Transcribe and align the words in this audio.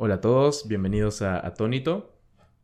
Hola 0.00 0.14
a 0.14 0.20
todos, 0.20 0.68
bienvenidos 0.68 1.22
a 1.22 1.44
Atónito. 1.44 2.16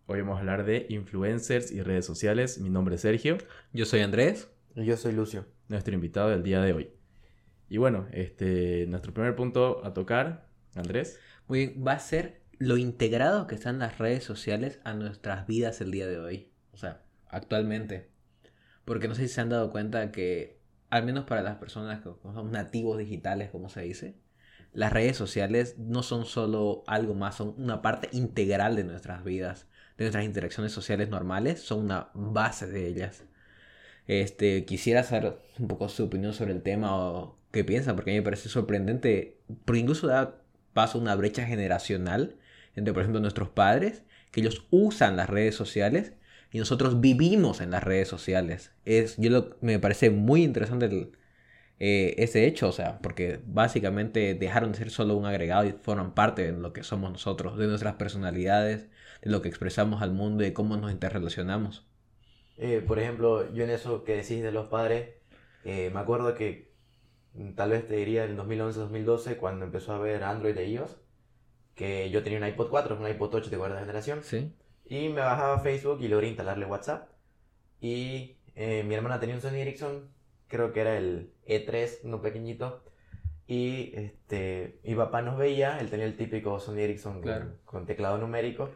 Hoy 0.06 0.21
vamos 0.21 0.36
a 0.36 0.38
hablar 0.38 0.65
de 0.65 0.86
influencers 0.88 1.72
y 1.72 1.82
redes 1.82 2.06
sociales. 2.06 2.60
Mi 2.60 2.70
nombre 2.70 2.94
es 2.94 3.00
Sergio. 3.00 3.38
Yo 3.72 3.86
soy 3.86 4.03
Andrés. 4.03 4.48
Y 4.76 4.84
yo 4.84 4.96
soy 4.96 5.14
Lucio. 5.14 5.44
Nuestro 5.66 5.94
invitado 5.94 6.28
del 6.28 6.44
día 6.44 6.60
de 6.60 6.72
hoy. 6.72 6.90
Y 7.68 7.78
bueno, 7.78 8.06
este, 8.12 8.86
nuestro 8.86 9.12
primer 9.12 9.34
punto 9.34 9.84
a 9.84 9.92
tocar, 9.92 10.46
Andrés. 10.76 11.18
Muy 11.48 11.58
bien, 11.58 11.84
va 11.84 11.94
a 11.94 11.98
ser 11.98 12.40
lo 12.60 12.76
integrado 12.76 13.48
que 13.48 13.57
están 13.57 13.80
las 13.80 13.98
redes 13.98 14.23
sociales 14.23 14.79
a 14.85 14.95
nuestras 14.95 15.48
vidas 15.48 15.80
el 15.80 15.91
día 15.91 16.07
de 16.07 16.21
hoy. 16.21 16.53
O 16.71 16.77
sea, 16.77 17.03
actualmente. 17.27 18.11
Porque 18.85 19.09
no 19.09 19.16
sé 19.16 19.23
si 19.27 19.35
se 19.35 19.41
han 19.41 19.48
dado 19.48 19.73
cuenta 19.73 20.12
que, 20.12 20.61
al 20.89 21.05
menos 21.05 21.25
para 21.25 21.43
las 21.43 21.57
personas 21.57 22.01
que 22.01 22.11
son 22.23 22.53
nativos 22.53 22.96
digitales, 22.96 23.51
como 23.51 23.69
se 23.69 23.80
dice, 23.80 24.14
las 24.75 24.93
redes 24.93 25.16
sociales 25.16 25.77
no 25.79 26.02
son 26.02 26.27
solo 26.27 26.82
algo 26.86 27.14
más, 27.14 27.36
son 27.36 27.54
una 27.56 27.80
parte 27.80 28.09
integral 28.12 28.77
de 28.77 28.84
nuestras 28.84 29.24
vidas, 29.24 29.69
de 29.97 30.05
nuestras 30.05 30.24
interacciones 30.24 30.73
sociales 30.73 31.09
normales, 31.09 31.60
son 31.62 31.84
una 31.84 32.10
base 32.14 32.66
de 32.66 32.87
ellas. 32.87 33.24
Este, 34.06 34.64
quisiera 34.64 35.02
saber 35.02 35.38
un 35.59 35.69
poco 35.69 35.88
su 35.88 36.05
opinión 36.05 36.34
sobre 36.34 36.52
el 36.52 36.62
tema 36.62 36.97
o 36.97 37.38
qué 37.52 37.64
piensa, 37.64 37.95
porque 37.95 38.10
a 38.10 38.14
mí 38.14 38.19
me 38.19 38.24
parece 38.24 38.48
sorprendente, 38.48 39.38
porque 39.64 39.80
incluso 39.80 40.09
da 40.09 40.42
paso 40.73 40.98
a 40.98 41.00
una 41.00 41.14
brecha 41.14 41.47
generacional 41.47 42.36
entre, 42.75 42.92
por 42.92 43.02
ejemplo, 43.02 43.20
nuestros 43.20 43.48
padres, 43.48 44.02
que 44.33 44.41
ellos 44.41 44.66
usan 44.70 45.16
las 45.16 45.30
redes 45.30 45.55
sociales 45.55 46.14
y 46.50 46.59
nosotros 46.59 47.00
vivimos 47.00 47.61
en 47.61 47.70
las 47.70 47.84
redes 47.84 48.09
sociales. 48.09 48.72
Es, 48.84 49.16
yo 49.16 49.30
lo, 49.30 49.56
me 49.61 49.78
parece 49.78 50.11
muy 50.11 50.42
interesante 50.42 50.86
el, 50.86 51.12
eh, 51.80 52.14
ese 52.19 52.46
hecho, 52.46 52.69
o 52.69 52.73
sea, 52.73 52.98
porque 52.98 53.41
básicamente 53.46 54.34
dejaron 54.34 54.73
de 54.73 54.78
ser 54.78 54.91
solo 54.91 55.16
un 55.16 55.27
agregado 55.27 55.64
y 55.64 55.73
forman 55.73 56.14
parte 56.14 56.52
de 56.52 56.59
lo 56.59 56.73
que 56.73 56.84
somos 56.84 57.10
nosotros, 57.10 57.59
de 57.59 57.66
nuestras 57.66 57.95
personalidades, 57.95 58.88
de 59.23 59.30
lo 59.30 59.42
que 59.42 59.48
expresamos 59.48 60.02
al 60.02 60.12
mundo 60.12 60.45
y 60.45 60.52
cómo 60.52 60.77
nos 60.77 60.92
interrelacionamos. 60.92 61.86
Eh, 62.56 62.83
por 62.86 62.98
ejemplo, 63.00 63.52
yo 63.52 63.64
en 63.64 63.70
eso 63.70 64.05
que 64.05 64.17
decís 64.17 64.42
de 64.42 64.52
los 64.52 64.69
padres, 64.69 65.14
eh, 65.64 65.91
me 65.92 66.00
acuerdo 66.00 66.34
que 66.34 66.72
mm, 67.34 67.55
tal 67.55 67.70
vez 67.70 67.86
te 67.89 67.97
diría 67.97 68.25
en 68.25 68.36
2011-2012, 68.36 69.36
cuando 69.36 69.64
empezó 69.64 69.95
a 69.95 69.98
ver 69.98 70.22
Android 70.22 70.56
e 70.56 70.69
iOS, 70.69 70.97
que 71.75 72.08
yo 72.11 72.22
tenía 72.22 72.39
un 72.39 72.47
iPod 72.47 72.69
4, 72.70 72.97
un 72.97 73.08
iPod 73.08 73.34
8 73.34 73.50
de 73.50 73.58
cuarta 73.58 73.80
generación. 73.80 74.20
Sí. 74.22 74.55
Y 74.86 75.08
me 75.08 75.22
bajaba 75.22 75.58
Facebook 75.58 75.98
y 76.02 76.08
logré 76.08 76.28
instalarle 76.28 76.67
WhatsApp. 76.67 77.08
Y 77.80 78.36
mi 78.55 78.95
hermana 78.95 79.19
tenía 79.19 79.34
un 79.34 79.42
Sony 79.42 79.56
Ericsson 79.56 80.14
creo 80.55 80.72
que 80.72 80.80
era 80.80 80.97
el 80.97 81.33
E3, 81.47 82.00
uno 82.05 82.20
pequeñito. 82.20 82.83
Y 83.47 83.92
este, 83.95 84.81
mi 84.84 84.95
papá 84.95 85.23
nos 85.23 85.37
veía, 85.37 85.78
él 85.78 85.91
tenía 85.91 86.06
el 86.06 86.17
típico 86.17 86.59
Sony 86.61 86.78
Ericsson 86.78 87.23
con, 87.64 87.86
teclado 87.86 88.19
numérico. 88.19 88.70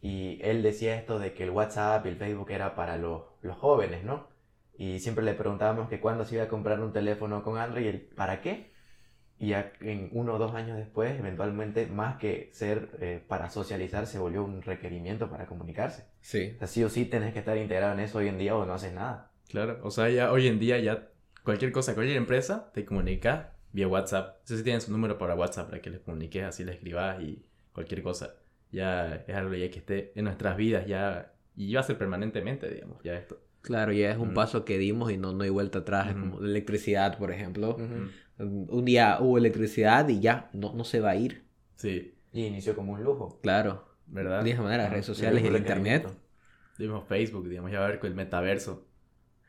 Y 0.00 0.40
él 0.42 0.62
decía 0.62 0.96
esto 0.96 1.18
de 1.18 1.32
que 1.32 1.44
el 1.44 1.50
WhatsApp 1.50 2.04
y 2.06 2.08
el 2.10 2.16
Facebook 2.16 2.50
era 2.50 2.74
para 2.74 2.96
los, 2.96 3.22
los 3.40 3.56
jóvenes, 3.56 4.04
¿no? 4.04 4.28
Y 4.76 4.98
siempre 4.98 5.24
le 5.24 5.34
preguntábamos 5.34 5.88
que 5.88 6.00
cuándo 6.00 6.24
se 6.24 6.34
iba 6.34 6.44
a 6.44 6.48
comprar 6.48 6.80
un 6.80 6.92
teléfono 6.92 7.42
con 7.42 7.56
Android 7.58 7.84
y 7.84 7.88
él, 7.88 8.08
¿para 8.16 8.40
qué? 8.40 8.72
Y 9.38 9.48
ya 9.48 9.72
en 9.80 10.08
uno 10.12 10.34
o 10.34 10.38
dos 10.38 10.54
años 10.54 10.76
después, 10.76 11.18
eventualmente, 11.18 11.86
más 11.86 12.16
que 12.16 12.50
ser 12.52 12.90
eh, 13.00 13.22
para 13.26 13.50
socializar, 13.50 14.06
se 14.06 14.18
volvió 14.18 14.44
un 14.44 14.62
requerimiento 14.62 15.30
para 15.30 15.46
comunicarse. 15.46 16.04
Sí. 16.20 16.52
O 16.56 16.58
sea, 16.58 16.68
sí 16.68 16.84
o 16.84 16.88
sí 16.88 17.04
tenés 17.06 17.32
que 17.32 17.40
estar 17.40 17.56
integrado 17.56 17.94
en 17.94 18.00
eso 18.00 18.18
hoy 18.18 18.28
en 18.28 18.38
día 18.38 18.56
o 18.56 18.64
no 18.64 18.74
haces 18.74 18.92
nada. 18.92 19.30
Claro, 19.48 19.80
o 19.82 19.90
sea, 19.90 20.08
ya 20.08 20.32
hoy 20.32 20.46
en 20.46 20.58
día 20.58 20.78
ya 20.78 21.08
cualquier 21.44 21.72
cosa, 21.72 21.94
cualquier 21.94 22.16
empresa 22.16 22.70
te 22.72 22.84
comunica 22.84 23.54
vía 23.72 23.88
WhatsApp. 23.88 24.40
No 24.40 24.46
sé 24.46 24.58
si 24.58 24.62
tienen 24.62 24.80
su 24.80 24.92
número 24.92 25.18
para 25.18 25.34
WhatsApp 25.34 25.68
para 25.68 25.80
que 25.80 25.90
les 25.90 26.00
comuniques, 26.00 26.44
así 26.44 26.64
les 26.64 26.76
escribas 26.76 27.22
y 27.22 27.44
cualquier 27.72 28.02
cosa. 28.02 28.34
Ya 28.70 29.24
es 29.26 29.34
algo 29.34 29.54
ya 29.54 29.70
que 29.70 29.78
esté 29.78 30.12
en 30.14 30.24
nuestras 30.24 30.56
vidas 30.56 30.86
ya 30.86 31.32
y 31.54 31.74
va 31.74 31.80
a 31.80 31.84
ser 31.84 31.98
permanentemente, 31.98 32.70
digamos, 32.70 33.02
ya 33.02 33.14
esto. 33.14 33.40
Claro, 33.60 33.92
ya 33.92 34.10
es 34.10 34.18
un 34.18 34.34
paso 34.34 34.64
que 34.64 34.76
dimos 34.76 35.12
y 35.12 35.18
no, 35.18 35.32
no 35.32 35.44
hay 35.44 35.50
vuelta 35.50 35.80
atrás. 35.80 36.12
como 36.12 36.40
la 36.40 36.48
electricidad, 36.48 37.16
por 37.16 37.30
ejemplo. 37.30 37.76
Un 38.38 38.84
día 38.84 39.18
hubo 39.20 39.38
electricidad 39.38 40.08
y 40.08 40.20
ya, 40.20 40.50
no, 40.52 40.72
no 40.74 40.82
se 40.84 41.00
va 41.00 41.10
a 41.10 41.16
ir. 41.16 41.44
Sí. 41.76 42.14
Y 42.32 42.46
inició 42.46 42.74
como 42.74 42.92
un 42.92 43.04
lujo. 43.04 43.38
Claro. 43.40 43.86
¿Verdad? 44.06 44.42
De 44.42 44.50
esa 44.50 44.62
manera, 44.62 44.82
las 44.84 44.92
redes 44.92 45.06
sociales 45.06 45.44
y 45.44 45.46
el 45.46 45.56
internet. 45.56 46.08
Dimos 46.76 47.06
Facebook, 47.06 47.48
digamos, 47.48 47.70
ya 47.70 47.78
va 47.78 47.86
a 47.86 47.88
ver 47.88 48.00
con 48.00 48.10
el 48.10 48.16
metaverso. 48.16 48.88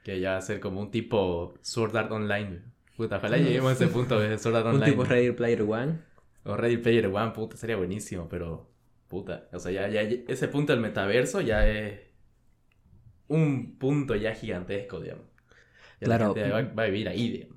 Que 0.03 0.19
ya 0.19 0.31
va 0.31 0.37
a 0.37 0.41
ser 0.41 0.59
como 0.59 0.81
un 0.81 0.91
tipo 0.91 1.55
Sword 1.61 1.95
Art 1.95 2.11
Online. 2.11 2.61
Puta, 2.97 3.17
ojalá 3.17 3.37
lleguemos 3.39 3.71
a 3.71 3.73
ese 3.73 3.87
punto 3.87 4.19
de 4.19 4.37
Sword 4.37 4.55
Art 4.57 4.65
Online. 4.67 4.83
Un 4.83 4.91
tipo 4.91 5.03
Ready 5.03 5.31
Player 5.31 5.61
One. 5.61 5.99
O 6.43 6.57
Ready 6.57 6.77
Player 6.77 7.07
One, 7.07 7.31
puta, 7.31 7.55
sería 7.55 7.77
buenísimo, 7.77 8.27
pero 8.29 8.69
puta. 9.07 9.47
O 9.53 9.59
sea, 9.59 9.71
ya, 9.71 9.87
ya 9.87 10.01
ese 10.01 10.47
punto 10.47 10.73
del 10.73 10.81
metaverso 10.81 11.39
ya 11.39 11.67
es 11.67 12.01
un 13.27 13.77
punto 13.77 14.15
ya 14.15 14.33
gigantesco, 14.33 14.99
digamos. 14.99 15.25
claro. 15.99 16.35
va, 16.35 16.61
va, 16.61 16.83
a 16.83 16.85
vivir 16.87 17.07
ahí, 17.07 17.29
digamos. 17.31 17.53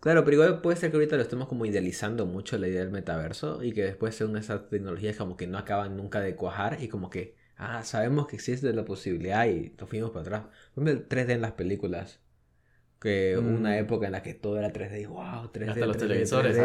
Claro, 0.00 0.24
pero 0.24 0.36
igual 0.36 0.60
puede 0.62 0.78
ser 0.78 0.90
que 0.90 0.96
ahorita 0.96 1.16
lo 1.16 1.22
estemos 1.22 1.46
como 1.46 1.66
idealizando 1.66 2.24
mucho 2.24 2.56
la 2.56 2.68
idea 2.68 2.80
del 2.80 2.90
metaverso 2.90 3.62
y 3.62 3.72
que 3.72 3.82
después 3.82 4.14
sean 4.14 4.34
esas 4.36 4.70
tecnologías 4.70 5.16
como 5.16 5.36
que 5.36 5.46
no 5.46 5.58
acaban 5.58 5.96
nunca 5.98 6.20
de 6.20 6.34
cuajar 6.36 6.82
y 6.82 6.88
como 6.88 7.10
que 7.10 7.36
ah, 7.60 7.84
sabemos 7.84 8.26
que 8.26 8.36
existe 8.36 8.72
la 8.72 8.84
posibilidad 8.84 9.46
y 9.46 9.74
nos 9.78 9.88
fuimos 9.88 10.10
para 10.10 10.22
atrás. 10.22 10.42
el 10.76 11.08
3D 11.08 11.30
en 11.30 11.42
las 11.42 11.52
películas. 11.52 12.20
Que 12.98 13.38
una 13.38 13.70
mm. 13.70 13.78
época 13.78 14.06
en 14.06 14.12
la 14.12 14.22
que 14.22 14.34
todo 14.34 14.58
era 14.58 14.70
3D, 14.72 15.08
wow, 15.08 15.50
3D. 15.50 15.70
Hasta 15.70 15.86
los 15.86 15.96
televisores. 15.96 16.56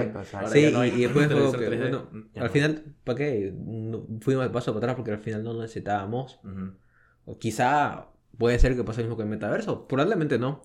Sí, 0.52 0.66
y, 0.66 1.02
después 1.02 1.28
que, 1.28 1.34
bueno, 1.34 2.10
al 2.36 2.50
final, 2.50 2.84
¿para 3.06 3.18
qué? 3.18 3.54
fuimos 4.20 4.44
de 4.44 4.50
paso 4.50 4.74
para 4.74 4.80
atrás 4.86 4.96
porque 4.96 5.12
al 5.12 5.20
final 5.20 5.44
no 5.44 5.54
necesitábamos. 5.54 6.42
O 7.24 7.40
quizá 7.40 8.10
puede 8.38 8.60
ser 8.60 8.76
que 8.76 8.84
pase 8.84 9.02
lo 9.02 9.08
mismo 9.08 9.16
con 9.16 9.26
el 9.28 9.30
metaverso, 9.30 9.88
probablemente 9.88 10.38
no. 10.38 10.64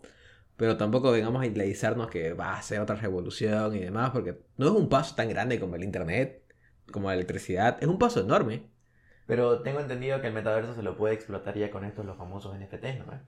Pero 0.56 0.76
tampoco 0.76 1.12
vengamos 1.12 1.40
a 1.40 1.46
idealizarnos 1.46 2.10
que 2.10 2.34
va 2.34 2.58
a 2.58 2.62
ser 2.62 2.80
otra 2.80 2.96
revolución 2.96 3.74
y 3.74 3.78
demás, 3.78 4.10
porque 4.10 4.42
no 4.58 4.66
es 4.66 4.72
un 4.72 4.88
paso 4.88 5.14
tan 5.14 5.28
grande 5.28 5.58
como 5.58 5.76
el 5.76 5.84
internet, 5.84 6.44
como 6.92 7.08
la 7.08 7.14
electricidad, 7.14 7.78
es 7.80 7.88
un 7.88 7.98
paso 7.98 8.20
enorme. 8.20 8.68
Pero 9.30 9.62
tengo 9.62 9.78
entendido 9.78 10.20
que 10.20 10.26
el 10.26 10.32
metaverso 10.32 10.74
se 10.74 10.82
lo 10.82 10.96
puede 10.96 11.14
explotar 11.14 11.56
ya 11.56 11.70
con 11.70 11.84
estos 11.84 12.04
los 12.04 12.16
famosos 12.16 12.58
NFTs, 12.58 12.98
¿no? 12.98 13.20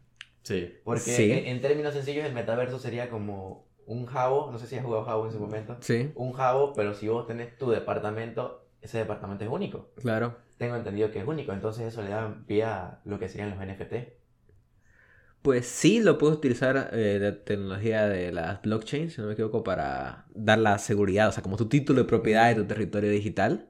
Sí. 0.43 0.75
Porque 0.83 1.49
En, 1.49 1.61
términos 1.61 1.95
sencillos 1.95 2.25
el 2.25 2.33
metaverso 2.33 2.81
sería 2.81 3.09
como 3.09 3.69
un 3.87 4.07
jabo, 4.07 4.51
no 4.51 4.59
sé 4.59 4.67
si 4.67 4.75
has 4.75 4.85
jugado 4.85 5.05
jabo 5.05 5.27
en 5.27 5.33
su 5.33 5.39
momento. 5.39 5.77
Sí. 5.79 6.11
Un 6.17 6.33
jabo, 6.33 6.73
pero 6.73 6.95
si 6.95 7.07
vos 7.07 7.29
tenés 7.29 7.57
tu 7.57 7.71
departamento, 7.71 8.67
ese 8.81 8.99
departamento 8.99 9.45
es 9.45 9.51
único. 9.51 9.93
Claro. 9.95 10.39
Tengo 10.59 10.75
entendido 10.75 11.13
que 11.13 11.21
es 11.21 11.27
único, 11.27 11.53
entonces 11.53 11.87
eso 11.87 12.03
le 12.03 12.11
da 12.11 12.37
pie 12.49 12.65
a 12.65 13.01
lo 13.05 13.21
que 13.21 13.29
serían 13.29 13.51
los 13.51 13.65
NFT. 13.65 13.95
Pues 15.43 15.67
sí, 15.67 16.01
lo 16.01 16.19
puedes 16.19 16.37
utilizar 16.37 16.91
eh, 16.93 17.21
de 17.21 17.31
tecnología 17.31 18.09
de 18.09 18.33
las 18.33 18.61
blockchains, 18.61 19.15
si 19.15 19.21
no 19.21 19.29
me 19.29 19.35
equivoco, 19.35 19.63
para 19.63 20.27
dar 20.35 20.59
la 20.59 20.79
seguridad, 20.79 21.29
o 21.29 21.33
sea, 21.33 21.45
como 21.45 21.57
tu 21.57 21.69
título 21.69 22.03
de 22.03 22.09
propiedad 22.09 22.49
de 22.49 22.57
tu 22.57 22.65
territorio 22.65 23.11
digital. 23.11 23.69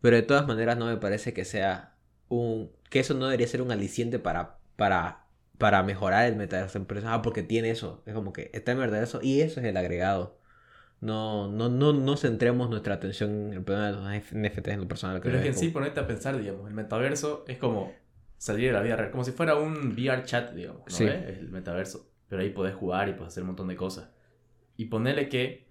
Pero 0.00 0.16
de 0.16 0.22
todas 0.22 0.46
maneras 0.46 0.76
no 0.78 0.86
me 0.86 0.96
parece 0.96 1.32
que 1.32 1.44
sea 1.44 1.94
un... 2.28 2.70
que 2.88 3.00
eso 3.00 3.14
no 3.14 3.26
debería 3.26 3.46
ser 3.46 3.62
un 3.62 3.70
aliciente 3.70 4.18
para, 4.18 4.58
para, 4.76 5.26
para 5.58 5.82
mejorar 5.82 6.26
el 6.26 6.36
metaverso 6.36 6.78
en 6.78 6.86
persona. 6.86 7.14
Ah, 7.14 7.22
porque 7.22 7.42
tiene 7.42 7.70
eso. 7.70 8.02
Es 8.06 8.14
como 8.14 8.32
que 8.32 8.50
está 8.54 8.72
en 8.72 8.78
verdad 8.78 9.02
eso 9.02 9.20
y 9.22 9.40
eso 9.40 9.60
es 9.60 9.66
el 9.66 9.76
agregado. 9.76 10.38
No, 11.00 11.50
no, 11.50 11.68
no, 11.68 11.92
no 11.92 12.16
centremos 12.16 12.68
nuestra 12.68 12.94
atención 12.94 13.48
en 13.48 13.52
el 13.54 13.62
problema 13.62 13.86
de 13.86 13.92
los 13.92 14.32
NFTs 14.32 14.68
en 14.68 14.80
lo 14.80 14.88
personal. 14.88 15.20
Pero 15.22 15.36
es 15.36 15.42
que 15.42 15.48
en 15.48 15.56
sí 15.56 15.68
ponerte 15.68 16.00
a 16.00 16.06
pensar, 16.06 16.38
digamos, 16.38 16.68
el 16.68 16.74
metaverso 16.74 17.44
es 17.48 17.56
como 17.56 17.92
salir 18.36 18.68
de 18.68 18.72
la 18.72 18.82
vida 18.82 18.96
real, 18.96 19.10
como 19.10 19.24
si 19.24 19.32
fuera 19.32 19.56
un 19.56 19.92
VR 19.92 20.24
chat, 20.24 20.52
digamos, 20.52 20.82
¿no? 21.00 21.06
El 21.06 21.48
metaverso. 21.50 22.10
Pero 22.28 22.42
ahí 22.42 22.50
podés 22.50 22.74
jugar 22.74 23.08
y 23.08 23.12
podés 23.12 23.28
hacer 23.28 23.42
un 23.42 23.48
montón 23.48 23.68
de 23.68 23.76
cosas. 23.76 24.10
Y 24.76 24.86
ponerle 24.86 25.28
que 25.28 25.66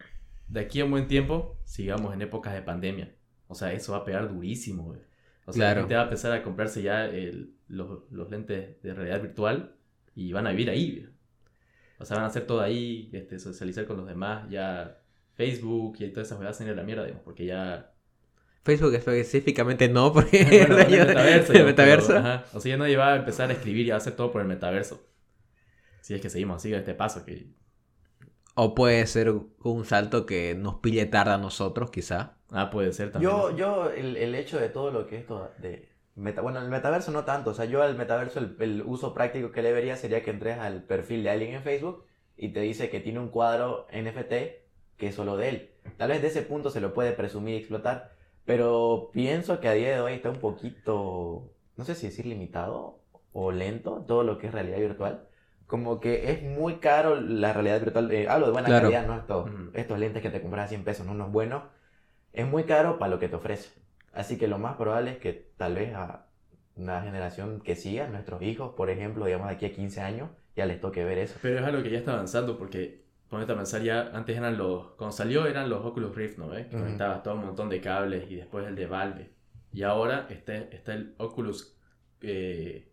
de 0.48 0.60
aquí 0.60 0.82
a 0.82 0.86
un 0.86 0.92
buen 0.92 1.08
tiempo 1.08 1.58
sigamos 1.64 2.14
en 2.14 2.22
épocas 2.22 2.54
de 2.54 2.62
pandemia. 2.62 3.12
O 3.50 3.56
sea, 3.56 3.74
eso 3.74 3.94
va 3.94 4.00
a 4.00 4.06
pegar 4.06 4.30
durísimo, 4.32 4.84
güey. 4.84 5.02
O 5.46 5.52
sea, 5.52 5.74
la 5.74 5.82
gente 5.82 5.96
va 5.96 6.02
a 6.02 6.04
empezar 6.04 6.32
a 6.32 6.44
comprarse 6.44 6.84
ya 6.84 7.06
el, 7.06 7.56
los, 7.68 8.04
los, 8.12 8.30
lentes 8.30 8.80
de 8.84 8.94
realidad 8.94 9.24
virtual 9.24 9.76
y 10.14 10.32
van 10.32 10.46
a 10.46 10.52
vivir 10.52 10.70
ahí, 10.70 11.00
güey. 11.00 11.14
O 11.98 12.06
sea, 12.06 12.18
van 12.18 12.26
a 12.26 12.28
hacer 12.28 12.46
todo 12.46 12.62
ahí, 12.62 13.10
este, 13.12 13.40
socializar 13.40 13.88
con 13.88 13.98
los 13.98 14.08
demás, 14.08 14.48
ya 14.52 15.02
Facebook 15.34 15.98
y 16.00 16.10
todas 16.10 16.28
esas 16.28 16.38
cosas 16.38 16.62
a 16.62 16.72
la 16.74 16.84
mierda, 16.84 17.04
digamos, 17.04 17.24
porque 17.24 17.48
ya... 17.48 17.92
Facebook 18.64 18.94
específicamente 18.94 19.90
no, 19.90 20.14
porque 20.14 20.46
bueno, 20.46 20.78
el 20.78 20.92
metaverso. 21.08 21.54
el 21.54 21.66
metaverso. 21.66 22.14
O 22.54 22.60
sea, 22.60 22.72
ya 22.72 22.78
nadie 22.78 22.98
va 22.98 23.14
a 23.14 23.16
empezar 23.16 23.50
a 23.50 23.54
escribir 23.54 23.88
y 23.88 23.92
a 23.92 23.96
hacer 23.96 24.16
todo 24.16 24.32
por 24.32 24.42
el 24.42 24.48
metaverso. 24.48 25.04
Si 26.02 26.14
es 26.14 26.22
que 26.22 26.30
seguimos 26.30 26.58
así, 26.58 26.72
este 26.72 26.94
paso 26.94 27.26
que... 27.26 27.52
O 28.54 28.76
puede 28.76 29.08
ser 29.08 29.32
un 29.32 29.86
salto 29.86 30.28
que 30.28 30.54
nos 30.54 30.76
pille 30.76 31.08
tarde 31.08 31.34
a 31.34 31.38
nosotros, 31.40 31.90
quizá. 31.90 32.39
Ah, 32.52 32.70
puede 32.70 32.92
ser 32.94 33.12
también. 33.12 33.32
Yo, 33.32 33.56
yo 33.56 33.90
el, 33.92 34.18
el 34.18 34.36
hecho 34.36 34.60
de 34.60 34.70
todo 34.70 34.92
lo 34.92 35.08
que 35.08 35.18
esto 35.18 35.52
de... 35.60 35.88
Meta, 36.16 36.42
bueno, 36.42 36.60
el 36.60 36.68
metaverso 36.70 37.12
no 37.12 37.24
tanto, 37.24 37.52
o 37.52 37.54
sea, 37.54 37.64
yo 37.66 37.82
al 37.82 37.96
metaverso 37.96 38.40
el, 38.40 38.56
el, 38.60 38.82
uso 38.86 39.14
práctico 39.14 39.52
que 39.52 39.62
le 39.62 39.72
vería 39.72 39.96
sería 39.96 40.22
que 40.22 40.32
entres 40.32 40.58
al 40.58 40.84
perfil 40.84 41.24
de 41.24 41.30
alguien 41.30 41.54
en 41.56 41.64
Facebook 41.64 42.04
y 42.36 42.50
te 42.50 42.60
dice 42.60 42.90
que 42.90 43.00
tiene 43.00 43.20
un 43.20 43.30
cuadro 43.30 43.88
NFT 43.94 44.34
que 44.98 45.08
es 45.08 45.16
solo 45.16 45.38
de 45.38 45.50
él. 45.50 45.70
Tal 45.96 46.10
vez 46.10 46.22
de 46.22 46.28
ese 46.28 46.42
punto 46.42 46.72
se 46.72 46.82
lo 46.82 46.94
puede 46.94 47.14
presumir 47.14 47.54
y 47.56 47.58
explotar, 47.60 48.12
Pero 48.44 49.12
pienso 49.14 49.60
que 49.62 49.70
a 49.70 49.74
día 49.74 49.94
de 49.94 50.02
hoy 50.02 50.14
está 50.14 50.30
un 50.30 50.40
poquito, 50.40 51.54
no 51.78 51.86
sé 51.86 51.96
si 51.96 52.08
decir 52.08 52.26
limitado 52.26 53.00
o 53.32 53.52
lento 53.52 54.04
todo 54.08 54.24
lo 54.24 54.38
que 54.40 54.48
es 54.48 54.54
realidad 54.54 54.80
virtual. 54.80 55.28
Como 55.68 56.00
que 56.02 56.32
es 56.32 56.42
muy 56.44 56.78
caro 56.80 57.16
la 57.22 57.54
realidad 57.54 57.80
virtual. 57.80 58.12
eh, 58.12 58.28
hablo 58.28 58.48
de 58.48 58.52
buena 58.54 58.68
Claro. 58.68 58.92
calidad, 58.92 59.08
¿no? 59.08 59.16
Estos, 59.18 59.50
estos 59.74 60.00
lentes 60.00 60.22
que 60.22 60.32
te 60.32 60.42
compras 60.42 60.66
a 60.66 60.68
100 60.68 60.84
pesos, 60.84 61.06
¿no? 61.06 61.14
Unos 61.14 61.32
buenos. 61.32 61.64
Es 62.34 62.48
muy 62.48 62.64
caro 62.66 62.98
para 63.00 63.12
lo 63.12 63.20
que 63.20 63.30
te 63.30 63.36
ofrece. 63.36 63.70
Así 64.14 64.38
que 64.38 64.48
lo 64.48 64.58
más 64.58 64.76
probable 64.76 65.12
es 65.12 65.18
que 65.18 65.34
tal 65.58 65.76
vez 65.76 65.94
a 65.94 66.28
una 66.76 67.02
generación 67.02 67.62
que 67.62 67.76
siga, 67.76 68.08
nuestros 68.08 68.42
hijos, 68.42 68.74
por 68.76 68.90
ejemplo, 68.90 69.26
digamos 69.26 69.48
de 69.50 69.54
aquí 69.56 69.66
a 69.66 69.74
15 69.74 70.02
años, 70.02 70.30
ya 70.56 70.66
les 70.66 70.80
toque 70.80 71.04
ver 71.04 71.18
eso. 71.18 71.38
Pero 71.42 71.60
es 71.60 71.66
algo 71.66 71.84
que 71.84 71.90
ya 71.90 72.00
está 72.00 72.14
avanzando 72.14 72.58
porque, 72.58 73.04
ponete 73.30 73.52
a 73.52 73.56
pensar 73.56 73.82
ya, 73.82 74.10
antes 74.14 74.38
eran 74.38 74.58
los, 74.58 74.92
cuando 74.92 75.16
salió 75.16 75.46
eran 75.46 75.70
los 75.70 75.86
Oculus 75.86 76.16
Rift, 76.16 76.38
¿no 76.38 76.50
ves? 76.50 76.68
Que 76.68 76.76
Ujú. 76.76 76.84
conectabas 76.86 77.24
todo 77.24 77.36
un 77.36 77.46
montón 77.46 77.70
de 77.70 77.82
cables 77.82 78.30
y 78.32 78.36
después 78.36 78.66
el 78.68 78.76
de 78.76 78.88
Valve. 78.88 79.30
Y 79.72 79.84
ahora 79.84 80.28
está, 80.30 80.56
está 80.56 80.94
el 80.94 81.14
Oculus 81.18 81.78
eh, 82.22 82.92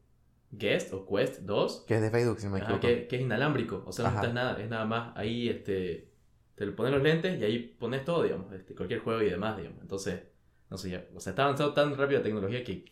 Guest 0.50 0.92
o 0.92 1.06
Quest 1.06 1.40
2, 1.42 1.84
Que 1.86 1.94
es 1.96 2.02
de 2.02 2.10
Facebook, 2.10 2.38
si 2.40 2.46
no 2.46 2.52
me 2.52 2.58
ajá, 2.60 2.76
equivoco. 2.76 2.86
que, 2.86 3.06
que 3.08 3.16
es 3.16 3.22
inalámbrico, 3.22 3.82
o 3.86 3.92
sea, 3.92 4.04
no 4.04 4.10
necesitas 4.10 4.34
nada, 4.34 4.60
es 4.62 4.68
nada 4.68 4.84
más 4.84 5.16
ahí, 5.16 5.48
este, 5.48 6.10
te 6.56 6.66
pones 6.68 6.92
los 6.92 7.02
lentes 7.02 7.38
y 7.38 7.44
ahí 7.44 7.58
pones 7.78 8.04
todo, 8.04 8.22
digamos, 8.24 8.52
este, 8.52 8.74
cualquier 8.74 9.00
juego 9.00 9.22
y 9.22 9.30
demás, 9.30 9.56
digamos. 9.56 9.80
Entonces, 9.82 10.22
no 10.70 10.78
sé, 10.78 10.90
ya, 10.90 11.04
o 11.14 11.20
sea, 11.20 11.30
está 11.30 11.44
avanzando 11.44 11.74
tan 11.74 11.96
rápido 11.96 12.20
la 12.20 12.24
tecnología 12.24 12.64
que, 12.64 12.86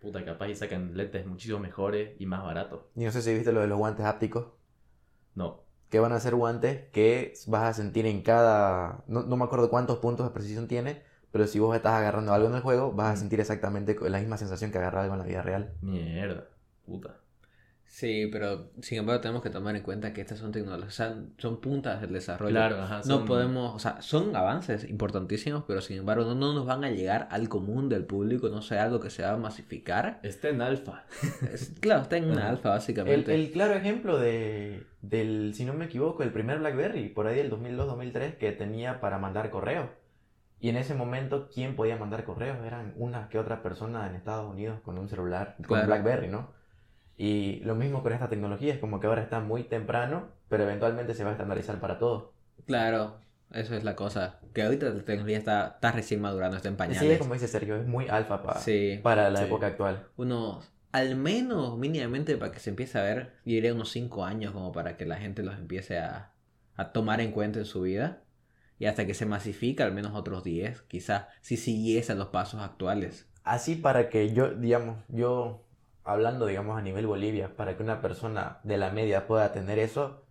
puta, 0.00 0.24
capaz 0.24 0.48
y 0.48 0.54
sacan 0.54 0.96
lentes 0.96 1.24
muchísimo 1.26 1.58
mejores 1.58 2.20
y 2.20 2.26
más 2.26 2.42
baratos. 2.42 2.82
Y 2.94 3.04
no 3.04 3.12
sé 3.12 3.22
si 3.22 3.32
viste 3.32 3.52
lo 3.52 3.60
de 3.60 3.68
los 3.68 3.78
guantes 3.78 4.04
hápticos. 4.04 4.48
No, 5.34 5.66
que 5.88 6.00
van 6.00 6.12
a 6.12 6.20
ser 6.20 6.34
guantes 6.34 6.88
que 6.90 7.32
vas 7.46 7.62
a 7.62 7.74
sentir 7.74 8.06
en 8.06 8.22
cada... 8.22 9.04
No, 9.06 9.22
no 9.22 9.36
me 9.36 9.44
acuerdo 9.44 9.70
cuántos 9.70 9.98
puntos 9.98 10.26
de 10.26 10.32
precisión 10.32 10.66
tiene, 10.66 11.02
pero 11.30 11.46
si 11.46 11.58
vos 11.58 11.76
estás 11.76 11.92
agarrando 11.92 12.32
algo 12.32 12.48
en 12.48 12.54
el 12.54 12.60
juego, 12.62 12.92
vas 12.92 13.14
a 13.14 13.16
sentir 13.16 13.40
exactamente 13.40 13.96
la 14.08 14.18
misma 14.18 14.36
sensación 14.36 14.72
que 14.72 14.78
agarrar 14.78 15.04
algo 15.04 15.14
en 15.14 15.20
la 15.20 15.26
vida 15.26 15.42
real. 15.42 15.74
mierda, 15.80 16.48
puta. 16.84 17.20
Sí, 17.88 18.28
pero 18.30 18.70
sin 18.82 18.98
embargo 18.98 19.22
tenemos 19.22 19.42
que 19.42 19.48
tomar 19.48 19.74
en 19.74 19.82
cuenta 19.82 20.12
que 20.12 20.20
estas 20.20 20.38
son 20.38 20.52
tecnologías, 20.52 20.92
son, 21.38 21.60
puntas 21.60 22.00
del 22.02 22.12
desarrollo. 22.12 22.50
Claro, 22.50 22.82
ajá. 22.82 22.98
No 22.98 23.02
son- 23.02 23.24
podemos, 23.26 23.74
o 23.74 23.78
sea, 23.78 24.02
son 24.02 24.36
avances 24.36 24.84
importantísimos, 24.90 25.64
pero 25.66 25.80
sin 25.80 25.98
embargo 25.98 26.24
no, 26.24 26.34
no 26.34 26.52
nos 26.52 26.66
van 26.66 26.84
a 26.84 26.90
llegar 26.90 27.26
al 27.30 27.48
común 27.48 27.88
del 27.88 28.04
público, 28.04 28.48
no 28.50 28.60
sé, 28.60 28.78
algo 28.78 29.00
que 29.00 29.08
se 29.08 29.22
va 29.22 29.30
a 29.30 29.36
masificar. 29.38 30.20
Está 30.22 30.48
en 30.50 30.60
alfa. 30.60 31.04
Es- 31.52 31.72
claro, 31.80 32.02
está 32.02 32.16
en 32.18 32.30
una 32.30 32.48
alfa 32.50 32.68
El, 32.70 32.74
básicamente. 32.74 33.34
el 33.34 33.50
claro 33.50 33.74
ejemplo 33.74 34.18
de, 34.18 34.84
del, 35.00 35.54
si 35.54 35.64
no 35.64 35.72
me 35.72 35.86
equivoco, 35.86 36.22
el 36.22 36.32
primer 36.32 36.58
BlackBerry, 36.58 37.08
por 37.08 37.26
ahí 37.28 37.36
del 37.36 37.50
2002-2003, 37.50 38.36
que 38.36 38.52
tenía 38.52 39.00
para 39.00 39.18
mandar 39.18 39.48
correos. 39.50 39.88
Y 40.58 40.70
en 40.70 40.76
ese 40.76 40.94
momento, 40.94 41.48
¿quién 41.54 41.76
podía 41.76 41.96
mandar 41.96 42.24
correos? 42.24 42.58
Eran 42.66 42.94
unas 42.96 43.28
que 43.28 43.38
otras 43.38 43.60
personas 43.60 44.10
en 44.10 44.16
Estados 44.16 44.50
Unidos 44.50 44.80
con 44.82 44.98
un 44.98 45.08
celular, 45.08 45.54
con 45.58 45.66
Claro. 45.66 45.86
BlackBerry, 45.86 46.28
¿no? 46.28 46.55
Y 47.16 47.60
lo 47.64 47.74
mismo 47.74 48.02
con 48.02 48.12
esta 48.12 48.28
tecnología, 48.28 48.74
es 48.74 48.78
como 48.78 49.00
que 49.00 49.06
ahora 49.06 49.22
está 49.22 49.40
muy 49.40 49.62
temprano, 49.64 50.28
pero 50.48 50.64
eventualmente 50.64 51.14
se 51.14 51.24
va 51.24 51.30
a 51.30 51.32
estandarizar 51.32 51.80
para 51.80 51.98
todo. 51.98 52.32
Claro, 52.66 53.16
eso 53.52 53.74
es 53.74 53.84
la 53.84 53.96
cosa. 53.96 54.38
Que 54.52 54.62
ahorita 54.62 54.86
la 54.90 55.02
tecnología 55.04 55.38
está, 55.38 55.66
está 55.76 55.92
recién 55.92 56.20
madurando, 56.20 56.56
está 56.56 56.68
en 56.68 56.76
pañales. 56.76 57.00
Sí, 57.00 57.10
es 57.10 57.18
como 57.18 57.34
dice 57.34 57.48
Sergio, 57.48 57.76
es 57.76 57.86
muy 57.86 58.08
alfa 58.08 58.42
pa- 58.42 58.58
Sí. 58.58 59.00
para 59.02 59.30
la 59.30 59.40
Sí. 59.40 59.44
época 59.46 59.68
actual. 59.68 60.06
unos, 60.16 60.70
al 60.92 61.16
menos 61.16 61.76
mínimamente 61.78 62.36
para 62.36 62.52
que 62.52 62.58
se 62.60 62.70
empiece 62.70 62.98
a 62.98 63.02
ver, 63.02 63.32
yo 63.44 63.52
diría 63.54 63.74
unos 63.74 63.90
5 63.90 64.24
años 64.24 64.52
como 64.52 64.72
para 64.72 64.96
que 64.96 65.04
la 65.06 65.16
gente 65.16 65.42
los 65.42 65.54
empiece 65.58 65.98
a, 65.98 66.32
a 66.74 66.92
tomar 66.92 67.20
en 67.20 67.32
cuenta 67.32 67.58
en 67.58 67.64
su 67.66 67.82
vida. 67.82 68.22
Y 68.78 68.84
hasta 68.86 69.06
que 69.06 69.14
se 69.14 69.24
masifica, 69.24 69.84
al 69.84 69.92
menos 69.92 70.12
otros 70.14 70.44
10, 70.44 70.82
quizás, 70.82 71.26
si 71.40 71.56
siguiese 71.56 72.14
los 72.14 72.28
pasos 72.28 72.60
actuales. 72.60 73.26
Así 73.42 73.74
para 73.76 74.10
que 74.10 74.34
yo, 74.34 74.50
digamos, 74.54 74.98
yo 75.08 75.65
hablando, 76.06 76.46
digamos, 76.46 76.78
a 76.78 76.82
nivel 76.82 77.06
Bolivia, 77.06 77.54
para 77.56 77.76
que 77.76 77.82
una 77.82 78.00
persona 78.00 78.60
de 78.64 78.78
la 78.78 78.90
media 78.90 79.26
pueda 79.26 79.52
tener 79.52 79.78
eso, 79.78 80.24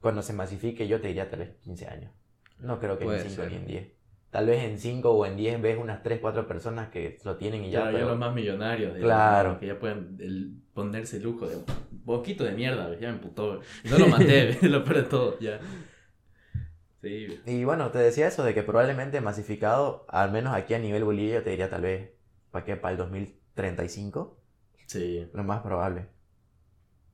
cuando 0.00 0.22
se 0.22 0.32
masifique, 0.32 0.88
yo 0.88 1.00
te 1.00 1.08
diría 1.08 1.28
tal 1.30 1.40
vez 1.40 1.50
15 1.62 1.86
años. 1.88 2.12
No 2.58 2.78
creo 2.80 2.98
que 2.98 3.04
Puede 3.04 3.20
en 3.22 3.28
5 3.30 3.42
ser. 3.42 3.50
ni 3.52 3.56
en 3.58 3.66
10. 3.66 3.92
Tal 4.30 4.46
vez 4.46 4.64
en 4.64 4.78
5 4.78 5.10
o 5.12 5.24
en 5.26 5.36
10 5.36 5.60
ves 5.62 5.78
unas 5.78 6.02
3, 6.02 6.18
4 6.20 6.46
personas 6.48 6.88
que 6.88 7.18
lo 7.24 7.36
tienen 7.36 7.64
y 7.64 7.70
ya, 7.70 7.80
Ya, 7.80 7.84
ya 7.86 7.92
pero- 7.92 8.08
los 8.08 8.18
más 8.18 8.34
millonarios. 8.34 8.94
digamos, 8.94 9.04
Claro. 9.16 9.60
Que 9.60 9.66
ya 9.66 9.78
pueden 9.78 10.16
el- 10.20 10.56
ponerse 10.74 11.20
lujo 11.20 11.46
de 11.48 11.56
un 11.56 11.64
poquito 12.04 12.44
de 12.44 12.52
mierda, 12.52 12.88
¿ves? 12.88 13.00
ya 13.00 13.08
me 13.08 13.14
emputó. 13.14 13.60
No 13.84 13.98
lo 13.98 14.08
maté, 14.08 14.58
lo 14.62 14.84
peor 14.84 14.96
de 14.96 15.02
todo, 15.04 15.38
ya. 15.40 15.58
Sí. 17.02 17.40
Y 17.46 17.64
bueno, 17.64 17.90
te 17.90 17.98
decía 17.98 18.26
eso 18.26 18.42
de 18.44 18.52
que 18.54 18.62
probablemente 18.62 19.20
masificado, 19.20 20.04
al 20.08 20.32
menos 20.32 20.54
aquí 20.54 20.74
a 20.74 20.78
nivel 20.78 21.04
Bolivia, 21.04 21.36
yo 21.36 21.42
te 21.42 21.50
diría 21.50 21.70
tal 21.70 21.82
vez, 21.82 22.10
¿para 22.50 22.64
qué? 22.64 22.76
Para 22.76 22.92
el 22.92 22.98
2035, 22.98 24.35
sí, 24.86 25.28
lo 25.32 25.44
más 25.44 25.62
probable. 25.62 26.08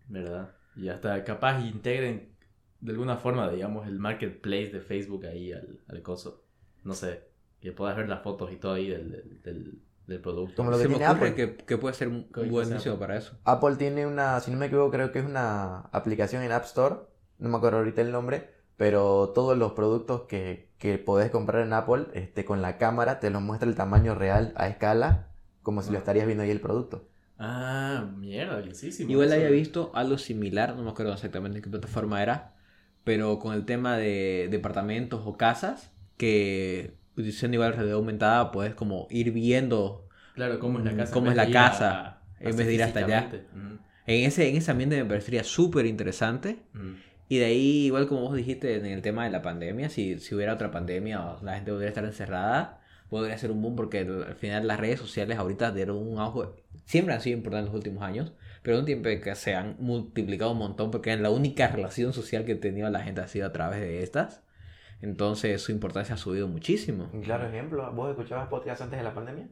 verdad. 0.09 0.55
Y 0.75 0.89
hasta 0.89 1.23
capaz 1.25 1.61
integren 1.61 2.35
de 2.81 2.93
alguna 2.93 3.17
forma, 3.17 3.51
digamos, 3.51 3.87
el 3.87 3.99
marketplace 3.99 4.71
de 4.71 4.81
Facebook 4.81 5.27
ahí 5.27 5.53
al, 5.53 5.81
al 5.89 6.03
coso. 6.03 6.45
No 6.85 6.95
sé, 6.95 7.29
que 7.61 7.73
puedas 7.73 7.97
ver 7.97 8.09
las 8.09 8.23
fotos 8.23 8.53
y 8.53 8.57
todo 8.57 8.75
ahí 8.75 8.89
del, 8.89 9.11
del, 9.11 9.43
del, 9.43 9.83
del 10.07 10.21
producto. 10.21 10.57
Como 10.57 10.71
lo 10.71 10.79
que 10.79 10.85
se 10.85 10.89
me 10.89 10.97
tiene 10.97 11.07
ocurre 11.07 11.31
Apple. 11.31 11.35
que, 11.35 11.57
que 11.57 11.79
puede 11.79 11.95
ser 11.95 12.09
un 12.09 12.29
buenísimo 12.49 12.95
Apple. 12.95 12.97
para 12.97 13.17
eso. 13.17 13.39
Apple 13.45 13.77
tiene 13.77 14.07
una, 14.07 14.41
si 14.41 14.51
no 14.51 14.59
me 14.59 14.67
equivoco, 14.67 14.91
creo 14.91 15.13
que 15.13 15.21
es 15.21 15.25
una 15.25 15.81
aplicación 15.93 16.43
en 16.43 16.53
App 16.53 16.65
Store, 16.65 16.97
no 17.39 17.49
me 17.49 17.57
acuerdo 17.57 17.79
ahorita 17.79 18.01
el 18.03 18.13
nombre, 18.13 18.51
pero 18.77 19.31
todos 19.35 19.57
los 19.57 19.73
productos 19.73 20.23
que, 20.23 20.73
que 20.79 20.99
podés 20.99 21.31
comprar 21.31 21.63
en 21.63 21.73
Apple, 21.73 22.07
este, 22.15 22.45
con 22.45 22.63
la 22.63 22.79
cámara 22.79 23.21
te 23.21 23.31
los 23.31 23.43
muestra 23.43 23.69
el 23.69 23.77
tamaño 23.77 24.15
real 24.15 24.53
a 24.57 24.69
escala, 24.69 25.33
como 25.63 25.83
si 25.83 25.93
lo 25.93 25.99
estarías 25.99 26.27
viendo 26.27 26.45
ahí 26.45 26.51
el 26.51 26.61
producto. 26.61 27.09
Ah, 27.45 28.09
mierda, 28.19 28.57
bellísimo. 28.57 29.11
Igual 29.11 29.29
eso. 29.29 29.37
había 29.37 29.51
visto 29.51 29.91
algo 29.95 30.19
similar, 30.19 30.77
no 30.77 30.83
me 30.83 30.91
acuerdo 30.91 31.13
exactamente 31.13 31.59
en 31.59 31.65
qué 31.65 31.71
plataforma 31.71 32.23
era, 32.23 32.55
pero 33.05 33.39
con 33.39 33.53
el 33.55 33.65
tema 33.65 33.97
de 33.97 34.49
departamentos 34.51 35.23
o 35.25 35.37
casas, 35.37 35.91
que 36.17 36.95
utilizando 37.17 37.57
igual 37.57 37.73
realidad 37.75 37.97
aumentada 37.97 38.53
puedes 38.53 38.75
como 38.75 39.07
ir 39.11 39.33
viendo 39.33 40.09
Claro, 40.35 40.59
cómo 40.59 40.79
es 40.79 40.85
la 40.85 40.93
Mm, 40.93 40.97
casa. 40.97 41.15
cómo 41.15 41.27
en 41.27 41.33
es 41.33 41.37
vez 41.37 41.45
la 41.45 41.51
ir 41.51 41.59
a- 41.59 41.71
casa, 41.71 42.23
en 42.41 42.57
vez 42.57 42.67
de 42.67 42.75
ir 42.75 42.83
hasta 42.83 43.01
allá. 43.01 43.31
Mm, 43.55 43.75
En 44.07 44.25
ese, 44.27 44.49
en 44.49 44.57
ese 44.57 44.71
ambiente 44.71 44.97
me 45.03 45.09
parecería 45.09 45.45
súper 45.45 45.87
interesante. 45.87 46.59
mm. 46.75 46.95
Y 47.29 47.39
de 47.39 47.47
ahí, 47.47 47.87
igual 47.87 48.09
como 48.09 48.23
vos 48.23 48.35
dijiste 48.37 48.77
en 48.77 48.87
el 48.87 49.01
tema 49.03 49.25
de 49.25 49.31
la 49.31 49.43
pandemia, 49.43 49.89
si, 49.89 50.19
si 50.19 50.35
hubiera 50.35 50.55
otra 50.55 50.71
pandemia 50.71 51.25
o 51.25 51.43
la 51.45 51.55
gente 51.55 51.71
podría 51.73 51.89
estar 51.89 52.05
encerrada, 52.05 52.82
podría 53.13 53.37
ser 53.37 53.51
un 53.51 53.61
boom 53.61 53.77
porque 53.77 53.99
al 53.99 54.25
al 54.25 54.37
final 54.37 54.67
las 54.67 54.81
redes 54.81 54.99
sociales 54.99 55.37
ahorita 55.37 55.71
dieron 55.71 55.99
un 55.99 56.19
auge, 56.19 56.49
siempre 56.87 57.15
han 57.15 57.21
sido 57.21 57.37
importantes 57.37 57.67
en 57.69 57.73
los 57.75 57.75
últimos 57.75 58.03
años, 58.03 58.33
pero 58.63 58.79
un 58.79 58.87
tiempo 58.87 59.11
que 59.23 59.35
se 59.35 59.55
han 59.55 59.77
multiplicado 59.81 60.53
un 60.53 60.57
montón 60.57 60.91
porque 60.91 61.15
la 61.19 61.29
única 61.29 61.69
relación 61.69 62.15
social 62.15 62.47
que 62.47 62.55
tenía 62.55 62.89
la 62.89 63.01
gente 63.01 63.21
ha 63.21 63.29
sido 63.29 63.47
a 63.47 63.53
través 63.53 63.81
de 63.81 64.03
estas. 64.03 64.43
Entonces 65.03 65.61
su 65.61 65.73
importancia 65.73 66.15
ha 66.15 66.19
subido 66.19 66.49
muchísimo. 66.49 67.11
Claro 67.23 67.47
ejemplo, 67.47 67.93
¿vos 67.93 68.09
escuchabas 68.09 68.49
podcast 68.49 68.81
antes 68.81 68.99
de 68.99 69.05
la 69.05 69.13
pandemia? 69.13 69.47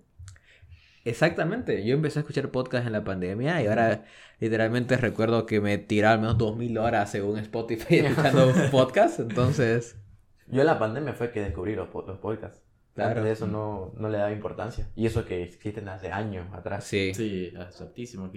Exactamente, 1.05 1.85
yo 1.85 1.95
empecé 1.95 2.19
a 2.19 2.23
escuchar 2.23 2.51
podcast 2.51 2.87
en 2.87 2.93
la 2.93 3.05
pandemia 3.05 3.63
y 3.63 3.67
ahora 3.67 4.05
literalmente 4.39 4.97
recuerdo 4.97 5.45
que 5.45 5.61
me 5.61 5.77
tiraba 5.77 6.15
al 6.15 6.21
menos 6.21 6.39
2000 6.39 6.79
horas 6.79 7.11
según 7.11 7.39
Spotify 7.39 7.99
escuchando 8.07 8.51
podcast, 8.71 9.21
entonces... 9.21 9.99
Yo 10.47 10.63
en 10.63 10.67
la 10.67 10.79
pandemia 10.79 11.13
fue 11.13 11.31
que 11.31 11.43
descubrí 11.43 11.75
los, 11.75 11.89
los 11.93 12.19
podcasts. 12.19 12.70
Claro. 12.95 13.11
Antes 13.11 13.25
de 13.25 13.31
eso 13.33 13.47
no, 13.47 13.93
no 13.97 14.09
le 14.09 14.19
daba 14.19 14.33
importancia. 14.33 14.89
Y 14.97 15.07
eso 15.07 15.25
que 15.25 15.43
existen 15.45 15.89
hace 15.89 16.11
años 16.13 16.47
atrás. 16.53 16.85
Sí. 16.85 17.13
Sí, 17.15 17.53
exactísimo. 17.59 18.31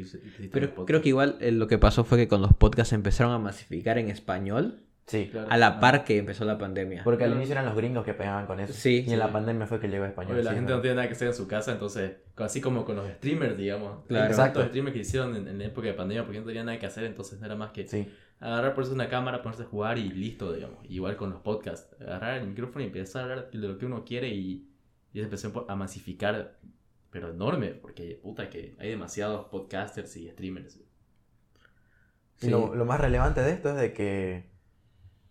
Pero 0.52 0.86
creo 0.86 1.02
que 1.02 1.10
igual 1.10 1.38
eh, 1.42 1.52
lo 1.52 1.68
que 1.68 1.78
pasó 1.78 2.04
fue 2.04 2.18
que 2.18 2.28
con 2.28 2.42
los 2.42 2.54
podcasts 2.54 2.94
empezaron 2.94 3.34
a 3.34 3.40
masificar 3.40 3.98
en 3.98 4.10
español 4.10 4.80
Sí. 5.06 5.28
Claro. 5.30 5.48
a 5.52 5.58
la 5.58 5.68
Ah. 5.68 5.80
par 5.82 6.06
que 6.06 6.18
empezó 6.18 6.46
la 6.46 6.58
pandemia. 6.58 7.04
Porque 7.04 7.26
al 7.26 7.34
inicio 7.34 7.52
eran 7.52 7.66
los 7.66 7.76
gringos 7.76 8.06
que 8.06 8.14
pegaban 8.14 8.46
con 8.46 8.62
eso. 8.62 8.72
Sí. 8.72 9.04
Y 9.06 9.12
en 9.12 9.20
la 9.20 9.34
pandemia 9.34 9.68
fue 9.68 9.80
que 9.82 9.90
llegó 9.90 10.06
a 10.06 10.08
español. 10.08 10.36
Oye, 10.36 10.44
la 10.44 10.52
sí, 10.52 10.56
gente 10.56 10.70
¿no? 10.72 10.78
no 10.78 10.82
tiene 10.82 10.96
nada 10.96 11.08
que 11.10 11.14
hacer 11.16 11.28
en 11.28 11.34
su 11.34 11.46
casa, 11.46 11.74
entonces, 11.74 12.14
así 12.38 12.62
como 12.62 12.86
con 12.86 12.96
los 12.96 13.10
streamers, 13.10 13.58
digamos. 13.58 14.06
Claro. 14.08 14.28
Exacto. 14.28 14.60
tantos 14.60 14.70
streamers 14.70 14.94
que 14.94 15.02
hicieron 15.02 15.36
en, 15.36 15.48
en 15.50 15.58
la 15.58 15.66
época 15.66 15.88
de 15.88 15.94
pandemia 15.94 16.24
porque 16.24 16.40
no 16.40 16.46
tenían 16.46 16.68
nada 16.68 16.80
que 16.80 16.86
hacer, 16.86 17.04
entonces 17.04 17.38
no 17.38 17.46
era 17.46 17.56
más 17.56 17.72
que 17.72 17.86
Sí. 17.86 18.08
Agarrar, 18.44 18.74
ponerse 18.76 18.94
una 18.94 19.10
cámara, 19.10 19.42
ponerse 19.42 19.64
a 19.64 19.68
jugar 19.68 19.98
y 19.98 20.10
listo, 20.12 20.54
digamos. 20.54 20.80
Igual 20.90 21.16
con 21.18 21.30
los 21.32 21.42
podcasts. 21.42 21.96
Agarrar 22.02 22.38
el 22.40 22.48
micrófono 22.48 22.82
y 22.84 22.88
empezar 22.88 23.22
a 23.22 23.24
hablar 23.26 23.52
de 23.52 23.58
lo 23.68 23.78
que 23.78 23.86
uno 23.86 24.04
quiere 24.06 24.30
y, 24.30 24.70
y 25.14 25.20
se 25.20 25.24
empezó 25.26 25.66
a 25.70 25.76
masificar, 25.76 26.58
pero 27.10 27.30
enorme, 27.32 27.70
porque 27.70 28.20
puta 28.22 28.50
que 28.50 28.76
hay 28.80 28.90
demasiados 28.90 29.46
podcasters 29.48 30.16
y 30.18 30.30
streamers. 30.30 30.78
Y 30.78 30.86
Sí. 32.38 32.50
lo, 32.50 32.76
lo 32.76 32.86
más 32.86 33.00
relevante 33.00 33.42
de 33.42 33.52
esto 33.52 33.70
es 33.70 33.76
de 33.76 33.94
que, 33.94 34.50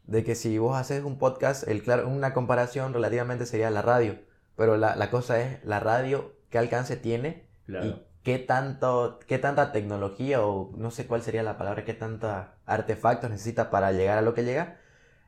de 0.05 0.25
que 0.25 0.35
si 0.35 0.57
vos 0.59 0.77
haces 0.77 1.05
un 1.05 1.19
podcast, 1.19 1.67
el, 1.69 1.83
claro, 1.83 2.09
una 2.09 2.33
comparación 2.33 2.95
relativamente 2.95 3.45
sería 3.47 3.71
la 3.71 3.83
radio. 3.83 4.19
Pero 4.57 4.77
la, 4.77 4.97
la 4.97 5.11
cosa 5.11 5.41
es 5.43 5.65
la 5.65 5.81
radio, 5.81 6.33
qué 6.51 6.59
alcance 6.59 6.97
tiene 6.97 7.47
Claro. 7.67 7.87
y 7.87 8.03
qué, 8.23 8.39
tanto, 8.39 9.19
qué 9.27 9.39
tanta 9.39 9.73
tecnología 9.73 10.43
o 10.45 10.73
no 10.77 10.91
sé 10.91 11.07
cuál 11.07 11.23
sería 11.23 11.43
la 11.43 11.59
palabra, 11.59 11.85
qué 11.85 11.95
tanta 11.95 12.55
artefactos 12.67 13.31
necesita 13.31 13.71
para 13.71 13.93
llegar 13.93 14.19
a 14.19 14.23
lo 14.23 14.35
que 14.35 14.45
llega. 14.45 14.79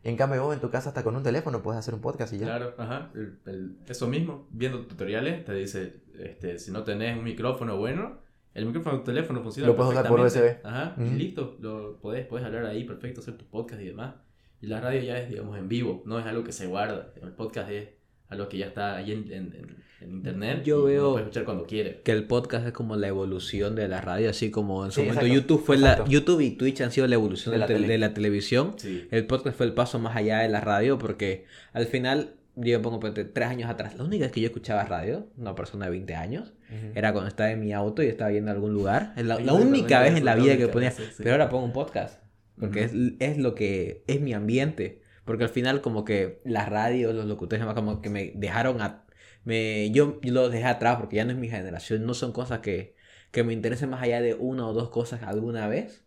En 0.02 0.16
cambio, 0.18 0.42
vos 0.44 0.54
en 0.54 0.60
tu 0.60 0.70
casa 0.70 0.90
hasta 0.90 1.02
con 1.02 1.16
un 1.16 1.22
teléfono 1.22 1.62
puedes 1.62 1.78
hacer 1.78 1.94
un 1.94 2.00
podcast 2.02 2.32
y 2.34 2.38
ya. 2.38 2.46
Claro, 2.46 2.74
ajá. 2.76 3.10
el- 3.14 3.38
el- 3.46 3.76
eso 3.88 4.06
mismo, 4.06 4.46
viendo 4.50 4.84
tutoriales, 4.86 5.44
te 5.46 5.54
dice, 5.54 6.02
este, 6.18 6.58
si 6.58 6.70
no 6.72 6.84
tenés 6.84 7.16
un 7.16 7.24
micrófono 7.24 7.78
bueno, 7.78 8.18
el 8.52 8.66
micrófono 8.66 8.96
de 8.96 9.00
tu 9.00 9.06
teléfono 9.06 9.42
funciona 9.42 9.66
Lo 9.66 9.74
puedes 9.76 9.92
usar 9.92 10.06
por. 10.06 10.20
USB. 10.20 10.58
Ajá, 10.62 10.94
y 10.98 11.04
Ujú. 11.04 11.14
listo, 11.14 11.56
lo 11.60 11.98
podés, 12.00 12.26
podés 12.26 12.44
hablar 12.44 12.66
ahí 12.66 12.84
perfecto, 12.84 13.20
hacer 13.22 13.36
tu 13.38 13.46
podcast 13.46 13.80
y 13.80 13.86
demás. 13.86 14.14
Y 14.60 14.66
la 14.66 14.80
radio 14.80 15.00
ya 15.02 15.18
es, 15.18 15.28
digamos, 15.30 15.58
en 15.58 15.68
vivo, 15.68 16.02
no 16.06 16.18
es 16.18 16.26
algo 16.26 16.44
que 16.44 16.52
se 16.52 16.66
guarda. 16.66 17.12
El 17.20 17.32
podcast 17.32 17.70
es 17.70 17.88
algo 18.28 18.48
que 18.48 18.58
ya 18.58 18.66
está 18.66 18.96
ahí 18.96 19.12
en, 19.12 19.32
en- 19.32 19.54
en- 19.54 19.84
internet. 20.14 20.62
Yo 20.64 20.86
y 20.88 20.92
veo- 20.92 21.12
puede 21.12 21.24
escuchar 21.24 21.44
cuando 21.44 21.64
quiere. 21.66 22.02
Que 22.02 22.12
el 22.12 22.26
podcast 22.26 22.66
es 22.66 22.72
como 22.72 22.94
la 22.96 23.08
evolución 23.08 23.74
de 23.74 23.88
la 23.88 24.00
radio, 24.02 24.28
así 24.28 24.50
como 24.50 24.84
en 24.84 24.90
su 24.90 25.00
Sí, 25.00 25.06
momento 25.06 25.24
exacto, 25.26 25.40
YouTube 25.42 25.64
fue 25.64 25.78
la. 25.78 26.04
YouTube 26.04 26.40
y 26.42 26.50
Twitch 26.50 26.80
han 26.82 26.90
sido 26.92 27.06
la 27.06 27.14
evolución 27.14 27.52
De 27.52 27.56
de 27.56 27.60
la 27.60 27.66
tele- 27.66 27.86
de 27.88 27.98
la 27.98 28.12
televisión. 28.12 28.74
Sí. 28.76 29.06
El 29.10 29.26
podcast 29.26 29.56
fue 29.56 29.64
el 29.66 29.72
paso 29.72 29.98
más 29.98 30.14
allá 30.16 30.40
de 30.40 30.48
la 30.50 30.60
radio 30.60 30.98
porque 30.98 31.46
al 31.72 31.86
final, 31.86 32.34
yo 32.56 32.82
pongo 32.82 33.00
tres 33.00 33.48
años 33.48 33.70
atrás, 33.70 33.96
la 33.96 34.04
única 34.04 34.24
vez 34.26 34.32
que 34.32 34.40
yo 34.42 34.46
escuchaba 34.48 34.84
radio, 34.84 35.26
una 35.38 35.54
persona 35.54 35.86
de 35.86 35.92
20 35.92 36.14
años, 36.14 36.52
Ujú. 36.70 36.92
era 36.94 37.12
cuando 37.12 37.28
estaba 37.28 37.50
en 37.50 37.60
mi 37.60 37.72
auto 37.72 38.02
y 38.02 38.06
estaba 38.06 38.30
yendo 38.30 38.50
a 38.50 38.54
algún 38.54 38.74
lugar. 38.74 39.14
Es 39.16 39.24
la, 39.24 39.40
la 39.40 39.54
única 39.54 40.00
vez 40.02 40.16
en 40.16 40.24
la 40.26 40.34
vida 40.34 40.56
que 40.58 40.68
ponía. 40.68 40.90
sí, 40.90 41.02
sí. 41.08 41.14
Pero 41.22 41.32
ahora 41.32 41.48
pongo 41.48 41.64
un 41.64 41.72
podcast. 41.72 42.22
Porque 42.60 42.84
Ujú. 42.86 43.14
es, 43.18 43.30
es 43.30 43.38
lo 43.38 43.54
que 43.54 44.04
es 44.06 44.20
mi 44.20 44.32
ambiente. 44.34 45.00
Porque 45.24 45.44
al 45.44 45.50
final 45.50 45.80
como 45.80 46.04
que 46.04 46.40
la 46.44 46.66
radio, 46.66 47.12
los 47.12 47.26
locutores 47.26 47.60
demás 47.60 47.74
como 47.74 48.00
que 48.02 48.10
me 48.10 48.32
dejaron 48.34 48.80
a... 48.82 49.04
Me, 49.44 49.90
yo, 49.90 50.20
yo 50.22 50.32
los 50.32 50.52
dejé 50.52 50.64
atrás 50.66 50.96
porque 50.98 51.16
ya 51.16 51.24
no 51.24 51.32
es 51.32 51.38
mi 51.38 51.48
generación. 51.48 52.04
No 52.06 52.14
son 52.14 52.32
cosas 52.32 52.60
que, 52.60 52.94
que 53.30 53.44
me 53.44 53.52
interesen 53.52 53.90
más 53.90 54.02
allá 54.02 54.20
de 54.20 54.34
una 54.34 54.66
o 54.66 54.72
dos 54.72 54.90
cosas 54.90 55.22
alguna 55.22 55.66
vez. 55.68 56.04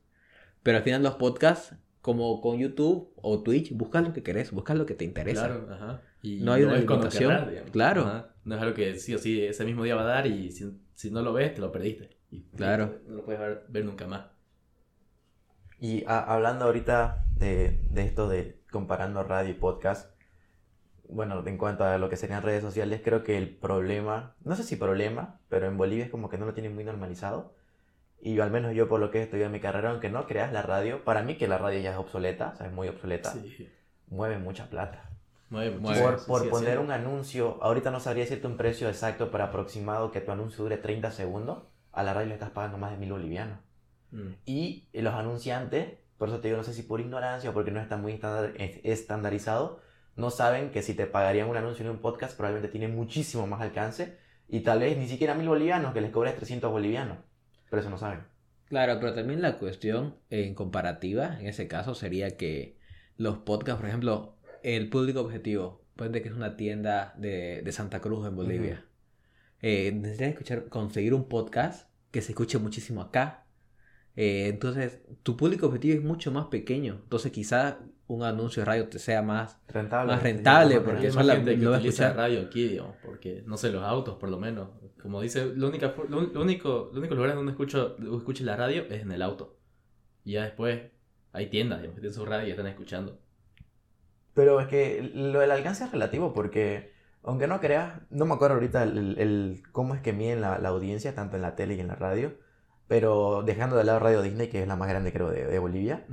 Pero 0.63 0.77
al 0.77 0.83
final 0.83 1.03
los 1.03 1.15
podcasts, 1.15 1.75
como 2.01 2.41
con 2.41 2.57
YouTube 2.59 3.12
o 3.15 3.41
Twitch, 3.43 3.74
buscas 3.74 4.03
lo 4.03 4.13
que 4.13 4.24
querés, 4.24 4.51
buscas 4.51 4.77
lo 4.77 4.86
que 4.86 4.95
te 4.95 5.05
interesa. 5.05 5.47
Claro, 5.47 5.67
ajá. 5.71 6.01
Y 6.21 6.41
No 6.41 6.53
hay 6.53 6.63
una 6.63 6.77
limitación, 6.77 7.50
claro. 7.71 8.01
Ajá. 8.01 8.33
No 8.43 8.55
es 8.55 8.62
algo 8.62 8.74
que 8.74 8.97
sí 8.97 9.13
o 9.13 9.17
sí 9.19 9.41
ese 9.43 9.65
mismo 9.65 9.83
día 9.83 9.95
va 9.95 10.01
a 10.01 10.05
dar 10.05 10.27
y 10.27 10.51
si, 10.51 10.71
si 10.95 11.12
no 11.12 11.21
lo 11.21 11.33
ves, 11.33 11.53
te 11.53 11.62
lo 11.62 11.71
perdiste. 11.71 12.09
Y 12.31 12.41
Claro. 12.55 13.00
No 13.07 13.15
lo 13.17 13.24
puedes 13.25 13.39
ver, 13.39 13.65
ver 13.69 13.86
nunca 13.86 14.07
más. 14.07 14.25
Y 15.79 16.03
a- 16.07 16.24
hablando 16.33 16.65
ahorita 16.65 17.25
de, 17.36 17.79
de 17.91 18.01
esto 18.03 18.27
de 18.27 18.57
comparando 18.77 19.24
radio 19.24 19.50
y 19.50 19.53
podcast, 19.55 20.12
bueno, 21.10 21.41
en 21.48 21.57
cuanto 21.57 21.84
a 21.84 21.98
lo 21.98 22.10
que 22.10 22.15
serían 22.15 22.43
redes 22.43 22.62
sociales, 22.62 23.01
creo 23.03 23.24
que 23.24 23.36
el 23.39 23.50
problema, 23.50 24.36
no 24.43 24.55
sé 24.55 24.62
si 24.63 24.75
problema, 24.75 25.39
pero 25.50 25.65
en 25.65 25.77
Bolivia 25.77 26.05
es 26.05 26.12
como 26.12 26.29
que 26.29 26.38
no 26.38 26.46
lo 26.46 26.53
tienen 26.53 26.75
muy 26.75 26.84
normalizado. 26.84 27.55
Y 28.22 28.39
al 28.39 28.51
menos 28.51 28.75
yo 28.75 28.88
por 28.88 29.00
lo 29.00 29.10
que 29.10 29.17
he 29.17 29.24
estudiado 29.24 29.48
en 29.48 29.53
mi 29.53 29.60
carrera, 29.60 29.89
aunque 29.89 30.10
no 30.12 30.27
creas 30.27 30.53
la 30.53 30.62
radio, 30.62 31.03
para 31.03 31.24
mí 31.24 31.38
que 31.38 31.48
la 31.48 31.57
radio 31.57 31.79
ya 31.79 31.91
es 31.93 31.98
obsoleta, 31.98 32.51
o 32.53 32.55
sea, 32.57 32.67
es 32.67 32.72
muy 32.74 32.88
obsoleta, 32.88 33.31
Sí. 33.31 33.67
mueve 34.10 34.38
mucha 34.38 34.69
plata. 34.69 35.10
Mueve 35.50 35.79
Mueve, 35.79 36.01
Por, 36.03 36.25
por 36.27 36.41
sí, 36.43 36.50
poner 36.50 36.74
sí. 36.77 36.84
un 36.84 36.91
anuncio, 36.91 37.57
ahorita 37.63 37.89
no 37.89 38.00
sabría 38.00 38.25
decirte 38.25 38.46
un 38.46 38.57
precio 38.57 38.88
exacto 38.89 39.31
para 39.31 39.46
aproximado 39.46 40.12
que 40.12 40.22
tu 40.22 40.31
anuncio 40.31 40.63
dure 40.63 40.77
30 40.77 41.10
segundos, 41.10 41.63
a 41.93 42.03
la 42.03 42.13
radio 42.13 42.27
le 42.27 42.34
estás 42.36 42.51
pagando 42.51 42.77
más 42.77 42.91
de 42.91 42.98
mil 42.98 43.12
bolivianos. 43.12 43.57
Mm. 44.12 44.34
Y 44.46 44.88
los 44.93 45.15
anunciantes, 45.15 45.98
por 46.17 46.29
eso 46.29 46.39
te 46.39 46.47
digo, 46.47 46.57
no 46.57 46.63
sé 46.63 46.74
si 46.74 46.83
por 46.83 47.00
ignorancia 47.00 47.50
o 47.50 47.53
porque 47.53 47.71
no 47.71 47.79
está 47.79 47.97
muy 47.97 48.19
estandarizado, 48.83 49.81
no 50.15 50.31
saben 50.31 50.71
que 50.71 50.81
si 50.81 50.93
te 50.93 51.05
pagarían 51.05 51.50
un 51.50 51.57
anuncio 51.57 51.86
en 51.86 51.91
un 51.91 52.00
podcast 52.00 52.36
probablemente 52.36 52.71
tiene 52.71 52.88
muchísimo 52.88 53.45
más 53.45 53.62
alcance 53.62 54.17
y 54.47 54.62
tal 54.62 54.79
vez 54.79 54.97
ni 54.97 55.07
siquiera 55.07 55.36
mil 55.36 55.47
bolivianos, 55.47 55.93
que 55.93 56.01
les 56.01 56.12
cobres 56.12 56.36
300 56.36 56.71
bolivianos. 56.71 57.19
Pero 57.69 57.81
eso 57.81 57.89
no 57.89 57.97
saben. 57.97 58.21
Claro, 58.69 58.97
pero 59.00 59.13
también 59.13 59.41
la 59.41 59.57
cuestión 59.57 60.15
en 60.29 60.55
comparativa, 60.55 61.39
en 61.39 61.47
ese 61.47 61.67
caso, 61.67 61.95
sería 61.95 62.36
que 62.38 62.77
los 63.15 63.38
podcasts, 63.38 63.79
por 63.79 63.89
ejemplo, 63.89 64.36
el 64.63 64.89
público 64.89 65.21
objetivo, 65.21 65.86
puede 65.95 66.21
que 66.21 66.29
es 66.29 66.36
una 66.36 66.55
tienda 66.57 67.13
de, 67.17 67.62
de 67.62 67.71
Santa 67.71 68.00
Cruz 68.01 68.27
en 68.27 68.36
Bolivia. 68.36 68.86
Eh, 69.62 69.91
necesitas 69.93 70.29
escuchar, 70.29 70.69
conseguir 70.69 71.13
un 71.13 71.27
podcast 71.27 71.89
que 72.12 72.21
se 72.21 72.31
escuche 72.31 72.57
muchísimo 72.57 73.01
acá. 73.01 73.47
Eh, 74.17 74.47
entonces, 74.50 75.00
tu 75.24 75.38
público 75.38 75.67
objetivo 75.67 75.95
es 75.97 76.03
mucho 76.03 76.31
más 76.31 76.47
pequeño. 76.47 77.00
Entonces, 77.03 77.31
quizás 77.31 77.75
un 78.07 78.24
anuncio 78.24 78.62
de 78.62 78.65
radio 78.65 78.88
te 78.89 79.00
sea 79.00 79.21
más. 79.21 79.57
Rentable. 79.67 80.12
Más 80.13 80.24
rentable, 80.24 80.81
porque 80.81 81.07
eso 81.07 81.17
más 81.17 81.25
la- 81.27 81.36
gente 81.36 81.51
que 81.55 81.62
lo 81.63 81.69
va 81.71 81.75
a 81.77 81.79
utiliza 81.79 82.05
escuchar. 82.07 82.17
radio 82.29 82.41
aquí, 82.47 82.67
digamos, 82.67 82.95
porque 83.05 83.43
no 83.45 83.57
sé, 83.57 83.71
los 83.71 83.83
autos 83.83 84.15
por 84.17 84.29
lo 84.29 84.39
menos. 84.39 84.69
Como 85.01 85.21
dice, 85.21 85.45
lo, 85.55 85.67
única, 85.69 85.93
lo, 86.09 86.21
lo 86.21 86.41
único, 86.41 86.89
lo 86.91 87.00
único 87.00 87.15
lugar 87.15 87.36
donde 87.36 87.51
escucho, 87.51 87.95
escucho 88.17 88.43
la 88.43 88.55
radio 88.57 88.83
es 88.89 89.01
en 89.03 89.12
el 89.12 89.21
auto. 89.21 89.57
Y 90.25 90.33
ya 90.33 90.43
después 90.43 90.81
hay 91.31 91.47
tiendas, 91.50 91.79
digamos, 91.79 91.95
que 91.95 92.01
tienen 92.01 92.15
su 92.15 92.25
radio 92.25 92.47
y 92.47 92.51
están 92.51 92.67
escuchando. 92.67 93.19
Pero 94.33 94.59
es 94.59 94.67
que 94.67 95.12
lo 95.13 95.39
del 95.39 95.51
alcance 95.51 95.83
es 95.83 95.91
relativo 95.91 96.33
porque, 96.33 96.91
aunque 97.24 97.47
no 97.47 97.59
creas, 97.59 98.01
no 98.09 98.25
me 98.25 98.33
acuerdo 98.36 98.55
ahorita 98.55 98.83
el, 98.83 98.97
el- 98.97 99.19
el- 99.19 99.63
cómo 99.71 99.95
es 99.95 100.01
que 100.01 100.13
miden 100.13 100.41
la, 100.41 100.59
la 100.59 100.69
audiencia, 100.69 101.13
tanto 101.15 101.36
en 101.36 101.41
la 101.43 101.55
tele 101.55 101.75
y 101.75 101.79
en 101.79 101.88
la 101.88 101.95
radio, 101.95 102.33
pero 102.88 103.44
dejando 103.44 103.75
de 103.75 103.84
lado 103.84 104.00
Radio 104.00 104.22
Disney, 104.22 104.48
que 104.50 104.62
es 104.62 104.67
la 104.67 104.75
más 104.75 104.89
grande 104.89 105.12
creo 105.12 105.29
de, 105.29 105.46
de 105.46 105.60
Bolivia, 105.60 106.06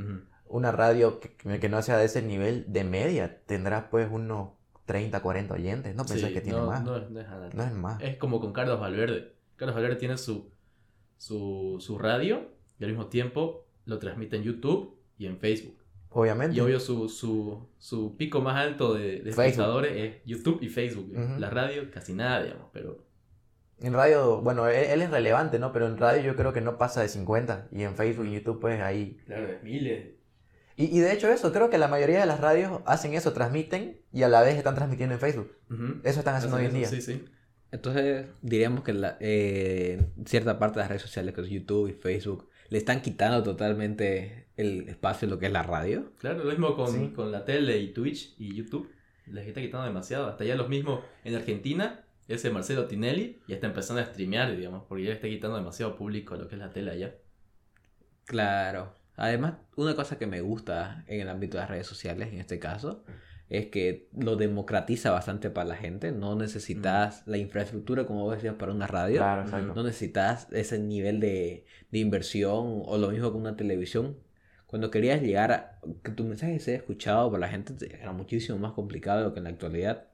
una 0.47 0.73
radio 0.73 1.21
que, 1.21 1.59
que 1.61 1.69
no 1.69 1.83
sea 1.83 1.99
de 1.99 2.05
ese 2.07 2.23
nivel 2.23 2.65
de 2.69 2.85
media 2.85 3.41
tendrá 3.47 3.91
pues 3.91 4.09
unos 4.11 4.51
30, 4.87 5.21
40 5.23 5.55
oyentes, 5.55 5.95
no 5.95 6.05
pensás 6.05 6.29
Sí, 6.29 6.35
que 6.35 6.41
tiene 6.41 6.59
no, 6.59 6.67
más, 6.67 6.83
No 6.85 6.93
no, 6.93 6.97
es, 6.99 7.11
no 7.11 7.21
es 7.21 7.29
nada. 7.29 7.49
es 7.67 7.73
más. 7.73 8.03
Es 8.03 8.17
como 8.17 8.41
con 8.41 8.53
Carlos 8.53 8.79
Valverde. 8.81 9.33
Carlos 9.57 9.75
Valverde 9.75 9.97
tiene 9.97 10.19
su, 10.19 10.51
su, 11.17 11.77
su 11.81 11.99
radio 11.99 12.51
y 12.79 12.85
al 12.85 12.91
mismo 12.91 13.07
tiempo 13.07 13.65
lo 13.87 13.99
transmite 13.99 14.37
en 14.37 14.43
YouTube 14.43 14.97
y 15.19 15.27
en 15.27 15.39
Facebook. 15.39 15.79
Obviamente. 16.11 16.57
Y 16.57 16.61
obvio 16.61 16.79
su, 16.81 17.09
su, 17.09 17.67
su 17.79 18.17
pico 18.17 18.41
más 18.41 18.57
alto 18.57 18.95
de, 18.95 19.21
de 19.21 19.31
espectadores 19.31 19.93
es 19.97 20.25
YouTube 20.25 20.59
y 20.63 20.69
Facebook. 20.69 21.11
Ujú. 21.11 21.39
La 21.41 21.51
radio 21.51 21.91
casi 21.91 22.13
nada, 22.13 22.43
digamos, 22.43 22.69
pero... 22.73 23.04
En 23.81 23.93
radio, 23.93 24.41
bueno, 24.41 24.69
él, 24.69 24.85
él 24.85 25.03
es 25.03 25.11
relevante, 25.11 25.59
¿no? 25.59 25.73
Pero 25.73 25.87
en 25.87 25.99
radio 25.99 26.23
yo 26.23 26.37
creo 26.37 26.53
que 26.53 26.61
no 26.61 26.79
pasa 26.79 27.03
de 27.03 27.09
50 27.09 27.69
y 27.73 27.83
en 27.83 27.95
Facebook 27.97 28.27
y 28.27 28.33
YouTube 28.35 28.61
pues 28.61 28.81
ahí 28.81 29.19
Claro, 29.27 29.49
es 29.49 29.63
miles. 29.63 30.15
Y, 30.77 30.97
y 30.97 31.01
de 31.01 31.13
hecho 31.13 31.29
eso, 31.29 31.53
creo 31.53 31.71
que 31.71 31.79
la 31.79 31.89
mayoría 31.89 32.21
de 32.21 32.27
las 32.27 32.41
radios 32.41 32.81
hacen 32.87 33.15
eso, 33.15 33.33
transmiten 33.33 34.01
y 34.13 34.23
a 34.23 34.29
la 34.29 34.43
vez 34.43 34.57
están 34.57 34.75
transmitiendo 34.75 35.15
en 35.15 35.21
Facebook. 35.21 35.53
Eso 36.03 36.19
están 36.21 36.35
haciendo 36.37 36.57
hoy 36.57 36.65
en 36.65 36.71
Hacen 36.71 36.81
día. 36.81 36.89
Sí, 36.89 37.01
sí. 37.03 37.25
Entonces, 37.71 38.27
diríamos 38.43 38.85
que 38.85 38.93
la, 38.93 39.17
eh, 39.21 40.01
cierta 40.27 40.59
parte 40.59 40.77
de 40.77 40.83
las 40.83 40.89
redes 40.91 41.03
sociales, 41.03 41.35
que 41.35 41.41
es 41.41 41.49
YouTube 41.49 41.89
y 41.89 41.93
Facebook, 41.93 42.49
le 42.71 42.79
están 42.79 43.03
quitando 43.03 43.43
totalmente 43.43 44.47
el 44.57 44.89
espacio 44.89 45.27
de 45.29 45.35
lo 45.35 45.41
que 45.41 45.47
es 45.47 45.53
la 45.53 45.63
radio. 45.65 46.13
Claro, 46.19 46.45
lo 46.45 46.51
mismo 46.51 46.77
con, 46.77 46.93
Sí. 46.93 47.13
con 47.15 47.33
la 47.33 47.45
tele 47.45 47.79
y 47.79 47.93
Twitch 47.93 48.35
y 48.39 48.55
YouTube. 48.55 48.91
Les 49.27 49.47
está 49.49 49.61
quitando 49.61 49.87
demasiado. 49.87 50.27
Hasta 50.29 50.45
ya 50.45 50.55
los 50.55 50.69
mismos 50.69 51.01
en 51.25 51.35
Argentina, 51.35 52.04
ese 52.29 52.51
Marcelo 52.51 52.87
Tinelli 52.87 53.41
ya 53.47 53.57
está 53.57 53.67
empezando 53.67 54.03
a 54.03 54.07
streamear, 54.07 54.57
digamos, 54.57 54.85
porque 54.89 55.05
ya 55.05 55.11
le 55.11 55.17
está 55.17 55.29
quitando 55.29 55.57
demasiado 55.57 55.97
público 55.97 56.35
a 56.35 56.39
lo 56.39 56.49
que 56.49 56.55
es 56.55 56.61
la 56.61 56.71
tele 56.71 56.91
allá. 56.91 57.15
Claro. 58.25 58.95
Además, 59.17 59.55
una 59.77 59.95
cosa 59.95 60.19
que 60.19 60.27
me 60.27 60.41
gusta 60.41 61.05
en 61.07 61.21
el 61.21 61.29
ámbito 61.29 61.57
de 61.57 61.63
las 61.63 61.71
redes 61.71 61.87
sociales, 61.87 62.33
en 62.33 62.41
este 62.41 62.59
caso, 62.59 63.05
es 63.49 63.67
que 63.67 64.09
lo 64.19 64.37
democratiza 64.37 65.11
bastante 65.11 65.51
para 65.51 65.69
la 65.69 65.77
gente. 65.77 66.11
No 66.13 66.35
necesitas 66.35 67.27
la 67.27 67.37
infraestructura, 67.37 68.07
como 68.07 68.25
vos 68.25 68.35
decías, 68.35 68.55
para 68.55 68.73
una 68.73 68.87
radio. 68.87 69.19
Claro, 69.19 69.43
exacto. 69.43 69.75
No 69.75 69.83
necesitas 69.83 70.49
ese 70.53 70.79
nivel 70.79 71.21
de, 71.21 71.67
de 71.91 71.99
inversión 71.99 72.83
o 72.85 72.99
lo 72.99 73.11
mismo 73.11 73.31
con 73.31 73.43
una 73.43 73.57
televisión. 73.57 74.19
Cuando 74.67 74.91
querías 74.91 75.23
llegar 75.23 75.53
a 75.53 75.79
que 76.03 76.11
tu 76.11 76.25
mensaje 76.25 76.59
sea 76.59 76.77
escuchado 76.77 77.31
por 77.31 77.39
la 77.39 77.49
gente 77.49 77.75
era 78.01 78.13
muchísimo 78.13 78.59
más 78.59 78.73
complicado 78.73 79.19
de 79.19 79.25
lo 79.27 79.33
que 79.33 79.39
en 79.39 79.45
la 79.45 79.51
actualidad. 79.51 80.09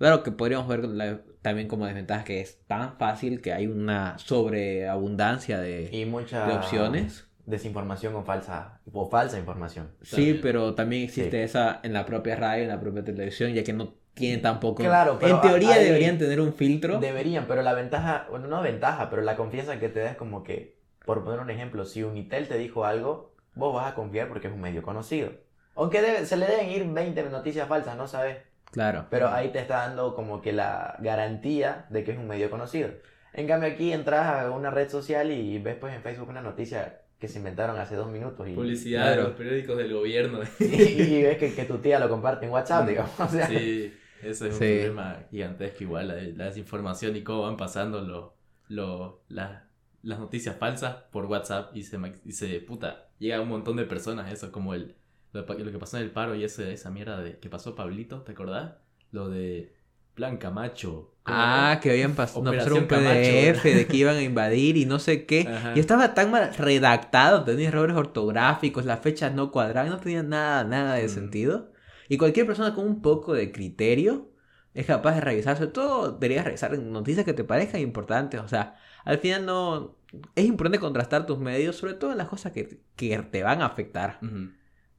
Claro 0.00 0.22
que 0.24 0.32
podríamos 0.32 0.66
ver 0.66 0.84
la- 0.86 1.20
también 1.42 1.68
como 1.68 1.84
desventaja 1.86 2.24
que 2.24 2.40
es 2.40 2.58
tan 2.66 2.96
fácil 2.98 3.40
que 3.42 3.52
hay 3.52 3.66
una 3.66 4.18
sobreabundancia 4.18 5.58
de, 5.60 5.90
Y 5.92 6.04
mucha 6.06 6.46
de 6.46 6.54
opciones. 6.54 7.26
desinformación 7.46 8.14
o 8.14 8.22
falsa, 8.22 8.80
o 8.92 9.08
falsa 9.10 9.38
información. 9.38 9.90
Sí, 10.02 10.16
También. 10.16 10.40
pero 10.42 10.74
también 10.74 11.02
existe 11.04 11.36
Sí. 11.38 11.42
esa 11.44 11.80
en 11.82 11.92
la 11.92 12.06
propia 12.06 12.34
radio, 12.36 12.62
en 12.62 12.68
la 12.70 12.80
propia 12.80 13.04
televisión, 13.04 13.52
ya 13.52 13.62
que 13.62 13.72
no 13.72 13.94
tienen 14.14 14.40
tampoco... 14.42 14.82
Claro, 14.82 15.18
pero 15.20 15.34
en 15.36 15.40
teoría 15.42 15.74
ahí- 15.74 15.84
deberían 15.84 16.16
tener 16.18 16.40
un 16.40 16.52
filtro. 16.54 16.98
Deberían, 16.98 17.46
pero 17.46 17.62
la 17.62 17.74
ventaja, 17.74 18.26
bueno, 18.30 18.46
no 18.48 18.62
ventaja, 18.62 19.10
pero 19.10 19.22
la 19.22 19.36
confianza 19.36 19.78
que 19.78 19.88
te 19.90 20.00
da 20.00 20.10
es 20.12 20.16
como 20.16 20.42
que, 20.44 20.78
por 21.04 21.24
poner 21.24 21.40
un 21.40 21.50
ejemplo, 21.50 21.84
si 21.84 22.02
Unitel 22.04 22.48
te 22.48 22.56
dijo 22.58 22.84
algo, 22.84 23.34
vos 23.54 23.74
vas 23.74 23.90
a 23.92 23.94
confiar 23.94 24.28
porque 24.28 24.48
es 24.48 24.54
un 24.54 24.60
medio 24.60 24.82
conocido. 24.82 25.30
Aunque 25.74 26.02
debe- 26.02 26.24
se 26.26 26.36
le 26.36 26.46
deben 26.46 26.68
ir 26.70 26.84
20 26.86 27.22
noticias 27.30 27.68
falsas, 27.68 27.96
no 27.96 28.06
sabes. 28.06 28.38
Claro. 28.72 29.06
Pero 29.10 29.28
ahí 29.28 29.48
te 29.50 29.58
está 29.60 29.78
dando 29.86 30.14
como 30.14 30.40
que 30.40 30.52
la 30.52 30.96
garantía 31.00 31.86
de 31.90 32.04
que 32.04 32.12
es 32.12 32.18
un 32.18 32.28
medio 32.28 32.50
conocido. 32.50 32.90
En 33.32 33.46
cambio 33.46 33.68
aquí 33.70 33.92
entras 33.92 34.26
a 34.44 34.50
una 34.50 34.70
red 34.70 34.88
social 34.88 35.30
y 35.30 35.58
ves 35.58 35.76
pues 35.76 35.94
en 35.94 36.02
Facebook 36.02 36.28
una 36.28 36.42
noticia 36.42 37.00
que 37.18 37.28
se 37.28 37.38
inventaron 37.38 37.78
hace 37.78 37.94
dos 37.96 38.10
minutos 38.10 38.48
y, 38.48 38.54
Publicidad 38.54 39.02
Claro. 39.02 39.22
de 39.22 39.28
los 39.28 39.36
periódicos 39.36 39.76
del 39.76 39.92
gobierno. 39.92 40.40
y, 40.60 40.64
y 40.64 41.22
ves 41.22 41.38
que, 41.38 41.54
que 41.54 41.64
tu 41.64 41.78
tía 41.78 41.98
lo 41.98 42.08
comparte 42.08 42.46
en 42.46 42.52
WhatsApp, 42.52 42.88
digamos. 42.88 43.18
O 43.20 43.28
sea, 43.28 43.46
Sí, 43.46 43.92
eso 44.22 44.46
es 44.46 44.52
un 44.54 44.58
Sí. 44.58 44.74
problema 44.80 45.18
gigantesco 45.30 45.84
igual, 45.84 46.08
la, 46.08 46.14
la 46.14 46.44
desinformación 46.46 47.16
y 47.16 47.22
cómo 47.22 47.42
van 47.42 47.56
pasando 47.56 48.00
lo, 48.00 48.34
lo, 48.68 49.22
la- 49.28 49.64
las 50.02 50.18
noticias 50.18 50.56
falsas 50.56 50.94
por 51.10 51.26
WhatsApp 51.26 51.76
y 51.76 51.82
se, 51.82 51.98
y 52.24 52.32
se, 52.32 52.60
puta, 52.60 53.08
llega 53.18 53.36
a 53.36 53.40
un 53.42 53.48
montón 53.48 53.76
de 53.76 53.84
personas 53.84 54.32
eso, 54.32 54.50
como 54.50 54.72
el, 54.74 54.94
Lo, 55.32 55.42
lo 55.42 55.72
que 55.72 55.78
pasó 55.78 55.96
en 55.96 56.04
el 56.04 56.10
paro 56.10 56.34
y 56.34 56.44
ese, 56.44 56.72
esa 56.72 56.90
mierda 56.90 57.20
de 57.20 57.38
que 57.38 57.48
pasó 57.48 57.74
Pablito, 57.74 58.22
¿te 58.22 58.32
acordás? 58.32 58.74
Lo 59.12 59.28
de 59.28 59.74
Plan 60.14 60.36
Camacho. 60.36 61.14
Ah, 61.24 61.78
que 61.82 61.90
habían 61.90 62.14
pasado 62.14 62.40
un 62.40 62.86
PDF 62.88 63.62
de 63.62 63.86
que 63.86 63.96
iban 63.96 64.16
a 64.16 64.22
invadir 64.22 64.76
y 64.76 64.84
no 64.84 64.98
sé 64.98 65.26
qué. 65.26 65.48
Y 65.74 65.80
estaba 65.80 66.14
tan 66.14 66.30
mal 66.30 66.54
redactado, 66.56 67.44
tenía 67.44 67.68
errores 67.68 67.96
ortográficos, 67.96 68.84
las 68.84 69.00
fechas 69.00 69.32
no 69.32 69.52
cuadraban, 69.52 69.90
no 69.90 70.00
tenía 70.00 70.22
nada, 70.22 70.64
nada 70.64 70.94
de 70.94 71.06
mm. 71.06 71.10
sentido. 71.10 71.72
Y 72.08 72.18
cualquier 72.18 72.46
persona 72.46 72.74
con 72.74 72.86
un 72.86 73.00
poco 73.00 73.34
de 73.34 73.52
criterio 73.52 74.32
es 74.74 74.86
capaz 74.86 75.14
de 75.14 75.20
revisar, 75.20 75.56
sobre 75.56 75.70
todo 75.70 76.12
deberías 76.12 76.44
revisar 76.44 76.76
noticias 76.78 77.24
que 77.24 77.32
te 77.32 77.44
parezcan 77.44 77.80
importantes. 77.80 78.40
O 78.40 78.48
sea, 78.48 78.76
al 79.04 79.18
final 79.18 79.46
no... 79.46 79.96
Es 80.34 80.44
importante 80.44 80.80
contrastar 80.80 81.24
tus 81.24 81.38
medios, 81.38 81.76
sobre 81.76 81.94
todo 81.94 82.10
en 82.10 82.18
las 82.18 82.28
cosas 82.28 82.50
que, 82.52 82.80
que 82.96 83.16
te 83.18 83.42
van 83.44 83.62
a 83.62 83.66
afectar. 83.66 84.18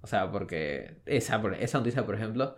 O 0.01 0.08
sea, 0.08 0.31
porque 0.31 1.01
esa, 1.05 1.41
esa 1.60 1.77
noticia, 1.77 2.05
por 2.05 2.15
ejemplo, 2.15 2.58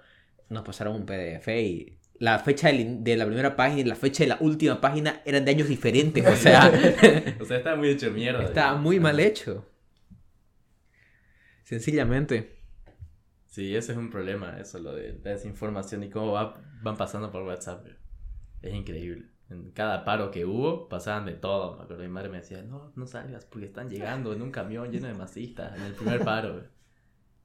nos 0.49 0.63
pasaron 0.63 0.95
un 0.95 1.05
PDF 1.05 1.47
y 1.49 1.99
la 2.19 2.39
fecha 2.39 2.71
de 2.71 3.17
la 3.17 3.25
primera 3.25 3.55
página 3.55 3.81
y 3.81 3.83
la 3.83 3.95
fecha 3.95 4.23
de 4.23 4.29
la 4.29 4.37
última 4.39 4.79
página 4.79 5.21
eran 5.25 5.43
de 5.43 5.51
años 5.51 5.67
diferentes. 5.67 6.25
O 6.25 6.35
sea, 6.35 6.67
o 7.41 7.45
sea 7.45 7.57
estaba 7.57 7.75
muy 7.75 7.89
hecho 7.89 8.11
mierda. 8.11 8.43
Estaba 8.43 8.77
muy 8.77 8.99
mal 8.99 9.19
hecho. 9.19 9.65
Sencillamente. 11.63 12.59
Sí, 13.47 13.75
ese 13.75 13.91
es 13.91 13.97
un 13.97 14.09
problema, 14.09 14.57
eso, 14.59 14.79
lo 14.79 14.95
de 14.95 15.13
desinformación 15.13 16.03
y 16.03 16.09
cómo 16.09 16.31
van 16.31 16.97
pasando 16.97 17.31
por 17.31 17.43
WhatsApp. 17.43 17.85
Es 18.61 18.73
increíble. 18.73 19.27
En 19.49 19.71
cada 19.71 20.03
paro 20.05 20.31
que 20.31 20.45
hubo, 20.45 20.89
pasaban 20.89 21.25
de 21.25 21.33
todo. 21.33 21.77
Me 21.77 21.83
acuerdo, 21.83 22.03
mi 22.03 22.09
madre 22.09 22.29
me 22.29 22.37
decía, 22.37 22.63
no, 22.63 22.91
no 22.95 23.05
salgas 23.05 23.45
porque 23.45 23.67
están 23.67 23.89
llegando 23.89 24.33
en 24.33 24.41
un 24.41 24.51
camión 24.51 24.91
lleno 24.91 25.07
de 25.07 25.13
masistas 25.13 25.77
en 25.77 25.83
el 25.83 25.93
primer 25.93 26.23
paro. 26.23 26.63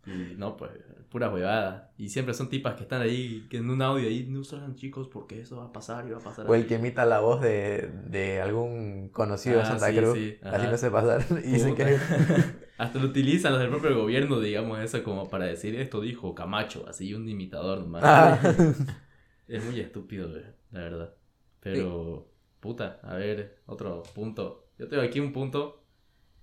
Y 0.06 0.34
no, 0.36 0.56
pues, 0.56 0.72
pura 1.10 1.30
huevada. 1.30 1.92
Y 1.96 2.08
siempre 2.08 2.34
son 2.34 2.48
tipas 2.48 2.74
que 2.74 2.82
están 2.82 3.02
ahí, 3.02 3.46
que 3.50 3.58
en 3.58 3.70
un 3.70 3.82
audio 3.82 4.08
ahí, 4.08 4.26
no 4.28 4.44
salgan 4.44 4.74
chicos 4.76 5.08
porque 5.08 5.40
eso 5.40 5.56
va 5.58 5.64
a 5.64 5.72
pasar 5.72 6.06
y 6.06 6.10
va 6.10 6.18
a 6.18 6.22
pasar. 6.22 6.48
O 6.48 6.54
el 6.54 6.66
que 6.66 6.76
imita 6.76 7.04
la 7.04 7.20
voz 7.20 7.40
de, 7.40 7.90
de 8.06 8.40
algún 8.40 9.08
conocido 9.10 9.56
de 9.56 9.62
ah, 9.62 9.66
Santa 9.66 9.92
Cruz. 9.92 10.18
Así 10.42 10.66
no 10.66 10.76
sé 10.76 10.90
pasar. 10.90 11.24
Y 11.44 11.52
dicen 11.52 11.74
que... 11.74 11.98
Hasta 12.78 13.00
lo 13.00 13.06
utilizan 13.06 13.52
los 13.52 13.60
del 13.60 13.70
propio 13.70 13.96
gobierno, 13.96 14.38
digamos, 14.38 14.78
eso 14.78 15.02
como 15.02 15.28
para 15.28 15.46
decir 15.46 15.74
esto 15.74 16.00
dijo 16.00 16.32
Camacho, 16.36 16.86
así 16.88 17.12
un 17.12 17.28
imitador 17.28 17.80
nomás. 17.80 18.02
Ah. 18.04 18.38
Es 19.48 19.64
muy 19.64 19.80
estúpido, 19.80 20.28
la 20.28 20.80
verdad. 20.80 21.14
Pero, 21.60 22.30
puta, 22.60 23.00
a 23.02 23.14
ver, 23.14 23.62
otro 23.64 24.02
punto. 24.14 24.68
Yo 24.78 24.88
tengo 24.88 25.02
aquí 25.02 25.20
un 25.20 25.32
punto. 25.32 25.82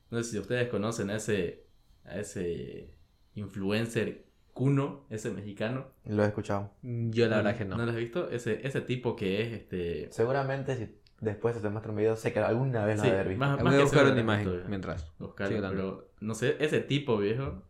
No 0.09 0.23
sé 0.23 0.31
si 0.31 0.39
ustedes 0.39 0.69
conocen 0.69 1.11
a 1.11 1.17
ese, 1.17 1.67
a 2.03 2.17
ese 2.17 2.95
influencer 3.35 4.25
Kuno, 4.55 5.05
ese 5.09 5.31
mexicano. 5.31 5.87
Lo 6.05 6.23
he 6.23 6.27
escuchado. 6.27 6.71
Yo 6.81 7.27
la 7.27 7.37
verdad 7.37 7.57
que 7.57 7.65
no. 7.65 7.75
¿No 7.75 7.85
lo 7.85 7.91
has 7.91 7.97
visto? 7.97 8.29
Ese, 8.29 8.65
ese 8.65 8.79
tipo 8.79 9.17
que 9.17 9.41
es 9.41 9.51
este. 9.51 10.07
Seguramente 10.13 10.77
si 10.77 10.95
después 11.19 11.61
te 11.61 11.69
muestra 11.69 11.91
un 11.91 11.97
video, 11.97 12.15
sé 12.15 12.31
que 12.31 12.39
alguna 12.39 12.85
vez 12.85 12.97
lo 12.99 13.03
sí, 13.03 13.09
haber 13.09 13.27
visto. 13.27 13.45
Más, 13.45 13.61
más 13.61 13.75
que 13.75 13.81
buscar 13.81 14.05
una 14.05 14.21
imagen 14.21 14.63
mientras. 14.69 15.11
pero 15.37 16.09
no 16.21 16.35
sé, 16.35 16.55
ese 16.61 16.79
tipo 16.79 17.17
viejo 17.17 17.63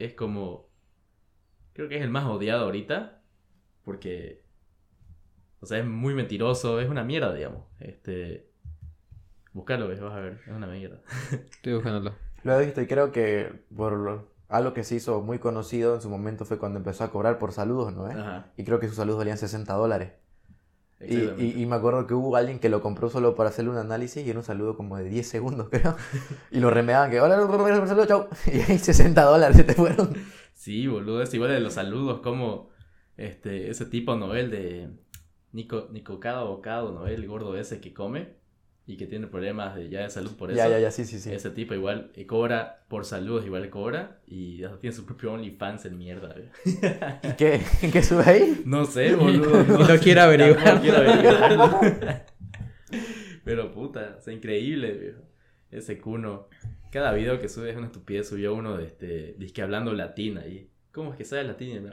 es 0.00 0.14
como. 0.14 0.68
Creo 1.72 1.88
que 1.88 1.98
es 1.98 2.02
el 2.02 2.10
más 2.10 2.24
odiado 2.24 2.64
ahorita. 2.64 3.22
Porque. 3.84 4.42
O 5.60 5.66
sea, 5.66 5.78
es 5.78 5.86
muy 5.86 6.14
mentiroso, 6.14 6.80
es 6.80 6.90
una 6.90 7.04
mierda, 7.04 7.32
digamos. 7.32 7.62
Este. 7.78 8.50
Buscarlo, 9.52 9.86
vas 9.86 10.00
a 10.00 10.18
ver, 10.18 10.40
es 10.44 10.52
una 10.52 10.66
mierda. 10.66 11.00
Estoy 11.30 11.74
buscándolo. 11.74 12.12
Lo 12.42 12.60
he 12.60 12.64
visto 12.64 12.82
y 12.82 12.88
creo 12.88 13.12
que 13.12 13.52
por 13.74 13.92
lo, 13.92 14.33
algo 14.54 14.72
que 14.72 14.84
se 14.84 14.94
hizo 14.94 15.20
muy 15.20 15.40
conocido 15.40 15.96
en 15.96 16.00
su 16.00 16.08
momento 16.08 16.44
fue 16.44 16.58
cuando 16.58 16.78
empezó 16.78 17.02
a 17.02 17.10
cobrar 17.10 17.38
por 17.38 17.52
saludos, 17.52 17.92
¿no? 17.92 18.08
Y 18.56 18.64
creo 18.64 18.78
que 18.78 18.86
sus 18.86 18.96
saludos 18.96 19.18
valían 19.18 19.36
60 19.36 19.72
dólares. 19.74 20.12
Y, 21.00 21.60
y, 21.60 21.66
me 21.66 21.76
acuerdo 21.76 22.06
que 22.06 22.14
hubo 22.14 22.36
alguien 22.36 22.60
que 22.60 22.68
lo 22.68 22.80
compró 22.80 23.10
solo 23.10 23.34
para 23.34 23.50
hacerle 23.50 23.72
un 23.72 23.76
análisis 23.76 24.24
y 24.24 24.30
era 24.30 24.38
un 24.38 24.44
saludo 24.44 24.76
como 24.76 24.96
de 24.96 25.04
10 25.04 25.28
segundos, 25.28 25.68
creo. 25.70 25.96
Y 26.50 26.60
lo 26.60 26.70
remedaban 26.70 27.10
que, 27.10 27.20
hola, 27.20 27.36
saludo, 27.86 28.06
chau. 28.06 28.28
Y 28.46 28.60
ahí 28.60 28.78
60 28.78 29.22
dólares 29.22 29.56
se 29.56 29.64
te 29.64 29.74
fueron. 29.74 30.14
Sí, 30.54 30.86
boludo, 30.86 31.20
es 31.20 31.34
igual 31.34 31.50
de 31.50 31.60
los 31.60 31.74
saludos, 31.74 32.20
como 32.20 32.70
este, 33.16 33.70
ese 33.70 33.86
tipo 33.86 34.14
Noel 34.14 34.50
de 34.50 34.88
Nico, 35.52 35.88
Nico 35.90 36.20
Cada 36.20 36.44
Bocado, 36.44 36.92
Noel, 36.92 37.22
el 37.22 37.28
gordo 37.28 37.56
ese 37.58 37.80
que 37.80 37.92
come 37.92 38.36
y 38.86 38.96
que 38.96 39.06
tiene 39.06 39.26
problemas 39.26 39.74
de, 39.74 39.88
ya 39.88 40.02
de 40.02 40.10
salud 40.10 40.32
por 40.36 40.50
eso. 40.50 40.58
Ya, 40.58 40.68
ya, 40.68 40.78
ya, 40.78 40.90
sí, 40.90 41.04
sí, 41.04 41.18
sí. 41.18 41.32
Ese 41.32 41.50
tipo 41.50 41.72
igual 41.74 42.10
eh, 42.14 42.26
cobra 42.26 42.84
por 42.88 43.06
saludos, 43.06 43.46
igual 43.46 43.70
cobra 43.70 44.20
y 44.26 44.58
ya 44.58 44.76
tiene 44.78 44.94
su 44.94 45.06
propio 45.06 45.32
OnlyFans 45.32 45.86
en 45.86 45.96
mierda. 45.96 46.34
¿Y 47.22 47.32
qué, 47.36 47.62
qué 47.92 48.02
sube 48.02 48.24
ahí? 48.26 48.62
No 48.66 48.84
sé, 48.84 49.14
boludo. 49.14 49.64
No, 49.64 49.78
no 49.88 49.98
quiero 49.98 50.22
averiguar. 50.22 50.74
No 50.74 50.80
quiero 50.82 50.98
averiguarlo. 50.98 51.80
Pero 53.44 53.72
puta, 53.72 54.16
es 54.18 54.28
increíble, 54.28 54.92
viejo. 54.92 55.22
Ese 55.70 55.98
cuno. 55.98 56.48
Cada 56.92 57.12
video 57.12 57.40
que 57.40 57.48
sube 57.48 57.70
es 57.70 57.76
una 57.76 57.86
estupidez. 57.86 58.28
Subió 58.28 58.54
uno 58.54 58.76
de 58.76 58.84
este, 58.84 59.34
disque 59.38 59.62
hablando 59.62 59.92
latín 59.94 60.38
ahí. 60.38 60.70
¿Cómo 60.94 61.10
es 61.10 61.16
que 61.16 61.24
sabe 61.24 61.42
latín? 61.42 61.90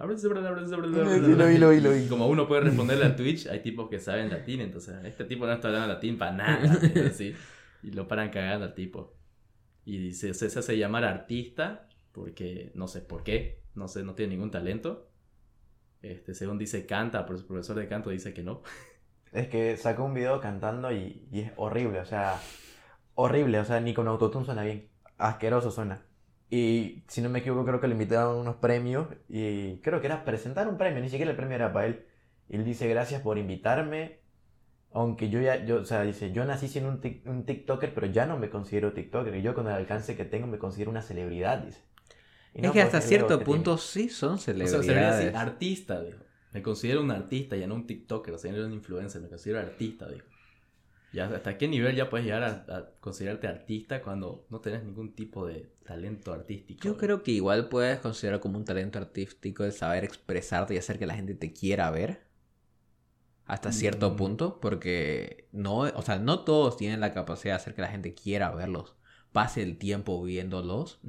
Como 2.08 2.28
uno 2.28 2.48
puede 2.48 2.62
responderle 2.62 3.06
a 3.06 3.16
Twitch, 3.16 3.48
hay 3.48 3.62
tipos 3.62 3.90
que 3.90 4.00
saben 4.00 4.30
latín, 4.30 4.62
entonces 4.62 4.96
este 5.04 5.26
tipo 5.26 5.48
no 5.48 5.54
está 5.54 5.70
hablando 5.70 5.88
latín 5.88 6.20
para 6.20 6.34
nada. 6.34 6.80
y 7.84 7.92
lo 7.92 8.08
paran 8.08 8.30
cagando 8.30 8.66
al 8.66 8.76
tipo. 8.76 9.16
Y 9.86 10.12
se, 10.12 10.36
se, 10.36 10.46
hace 10.46 10.78
llamar 10.78 11.04
artista 11.04 11.90
porque 12.12 12.72
no 12.76 12.88
sé 12.88 13.02
por 13.02 13.24
qué, 13.24 13.64
no 13.74 13.88
sé, 13.88 14.04
no 14.04 14.14
tiene 14.14 14.36
ningún 14.36 14.52
talento. 14.52 15.10
Este, 16.04 16.36
según 16.36 16.60
dice 16.60 16.86
canta, 16.86 17.26
pero 17.26 17.40
su 17.40 17.48
profesor 17.48 17.78
de 17.78 17.88
canto 17.88 18.12
dice 18.12 18.36
que 18.36 18.44
no. 18.44 18.62
Es 19.32 19.48
que 19.48 19.78
sacó 19.78 20.04
un 20.04 20.14
video 20.14 20.42
cantando 20.42 20.92
y, 20.92 21.26
y 21.32 21.40
es 21.40 21.54
horrible, 21.56 22.02
o 22.02 22.06
sea, 22.06 22.38
horrible, 23.16 23.60
o 23.60 23.66
sea, 23.66 23.80
ni 23.80 23.94
con 23.94 24.10
autotune 24.10 24.46
suena 24.46 24.62
bien. 24.62 24.90
Asqueroso 25.18 25.72
suena. 25.72 26.04
Y 26.52 27.06
si 27.08 27.22
no 27.22 27.30
me 27.30 27.40
equivoco, 27.40 27.66
creo 27.66 27.80
que 27.80 27.88
le 27.88 27.94
invitaron 27.94 28.36
unos 28.36 28.58
premios. 28.58 29.08
Y 29.30 29.78
creo 29.78 30.02
que 30.02 30.08
era 30.08 30.26
presentar 30.26 30.68
un 30.68 30.78
premio, 30.78 31.02
ni 31.02 31.10
siquiera 31.10 31.32
el 31.32 31.38
premio 31.38 31.56
era 31.56 31.72
para 31.72 31.88
él. 31.88 32.06
Y 32.50 32.58
él 32.58 32.66
dice, 32.66 32.90
gracias 32.90 33.22
por 33.22 33.38
invitarme. 33.38 34.20
Aunque 34.92 35.30
yo 35.30 35.40
ya, 35.40 35.64
yo, 35.64 35.78
o 35.78 35.86
sea, 35.86 36.02
dice, 36.02 36.34
yo 36.34 36.44
nací 36.44 36.68
siendo 36.68 36.90
un, 36.90 37.22
un 37.26 37.46
TikToker, 37.46 37.94
pero 37.94 38.08
ya 38.08 38.26
no 38.26 38.38
me 38.38 38.50
considero 38.50 38.92
TikToker. 38.92 39.34
Y 39.34 39.42
yo 39.42 39.56
con 39.56 39.68
el 39.68 39.74
alcance 39.74 40.18
que 40.18 40.26
tengo 40.26 40.46
me 40.46 40.60
considero 40.60 40.92
una 40.92 41.02
celebridad, 41.02 41.60
dice. 41.60 41.80
es 42.54 42.72
que 42.72 42.82
hasta 42.82 43.00
cierto 43.00 43.40
punto 43.40 43.78
sí 43.78 44.10
son 44.10 44.38
celebridades. 44.38 45.30
O 45.30 45.32
sea, 45.32 45.40
artista, 45.40 46.02
dijo. 46.02 46.20
Me 46.52 46.62
considero 46.62 47.02
un 47.02 47.12
artista, 47.12 47.56
ya 47.56 47.66
no 47.66 47.76
un 47.76 47.88
TikToker, 47.88 48.34
o 48.34 48.38
sea, 48.38 48.52
no 48.52 48.66
un 48.66 48.74
influencer, 48.74 49.22
me 49.22 49.30
considero 49.30 49.62
artista, 49.62 50.10
dijo. 50.10 50.26
Ya, 51.13 51.26
¿Hasta 51.26 51.58
qué 51.58 51.67
nivel 51.67 51.95
ya 51.95 52.10
puedes 52.10 52.26
llegar 52.26 52.43
a, 52.43 52.91
considerarte 53.02 53.47
artista 53.47 54.02
cuando 54.02 54.45
no 54.50 54.62
tenés 54.62 54.84
ningún 54.84 55.13
tipo 55.13 55.45
de 55.45 55.69
talento 55.84 56.32
artístico? 56.32 56.84
Yo 56.84 56.97
creo 56.97 57.21
que 57.21 57.32
igual 57.32 57.67
puedes 57.67 58.00
considerar 58.00 58.39
como 58.39 58.58
un 58.58 58.63
talento 58.63 58.97
artístico 58.97 59.65
el 59.65 59.74
saber 59.74 60.06
expresarte 60.06 60.74
y 60.74 60.78
hacer 60.78 60.97
que 60.97 61.06
la 61.06 61.15
gente 61.15 61.36
te 61.36 61.52
quiera 61.52 61.91
ver. 61.91 62.21
Hasta 63.45 63.74
cierto 63.74 64.12
mm. 64.12 64.15
punto, 64.15 64.60
porque 64.62 65.50
no, 65.52 65.80
o 65.80 66.02
sea, 66.02 66.17
no 66.19 66.45
todos 66.45 66.78
tienen 66.78 67.02
la 67.02 67.13
capacidad 67.13 67.56
de 67.56 67.58
hacer 67.58 67.76
que 67.76 67.82
la 67.82 67.89
gente 67.89 68.13
quiera 68.13 68.50
verlos, 68.52 68.95
pase 69.34 69.62
el 69.62 69.78
tiempo 69.78 70.24
viéndolos, 70.24 71.02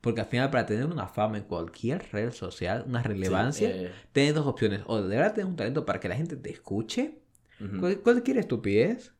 porque 0.00 0.22
al 0.22 0.26
final 0.26 0.50
para 0.50 0.64
tener 0.64 0.86
una 0.86 1.08
fama 1.08 1.36
en 1.36 1.44
cualquier 1.44 2.06
red 2.10 2.32
social, 2.32 2.84
una 2.86 3.02
relevancia, 3.02 3.68
eh. 3.68 3.92
tienes 4.12 4.34
dos 4.34 4.46
opciones, 4.46 4.80
o 4.86 5.02
de 5.02 5.14
verdad 5.14 5.34
tienes 5.34 5.50
un 5.50 5.56
talento 5.56 5.84
para 5.84 6.00
que 6.00 6.08
la 6.08 6.16
gente 6.16 6.36
te 6.36 6.50
escuche, 6.50 7.18
cualquier 8.02 8.38
estupidez, 8.38 9.12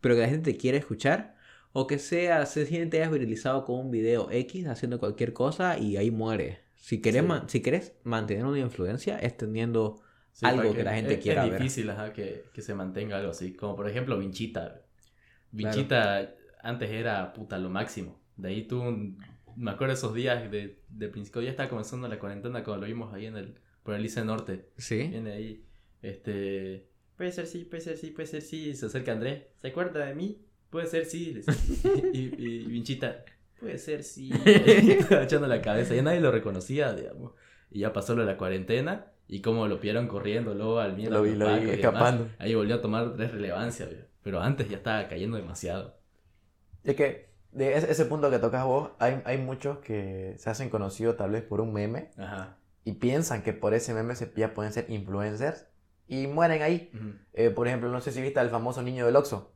pero 0.00 0.14
que 0.14 0.22
la 0.22 0.28
gente 0.28 0.52
te 0.52 0.58
quiera 0.58 0.78
escuchar, 0.78 1.36
o 1.72 1.86
que 1.86 1.98
sea, 1.98 2.46
se 2.46 2.66
siente 2.66 2.98
hayas 2.98 3.12
viralizado 3.12 3.64
con 3.64 3.78
un 3.78 3.90
video 3.90 4.30
X 4.30 4.66
haciendo 4.66 4.98
cualquier 4.98 5.32
cosa 5.32 5.78
y 5.78 5.96
ahí 5.96 6.10
muere. 6.10 6.60
Si 6.76 7.00
quieres, 7.00 7.24
si 7.46 7.62
quieres 7.62 7.94
mantener 8.02 8.44
una 8.44 8.58
influencia, 8.58 9.18
es 9.18 9.36
teniendo 9.36 10.00
algo 10.42 10.74
que, 10.74 10.82
la 10.82 10.94
gente 10.94 11.18
quiera 11.18 11.44
ver. 11.44 11.54
Es 11.54 11.58
difícil 11.60 11.92
que, 12.14 12.44
que, 12.52 12.62
se 12.62 12.74
mantenga 12.74 13.18
algo 13.18 13.30
así. 13.30 13.54
Como 13.54 13.76
por 13.76 13.88
ejemplo 13.88 14.18
Vinchita. 14.18 14.82
Vinchita 15.52 16.34
antes 16.62 16.90
era 16.90 17.32
puta 17.32 17.58
lo 17.58 17.70
máximo. 17.70 18.20
De 18.36 18.48
ahí 18.48 18.66
tú, 18.66 18.82
me 19.56 19.70
acuerdo 19.70 19.94
esos 19.94 20.14
días 20.14 20.50
de, 20.50 20.80
de 20.88 21.08
principio, 21.08 21.42
ya 21.42 21.50
estaba 21.50 21.68
comenzando 21.68 22.08
la 22.08 22.18
cuarentena 22.18 22.64
cuando 22.64 22.82
lo 22.82 22.86
vimos 22.86 23.12
ahí 23.12 23.26
en 23.26 23.36
el, 23.36 23.54
por 23.82 23.94
el 23.94 24.04
ICE 24.04 24.24
Norte. 24.24 24.70
Sí. 24.78 25.08
Viene 25.08 25.32
ahí, 25.32 25.64
este, 26.02 26.89
Puede 27.20 27.32
ser 27.32 27.46
sí, 27.46 27.66
puede 27.66 27.82
ser 27.82 27.98
sí, 27.98 28.12
puede 28.12 28.26
ser 28.26 28.40
sí. 28.40 28.74
Se 28.74 28.86
acerca 28.86 29.12
André. 29.12 29.50
¿Se 29.58 29.68
acuerda 29.68 30.06
de 30.06 30.14
mí? 30.14 30.40
Puede 30.70 30.86
ser 30.86 31.04
sí. 31.04 31.38
y, 32.14 32.18
y, 32.18 32.64
Vinchita, 32.64 33.26
puede 33.60 33.76
ser 33.76 34.04
sí. 34.04 34.30
echando 34.46 35.46
la 35.46 35.60
cabeza. 35.60 35.94
Ya 35.94 36.00
nadie 36.00 36.20
lo 36.20 36.32
reconocía, 36.32 36.94
digamos. 36.94 37.32
Y 37.70 37.80
ya 37.80 37.92
pasó 37.92 38.14
lo 38.14 38.22
de 38.22 38.26
la 38.26 38.38
cuarentena. 38.38 39.08
Y 39.28 39.42
como 39.42 39.68
lo 39.68 39.80
vieron 39.80 40.08
corriendo 40.08 40.54
luego 40.54 40.78
al 40.78 40.96
miedo. 40.96 41.10
Lo 41.10 41.20
vi, 41.20 41.34
lo 41.34 41.60
vi, 41.60 41.68
escapando. 41.68 42.26
ahí 42.38 42.54
volvió 42.54 42.76
a 42.76 42.80
tomar 42.80 43.14
tres 43.16 43.32
relevancia, 43.32 43.86
Pero 44.22 44.40
antes 44.40 44.70
ya 44.70 44.78
estaba 44.78 45.06
cayendo 45.06 45.36
demasiado. 45.36 45.98
Es 46.84 46.96
que 46.96 47.28
de 47.52 47.76
ese, 47.76 47.90
ese 47.90 48.06
punto 48.06 48.30
que 48.30 48.38
tocas 48.38 48.64
vos, 48.64 48.92
hay, 48.98 49.20
hay 49.26 49.36
muchos 49.36 49.80
que 49.80 50.36
se 50.38 50.48
hacen 50.48 50.70
conocidos 50.70 51.18
tal 51.18 51.32
vez 51.32 51.42
por 51.42 51.60
un 51.60 51.74
meme 51.74 52.12
Ajá. 52.16 52.56
y 52.82 52.92
piensan 52.92 53.42
que 53.42 53.52
por 53.52 53.74
ese 53.74 53.92
meme 53.92 54.16
se, 54.16 54.32
ya 54.34 54.54
pueden 54.54 54.72
ser 54.72 54.86
influencers 54.88 55.66
y 56.10 56.26
mueren 56.26 56.60
ahí. 56.62 56.90
Ujú. 56.94 57.12
Eh, 57.32 57.50
por 57.50 57.66
ejemplo, 57.68 57.88
no 57.88 58.00
sé 58.00 58.12
si 58.12 58.20
viste 58.20 58.40
al 58.40 58.50
famoso 58.50 58.82
niño 58.82 59.06
del 59.06 59.16
Oxxo. 59.16 59.52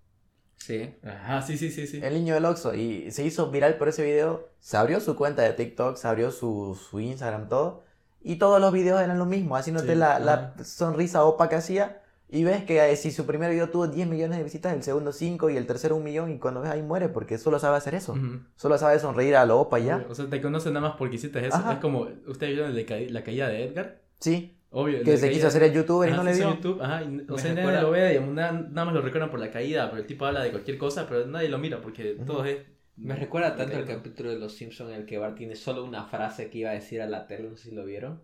Sí. 0.57 0.95
Ajá, 1.05 1.43
sí, 1.43 1.59
sí, 1.59 1.71
sí, 1.71 1.87
sí. 1.87 2.01
El 2.03 2.15
niño 2.15 2.35
del 2.35 2.45
Oxxo. 2.47 2.75
Y 2.75 3.11
se 3.11 3.25
hizo 3.25 3.51
viral 3.51 3.77
por 3.77 3.89
ese 3.89 4.03
video. 4.05 4.49
Se 4.61 4.77
abrió 4.77 5.01
su 5.01 5.17
cuenta 5.17 5.43
de 5.43 5.53
TikTok, 5.53 5.97
se 5.97 6.09
abrió 6.09 6.31
su, 6.31 6.79
su 6.89 7.01
Instagram, 7.01 7.49
todo. 7.49 7.83
Y 8.23 8.37
todos 8.37 8.61
los 8.61 8.73
videos 8.73 9.03
eran 9.03 9.19
lo 9.19 9.27
mismo, 9.27 9.57
haciéndote 9.57 9.93
Sí, 9.93 9.95
la, 9.99 10.19
la 10.19 10.55
sonrisa 10.65 11.25
opa 11.25 11.49
que 11.51 11.57
hacía. 11.57 12.01
Y 12.31 12.43
ves 12.43 12.65
que 12.65 12.91
eh, 12.91 12.97
si 12.97 13.11
su 13.13 13.27
primer 13.27 13.51
video 13.51 13.69
tuvo 13.69 13.87
10 13.87 14.09
millones 14.09 14.39
de 14.39 14.45
visitas, 14.45 14.73
el 14.73 14.83
segundo 14.83 15.13
5 15.13 15.51
y 15.51 15.57
el 15.59 15.67
tercero 15.67 15.95
1 15.97 16.05
millón. 16.05 16.31
Y 16.33 16.39
cuando 16.39 16.63
ves 16.63 16.71
ahí 16.71 16.83
muere 16.83 17.09
porque 17.11 17.37
solo 17.37 17.59
sabe 17.59 17.77
hacer 17.77 17.95
eso. 17.95 18.13
Ujú. 18.13 18.41
Solo 18.57 18.79
sabe 18.79 18.99
sonreír 18.99 19.37
a 19.37 19.45
lo 19.45 19.61
opa 19.61 19.79
ya. 19.79 20.07
O 20.09 20.15
sea, 20.15 20.27
te 20.31 20.41
conocen 20.41 20.73
nada 20.73 20.89
más 20.89 20.97
porque 20.97 21.17
hiciste 21.17 21.47
eso. 21.47 21.57
Ajá. 21.57 21.75
Es 21.75 21.79
como, 21.81 22.09
¿ustedes 22.27 22.55
vieron 22.55 22.75
ca- 22.87 23.13
la 23.13 23.23
caída 23.23 23.49
de 23.49 23.65
Edgar? 23.65 24.01
Sí. 24.21 24.54
Obvio. 24.77 25.03
Que 25.05 25.17
se 25.17 25.27
caída- 25.27 25.33
quiso 25.35 25.47
hacer 25.47 25.63
el 25.63 25.73
youtuber 25.73 26.09
y 26.09 26.13
Ajá, 26.13 26.23
no 26.23 26.29
le 26.29 26.35
dio. 26.37 26.51
YouTube, 26.55 26.83
ajá, 26.83 27.03
y, 27.03 27.05
o 27.07 27.09
Me 27.35 27.39
sea, 27.39 27.55
nadie 27.55 27.81
lo 27.81 27.91
ve, 27.93 28.09
digamos, 28.09 28.35
nada, 28.35 28.53
nada 28.53 28.85
más 28.87 28.95
lo 28.95 29.01
recuerdan 29.03 29.31
por 29.31 29.39
la 29.39 29.51
caída, 29.51 29.89
pero 29.89 30.03
el 30.03 30.07
tipo 30.09 30.27
habla 30.27 30.43
de 30.43 30.51
cualquier 30.51 30.79
cosa, 30.79 31.07
pero 31.09 31.27
nadie 31.27 31.49
lo 31.49 31.59
mira 31.59 31.81
porque 31.81 32.15
Ujú. 32.15 32.25
todo 32.25 32.45
es... 32.45 32.59
Me 32.97 33.15
recuerda 33.17 33.57
tanto 33.57 33.77
el 33.79 33.85
capítulo 33.85 34.31
de 34.31 34.39
Los 34.39 34.55
Simpsons 34.55 34.91
en 34.91 34.97
el 35.01 35.07
que 35.07 35.19
Bart 35.19 35.37
tiene 35.37 35.57
solo 35.57 35.85
una 35.85 36.05
frase 36.07 36.51
que 36.51 36.59
iba 36.59 36.71
a 36.71 36.75
decir 36.75 37.01
a 37.03 37.07
la 37.07 37.27
tele, 37.27 37.49
no 37.51 37.57
sé 37.57 37.71
si 37.71 37.75
lo 37.75 37.85
vieron, 37.85 38.23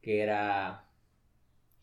que 0.00 0.20
era... 0.22 0.86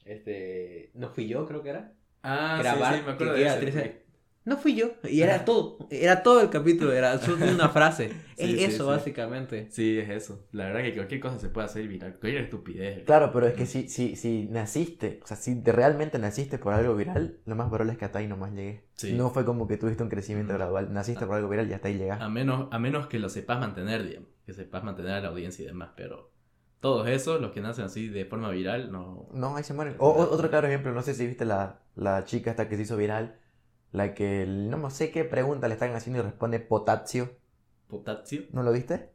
Este... 0.05 0.91
No 0.93 1.10
fui 1.10 1.27
yo, 1.27 1.45
creo 1.45 1.62
que 1.63 1.69
era. 1.69 1.93
Ah, 2.23 2.58
Era 2.60 2.73
sí, 2.73 2.79
Bart, 2.79 2.95
sí, 2.97 3.01
me 3.05 3.12
acuerdo 3.13 3.34
que 3.36 3.39
de 3.39 3.67
ese. 3.67 4.03
No 4.45 4.58
fui 4.58 4.73
yo. 4.73 4.91
Y 5.04 5.21
era 5.21 5.45
todo. 5.45 5.78
Era 5.91 6.23
todo 6.23 6.41
el 6.41 6.49
capítulo. 6.49 6.91
Era 6.93 7.17
solo 7.19 7.45
una 7.52 7.69
frase. 7.69 8.10
Sí, 8.10 8.15
es 8.38 8.49
sí, 8.58 8.63
eso, 8.63 8.86
sí. 8.86 8.89
básicamente. 8.89 9.67
Sí, 9.69 9.99
es 9.99 10.10
eso. 10.10 10.47
La 10.54 10.65
verdad 10.65 10.82
que 10.82 10.95
cualquier 10.95 11.19
cosa 11.19 11.38
se 11.38 11.49
puede 11.49 11.65
hacer 11.65 11.88
viral. 11.88 12.15
Cualquier 12.19 12.43
estupidez. 12.45 13.04
Claro, 13.06 13.32
pero 13.32 13.47
es 13.47 13.54
que 13.54 13.65
si, 13.65 13.89
si, 13.89 14.15
si 14.15 14.47
naciste, 14.49 15.19
o 15.23 15.28
sea, 15.28 15.38
si 15.38 15.54
de- 15.56 15.71
realmente 15.71 16.17
naciste 16.17 16.58
por 16.58 16.73
algo 16.73 16.95
viral, 16.95 17.38
lo 17.45 17.56
más 17.56 17.67
probable 17.67 17.91
es 17.93 17.99
que 17.99 18.06
hasta 18.06 18.19
ahí 18.19 18.28
nomás 18.28 18.54
llegues. 18.54 18.82
Sí. 18.95 19.13
No 19.13 19.30
fue 19.30 19.45
como 19.45 19.67
que 19.67 19.78
tuviste 19.78 20.02
un 20.04 20.10
crecimiento 20.10 20.54
Mm. 20.54 20.58
gradual. 20.58 20.93
Naciste 20.93 21.25
por 21.25 21.36
algo 21.36 21.49
viral 21.49 21.69
y 21.69 21.73
hasta 21.73 21.89
ahí 21.89 21.97
llegaste. 21.97 22.23
A 22.23 22.30
menos, 22.30 22.69
a 22.71 22.80
menos 22.80 23.08
que 23.08 23.19
lo 23.19 23.30
sepas 23.30 23.60
mantener, 23.60 24.04
digamos. 24.08 24.30
Que 24.45 24.54
sepas 24.54 24.84
mantener 24.84 25.12
a 25.12 25.21
la 25.21 25.28
audiencia 25.28 25.63
y 25.63 25.67
demás, 25.67 25.89
pero... 25.95 26.32
Todos 26.80 27.10
esos, 27.10 27.41
los 27.41 27.52
que 27.52 27.60
nacen 27.60 27.84
así 27.84 28.08
de 28.08 28.23
forma 28.23 28.49
viral, 28.52 28.89
no... 28.89 29.28
No, 29.34 29.58
ahí 29.58 29.63
se 29.65 29.73
mueren. 29.73 29.95
O, 29.99 30.12
otro 30.13 30.49
claro 30.49 30.65
ejemplo, 30.67 30.93
no 30.93 31.02
sé 31.02 31.13
si 31.13 31.28
viste 31.28 31.43
la, 31.43 31.82
la 31.95 32.23
chica 32.23 32.52
esta 32.52 32.69
que 32.69 32.78
se 32.78 32.84
hizo 32.84 32.95
viral, 32.95 33.38
la 33.91 34.13
que 34.13 34.45
no 34.47 34.89
sé 34.89 35.12
qué 35.12 35.23
pregunta 35.25 35.67
le 35.67 35.73
están 35.73 35.95
haciendo 35.95 36.19
y 36.19 36.23
responde 36.23 36.60
potasio. 36.60 37.32
Potasio. 37.88 38.43
¿No 38.52 38.63
lo 38.63 38.71
viste? 38.71 39.10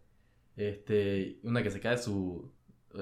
Este, 0.56 1.38
una 1.42 1.62
que 1.62 1.70
se 1.70 1.80
cae 1.80 1.98
su... 1.98 2.50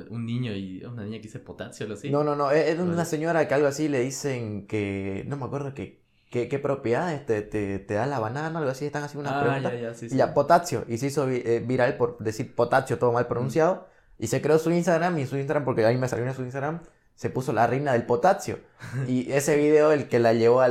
Un 0.08 0.24
niño 0.24 0.54
y 0.54 0.82
una 0.86 1.04
niña 1.04 1.18
que 1.18 1.24
dice 1.24 1.38
potasio 1.38 1.84
algo 1.84 1.98
así. 1.98 2.08
No, 2.10 2.24
no, 2.24 2.34
no. 2.34 2.50
Es, 2.50 2.78
Vale. 2.78 2.90
una 2.90 3.04
señora 3.04 3.46
que 3.46 3.52
algo 3.52 3.66
así 3.66 3.88
le 3.88 4.00
dicen 4.00 4.66
que. 4.66 5.22
No 5.26 5.36
me 5.36 5.44
acuerdo 5.44 5.74
que, 5.74 6.00
que- 6.30 6.48
qué 6.48 6.58
propiedades 6.58 7.26
te, 7.26 7.42
te, 7.42 7.78
te 7.78 7.92
da 7.92 8.06
la 8.06 8.18
banana, 8.18 8.58
algo 8.58 8.70
así. 8.70 8.86
Están 8.86 9.02
haciendo 9.02 9.28
unas 9.28 9.42
ah, 9.42 9.44
preguntas. 9.44 9.72
ya, 9.74 9.80
ya, 9.80 9.94
sí, 9.94 10.06
Y 10.10 10.16
ya, 10.16 10.32
potasio. 10.32 10.86
Y 10.88 10.96
se 10.96 11.08
hizo 11.08 11.28
eh, 11.28 11.62
viral 11.66 11.98
por 11.98 12.16
decir 12.20 12.54
potasio, 12.54 12.98
todo 12.98 13.12
mal 13.12 13.26
pronunciado. 13.26 13.86
Y 14.18 14.28
se 14.28 14.40
creó 14.40 14.58
su 14.58 14.70
Instagram. 14.70 15.18
Y 15.18 15.26
su 15.26 15.36
Instagram, 15.36 15.66
porque 15.66 15.84
ahí 15.84 15.98
me 15.98 16.08
salió 16.08 16.24
en 16.26 16.32
su 16.32 16.42
Instagram, 16.42 16.80
se 17.14 17.30
puso 17.30 17.52
la 17.52 17.66
reina 17.66 17.92
del 17.92 18.04
potasio. 18.04 18.58
Y 19.08 19.30
ese 19.32 19.56
video, 19.56 19.92
el 19.92 20.08
que 20.08 20.18
la 20.18 20.32
llevó 20.32 20.60
a, 20.60 20.66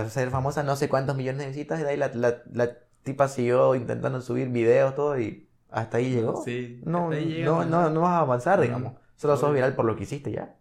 a 0.00 0.08
ser 0.08 0.30
famosa, 0.30 0.62
no 0.62 0.76
sé 0.76 0.88
cuántos 0.88 1.16
millones 1.16 1.40
de 1.40 1.46
visitas. 1.48 1.80
Y 1.80 1.82
de 1.84 1.90
ahí 1.90 1.96
la, 1.96 2.08
la, 2.14 2.42
la 2.52 2.70
tipa 3.02 3.28
siguió 3.28 3.74
intentando 3.74 4.20
subir 4.20 4.48
videos, 4.48 4.94
todo. 4.94 5.18
Y 5.20 5.48
hasta 5.70 5.98
ahí 5.98 6.10
llegó. 6.10 6.42
Sí, 6.44 6.80
No, 6.84 7.04
hasta 7.10 7.16
ahí 7.16 7.24
llega, 7.26 7.44
no, 7.46 7.64
no, 7.64 7.90
no 7.90 8.00
vas 8.02 8.10
a 8.12 8.18
avanzar, 8.20 8.60
digamos. 8.60 8.94
Solo 9.16 9.36
sos 9.36 9.52
viral 9.52 9.74
por 9.74 9.84
lo 9.84 9.96
que 9.96 10.04
hiciste 10.04 10.32
ya. 10.32 10.56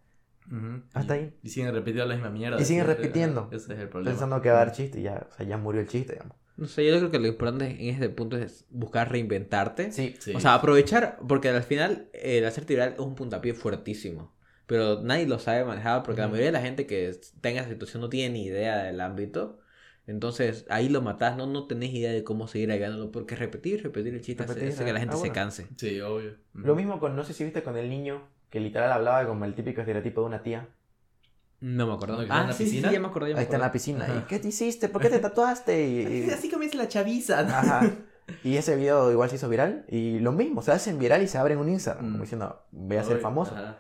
Hasta 0.93 1.15
Y- 1.15 1.19
ahí. 1.19 1.37
Y 1.43 1.49
siguen 1.49 1.73
repitiendo 1.73 2.05
la 2.07 2.15
misma 2.15 2.29
mierda. 2.31 2.59
Y 2.59 2.65
siguen 2.65 2.85
siempre, 2.85 3.03
repitiendo. 3.03 3.47
Ese 3.51 3.73
es 3.73 3.79
el 3.79 3.87
problema. 3.89 4.11
Pensando 4.11 4.41
que 4.41 4.49
va 4.49 4.55
a 4.61 4.65
dar 4.65 4.71
chiste 4.73 4.99
y 4.99 5.03
ya, 5.03 5.27
o 5.31 5.35
sea, 5.35 5.45
ya 5.45 5.57
murió 5.57 5.79
el 5.81 5.87
chiste, 5.87 6.13
digamos. 6.13 6.35
No 6.57 6.67
sé, 6.67 6.85
yo 6.85 6.97
creo 6.97 7.11
que 7.11 7.19
lo 7.19 7.27
importante 7.27 7.67
en 7.69 7.93
este 7.93 8.09
punto 8.09 8.35
es 8.37 8.65
buscar 8.69 9.09
reinventarte. 9.11 9.91
Sí, 9.93 10.15
Sí. 10.19 10.33
O 10.35 10.39
sea, 10.41 10.55
aprovechar, 10.55 11.17
porque 11.27 11.49
al 11.49 11.63
final 11.63 12.09
el 12.13 12.45
hacerte 12.45 12.73
viral 12.73 12.93
es 12.93 12.99
un 12.99 13.15
puntapié 13.15 13.53
fuertísimo. 13.53 14.33
Pero 14.69 15.01
nadie 15.01 15.25
lo 15.25 15.39
sabe 15.39 15.65
manejar 15.65 16.03
porque 16.03 16.21
la 16.21 16.27
mayoría 16.27 16.45
de 16.45 16.51
la 16.51 16.61
gente 16.61 16.85
que 16.85 17.09
en 17.09 17.57
esa 17.57 17.67
situación 17.67 18.01
no 18.01 18.09
tiene 18.09 18.35
ni 18.35 18.45
idea 18.45 18.83
del 18.83 19.01
ámbito. 19.01 19.57
Entonces 20.05 20.67
ahí 20.69 20.89
lo 20.89 21.01
matás, 21.01 21.35
no, 21.37 21.47
no 21.47 21.65
tenés 21.65 21.91
idea 21.91 22.11
de 22.11 22.23
cómo 22.23 22.47
seguir 22.47 22.71
ayudándolo. 22.71 23.11
Porque 23.11 23.35
repetir, 23.35 23.81
repetir 23.81 24.13
el 24.13 24.21
chiste 24.21 24.43
hace- 24.43 24.53
Repetir, 24.53 24.73
hace 24.75 24.85
que 24.85 24.93
la 24.93 24.97
ah, 24.99 25.01
gente 25.01 25.17
se 25.17 25.31
canse. 25.31 25.67
Sí, 25.75 25.99
obvio. 26.01 26.35
Lo 26.53 26.75
mismo 26.75 26.99
con, 26.99 27.15
no 27.15 27.23
sé 27.23 27.33
si 27.33 27.43
viste 27.43 27.63
con 27.63 27.77
el 27.77 27.89
niño 27.89 28.21
que 28.51 28.59
literal 28.59 28.91
hablaba 28.91 29.25
como 29.25 29.43
el 29.45 29.55
típico 29.55 29.81
estereotipo 29.81 30.21
de 30.21 30.27
una 30.27 30.43
tía. 30.43 30.67
No 31.61 31.87
me 31.87 31.93
acuerdo. 31.93 32.13
¿No 32.13 32.19
que 32.19 32.25
está 32.25 32.35
en 32.37 32.43
Ah, 32.43 32.47
la 32.47 32.53
sí, 32.53 32.67
sí, 32.67 32.79
ya 32.79 32.99
me 32.99 33.07
acordé. 33.07 33.29
ya 33.29 33.35
me 33.35 33.39
Ahí 33.39 33.43
está 33.45 33.55
en 33.55 33.61
la 33.63 33.71
piscina. 33.71 34.05
Ajá. 34.05 34.15
¿Y 34.19 34.27
qué 34.27 34.37
te 34.39 34.47
hiciste? 34.49 34.87
¿Por 34.87 35.01
qué 35.01 35.09
te 35.09 35.17
tatuaste? 35.19 35.87
Y, 35.87 36.25
y- 36.27 36.29
Así 36.31 36.47
comienza 36.49 36.77
la 36.77 36.87
chaviza. 36.87 37.39
Ajá. 37.39 37.89
Y 38.43 38.57
ese 38.57 38.75
video 38.75 39.11
igual 39.11 39.27
se 39.31 39.37
hizo 39.37 39.49
viral. 39.49 39.85
Y 39.89 40.19
lo 40.19 40.31
mismo, 40.31 40.61
se 40.61 40.71
hacen 40.71 40.99
viral 40.99 41.23
y 41.23 41.27
se 41.27 41.39
abren 41.39 41.57
un 41.57 41.67
Instagram. 41.67 42.05
Mm. 42.05 42.11
Como 42.11 42.23
diciendo, 42.23 42.61
voy 42.71 42.97
a 42.97 43.03
ser 43.03 43.17
famoso. 43.17 43.55
ajá. 43.55 43.79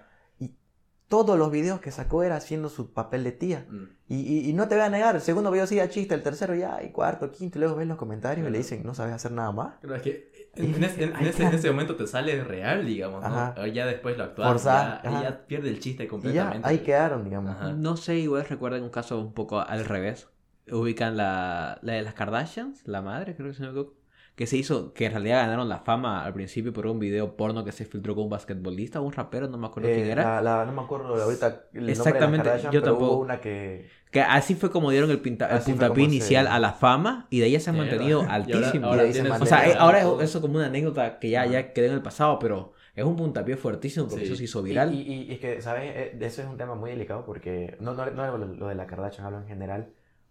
Todos 1.09 1.37
los 1.37 1.51
videos 1.51 1.81
que 1.81 1.91
sacó 1.91 2.23
era 2.23 2.35
haciendo 2.37 2.69
su 2.69 2.93
papel 2.93 3.23
de 3.23 3.31
tía. 3.33 3.65
Mm. 3.69 3.83
Y, 4.07 4.15
y, 4.15 4.49
y 4.49 4.53
no 4.53 4.67
te 4.67 4.75
voy 4.75 4.83
a 4.85 4.89
negar, 4.89 5.15
el 5.15 5.21
segundo 5.21 5.51
video 5.51 5.67
sí 5.67 5.79
chiste, 5.89 6.15
el 6.15 6.23
tercero 6.23 6.55
ya, 6.55 6.81
y 6.83 6.91
cuarto, 6.91 7.31
quinto, 7.31 7.57
y 7.57 7.61
luego 7.61 7.75
ves 7.75 7.87
los 7.87 7.97
comentarios 7.97 8.47
y 8.47 8.51
le 8.51 8.57
dicen, 8.59 8.83
no 8.83 8.93
sabes 8.95 9.13
hacer 9.13 9.31
nada 9.31 9.51
más. 9.51 9.73
Pero 9.81 9.95
es 9.95 10.01
que 10.03 10.31
en, 10.55 10.75
en 10.75 10.83
ese, 10.83 11.03
en 11.03 11.15
ese- 11.25 11.43
en 11.43 11.53
ese 11.53 11.69
momento 11.71 11.95
te 11.95 12.07
sale 12.07 12.43
real, 12.43 12.85
digamos, 12.85 13.21
¿no? 13.21 13.27
Ajá. 13.27 13.47
Ahora 13.57 13.67
Ya 13.67 13.85
después 13.85 14.17
lo 14.17 14.23
actual. 14.23 14.49
Forzar, 14.49 15.01
ya, 15.03 15.21
ya 15.23 15.47
pierde 15.47 15.69
el 15.69 15.79
chiste 15.79 16.03
Y 16.03 16.05
ya, 16.05 16.09
completamente. 16.11 16.67
ahí 16.67 16.79
quedaron, 16.79 17.23
digamos. 17.23 17.51
Ajá. 17.51 17.73
No 17.73 17.97
sé, 17.97 18.17
igual 18.19 18.45
recuerdan 18.45 18.83
un 18.83 18.89
caso 18.89 19.19
un 19.19 19.33
poco 19.33 19.59
al 19.59 19.85
revés. 19.85 20.27
Ubican 20.71 21.17
la, 21.17 21.79
la 21.81 21.93
de 21.93 22.03
las 22.03 22.13
Kardashians, 22.13 22.87
la 22.87 23.01
madre, 23.01 23.35
creo 23.35 23.49
que 23.49 23.55
se 23.55 23.63
me 23.63 23.69
equivoco. 23.69 23.98
Que 24.39 24.47
se 24.47 24.55
hizo, 24.55 24.93
que 24.93 25.07
en 25.07 25.11
realidad 25.11 25.41
ganaron 25.41 25.67
la 25.67 25.79
fama 25.79 26.23
al 26.23 26.33
principio 26.33 26.71
por 26.71 26.87
un 26.87 26.97
video 26.97 27.35
porno 27.35 27.65
que 27.65 27.73
se 27.73 27.83
filtró 27.83 28.15
con 28.15 28.23
un 28.23 28.29
basquetbolista 28.29 29.01
o 29.01 29.03
un 29.03 29.11
rapero, 29.11 29.49
no 29.49 29.57
me 29.57 29.67
acuerdo 29.67 29.89
Eh, 29.89 29.95
quién 29.95 30.07
era. 30.11 30.41
la- 30.41 30.41
la- 30.59 30.65
no 30.65 30.71
me 30.71 30.81
acuerdo 30.81 31.21
ahorita 31.21 31.47
el 31.47 31.53
nombre 31.53 31.81
de 31.81 31.81
las 31.89 31.97
Exactamente, 31.97 32.49
yo 32.71 32.81
tampoco. 32.81 33.11
hubo 33.15 33.19
una 33.19 33.41
que... 33.41 33.89
Que 34.11 34.21
así 34.21 34.55
fue 34.55 34.71
como 34.71 34.91
dieron 34.91 35.11
el, 35.11 35.19
pinta- 35.19 35.49
el 35.53 35.61
puntapié 35.61 36.05
se- 36.05 36.09
inicial 36.09 36.47
a 36.47 36.57
la 36.57 36.71
fama 36.71 37.27
y 37.29 37.39
de 37.39 37.47
ahí 37.47 37.59
se 37.59 37.69
han 37.69 37.75
Sí, 37.75 37.81
mantenido 37.81 38.19
¿verdad? 38.21 38.35
Altísimo. 38.35 38.87
ahora- 38.87 39.11
se 39.11 39.29
o 39.29 39.45
sea, 39.45 39.67
eh, 39.69 39.75
ahora 39.77 39.99
es 40.03 40.07
eso 40.29 40.39
como 40.39 40.55
una 40.55 40.67
anécdota 40.67 41.19
que 41.19 41.29
ya, 41.29 41.45
ya 41.45 41.73
quedó 41.73 41.87
en 41.87 41.91
el 41.95 42.01
pasado, 42.01 42.39
pero 42.39 42.71
es 42.95 43.03
un 43.03 43.17
puntapié 43.17 43.57
fuertísimo 43.57 44.07
porque 44.07 44.21
Sí. 44.25 44.31
eso 44.31 44.37
se 44.37 44.45
hizo 44.45 44.61
Y, 44.61 44.69
viral. 44.69 44.93
y- 44.93 45.01
y 45.01 45.33
es 45.33 45.39
que, 45.39 45.61
¿sabes? 45.61 45.83
Eh, 45.93 46.17
Eso 46.21 46.41
es 46.43 46.47
un 46.47 46.55
tema 46.55 46.75
muy 46.75 46.91
delicado 46.91 47.25
porque... 47.25 47.75
No, 47.81 47.93
no, 47.93 48.05
no 48.09 48.37
lo, 48.37 48.45
lo 48.45 48.67
de 48.69 48.75
la 48.75 48.87
Kardashian, 48.87 49.25
hablo 49.25 49.39
en 49.41 49.47
general. 49.47 49.89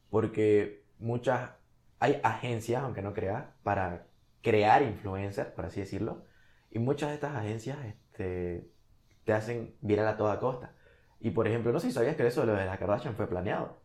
Porque 0.09 0.83
muchas... 0.99 1.51
Hay 2.01 2.21
agencias, 2.23 2.83
aunque 2.83 3.03
no 3.03 3.13
creas, 3.15 3.45
para 3.63 4.07
crear 4.43 4.83
influencers, 4.83 5.51
por 5.51 5.67
así 5.67 5.81
decirlo. 5.81 6.25
Y 6.71 6.79
muchas 6.79 7.09
de 7.11 7.15
estas 7.17 7.35
agencias 7.37 7.79
este, 7.85 8.71
te 9.25 9.33
hacen 9.33 9.75
viral 9.81 10.07
a 10.09 10.17
toda 10.17 10.39
costa. 10.39 10.73
Y 11.21 11.31
por 11.31 11.49
ejemplo, 11.49 11.73
no 11.73 11.81
sé 11.81 11.89
si 11.89 11.93
sabías 11.95 12.17
que 12.17 12.27
eso 12.27 12.43
de 12.43 12.47
lo 12.49 12.55
de 12.55 12.67
la 12.67 12.77
Kardashian 12.79 13.15
fue 13.15 13.29
planeado. 13.29 13.81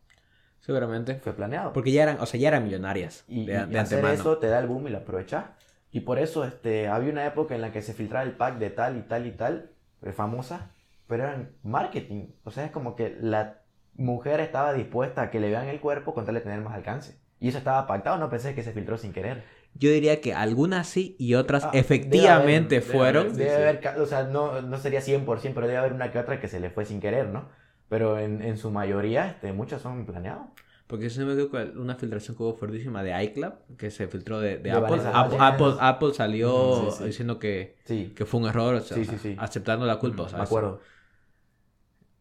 Seguramente. 0.60 1.15
Fue 1.19 1.34
planeado. 1.34 1.73
Porque 1.73 1.91
ya 1.91 2.04
eran, 2.04 2.19
o 2.21 2.26
sea, 2.26 2.39
ya 2.39 2.47
eran 2.49 2.63
millonarias 2.63 3.26
Y, 3.28 3.45
de, 3.45 3.54
y 3.54 3.56
de 3.56 3.80
hacer 3.80 3.99
antemano. 3.99 4.13
eso 4.13 4.38
te 4.38 4.47
da 4.47 4.60
el 4.60 4.67
boom 4.67 4.88
y 4.88 4.91
lo 4.91 4.99
aprovechas. 4.99 5.45
Y 5.91 6.02
por 6.02 6.19
eso 6.19 6.43
este, 6.45 6.88
había 6.88 7.12
una 7.12 7.26
época 7.26 7.56
en 7.56 7.62
la 7.62 7.71
que 7.71 7.82
se 7.82 7.93
filtraba 7.93 8.23
el 8.23 8.36
pack 8.36 8.58
de 8.60 8.69
tal 8.69 8.97
y 8.97 9.02
tal 9.02 9.26
y 9.28 9.32
tal, 9.32 9.71
eh, 10.02 10.12
famosa, 10.12 10.71
pero 11.08 11.23
eran 11.23 11.52
marketing. 11.63 12.28
O 12.43 12.52
sea, 12.52 12.65
es 12.65 12.71
como 12.71 12.95
que 12.95 13.17
la 13.19 13.62
mujer 13.95 14.39
estaba 14.39 14.73
dispuesta 14.73 15.23
a 15.23 15.32
que 15.32 15.39
le 15.39 15.49
vean 15.49 15.67
el 15.67 15.80
cuerpo 15.80 16.13
con 16.13 16.26
tal 16.26 16.36
de 16.36 16.41
tener 16.41 16.62
más 16.62 16.73
alcance. 16.73 17.19
Y 17.44 17.50
eso 17.50 17.58
estaba 17.58 17.86
pactado, 17.88 18.18
no 18.18 18.30
pensé 18.30 18.56
que 18.56 18.64
se 18.64 18.72
filtró 18.72 18.98
sin 18.98 19.14
querer. 19.14 19.44
Yo 19.76 19.90
diría 19.92 20.22
que 20.22 20.34
algunas 20.34 20.88
sí 20.88 21.16
y 21.20 21.34
otras 21.36 21.64
Ah, 21.66 21.72
efectivamente 21.74 22.80
debe 22.80 22.94
haber, 22.94 23.16
fueron. 23.16 23.38
Debe 23.38 23.56
haber, 23.56 24.00
o 24.02 24.06
sea, 24.06 24.24
no, 24.24 24.62
no 24.62 24.78
sería 24.78 25.02
100%, 25.02 25.56
pero 25.56 25.68
debe 25.68 25.80
haber 25.80 25.94
una 25.94 26.12
que 26.12 26.20
otra 26.20 26.40
que 26.40 26.48
se 26.48 26.60
le 26.60 26.70
fue 26.70 26.86
sin 26.86 27.00
querer, 27.02 27.28
¿no? 27.28 27.50
Pero 27.90 28.18
en, 28.20 28.42
en 28.42 28.58
su 28.58 28.72
mayoría, 28.72 29.28
este, 29.30 29.52
muchas 29.52 29.82
son 29.82 30.06
planeados. 30.06 30.48
Porque 30.88 31.10
si 31.10 31.20
no 31.20 31.26
me 31.26 31.34
equivoco, 31.34 31.58
una 31.80 31.96
filtración 31.96 32.36
que 32.38 32.44
hubo 32.44 32.54
fuertísima 32.56 33.04
de 33.04 33.24
iCloud, 33.24 33.54
que 33.78 33.90
se 33.90 34.08
filtró 34.08 34.40
de, 34.40 34.58
de 34.58 34.64
De 34.64 34.72
Apple. 34.72 35.02
Apple. 35.14 35.38
Apple. 35.40 35.74
Apple 35.80 36.14
salió 36.14 36.54
Ujú, 36.54 36.92
sí, 36.92 36.98
sí. 36.98 37.04
diciendo 37.06 37.40
que, 37.40 37.76
Sí, 37.86 38.14
que 38.16 38.26
fue 38.26 38.40
un 38.42 38.48
error, 38.48 38.76
o 38.76 38.80
sea, 38.82 38.98
Sí, 38.98 39.06
sí, 39.06 39.18
sí. 39.18 39.36
aceptando 39.40 39.86
la 39.86 39.98
culpa. 40.00 40.24
O 40.24 40.30
sea, 40.30 40.38
me 40.40 40.44
acuerdo. 40.44 40.82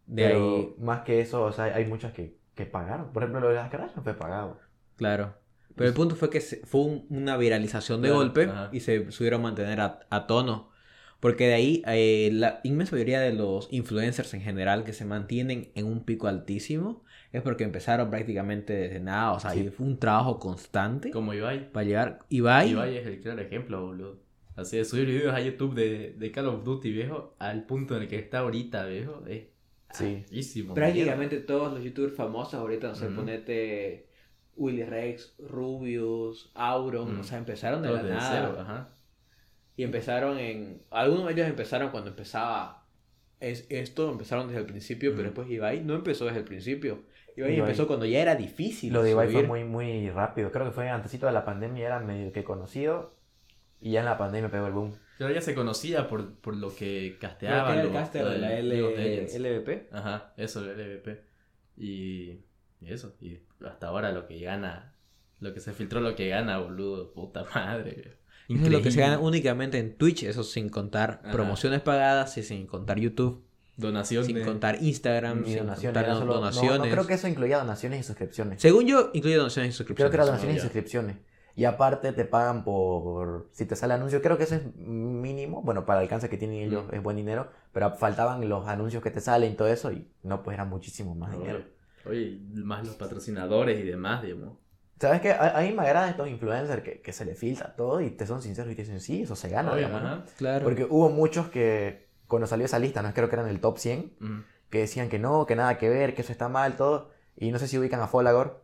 De 0.07 0.25
pero 0.25 0.37
ahí, 0.37 0.75
más 0.79 1.03
que 1.03 1.21
eso, 1.21 1.43
o 1.45 1.53
sea, 1.53 1.65
hay 1.65 1.87
muchas 1.87 2.13
que, 2.13 2.39
que 2.55 2.67
pagaron. 2.67 3.13
Por 3.13 3.23
ejemplo, 3.23 3.41
lo 3.41 3.49
de 3.49 3.55
las 3.55 3.71
Kardashian 3.71 4.05
fue 4.05 4.15
pagado. 4.15 4.59
Claro. 4.97 5.35
Pero 5.75 5.89
el 5.89 5.95
punto 5.95 6.17
fue 6.17 6.29
que 6.29 6.41
se- 6.43 6.61
fue 6.67 6.83
un- 6.83 7.07
una 7.09 7.37
viralización 7.39 8.03
de 8.03 8.09
Claro, 8.09 8.23
golpe 8.23 8.45
ajá. 8.45 8.69
y 8.73 8.81
se 8.81 9.11
subieron 9.11 9.41
a 9.41 9.45
mantener 9.45 9.81
a, 9.81 10.01
a 10.11 10.27
tono. 10.27 10.71
Porque 11.19 11.47
de 11.47 11.55
ahí, 11.55 11.83
eh, 11.87 12.31
la 12.33 12.61
inmensa 12.65 12.97
mayoría 12.97 13.21
de 13.21 13.33
los 13.33 13.69
influencers 13.73 14.35
en 14.35 14.43
general 14.43 14.85
que 14.85 14.93
se 14.93 15.05
mantienen 15.05 15.71
en 15.75 15.87
un 15.87 16.05
pico 16.05 16.27
altísimo 16.27 17.05
es 17.33 17.41
porque 17.43 17.65
empezaron 17.65 18.11
prácticamente 18.11 18.73
desde 18.75 19.01
nada, 19.01 19.33
o 19.33 19.41
sea, 19.41 19.55
y 19.55 19.69
fue 19.71 19.87
un 19.87 19.99
trabajo 19.99 20.39
constante 20.39 21.11
Como 21.11 21.33
Ibai. 21.33 21.71
para 21.73 21.87
llegar. 21.87 22.19
Ibai, 22.29 22.71
Ibai 22.73 22.97
es 22.99 23.07
el 23.07 23.21
claro 23.21 23.41
ejemplo, 23.41 23.81
boludo. 23.87 24.19
Así 24.57 24.77
de 24.77 24.85
subir 24.85 25.07
videos 25.07 25.33
a 25.35 25.41
YouTube 25.41 25.75
de, 25.75 26.13
de 26.19 26.31
Call 26.33 26.49
of 26.49 26.65
Duty, 26.65 26.91
viejo, 26.93 27.35
al 27.39 27.65
punto 27.65 27.97
en 27.97 28.03
el 28.03 28.09
que 28.09 28.17
está 28.19 28.41
ahorita, 28.41 28.85
viejo, 28.87 29.23
es 29.27 29.45
Sí. 29.93 30.25
prácticamente 30.75 31.39
todos 31.39 31.73
los 31.73 31.83
youtubers 31.85 32.15
famosos 32.15 32.55
ahorita, 32.55 32.89
no 32.89 32.95
sé, 32.95 33.07
Ujú. 33.07 33.17
ponete 33.17 34.09
Willy 34.57 34.85
Rex, 34.85 35.35
Rubius, 35.39 36.51
Auron, 36.55 37.17
Mm. 37.17 37.21
o 37.21 37.25
sea, 37.25 37.39
empezaron 37.39 37.83
de 37.83 37.89
Todos 37.89 38.03
la 38.03 38.09
desde 38.09 38.19
nada. 38.21 38.35
cero, 38.49 38.57
ajá. 38.61 38.89
Y 39.77 39.85
empezaron 39.85 40.39
en. 40.39 40.83
Algunos 40.91 41.27
de 41.27 41.33
ellos 41.33 41.47
empezaron 41.49 41.91
cuando 41.91 42.11
empezaba 42.11 42.87
es, 43.41 43.67
esto, 43.71 44.11
empezaron 44.11 44.47
desde 44.49 44.61
el 44.61 44.67
principio, 44.67 45.11
pero 45.13 45.23
Ujú. 45.23 45.29
después 45.31 45.51
Ibai 45.51 45.83
no 45.83 45.95
empezó 45.95 46.27
desde 46.27 46.41
el 46.41 46.45
principio. 46.45 47.03
Ibai, 47.37 47.53
Ibai- 47.57 47.61
empezó 47.61 47.87
cuando 47.87 48.05
ya 48.07 48.21
era 48.21 48.35
difícil. 48.37 48.93
Lo 48.93 49.03
de 49.03 49.13
Ibai 49.13 49.29
fue 49.33 49.43
muy, 49.45 49.65
muy 49.65 50.11
rápido. 50.11 50.53
Creo 50.53 50.67
que 50.67 50.73
fue 50.73 50.89
antesito 50.91 51.27
de 51.27 51.33
la 51.33 51.45
pandemia, 51.45 51.87
era 51.87 51.99
medio 52.01 52.31
que 52.33 52.45
conocido. 52.45 53.17
Y 53.81 53.93
ya 53.93 54.01
en 54.01 54.07
la 54.07 54.17
pandemia 54.19 54.49
pegó 54.51 54.67
el 54.69 54.73
boom. 54.75 54.93
Pero 55.19 55.33
ya 55.35 55.41
se 55.41 55.55
conocía 55.55 56.07
por, 56.09 56.35
por 56.41 56.55
lo 56.57 56.73
que 56.75 57.17
casteaban. 57.21 57.73
era 57.73 57.81
el 57.83 57.89
lo- 57.89 57.93
caster 57.95 58.25
de 58.27 58.39
la. 58.39 58.53
L 58.59 58.77
LVP. 59.39 59.89
Ajá, 59.91 60.35
eso, 60.37 60.61
el 60.61 60.79
LVP. 60.79 61.25
Y, 61.77 62.41
y 62.83 62.93
eso, 62.93 63.15
y 63.21 63.39
hasta 63.67 63.89
ahora 63.89 64.13
lo 64.13 64.27
que 64.27 64.41
gana, 64.41 64.95
lo 65.41 65.55
que 65.55 65.61
se 65.61 65.73
filtró, 65.73 66.01
lo 66.01 66.15
que 66.15 66.29
gana, 66.29 66.59
boludo, 66.59 67.13
puta 67.13 67.45
madre. 67.55 68.17
Es 68.49 68.69
lo 68.69 68.83
que 68.83 68.91
se 68.91 69.01
gana 69.01 69.15
Increíble. 69.15 69.29
únicamente 69.29 69.79
en 69.79 69.97
Twitch, 69.97 70.25
eso 70.25 70.43
sin 70.45 70.69
contar 70.69 71.21
Ajá. 71.23 71.33
promociones 71.33 71.81
pagadas 71.81 72.37
y 72.39 72.43
sin 72.43 72.67
contar 72.67 72.99
YouTube, 72.99 73.43
Donación 73.77 74.25
sin 74.27 74.45
contar 74.45 74.83
Instagram, 74.83 75.43
Y 75.47 75.51
sin 75.53 75.59
donaciones. 75.61 75.85
contar 75.87 76.05
era 76.05 76.13
no- 76.15 76.19
solo- 76.21 76.35
no, 76.35 76.41
donaciones. 76.41 76.79
No, 76.79 76.91
creo 76.93 77.07
que 77.07 77.15
eso 77.15 77.27
incluía 77.29 77.59
donaciones 77.59 78.01
y 78.01 78.03
suscripciones. 78.03 78.61
Según 78.61 78.87
yo, 78.87 79.11
incluye 79.15 79.37
donaciones 79.37 79.71
y 79.71 79.73
Creo 79.73 79.77
suscripciones. 79.79 80.11
que 80.11 80.17
era 80.17 80.25
donaciones 80.27 80.57
y 80.57 80.61
suscripciones. 80.61 81.17
Y 81.57 81.65
aparte 81.65 82.13
te 82.13 82.25
pagan 82.27 82.65
por... 82.65 83.49
Si 83.53 83.65
te 83.67 83.77
sale 83.77 83.95
anuncio, 83.95 84.21
creo 84.23 84.37
que 84.39 84.45
eso 84.45 84.55
es 84.57 84.75
mínimo. 84.77 85.63
Bueno, 85.63 85.85
para 85.87 86.01
el 86.01 86.05
alcance 86.05 86.29
que 86.29 86.37
tienen 86.39 86.63
ellos 86.63 86.85
Mm. 86.91 86.95
es 86.95 87.03
buen 87.03 87.17
dinero. 87.17 87.51
Pero 87.73 87.91
faltaban 87.97 88.47
los 88.49 88.67
anuncios 88.69 89.03
que 89.03 89.11
te 89.11 89.21
salen 89.21 89.53
y 89.53 89.55
todo 89.55 89.69
eso. 89.69 89.91
Y 89.93 90.07
no, 90.23 90.43
pues 90.43 90.55
era 90.55 90.65
muchísimo 90.65 91.15
más 91.15 91.33
dinero. 91.33 91.63
Oye, 92.07 92.39
más 92.55 92.87
los 92.87 92.97
patrocinadores 92.97 93.79
y 93.81 93.83
demás, 93.85 94.23
digamos. 94.23 94.59
¿Sabes 95.01 95.21
qué? 95.21 95.33
A, 95.33 95.59
a 95.59 95.63
mí 95.63 95.73
me 95.73 95.83
agradan 95.83 96.11
estos 96.11 96.29
influencers 96.29 96.83
que, 96.83 97.01
que 97.01 97.13
se 97.13 97.25
le 97.25 97.35
filtra 97.35 97.75
todo 97.75 98.01
y 98.01 98.11
te 98.11 98.27
son 98.27 98.41
sinceros 98.41 98.73
y 98.73 98.77
te 98.77 98.83
dicen, 98.83 99.01
sí, 99.01 99.23
eso 99.23 99.35
se 99.37 99.49
gana. 99.49 99.75
Digamos. 99.75 100.31
Claro. 100.37 100.65
Porque 100.65 100.85
hubo 100.89 101.09
muchos 101.11 101.49
que 101.49 102.09
cuando 102.29 102.47
salió 102.47 102.67
esa 102.67 102.79
lista, 102.79 103.03
no 103.03 103.13
creo 103.13 103.29
que 103.29 103.35
eran 103.37 103.49
el 103.49 103.61
top 103.61 103.79
100, 103.79 104.15
Mm. 104.21 104.41
que 104.71 104.79
decían 104.79 105.09
que 105.09 105.19
no, 105.19 105.45
que 105.47 105.57
nada 105.57 105.77
que 105.79 105.89
ver, 105.89 106.15
que 106.15 106.23
eso 106.23 106.33
está 106.33 106.49
mal, 106.49 106.77
todo. 106.77 107.11
Y 107.37 107.51
no 107.51 107.59
sé 107.59 107.67
si 107.69 107.79
ubican 107.79 108.01
a 108.01 108.07
Folagor. 108.07 108.63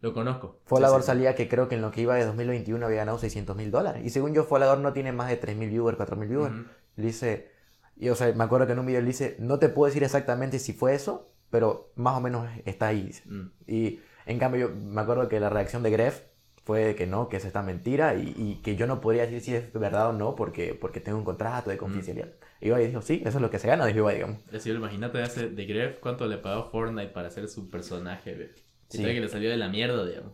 Lo 0.00 0.12
conozco. 0.14 0.60
Folagor 0.64 1.00
Sí, 1.00 1.06
sí. 1.06 1.06
salía 1.08 1.34
que 1.34 1.48
creo 1.48 1.68
que 1.68 1.74
en 1.74 1.80
lo 1.82 1.90
que 1.90 2.02
iba 2.02 2.14
de 2.14 2.24
2021 2.24 2.84
había 2.86 2.98
ganado 2.98 3.18
600 3.18 3.56
mil 3.56 3.70
dólares. 3.70 4.02
Y 4.04 4.10
según 4.10 4.32
yo, 4.34 4.44
Folagor 4.44 4.78
no 4.78 4.92
tiene 4.92 5.10
más 5.12 5.28
de 5.28 5.36
3 5.36 5.56
mil 5.56 5.70
viewers, 5.70 5.96
4 5.96 6.14
mil 6.16 6.28
viewers. 6.28 6.54
Le 6.96 7.04
dice, 7.06 7.50
y 7.96 8.08
o 8.10 8.14
sea, 8.14 8.32
me 8.32 8.44
acuerdo 8.44 8.66
que 8.66 8.74
en 8.74 8.78
un 8.78 8.86
video 8.86 9.00
le 9.00 9.08
dice, 9.08 9.36
no 9.40 9.58
te 9.58 9.68
puedo 9.68 9.86
decir 9.86 10.04
exactamente 10.04 10.58
si 10.60 10.72
fue 10.72 10.94
eso, 10.94 11.32
pero 11.50 11.90
más 11.96 12.16
o 12.16 12.20
menos 12.20 12.48
está 12.64 12.88
ahí. 12.88 13.10
Mm. 13.26 13.42
Y 13.66 14.00
en 14.26 14.38
cambio, 14.38 14.68
yo 14.68 14.74
me 14.74 15.00
acuerdo 15.00 15.28
que 15.28 15.40
la 15.40 15.48
reacción 15.48 15.82
de 15.82 15.90
Gref 15.90 16.22
fue 16.64 16.94
que 16.94 17.06
no, 17.06 17.28
que 17.30 17.38
es 17.38 17.44
esta 17.46 17.62
mentira 17.62 18.14
y, 18.14 18.34
y 18.36 18.60
que 18.62 18.76
yo 18.76 18.86
no 18.86 19.00
podría 19.00 19.22
decir 19.22 19.40
si 19.40 19.54
es 19.54 19.72
verdad 19.72 20.10
o 20.10 20.12
no 20.12 20.34
porque, 20.36 20.74
porque 20.74 21.00
tengo 21.00 21.16
un 21.16 21.24
contrato 21.24 21.70
de 21.70 21.78
confidencialidad. 21.78 22.28
Y 22.60 22.66
Ibai 22.68 22.86
dijo, 22.88 23.00
sí, 23.00 23.22
eso 23.24 23.38
es 23.38 23.42
lo 23.42 23.50
que 23.50 23.58
se 23.58 23.68
gana, 23.68 23.86
dijo 23.86 24.00
Ibai, 24.00 24.16
digamos. 24.16 24.38
Es 24.46 24.52
decir, 24.52 24.74
imagínate 24.74 25.22
hace 25.22 25.48
de 25.48 25.64
Gref 25.64 25.98
cuánto 26.00 26.26
le 26.26 26.36
pagó 26.36 26.68
Fortnite 26.70 27.08
para 27.08 27.28
hacer 27.28 27.48
su 27.48 27.70
personaje, 27.70 28.34
ve. 28.34 28.52
Y 28.90 28.96
Sí. 28.98 29.04
que 29.04 29.20
le 29.20 29.28
salió 29.28 29.48
de 29.50 29.56
la 29.56 29.68
mierda, 29.68 30.04
digamos. 30.06 30.32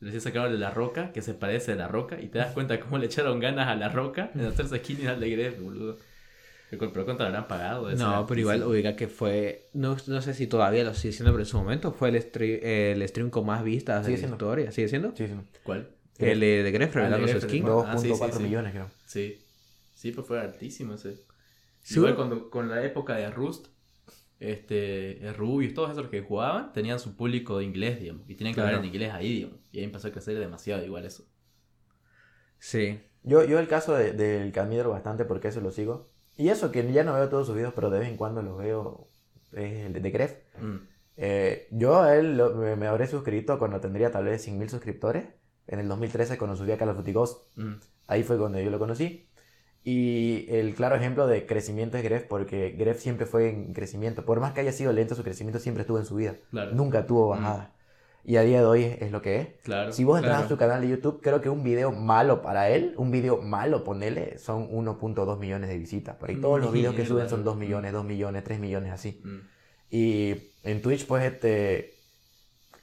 Recién 0.00 0.20
sacaron 0.20 0.52
de 0.52 0.58
La 0.58 0.70
Roca, 0.70 1.12
que 1.12 1.22
se 1.22 1.32
parece 1.34 1.72
a 1.72 1.76
La 1.76 1.88
Roca, 1.88 2.20
y 2.20 2.26
te 2.28 2.38
das 2.38 2.52
cuenta 2.52 2.78
cómo 2.78 2.98
le 2.98 3.06
echaron 3.06 3.40
ganas 3.40 3.66
a 3.68 3.74
La 3.74 3.88
Roca 3.88 4.30
en 4.34 4.42
hacerse 4.46 4.78
skin 4.78 5.06
al 5.08 5.18
de 5.18 5.30
Gref, 5.30 5.60
boludo. 5.60 5.96
Pero 6.70 6.92
pero 6.92 7.04
cuánto 7.04 7.24
habrán 7.24 7.46
pagado. 7.46 7.90
No, 7.92 8.26
pero 8.26 8.40
igual 8.40 8.62
ubica 8.64 8.96
que 8.96 9.06
fue, 9.08 9.68
no, 9.74 9.96
no 10.06 10.22
sé 10.22 10.34
si 10.34 10.46
todavía 10.46 10.82
lo 10.84 10.94
sigue 10.94 11.12
siendo, 11.12 11.30
pero 11.32 11.42
en 11.42 11.46
su 11.48 11.56
momento 11.56 11.92
fue 11.92 12.08
el 12.08 12.20
stream, 12.20 12.60
el 12.62 13.08
stream 13.08 13.30
con 13.30 13.46
más 13.46 13.62
vistas 13.62 14.00
de 14.00 14.06
Sigue 14.06 14.16
la 14.16 14.18
siendo. 14.20 14.34
historia. 14.36 14.72
¿Sigue 14.72 14.88
siendo? 14.88 15.14
Sí, 15.16 15.26
sí. 15.28 15.34
¿Cuál? 15.62 15.90
El 16.18 16.40
de, 16.40 16.62
de 16.62 16.70
Gref 16.72 16.88
el 16.96 17.02
revelando 17.02 17.28
su 17.28 17.40
skin. 17.40 17.64
el- 17.64 17.70
2.4 17.70 17.84
Ah, 17.88 17.98
sí, 17.98 18.12
sí, 18.14 18.36
sí. 18.38 18.42
millones, 18.42 18.72
creo. 18.72 18.90
Sí. 19.06 19.40
Sí, 19.94 20.12
pues 20.12 20.26
fue 20.26 20.40
altísimo 20.40 20.94
ese. 20.94 21.16
Sí, 21.82 21.96
Igual 21.96 22.16
cuando, 22.16 22.50
con 22.50 22.68
la 22.68 22.82
época 22.84 23.14
de 23.16 23.30
Rust, 23.30 23.66
este, 24.40 25.20
Rubius, 25.36 25.74
todos 25.74 25.90
esos 25.92 26.08
que 26.08 26.22
jugaban, 26.22 26.72
tenían 26.72 26.98
su 26.98 27.14
público 27.16 27.58
de 27.58 27.64
inglés, 27.64 28.00
digamos. 28.00 28.28
Y 28.28 28.34
tenían 28.34 28.54
que 28.54 28.60
hablar 28.60 28.76
en 28.80 28.84
inglés 28.86 29.12
ahí, 29.12 29.32
digamos. 29.34 29.58
Y 29.70 29.78
ahí 29.78 29.84
empezó 29.84 30.08
a 30.08 30.12
crecer 30.12 30.38
demasiado 30.38 30.84
igual 30.84 31.04
eso. 31.04 31.24
Sí. 32.58 33.00
Yo, 33.22 33.44
yo 33.44 33.58
el 33.58 33.68
caso 33.68 33.94
de- 33.94 34.12
del 34.12 34.52
Camidro 34.52 34.90
bastante 34.90 35.24
porque 35.24 35.48
eso 35.48 35.60
lo 35.60 35.70
sigo. 35.70 36.10
Y 36.36 36.48
eso 36.48 36.70
que 36.72 36.90
ya 36.92 37.04
no 37.04 37.14
veo 37.14 37.28
todos 37.28 37.46
sus 37.46 37.54
videos, 37.56 37.72
pero 37.74 37.90
de 37.90 38.00
vez 38.00 38.08
en 38.08 38.16
cuando 38.16 38.42
los 38.42 38.58
veo, 38.58 39.08
es 39.52 39.86
el 39.86 39.92
de, 39.92 40.10
Gref. 40.10 40.34
Mm. 40.60 40.76
Eh, 41.16 41.68
yo 41.70 42.00
a 42.02 42.16
él 42.16 42.36
lo- 42.36 42.54
me, 42.56 42.74
me 42.76 42.86
habré 42.88 43.06
suscrito 43.06 43.58
cuando 43.58 43.80
tendría 43.80 44.10
tal 44.10 44.24
vez 44.24 44.46
100.000 44.46 44.68
suscriptores. 44.68 45.24
En 45.66 45.78
el 45.78 45.88
2013 45.88 46.36
cuando 46.36 46.56
subía 46.56 46.76
Call 46.76 46.90
of 46.90 46.96
Duty 46.98 47.12
Ghost. 47.12 47.56
Mm. 47.56 47.74
Ahí 48.08 48.22
fue 48.22 48.36
cuando 48.38 48.60
yo 48.60 48.70
lo 48.70 48.78
conocí. 48.78 49.28
Y 49.82 50.46
el 50.48 50.74
claro 50.74 50.96
ejemplo 50.96 51.26
de 51.26 51.46
crecimiento 51.46 51.96
es 51.98 52.02
Gref 52.04 52.24
porque 52.24 52.70
Gref 52.70 53.00
siempre 53.00 53.26
fue 53.26 53.50
en 53.50 53.72
crecimiento. 53.74 54.24
Por 54.24 54.40
más 54.40 54.52
que 54.52 54.60
haya 54.60 54.72
sido 54.72 54.92
lento, 54.92 55.14
su 55.14 55.22
crecimiento 55.22 55.58
siempre 55.60 55.82
estuvo 55.82 55.98
en 55.98 56.06
su 56.06 56.16
vida. 56.16 56.36
Claro. 56.50 56.72
Nunca 56.72 57.06
tuvo 57.06 57.28
bajada. 57.28 57.74
Y 58.26 58.36
a 58.36 58.42
día 58.42 58.60
de 58.60 58.64
hoy 58.66 58.84
es, 58.98 59.12
lo 59.12 59.20
que 59.20 59.38
es. 59.38 59.48
Claro. 59.64 59.92
Si 59.92 60.02
vos 60.02 60.16
entras 60.16 60.36
claro. 60.36 60.46
a 60.46 60.48
su 60.48 60.56
canal 60.56 60.80
de 60.80 60.88
YouTube, 60.88 61.20
creo 61.22 61.42
que 61.42 61.50
un 61.50 61.62
video 61.62 61.92
malo 61.92 62.40
para 62.40 62.70
él, 62.70 62.94
un 62.96 63.10
video 63.10 63.42
malo, 63.42 63.84
ponele, 63.84 64.38
son 64.38 64.70
1.2 64.70 65.38
millones 65.38 65.68
de 65.68 65.76
visitas. 65.78 66.16
Por 66.16 66.30
ahí 66.30 66.36
todos 66.40 66.58
los 66.58 66.72
videos 66.72 66.94
que 66.94 67.04
suben 67.04 67.28
son 67.28 67.44
2 67.44 67.54
loco. 67.54 67.60
millones, 67.60 67.92
2 67.92 68.04
millones, 68.04 68.42
3 68.44 68.58
millones, 68.60 68.92
así. 68.92 69.20
Mm. 69.22 69.38
Y 69.90 70.34
en 70.62 70.80
Twitch, 70.80 71.06
pues, 71.06 71.22
este. 71.24 71.94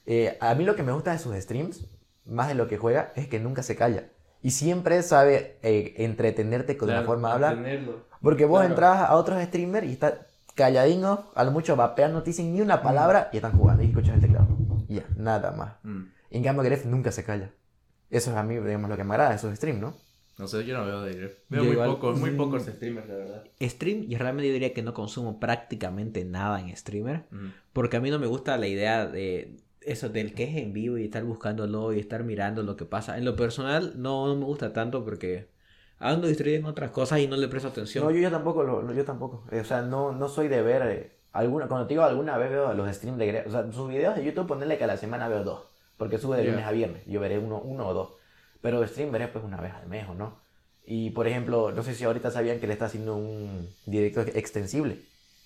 eh, 0.06 0.38
a 0.40 0.54
mí 0.54 0.64
lo 0.64 0.76
que 0.76 0.84
me 0.84 0.92
gusta 0.92 1.12
de 1.12 1.18
sus 1.20 1.36
streams, 1.36 1.88
más 2.26 2.48
de 2.48 2.54
lo 2.56 2.68
que 2.68 2.78
juega, 2.78 3.12
es 3.16 3.28
que 3.28 3.40
nunca 3.40 3.64
se 3.64 3.76
calla. 3.76 4.10
Y 4.44 4.52
siempre 4.52 5.02
sabe 5.02 5.58
eh, 5.64 5.96
entretenerte 5.98 6.78
con 6.78 6.90
Claro, 6.90 7.06
forma 7.06 7.30
de 7.30 7.34
hablar. 7.34 7.56
mantenerlo. 7.56 8.06
Porque 8.22 8.46
vos 8.46 8.64
entras 8.64 8.98
a 9.10 9.16
otros 9.16 9.42
streamers 9.44 9.88
y 9.88 9.94
está 9.94 10.28
calladino, 10.56 11.32
a 11.34 11.44
lo 11.44 11.52
mucho 11.52 11.76
vapean, 11.76 12.14
no 12.14 12.22
te 12.22 12.30
dicen 12.32 12.54
ni 12.54 12.62
una 12.62 12.82
palabra 12.84 13.30
y 13.32 13.38
están 13.38 13.54
jugando 13.58 13.82
y 13.84 13.88
escuchas 13.88 14.16
el 14.16 14.22
teclado. 14.22 14.48
Ya, 14.96 15.06
nada 15.16 15.52
más. 15.52 15.74
Mm. 15.84 16.04
En 16.32 16.44
cambio, 16.44 16.64
Gref 16.64 16.86
nunca 16.86 17.12
se 17.12 17.24
calla. 17.24 17.52
Eso 18.10 18.32
es 18.32 18.38
a 18.38 18.44
mí, 18.44 18.56
digamos, 18.58 18.90
lo 18.90 18.98
que 18.98 19.04
me 19.04 19.14
agrada 19.14 19.32
de 19.32 19.38
sus 19.38 19.54
streams, 19.56 19.80
¿no? 19.80 19.96
No 20.38 20.48
sé, 20.48 20.66
yo 20.66 20.78
no 20.78 20.86
veo 20.86 21.02
de 21.02 21.14
Gref. 21.14 21.38
Veo 21.50 21.60
Yo 21.60 21.64
muy, 21.66 21.74
igual- 21.74 21.90
pocos, 21.92 22.20
muy 22.20 22.32
Mm. 22.32 22.38
pocos 22.38 22.64
streamers, 22.66 23.08
la 23.08 23.16
verdad. 23.16 23.44
Stream, 23.62 24.06
y 24.10 24.16
realmente 24.18 24.48
yo 24.48 24.54
diría 24.54 24.74
que 24.74 24.82
no 24.82 24.94
consumo 24.94 25.40
prácticamente 25.40 26.26
nada 26.26 26.60
en 26.60 26.76
streamer. 26.76 27.26
Mm. 27.32 27.48
Porque 27.74 27.98
a 27.98 28.02
mí 28.02 28.10
no 28.10 28.20
me 28.20 28.28
gusta 28.28 28.58
la 28.58 28.68
idea 28.68 29.06
de 29.06 29.58
eso 29.82 30.10
del 30.10 30.34
que 30.34 30.44
es 30.44 30.58
en 30.58 30.74
vivo 30.74 30.98
y 30.98 31.06
estar 31.06 31.24
buscándolo 31.24 31.94
y 31.94 32.00
estar 32.00 32.24
mirando 32.24 32.64
lo 32.64 32.76
que 32.76 32.86
pasa. 32.86 33.18
En 33.18 33.26
lo 33.26 33.36
personal 33.36 33.94
no, 33.98 34.28
no 34.28 34.36
me 34.36 34.46
gusta 34.46 34.74
tanto 34.74 35.06
porque 35.06 35.50
ando 36.00 36.28
distraído 36.28 36.60
en 36.60 36.66
otras 36.66 36.92
cosas 36.92 37.20
y 37.20 37.28
no 37.28 37.38
le 37.38 37.48
presto 37.48 37.70
atención. 37.70 38.04
No, 38.04 38.12
yo, 38.12 38.20
yo 38.20 38.32
tampoco, 38.32 38.64
lo, 38.64 38.82
lo- 38.82 38.94
yo 38.94 39.06
tampoco. 39.06 39.46
Eh, 39.52 39.60
o 39.62 39.66
sea, 39.66 39.82
no, 39.84 40.12
no 40.12 40.28
soy 40.28 40.48
de 40.50 40.62
ver 40.62 40.82
eh, 40.84 41.12
alguna, 41.34 41.68
cuando 41.68 41.88
te 41.88 41.94
digo 41.94 42.04
alguna 42.04 42.38
vez 42.38 42.50
veo 42.52 42.74
los 42.74 42.94
streams 42.96 43.18
de 43.18 43.28
Gref. 43.28 43.48
O 43.48 43.52
sea, 43.52 43.72
sus 43.72 43.90
videos 43.90 44.16
de 44.16 44.24
YouTube, 44.24 44.48
ponerle 44.48 44.78
que 44.78 44.84
a 44.84 44.88
la 44.88 44.98
semana 44.98 45.28
veo 45.28 45.44
dos. 45.44 45.62
Porque 45.98 46.18
sube 46.18 46.38
de 46.38 46.46
Ya. 46.46 46.52
lunes 46.52 46.66
a 46.66 46.72
viernes. 46.72 47.04
Yo 47.06 47.20
veré 47.20 47.38
uno, 47.40 47.60
uno 47.60 47.88
o 47.88 47.94
dos. 47.94 48.10
Pero 48.62 48.86
stream 48.88 49.12
veré 49.12 49.28
pues 49.28 49.44
una 49.44 49.60
vez 49.62 49.74
al 49.74 49.88
mes 49.88 50.08
o 50.10 50.14
no. 50.14 50.40
Y 50.86 51.12
por 51.12 51.28
ejemplo, 51.28 51.72
no 51.72 51.84
sé 51.84 51.94
si 51.96 52.04
ahorita 52.04 52.32
sabían 52.32 52.60
que 52.60 52.68
le 52.68 52.74
está 52.74 52.86
haciendo 52.86 53.16
un 53.16 53.70
directo 53.86 54.22
extensible. 54.22 55.00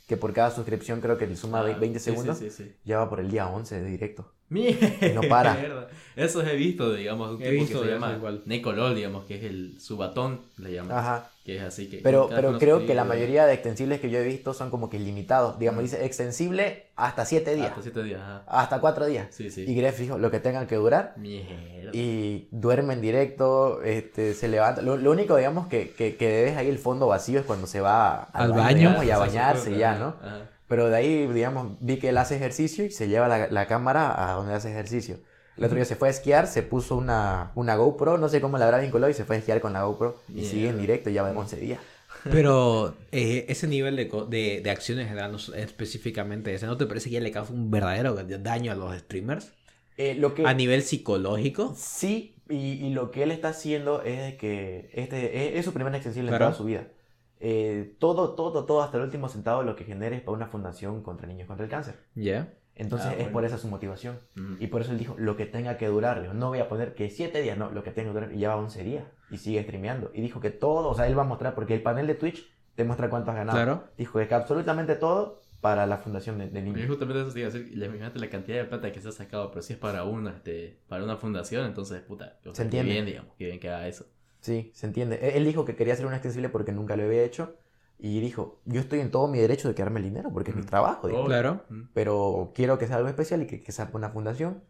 Que 0.08 0.17
por 0.17 0.34
cada 0.34 0.52
suscripción 0.52 1.02
creo 1.02 1.17
que 1.17 1.28
le 1.28 1.36
suma 1.36 1.60
Ah, 1.62 1.63
20 1.63 2.00
sí, 2.00 2.06
sí, 2.06 2.12
segundos. 2.12 2.38
Sí, 2.38 2.50
sí, 2.52 2.76
Ya 2.86 3.00
va 3.00 3.10
por 3.10 3.19
el 3.19 3.30
día 3.32 3.48
11 3.48 3.82
de 3.82 3.89
directo. 3.89 4.32
Mierda. 4.50 4.88
No 5.15 5.21
para. 5.28 5.88
Esos 6.15 6.45
he 6.48 6.56
visto, 6.56 6.93
digamos, 6.93 7.32
un 7.36 7.41
He 7.41 7.50
tipo 7.50 7.63
visto 7.63 7.82
que 7.82 7.88
se 7.88 7.93
llama 7.93 8.13
igual. 8.13 8.43
Necolol, 8.45 8.95
digamos, 8.95 9.26
que 9.26 9.38
es 9.38 9.43
el 9.43 9.80
subatón, 9.82 10.41
le 10.58 10.74
llaman. 10.74 10.98
Ajá. 10.98 11.32
Que 11.46 11.58
es 11.58 11.64
así 11.64 11.88
que. 11.88 12.00
Pero, 12.00 12.28
pero 12.28 12.58
creo 12.58 12.88
que 12.88 12.96
la 12.96 13.04
mayoría 13.04 13.46
de 13.46 13.54
extensibles 13.54 14.00
que 14.02 14.10
yo 14.10 14.18
he 14.18 14.24
visto 14.24 14.56
son 14.56 14.72
como 14.72 14.90
que 14.90 14.98
limitados. 14.98 15.60
Digamos, 15.60 15.82
Mm. 15.82 15.86
dice 15.86 16.04
extensible 16.06 16.88
hasta 16.96 17.24
7 17.24 17.54
días. 17.54 17.70
Hasta 17.70 17.82
siete 17.84 18.02
días, 18.04 18.20
ajá. 18.20 18.44
Hasta 18.48 18.80
4 18.82 19.06
días. 19.06 19.28
Sí, 19.30 19.52
sí. 19.52 19.64
Y 19.68 19.76
Gref 19.76 20.00
dijo 20.00 20.18
lo 20.18 20.32
que 20.32 20.40
tengan 20.40 20.66
que 20.66 20.76
durar. 20.76 21.14
Mierda. 21.18 21.92
Y 21.94 22.48
duerme 22.50 22.96
en 22.96 23.02
directo, 23.02 23.84
este, 23.84 24.34
se 24.34 24.48
levanta. 24.48 24.82
Lo, 24.82 24.98
lo 24.98 25.12
único, 25.12 25.38
digamos, 25.38 25.68
que, 25.68 25.92
que, 25.92 26.16
que 26.16 26.46
ves 26.46 26.58
ahí 26.58 26.68
el 26.68 26.80
fondo 26.80 27.06
vacío 27.06 27.40
es 27.40 27.46
cuando 27.46 27.68
se 27.68 27.80
va 27.80 28.24
Al 28.24 28.52
baño. 28.52 28.78
digamos, 28.80 29.06
y 29.06 29.12
a 29.12 29.18
bañarse 29.20 29.78
ya, 29.78 29.96
¿no? 30.00 30.16
ajá. 30.22 30.50
Pero 30.68 30.90
de 30.90 30.96
ahí, 30.96 31.28
digamos, 31.28 31.74
vi 31.80 31.98
que 32.00 32.10
él 32.10 32.18
hace 32.18 32.38
ejercicio 32.38 32.84
y 32.86 32.90
se 32.90 33.08
lleva 33.08 33.28
la, 33.28 33.50
la 33.52 33.68
cámara 33.68 34.32
a 34.32 34.34
donde 34.34 34.56
hace 34.56 34.72
ejercicio. 34.72 35.20
El 35.58 35.63
otro 35.63 35.76
día 35.76 35.86
se 35.86 35.96
fue 35.96 36.10
a 36.10 36.12
esquiar, 36.12 36.48
se 36.48 36.63
puso 36.63 36.96
una, 36.98 37.52
una 37.56 37.76
GoPro, 37.76 38.18
no 38.18 38.28
sé 38.28 38.41
cómo 38.41 38.58
la 38.58 38.65
habrá 38.65 38.80
vinculado 38.80 39.10
y 39.10 39.13
se 39.13 39.24
fue 39.24 39.38
a 39.38 39.39
esquiar 39.39 39.62
con 39.62 39.74
la 39.74 39.84
GoPro 39.84 40.20
y 40.34 40.44
sigue 40.46 40.70
en 40.70 40.80
directo, 40.80 41.10
ya 41.10 41.24
va 41.24 41.32
11 41.32 41.58
días. 41.58 41.80
Pero 42.24 42.96
eh, 43.12 43.46
ese 43.50 43.68
nivel 43.68 43.96
de, 43.96 44.06
de, 44.30 44.62
de 44.62 44.70
acciones 44.72 45.08
generando 45.08 45.38
específicamente 45.56 46.54
ese, 46.54 46.65
¿no 46.65 46.76
te 46.78 46.86
parece 46.86 47.10
que 47.10 47.15
ya 47.15 47.22
le 47.22 47.32
causa 47.32 47.54
un 47.54 47.72
verdadero 47.72 48.15
daño 48.15 48.72
a 48.72 48.76
los 48.76 48.98
streamers? 48.98 49.54
Eh, 49.98 50.15
lo 50.15 50.34
que... 50.34 50.46
A 50.46 50.54
nivel 50.54 50.82
psicológico. 50.82 51.74
Sí, 51.78 52.36
y, 52.50 52.74
y 52.86 52.89
lo 52.89 53.12
que 53.12 53.24
él 53.24 53.32
está 53.32 53.50
haciendo 53.50 54.02
es 54.02 54.20
de 54.20 54.38
que 54.38 54.89
este 54.94 55.50
es, 55.54 55.60
es 55.60 55.65
su 55.65 55.74
primera 55.74 55.96
extensible 55.96 56.32
en 56.32 56.38
toda 56.38 56.54
su 56.54 56.65
vida. 56.65 56.88
Eh, 57.39 57.96
todo, 58.00 58.34
todo, 58.34 58.65
todo, 58.65 58.82
hasta 58.82 58.98
el 58.98 59.04
último 59.04 59.30
centavo 59.30 59.62
lo 59.63 59.76
que 59.76 59.84
genera 59.84 60.15
es 60.15 60.22
para 60.22 60.36
una 60.36 60.48
fundación 60.48 61.04
contra 61.04 61.28
niños 61.28 61.48
contra 61.48 61.65
el 61.65 61.72
cáncer. 61.72 61.96
¿Ya? 62.15 62.54
Entonces 62.76 63.08
Ah, 63.08 63.12
es 63.14 63.18
bueno. 63.20 63.32
por 63.34 63.46
esa 63.46 63.58
su 63.58 63.68
motivación. 63.68 64.20
Mm. 64.36 64.56
Y 64.60 64.68
por 64.68 64.82
eso 64.82 64.92
él 64.92 64.98
dijo, 65.00 65.16
lo 65.18 65.38
que 65.38 65.46
tenga 65.46 65.78
que 65.78 65.88
durar. 65.88 66.22
Dijo, 66.22 66.34
no 66.34 66.50
voy 66.50 66.60
a 66.60 66.68
poner 66.68 66.94
que 66.94 67.10
7 67.10 67.42
días, 67.42 67.58
no, 67.58 67.72
lo 67.72 67.84
que 67.84 67.92
tenga 67.92 68.10
que 68.12 68.14
durar. 68.20 68.34
Y 68.34 68.38
lleva 68.38 68.56
11 68.58 68.84
días. 68.84 69.04
Y 69.32 69.38
sigue 69.38 69.62
streameando. 69.64 70.12
Y 70.14 70.22
dijo 70.22 70.40
que 70.42 70.52
todo, 70.52 70.90
o 70.90 70.94
sea, 70.96 71.08
él 71.08 71.18
va 71.18 71.22
a 71.24 71.26
mostrar, 71.26 71.56
porque 71.56 71.74
el 71.74 71.82
panel 71.82 72.06
de 72.08 72.16
Twitch 72.16 72.46
te 72.76 72.84
muestra 72.84 73.10
cuánto 73.10 73.32
has 73.32 73.38
ganado. 73.38 73.58
Claro. 73.58 73.84
Dijo 73.98 74.20
que 74.20 74.34
absolutamente 74.36 74.96
todo 74.96 75.42
para 75.62 75.88
la 75.88 75.98
fundación 75.98 76.38
de, 76.38 76.50
de 76.50 76.60
Y 76.60 76.64
niños. 76.64 76.88
justamente 76.88 77.22
eso 77.22 77.32
te 77.32 77.40
iba 77.40 77.50
a 77.50 77.52
decir, 77.52 77.72
imagínate 77.74 78.20
la 78.20 78.30
cantidad 78.30 78.58
de 78.58 78.66
plata 78.66 78.92
que 78.92 79.02
se 79.02 79.08
ha 79.08 79.12
sacado, 79.12 79.50
pero 79.50 79.64
si 79.64 79.74
es 79.74 79.80
para 79.80 80.04
una, 80.04 80.32
este, 80.32 80.78
para 80.88 81.04
una 81.04 81.16
fundación, 81.18 81.66
entonces, 81.66 82.02
puta, 82.02 82.38
o 82.42 82.44
sea, 82.44 82.54
Se 82.56 82.62
entiende. 82.64 82.90
Qué 82.90 82.94
bien, 82.94 83.06
digamos, 83.06 83.34
qué 83.38 83.46
bien 83.46 83.60
que 83.60 83.70
haga 83.70 83.88
eso. 83.88 84.06
Sí, 84.42 84.70
se 84.76 84.86
entiende. 84.86 85.16
Él 85.24 85.38
él 85.38 85.46
dijo 85.46 85.66
que 85.66 85.76
quería 85.76 85.94
hacer 85.94 86.06
una 86.06 86.18
extensible 86.18 86.50
porque 86.50 86.72
nunca 86.72 86.96
lo 86.96 87.04
había 87.04 87.24
hecho. 87.24 87.56
Y 88.08 88.20
dijo, 88.20 88.60
yo 88.65 88.82
estoy 88.82 89.00
en 89.00 89.10
todo 89.10 89.28
mi 89.28 89.39
derecho 89.39 89.68
de 89.68 89.74
quedarme 89.74 90.00
el 90.00 90.06
dinero 90.06 90.30
porque 90.32 90.52
es 90.52 90.56
mi 90.56 90.62
Mm. 90.62 90.65
trabajo. 90.68 91.08
dijo. 91.08 91.22
Oh, 91.22 91.26
Claro. 91.26 91.62
pero 91.94 92.52
quiero 92.54 92.78
que 92.78 92.86
sea 92.86 92.98
algo 92.98 93.10
especial 93.10 93.41
y 93.41 93.48
que, 93.48 93.63
que 93.63 93.72
sea 93.72 93.89
una 93.94 94.10
fundación. 94.10 94.63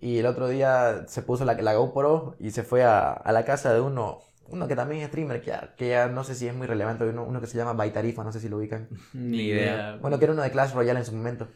Y 0.00 0.16
el 0.18 0.24
otro 0.26 0.48
día 0.48 1.04
se 1.06 1.20
puso 1.20 1.44
la, 1.44 1.52
la 1.54 1.74
GoPro 1.74 2.36
y 2.38 2.50
se 2.52 2.62
fue 2.62 2.84
a, 2.84 3.10
a 3.10 3.32
la 3.32 3.44
casa 3.44 3.74
de 3.74 3.80
uno, 3.82 4.20
uno 4.48 4.68
que 4.68 4.74
también 4.74 5.02
es 5.02 5.08
streamer, 5.08 5.40
que 5.42 5.48
ya, 5.48 5.74
que 5.76 5.88
ya 5.90 6.08
no 6.08 6.24
sé 6.24 6.34
si 6.34 6.46
es 6.48 6.54
muy 6.54 6.66
relevante, 6.66 7.04
uno, 7.04 7.24
uno 7.24 7.40
que 7.42 7.46
se 7.46 7.58
llama 7.58 7.74
Baitarifa, 7.74 8.24
no 8.24 8.32
sé 8.32 8.40
si 8.40 8.48
lo 8.48 8.56
ubican. 8.56 8.88
Ni 9.12 9.48
idea. 9.48 9.98
Bueno, 10.00 10.18
que 10.18 10.24
era 10.24 10.32
uno 10.32 10.42
de 10.42 10.50
Clash 10.50 10.72
Royale 10.72 11.00
en 11.00 11.04
su 11.04 11.12
momento. 11.14 11.48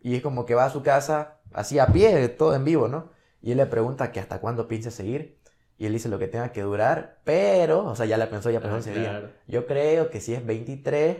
Y 0.00 0.16
es 0.16 0.22
como 0.22 0.46
que 0.46 0.56
va 0.56 0.64
a 0.64 0.70
su 0.70 0.82
casa, 0.82 1.38
así 1.52 1.78
a 1.78 1.86
pie, 1.86 2.28
todo 2.30 2.56
en 2.56 2.64
vivo, 2.64 2.88
¿no? 2.88 3.10
Y 3.40 3.52
él 3.52 3.58
le 3.58 3.66
pregunta 3.66 4.10
que 4.10 4.18
hasta 4.18 4.40
cuándo 4.40 4.66
piensa 4.66 4.90
seguir. 4.90 5.38
Y 5.78 5.86
él 5.86 5.92
dice 5.92 6.08
lo 6.08 6.18
que 6.18 6.28
tenga 6.28 6.52
que 6.52 6.62
durar, 6.62 7.18
pero, 7.24 7.84
o 7.86 7.96
sea, 7.96 8.06
ya 8.06 8.16
la 8.16 8.30
pensó, 8.30 8.50
ya 8.50 8.60
pensó 8.60 8.74
Ah, 8.74 8.78
11 8.78 8.90
días. 8.92 9.08
claro. 9.10 9.30
Yo 9.48 9.66
creo 9.66 10.10
que 10.10 10.20
si 10.20 10.32
es 10.34 10.44
23, 10.46 11.16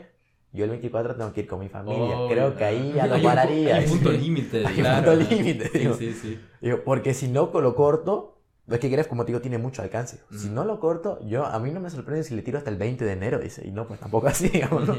yo 0.53 0.65
el 0.65 0.71
24 0.71 1.17
tengo 1.17 1.33
que 1.33 1.41
ir 1.41 1.47
con 1.49 1.59
mi 1.61 1.69
familia. 1.69 2.17
Oh, 2.21 2.29
creo 2.29 2.55
que 2.57 2.65
ahí 2.65 2.93
ya 2.95 3.05
hay 3.05 3.09
lo 3.11 3.17
un- 3.17 3.23
pararía. 3.23 3.77
Hay 3.77 3.85
un 3.85 3.91
punto 3.91 4.13
límite, 4.13 4.59
Hay 4.59 4.65
un 4.67 4.77
digamos. 4.77 5.05
punto 5.17 5.35
límite, 5.35 5.69
Sí, 5.69 5.79
digo. 5.79 5.95
sí, 5.95 6.13
sí. 6.13 6.41
Digo, 6.61 6.83
porque 6.85 7.15
si 7.15 7.29
no 7.29 7.51
lo 7.53 7.75
corto, 7.75 8.39
es 8.69 8.79
que 8.79 8.89
Gref, 8.89 9.09
como 9.09 9.25
te 9.25 9.33
digo, 9.33 9.41
tiene 9.41 9.59
mucho 9.59 9.83
alcance. 9.83 10.21
Si 10.31 10.49
Mm. 10.49 10.55
no 10.55 10.65
lo 10.65 10.79
corto, 10.79 11.19
yo 11.27 11.45
a 11.45 11.59
mí 11.59 11.71
no 11.73 11.81
me 11.81 11.91
sorprende 11.91 12.23
si 12.23 12.35
le 12.37 12.43
tiro 12.43 12.59
hasta 12.59 12.71
el 12.71 12.77
20 12.77 13.05
de 13.05 13.13
enero, 13.13 13.39
dice. 13.41 13.67
Y 13.67 13.73
no, 13.73 13.87
pues 13.89 13.99
tampoco 13.99 14.29
así, 14.29 14.49
digamos, 14.77 14.87
¿no? 14.87 14.97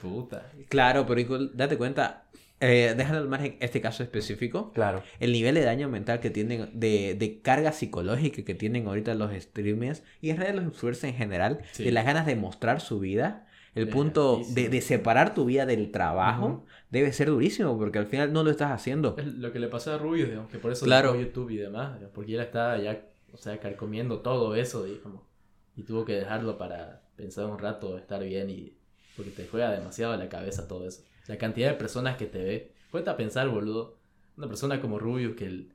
Puta. 0.00 0.50
Claro, 0.68 1.06
pero 1.06 1.38
date 1.54 1.78
cuenta, 1.78 2.24
eh, 2.62 2.94
déjalo 2.96 3.18
al 3.18 3.28
margen 3.28 3.56
este 3.60 3.80
caso 3.82 4.02
específico. 4.02 4.72
Claro. 4.72 5.02
el 5.20 5.32
nivel 5.32 5.54
de 5.56 5.62
daño 5.62 5.88
mental 5.90 6.20
que 6.20 6.30
tienen, 6.30 6.70
de, 6.72 7.14
de 7.18 7.40
carga 7.42 7.72
psicológica 7.72 8.42
que 8.44 8.54
tienen 8.54 8.86
ahorita 8.86 9.14
los 9.14 9.30
streamers 9.32 10.02
y 10.22 10.30
en 10.30 10.36
realidad 10.38 10.62
los 10.62 10.72
influencers 10.72 11.12
en 11.12 11.18
general, 11.18 11.58
Sí. 11.72 11.84
de 11.84 11.92
las 11.92 12.04
ganas 12.06 12.24
de 12.24 12.36
mostrar 12.36 12.80
su 12.80 12.98
vida, 13.00 13.46
el 13.74 13.88
Es 13.88 13.94
punto 13.94 14.42
de, 14.50 14.68
de 14.68 14.80
separar 14.82 15.34
tu 15.34 15.44
vida 15.46 15.64
del 15.66 15.90
trabajo, 15.90 16.64
debe 16.90 17.12
ser 17.12 17.28
durísimo 17.28 17.78
porque 17.78 17.98
al 17.98 18.06
final 18.06 18.32
no 18.32 18.42
lo 18.44 18.50
estás 18.50 18.70
haciendo. 18.70 19.16
Es 19.18 19.26
lo 19.26 19.50
que 19.52 19.58
le 19.58 19.68
pasó 19.68 19.92
a 19.94 19.98
Rubius, 19.98 20.28
digamos, 20.28 20.50
que 20.50 20.58
por 20.58 20.72
eso 20.72 20.84
Claro. 20.84 21.18
YouTube 21.18 21.50
y 21.50 21.56
demás, 21.56 21.98
porque 22.14 22.34
él 22.34 22.40
estaba 22.40 22.78
ya, 22.78 23.00
o 23.32 23.36
sea, 23.38 23.58
carcomiendo 23.58 24.20
todo 24.20 24.54
eso, 24.56 24.84
digamos, 24.84 25.22
y 25.74 25.82
tuvo 25.84 26.04
que 26.04 26.12
dejarlo 26.12 26.58
para 26.58 27.00
pensar 27.16 27.46
un 27.46 27.58
rato, 27.58 27.96
estar 27.98 28.22
bien 28.22 28.50
y 28.50 28.76
porque 29.16 29.30
te 29.30 29.46
juega 29.46 29.70
demasiado 29.72 30.16
la 30.16 30.28
cabeza 30.28 30.68
todo 30.68 30.86
eso. 30.86 31.02
La 31.28 31.38
cantidad 31.38 31.68
de 31.70 31.74
personas 31.76 32.16
que 32.16 32.26
te 32.26 32.42
ve, 32.42 32.72
cuenta 32.90 33.12
a 33.12 33.16
pensar, 33.16 33.48
boludo, 33.48 33.98
una 34.36 34.48
persona 34.48 34.80
como 34.80 34.98
Rubius 34.98 35.36
que 35.36 35.46
el- 35.46 35.72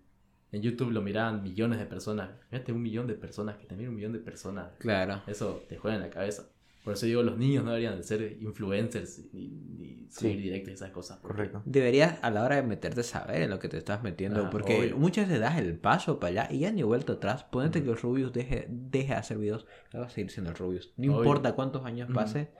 en 0.52 0.62
YouTube 0.62 0.92
lo 0.92 1.02
miraban 1.02 1.44
millones 1.44 1.80
de 1.80 1.86
personas, 1.86 2.30
fíjate 2.50 2.72
un 2.72 2.82
millón 2.82 3.08
de 3.08 3.14
personas, 3.16 3.58
que 3.58 3.66
te 3.66 3.76
miran 3.76 3.90
un 3.92 3.96
millón 3.98 4.14
de 4.14 4.20
personas, 4.20 4.72
Claro. 4.80 5.22
eso 5.28 5.62
te 5.68 5.78
juega 5.78 5.98
en 5.98 6.04
la 6.04 6.10
cabeza. 6.10 6.50
Por 6.88 6.94
eso 6.94 7.06
digo, 7.06 7.22
los 7.22 7.38
niños 7.38 7.66
no 7.66 7.72
deberían 7.72 7.98
de 7.98 8.04
ser 8.04 8.38
influencers 8.40 9.20
ni, 9.34 9.50
ni 9.50 10.08
subir 10.10 10.36
Sí. 10.38 10.42
directos 10.42 10.70
y 10.72 10.74
esas 10.76 10.92
cosas. 10.92 11.20
Correcto. 11.20 11.62
Deberías 11.66 12.18
a 12.22 12.30
la 12.32 12.46
hora 12.46 12.56
de 12.56 12.64
meterte 12.64 13.04
saber 13.04 13.42
en 13.42 13.50
lo 13.50 13.60
que 13.60 13.68
te 13.68 13.78
estás 13.78 14.04
metiendo, 14.04 14.46
Ah, 14.46 14.50
porque 14.50 14.80
obvio. 14.80 14.98
muchas 14.98 15.28
veces 15.28 15.42
das 15.42 15.58
el 15.60 15.78
paso 15.78 16.18
para 16.18 16.44
allá 16.44 16.48
y 16.50 16.60
ya 16.60 16.72
ni 16.72 16.84
vuelta 16.84 17.12
atrás. 17.12 17.44
Ponete 17.44 17.84
que 17.84 17.90
el 17.90 17.98
Rubius 17.98 18.32
deje, 18.32 18.68
deje 18.70 19.10
de 19.10 19.20
hacer 19.20 19.38
videos, 19.38 19.66
ya 19.92 20.00
va 20.00 20.06
a 20.06 20.10
seguir 20.10 20.32
siendo 20.32 20.52
el 20.52 20.56
Rubius. 20.58 20.94
No 20.96 21.12
Obvio. 21.12 21.18
importa 21.24 21.56
cuántos 21.56 21.84
años 21.86 22.10
pase, 22.14 22.52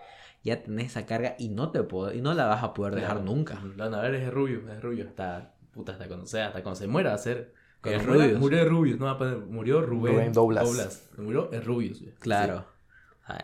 ya 0.44 0.62
tenés 0.62 0.88
esa 0.88 1.06
carga 1.06 1.36
y 1.40 1.48
no 1.48 1.72
te 1.72 1.82
puedo, 1.84 2.14
y 2.14 2.22
no 2.22 2.34
la 2.34 2.48
vas 2.48 2.64
a 2.64 2.74
poder 2.74 2.96
dejar 2.96 3.18
Claro. 3.20 3.26
nunca. 3.26 3.62
Lo 3.62 3.76
van 3.78 3.94
a 3.96 4.02
ver, 4.02 4.16
es 4.16 4.34
Rubius, 4.34 4.70
es 4.70 4.82
Rubius. 4.84 5.08
Hasta, 5.08 5.54
puta, 5.72 5.94
hasta 5.94 6.08
cuando 6.10 6.26
sea, 6.26 6.48
hasta 6.48 6.62
cuando 6.64 6.78
se 6.78 6.88
muera 6.88 7.12
va 7.12 7.16
a 7.16 7.20
ser. 7.20 7.54
Cuando 7.82 8.02
Es 8.02 8.06
muera, 8.08 8.24
Rubius. 8.26 8.40
Murió 8.42 8.66
Rubius, 8.66 9.00
no 9.00 9.06
va 9.06 9.12
a 9.12 9.18
poner, 9.18 9.38
murió 9.38 9.82
Rubén, 9.84 10.14
Rubén 10.16 10.34
Doblas. 10.34 11.10
Murió 11.18 11.50
es 11.54 11.64
Rubius. 11.64 12.04
Claro. 12.20 12.66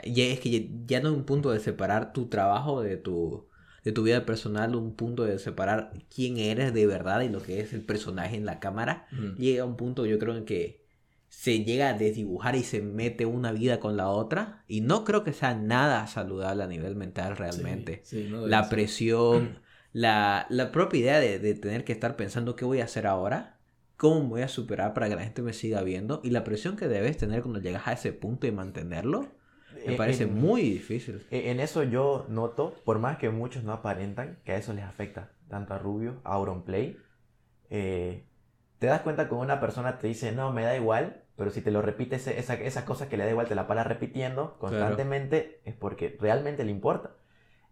Ya 0.05 0.25
es 0.25 0.39
que 0.39 0.69
ya, 0.85 1.01
no 1.01 1.09
hay 1.09 1.15
un 1.15 1.25
punto 1.25 1.51
de 1.51 1.59
separar 1.59 2.13
tu 2.13 2.27
trabajo 2.27 2.81
de 2.81 2.97
tu, 2.97 3.47
de 3.83 3.91
tu 3.91 4.03
vida 4.03 4.25
personal, 4.25 4.75
un 4.75 4.95
punto 4.95 5.23
de 5.23 5.39
separar 5.39 5.93
quién 6.13 6.37
eres 6.37 6.73
de 6.73 6.87
verdad 6.87 7.21
y 7.21 7.29
lo 7.29 7.41
que 7.41 7.59
es 7.59 7.73
el 7.73 7.81
personaje 7.81 8.35
en 8.35 8.45
la 8.45 8.59
cámara. 8.59 9.07
Mm. 9.11 9.35
Llega 9.35 9.65
un 9.65 9.75
punto, 9.75 10.05
yo 10.05 10.19
creo, 10.19 10.35
en 10.37 10.45
que 10.45 10.83
se 11.27 11.63
llega 11.63 11.89
a 11.89 11.93
desdibujar 11.93 12.55
y 12.55 12.63
se 12.63 12.81
mete 12.81 13.25
una 13.25 13.51
vida 13.51 13.79
con 13.79 13.97
la 13.97 14.07
otra. 14.07 14.63
Y 14.67 14.81
no 14.81 15.03
creo 15.03 15.23
que 15.23 15.33
sea 15.33 15.55
nada 15.55 16.07
saludable 16.07 16.63
a 16.63 16.67
nivel 16.67 16.95
mental 16.95 17.35
realmente. 17.35 18.01
Sí, 18.03 18.23
sí, 18.23 18.29
no 18.29 18.37
debe 18.39 18.51
la 18.51 18.69
presión, 18.69 19.59
la, 19.91 20.45
la 20.49 20.71
propia 20.71 20.99
idea 20.99 21.19
de, 21.19 21.39
de 21.39 21.55
tener 21.55 21.83
que 21.83 21.91
estar 21.91 22.15
pensando 22.15 22.55
qué 22.55 22.63
voy 22.63 22.79
a 22.79 22.85
hacer 22.85 23.07
ahora, 23.07 23.59
cómo 23.97 24.21
me 24.21 24.29
voy 24.29 24.41
a 24.43 24.47
superar 24.47 24.93
para 24.93 25.09
que 25.09 25.15
la 25.15 25.23
gente 25.23 25.41
me 25.41 25.53
siga 25.53 25.81
viendo 25.81 26.21
y 26.23 26.29
la 26.29 26.43
presión 26.43 26.77
que 26.77 26.87
debes 26.87 27.17
tener 27.17 27.41
cuando 27.41 27.59
llegas 27.59 27.87
a 27.87 27.93
ese 27.93 28.13
punto 28.13 28.47
y 28.47 28.51
mantenerlo, 28.51 29.31
me 29.85 29.93
Eh, 29.93 29.97
parece 29.97 30.23
en- 30.23 30.33
muy 30.33 30.61
difícil. 30.61 31.25
eh, 31.31 31.51
En 31.51 31.59
eso 31.59 31.83
yo 31.83 32.25
noto, 32.29 32.73
por 32.85 32.99
más 32.99 33.17
que 33.17 33.29
muchos 33.29 33.63
no 33.63 33.73
aparentan, 33.73 34.39
que 34.45 34.53
a 34.53 34.57
eso 34.57 34.73
les 34.73 34.83
afecta, 34.85 35.31
tanto 35.49 35.73
a 35.73 35.79
Rubio, 35.79 36.21
a 36.23 36.33
Auronplay, 36.33 36.97
eh, 37.69 38.25
te 38.79 38.87
das 38.87 39.01
cuenta 39.01 39.27
que 39.27 39.35
una 39.35 39.59
persona 39.59 39.97
te 39.97 40.07
dice, 40.07 40.31
no, 40.31 40.51
me 40.51 40.63
da 40.63 40.75
igual, 40.75 41.23
pero 41.35 41.49
si 41.51 41.61
te 41.61 41.71
lo 41.71 41.81
repites, 41.81 42.27
esa, 42.27 42.53
esa 42.55 42.85
cosa 42.85 43.09
que 43.09 43.17
le 43.17 43.23
da 43.25 43.31
igual 43.31 43.47
te 43.47 43.55
la 43.55 43.65
para 43.67 43.83
repitiendo 43.83 44.57
constantemente, 44.59 45.61
es 45.65 45.73
porque 45.73 46.17
realmente 46.19 46.63
le 46.63 46.71
importa. 46.71 47.11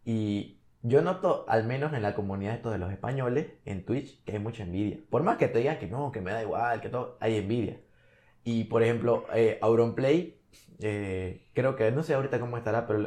Y 0.05 0.59
yo 0.81 1.01
noto, 1.01 1.45
al 1.47 1.65
menos 1.65 1.93
en 1.93 2.01
la 2.01 2.15
comunidad 2.15 2.55
esto 2.55 2.71
de 2.71 2.79
los 2.79 2.91
españoles, 2.91 3.47
en 3.65 3.85
Twitch, 3.85 4.23
que 4.23 4.31
hay 4.33 4.39
mucha 4.39 4.63
envidia. 4.63 4.97
Por 5.09 5.21
más 5.23 5.37
que 5.37 5.47
te 5.47 5.59
digan 5.59 5.77
que 5.79 5.87
no, 5.87 6.11
que 6.11 6.21
me 6.21 6.31
da 6.31 6.41
igual, 6.41 6.81
que 6.81 6.89
todo, 6.89 7.17
hay 7.19 7.37
envidia. 7.37 7.77
Y 8.43 8.63
por 8.63 8.81
ejemplo, 8.81 9.25
eh, 9.35 9.59
Auronplay, 9.61 10.40
eh, 10.81 11.47
creo 11.53 11.75
que, 11.75 11.91
no 11.91 12.03
sé 12.03 12.13
ahorita 12.13 12.39
cómo 12.39 12.57
estará, 12.57 12.87
pero 12.87 13.05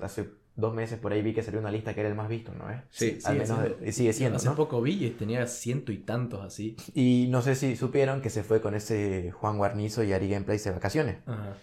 hace 0.00 0.30
dos 0.56 0.74
meses 0.74 0.98
por 0.98 1.12
ahí 1.12 1.22
vi 1.22 1.34
que 1.34 1.42
salió 1.42 1.60
una 1.60 1.70
lista 1.70 1.94
que 1.94 2.00
era 2.00 2.08
el 2.08 2.16
más 2.16 2.28
visto, 2.28 2.52
¿no 2.52 2.68
es? 2.70 2.80
Sí, 2.90 3.18
Al 3.24 3.34
sigue 3.34 3.38
menos 3.44 3.58
siendo. 3.60 3.76
de- 3.84 3.92
sigue 3.92 4.12
siendo, 4.12 4.36
Hace 4.38 4.48
¿no? 4.48 4.56
poco 4.56 4.82
vi 4.82 5.04
y 5.06 5.10
tenía 5.10 5.46
ciento 5.46 5.92
y 5.92 5.98
tantos 5.98 6.44
así. 6.44 6.76
Y 6.94 7.28
no 7.30 7.42
sé 7.42 7.54
si 7.54 7.76
supieron 7.76 8.20
que 8.22 8.30
se 8.30 8.42
fue 8.42 8.60
con 8.60 8.74
ese 8.74 9.30
Juan 9.32 9.56
Guarnizo 9.58 10.02
y 10.02 10.12
Ari 10.12 10.28
Gameplays 10.28 10.64
de 10.64 10.70
vacaciones. 10.72 11.18
Ajá. 11.26 11.54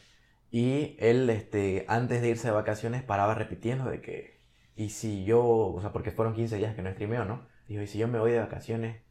Y 0.51 0.95
él, 0.99 1.29
este, 1.29 1.83
antes 1.89 2.21
de 2.21 2.29
irse 2.29 2.47
de 2.47 2.53
vacaciones, 2.53 3.03
paraba 3.03 3.35
repitiendo 3.35 3.89
de 3.89 3.99
que, 3.99 4.39
y 4.77 4.89
si 4.89 5.25
yo, 5.25 5.43
o 5.45 5.81
sea, 5.81 5.91
porque 5.91 6.11
fueron 6.11 6.33
15 6.33 6.55
días 6.57 6.73
que 6.75 6.81
no 6.81 6.89
streameo, 6.91 7.25
¿no? 7.25 7.45
Dijo, 7.67 7.81
y 7.81 7.87
si 7.87 7.97
yo 7.97 8.07
me 8.07 8.19
voy 8.19 8.31
de 8.31 8.39
vacaciones, 8.39 9.01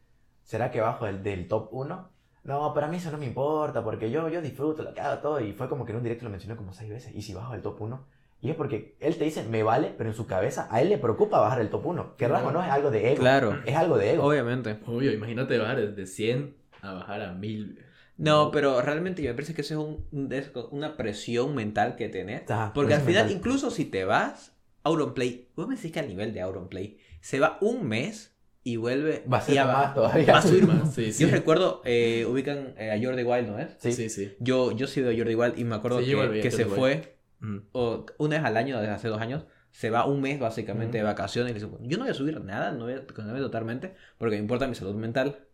¿será 0.43 0.71
que 0.71 0.81
bajo 0.81 1.05
del, 1.05 1.21
del 1.21 1.47
top 1.47 1.69
1? 1.71 2.09
No, 2.45 2.73
para 2.73 2.87
mí 2.87 2.97
eso 2.97 3.11
no 3.11 3.17
me 3.17 3.25
importa, 3.25 3.83
porque 3.83 4.09
yo, 4.11 4.29
yo 4.29 4.41
disfruto 4.41 4.83
lo 4.83 4.93
que 4.93 5.01
hago 5.01 5.19
todo. 5.21 5.39
Y 5.41 5.51
fue 5.53 5.67
como 5.67 5.83
que 5.85 5.91
en 5.91 5.97
un 5.97 6.03
directo 6.03 6.23
lo 6.25 6.31
mencionó 6.31 6.55
como 6.55 6.73
6 6.73 6.89
veces. 6.89 7.13
¿Y 7.15 7.21
si 7.21 7.33
bajo 7.33 7.51
del 7.53 7.61
top 7.61 7.81
1? 7.81 8.05
Y 8.41 8.49
es 8.51 8.55
porque 8.55 8.95
él 8.99 9.17
te 9.17 9.23
dice, 9.25 9.43
me 9.43 9.63
vale, 9.63 9.93
pero 9.97 10.09
en 10.09 10.15
su 10.15 10.27
cabeza 10.27 10.67
a 10.69 10.79
él 10.81 10.89
le 10.89 10.97
preocupa 10.99 11.39
bajar 11.39 11.59
el 11.61 11.69
top 11.69 11.85
1. 11.87 12.15
Que 12.17 12.27
rasgo 12.27 12.51
no 12.51 12.63
es 12.63 12.69
algo 12.69 12.91
de 12.91 13.11
ego. 13.13 13.21
Claro, 13.21 13.59
Es 13.65 13.75
algo 13.75 13.97
de 13.97 14.13
ego. 14.13 14.23
obviamente. 14.25 14.77
Obvio, 14.85 15.11
imagínate 15.11 15.57
bajar 15.57 15.95
de 15.95 16.05
100 16.05 16.55
a 16.81 16.93
bajar 16.93 17.21
a 17.21 17.33
1000. 17.33 17.79
No, 18.17 18.51
pero 18.51 18.79
realmente 18.81 19.21
me 19.23 19.33
parece 19.33 19.53
que 19.55 19.61
eso 19.61 19.73
es 19.73 19.79
un- 20.19 20.69
una 20.71 20.95
presión 20.95 21.55
mental 21.55 21.95
que 21.95 22.07
tenés. 22.09 22.49
Ajá, 22.49 22.71
Porque 22.73 22.93
al 22.93 23.01
final, 23.01 23.23
mental. 23.25 23.37
incluso 23.37 23.71
si 23.71 23.85
te 23.85 24.05
vas, 24.05 24.55
Auronplay, 24.83 25.49
vos 25.55 25.67
me 25.67 25.75
decís 25.75 25.91
que 25.91 25.99
al 25.99 26.07
nivel 26.07 26.31
de 26.33 26.41
Auronplay, 26.41 26.99
se 27.21 27.39
va 27.39 27.57
un 27.61 27.87
mes 27.87 28.34
y 28.65 28.75
vuelve 28.77 29.23
Va 29.31 29.37
a 29.37 29.41
ser 29.41 29.55
y 29.55 29.57
más 29.59 29.67
va- 29.67 29.93
todavía. 29.93 30.33
va 30.33 30.39
a 30.39 30.41
subir 30.41 30.65
más. 30.67 30.93
Sí, 30.93 31.13
sí. 31.13 31.23
Yo 31.23 31.29
recuerdo, 31.29 31.81
eh, 31.85 32.25
ubican 32.29 32.73
eh, 32.77 32.91
a 32.91 32.99
Jordi 33.01 33.23
Wild, 33.23 33.47
¿no 33.47 33.59
es? 33.59 33.77
Sí. 33.79 33.93
sí, 33.93 34.09
sí. 34.09 34.35
Yo, 34.39 34.71
yo 34.73 34.87
sí 34.87 35.01
veo 35.01 35.11
a 35.11 35.15
Jordi 35.17 35.35
Wild 35.35 35.57
y 35.59 35.63
me 35.63 35.75
acuerdo 35.75 35.99
Sí, 36.01 36.13
que, 36.41 36.51
se 36.51 36.65
fue 36.65 37.15
Mm. 37.39 37.57
o, 37.73 38.05
una 38.17 38.37
vez 38.37 38.45
al 38.45 38.57
año 38.57 38.79
desde 38.79 38.93
hace 38.93 39.07
dos 39.07 39.21
años. 39.21 39.45
Se 39.71 39.89
va 39.89 40.05
un 40.05 40.19
mes 40.21 40.39
básicamente 40.39 40.97
de 40.97 41.03
Ujú. 41.03 41.11
vacaciones 41.11 41.51
y 41.51 41.53
dice, 41.55 41.67
yo 41.81 41.97
no 41.97 42.03
voy 42.05 42.11
a 42.11 42.15
subir 42.15 42.41
nada, 42.41 42.71
no 42.71 42.85
voy 42.85 42.93
a 42.93 43.05
cambiarme 43.05 43.41
totalmente 43.41 43.93
porque 44.17 44.35
me 44.37 44.41
importa 44.41 44.67
mi 44.67 44.73
salud 44.75 44.95
mental. 44.95 45.45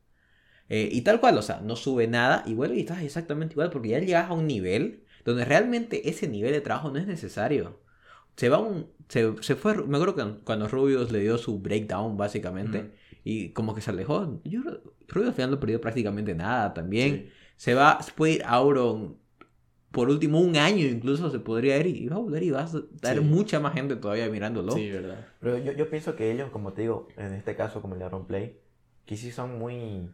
Eh, 0.70 0.88
y 0.91 1.01
tal 1.01 1.20
cual, 1.20 1.38
o 1.38 1.41
sea, 1.41 1.59
no 1.62 1.76
sube 1.76 2.07
nada 2.07 2.43
y 2.45 2.53
vuelve 2.53 2.78
y 2.78 2.82
estás 2.82 3.01
exactamente 3.01 3.53
igual 3.55 3.72
porque 3.72 3.89
ya 3.89 3.99
llegas 3.99 4.30
a 4.30 4.34
un 4.34 4.47
nivel 4.47 5.03
donde 5.26 5.43
realmente 5.43 6.09
ese 6.09 6.28
nivel 6.30 6.53
de 6.53 6.62
trabajo 6.62 6.91
no 6.91 6.99
es 6.99 7.07
necesario. 7.07 7.82
se 8.38 8.47
va 8.49 8.59
un... 8.59 8.89
Se, 9.09 9.34
se 9.41 9.55
fue, 9.55 9.76
me 9.86 9.97
acuerdo 9.97 10.16
que 10.16 10.43
cuando 10.45 10.70
Rubius 10.70 11.12
le 11.12 11.20
dio 11.20 11.38
su 11.38 11.59
breakdown 11.59 12.16
básicamente 12.16 12.78
Ujú. 12.80 12.88
Y 13.24 13.49
como 13.49 13.74
que 13.76 13.82
se 13.82 13.91
alejó. 13.91 14.39
Yo 14.43 14.61
creo- 14.63 14.82
Rubius 15.07 15.30
al 15.30 15.34
final 15.36 15.51
no 15.51 15.59
perdió 15.59 15.82
prácticamente 15.82 16.34
nada 16.36 16.74
también. 16.74 17.11
Sí. 17.28 17.32
Se 17.57 17.74
va, 17.76 18.01
se 18.01 18.11
puede 18.13 18.34
ir 18.34 18.43
Auron 18.45 19.17
por 19.91 20.09
último 20.09 20.39
un 20.39 20.55
año 20.55 20.86
incluso 20.86 21.30
se 21.30 21.39
podría 21.39 21.78
ir 21.78 21.88
y 21.88 22.07
va 22.07 22.15
a 22.15 22.19
volver 22.19 22.43
y 22.43 22.49
va 22.49 22.61
a 22.61 22.65
estar 22.65 23.15
Sí. 23.17 23.19
mucha 23.22 23.59
más 23.59 23.74
gente 23.74 23.97
todavía 23.97 24.30
mirándolo. 24.30 24.72
Sí, 24.72 24.89
verdad. 24.89 25.28
Pero 25.41 25.57
yo, 25.57 25.74
yo 25.74 25.89
pienso 25.89 26.15
que 26.15 26.32
ellos, 26.32 26.49
como 26.49 26.72
te 26.74 26.84
digo, 26.84 27.09
en 27.17 27.34
este 27.34 27.55
caso 27.55 27.82
como 27.82 27.95
el 27.95 27.99
de 27.99 28.09
Play, 28.28 28.57
que 29.05 29.17
sí 29.17 29.32
son 29.32 29.59
muy... 29.59 30.09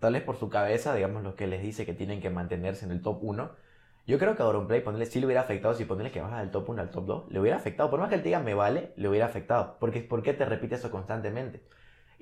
Tal 0.00 0.14
vez 0.14 0.22
por 0.24 0.36
su 0.36 0.48
cabeza, 0.48 0.92
digamos, 0.96 1.22
lo 1.22 1.36
que 1.36 1.46
les 1.46 1.62
dice 1.62 1.86
que 1.86 1.94
tienen 1.94 2.20
que 2.20 2.30
mantenerse 2.30 2.84
en 2.84 2.90
el 2.90 3.00
top 3.00 3.22
1. 3.22 3.52
Yo 4.08 4.18
creo 4.18 4.34
que 4.34 4.42
a 4.42 4.66
Play 4.66 4.80
ponerle 4.80 5.06
sí 5.06 5.20
le 5.20 5.26
hubiera 5.26 5.42
afectado 5.42 5.74
si 5.74 5.84
ponerle 5.84 6.10
que 6.10 6.20
baja 6.20 6.40
del 6.40 6.50
top 6.50 6.70
1 6.70 6.82
al 6.82 6.90
top 6.90 7.06
2. 7.06 7.24
Le 7.32 7.38
hubiera 7.38 7.56
afectado. 7.56 7.88
Por 7.88 8.00
más 8.00 8.08
que 8.08 8.16
él 8.16 8.22
te 8.22 8.28
diga 8.30 8.40
me 8.40 8.54
vale, 8.54 8.92
le 8.96 9.08
hubiera 9.08 9.26
afectado. 9.26 9.76
Porque 9.78 10.00
¿por 10.00 10.24
qué 10.24 10.32
te 10.34 10.44
repite 10.44 10.74
eso 10.74 10.90
constantemente? 10.90 11.62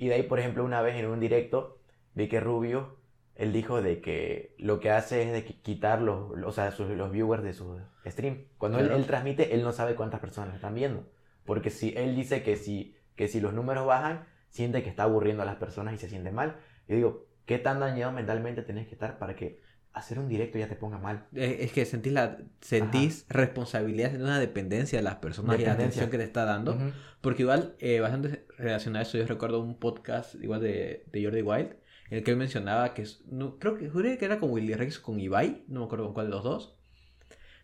Y 0.00 0.08
de 0.08 0.14
ahí, 0.14 0.22
por 0.24 0.38
ejemplo, 0.40 0.64
una 0.64 0.82
vez 0.82 0.96
en 0.96 1.06
un 1.06 1.20
directo, 1.20 1.78
vi 2.14 2.28
que 2.28 2.40
Rubio, 2.40 2.96
él 3.36 3.52
dijo 3.52 3.80
de 3.82 4.00
que 4.00 4.54
lo 4.58 4.80
que 4.80 4.90
hace 4.90 5.22
es 5.22 5.32
de 5.32 5.44
que 5.44 5.54
quitar 5.60 6.00
los, 6.02 6.32
o 6.44 6.52
sea, 6.52 6.72
sus- 6.72 6.88
los 6.90 7.10
viewers 7.12 7.42
de 7.42 7.52
su 7.52 7.78
stream. 8.06 8.46
Cuando 8.58 8.78
él, 8.80 8.90
él 8.90 9.06
transmite, 9.06 9.54
él 9.54 9.62
no 9.62 9.72
sabe 9.72 9.94
cuántas 9.94 10.20
personas 10.20 10.50
lo 10.50 10.56
están 10.56 10.74
viendo. 10.74 11.04
Porque 11.44 11.70
si 11.70 11.94
él 11.96 12.16
dice 12.16 12.42
que 12.42 12.56
si, 12.56 12.96
que 13.16 13.28
si 13.28 13.40
los 13.40 13.52
números 13.54 13.86
bajan, 13.86 14.26
siente 14.48 14.82
que 14.82 14.88
está 14.90 15.04
aburriendo 15.04 15.42
a 15.42 15.46
las 15.46 15.56
personas 15.56 15.94
y 15.94 15.98
se 15.98 16.08
siente 16.08 16.32
mal. 16.32 16.56
Yo 16.88 16.96
digo, 16.96 17.26
¿qué 17.46 17.58
tan 17.58 17.80
dañado 17.80 18.12
mentalmente 18.12 18.62
tenés 18.62 18.86
que 18.88 18.94
estar 18.94 19.18
para 19.18 19.36
que 19.36 19.60
hacer 19.92 20.18
un 20.18 20.28
directo 20.28 20.58
ya 20.58 20.68
te 20.68 20.76
ponga 20.76 20.98
mal? 20.98 21.26
Eh, 21.34 21.58
Es 21.60 21.72
que 21.72 21.84
sentís, 21.84 22.12
la, 22.12 22.38
sentís 22.60 23.26
responsabilidad, 23.28 24.10
sentís 24.10 24.24
una 24.24 24.38
dependencia 24.38 24.98
de 24.98 25.02
las 25.02 25.16
personas 25.16 25.58
y 25.58 25.64
la 25.64 25.72
atención 25.72 26.10
que 26.10 26.18
te 26.18 26.24
está 26.24 26.44
dando. 26.44 26.74
Ujú. 26.74 26.92
Porque 27.20 27.42
igual, 27.42 27.74
eh, 27.80 28.00
bastante 28.00 28.46
relacionado 28.56 29.00
a 29.00 29.02
eso, 29.02 29.18
yo 29.18 29.26
recuerdo 29.26 29.60
un 29.60 29.78
podcast 29.78 30.34
igual 30.36 30.60
de, 30.60 31.04
de 31.10 31.24
Jordi 31.24 31.42
Wild, 31.42 31.76
en 32.10 32.18
el 32.18 32.24
que 32.24 32.30
él 32.32 32.36
mencionaba 32.36 32.94
que, 32.94 33.04
no, 33.30 33.58
creo 33.58 33.76
que 33.76 33.88
juré 33.88 34.18
que 34.18 34.24
era 34.24 34.38
con 34.40 34.50
Willy 34.50 34.74
Rex 34.74 34.98
con 34.98 35.20
Ibai, 35.20 35.64
no 35.68 35.80
me 35.80 35.86
acuerdo 35.86 36.06
con 36.06 36.14
cuál 36.14 36.26
de 36.26 36.32
los 36.32 36.44
dos, 36.44 36.76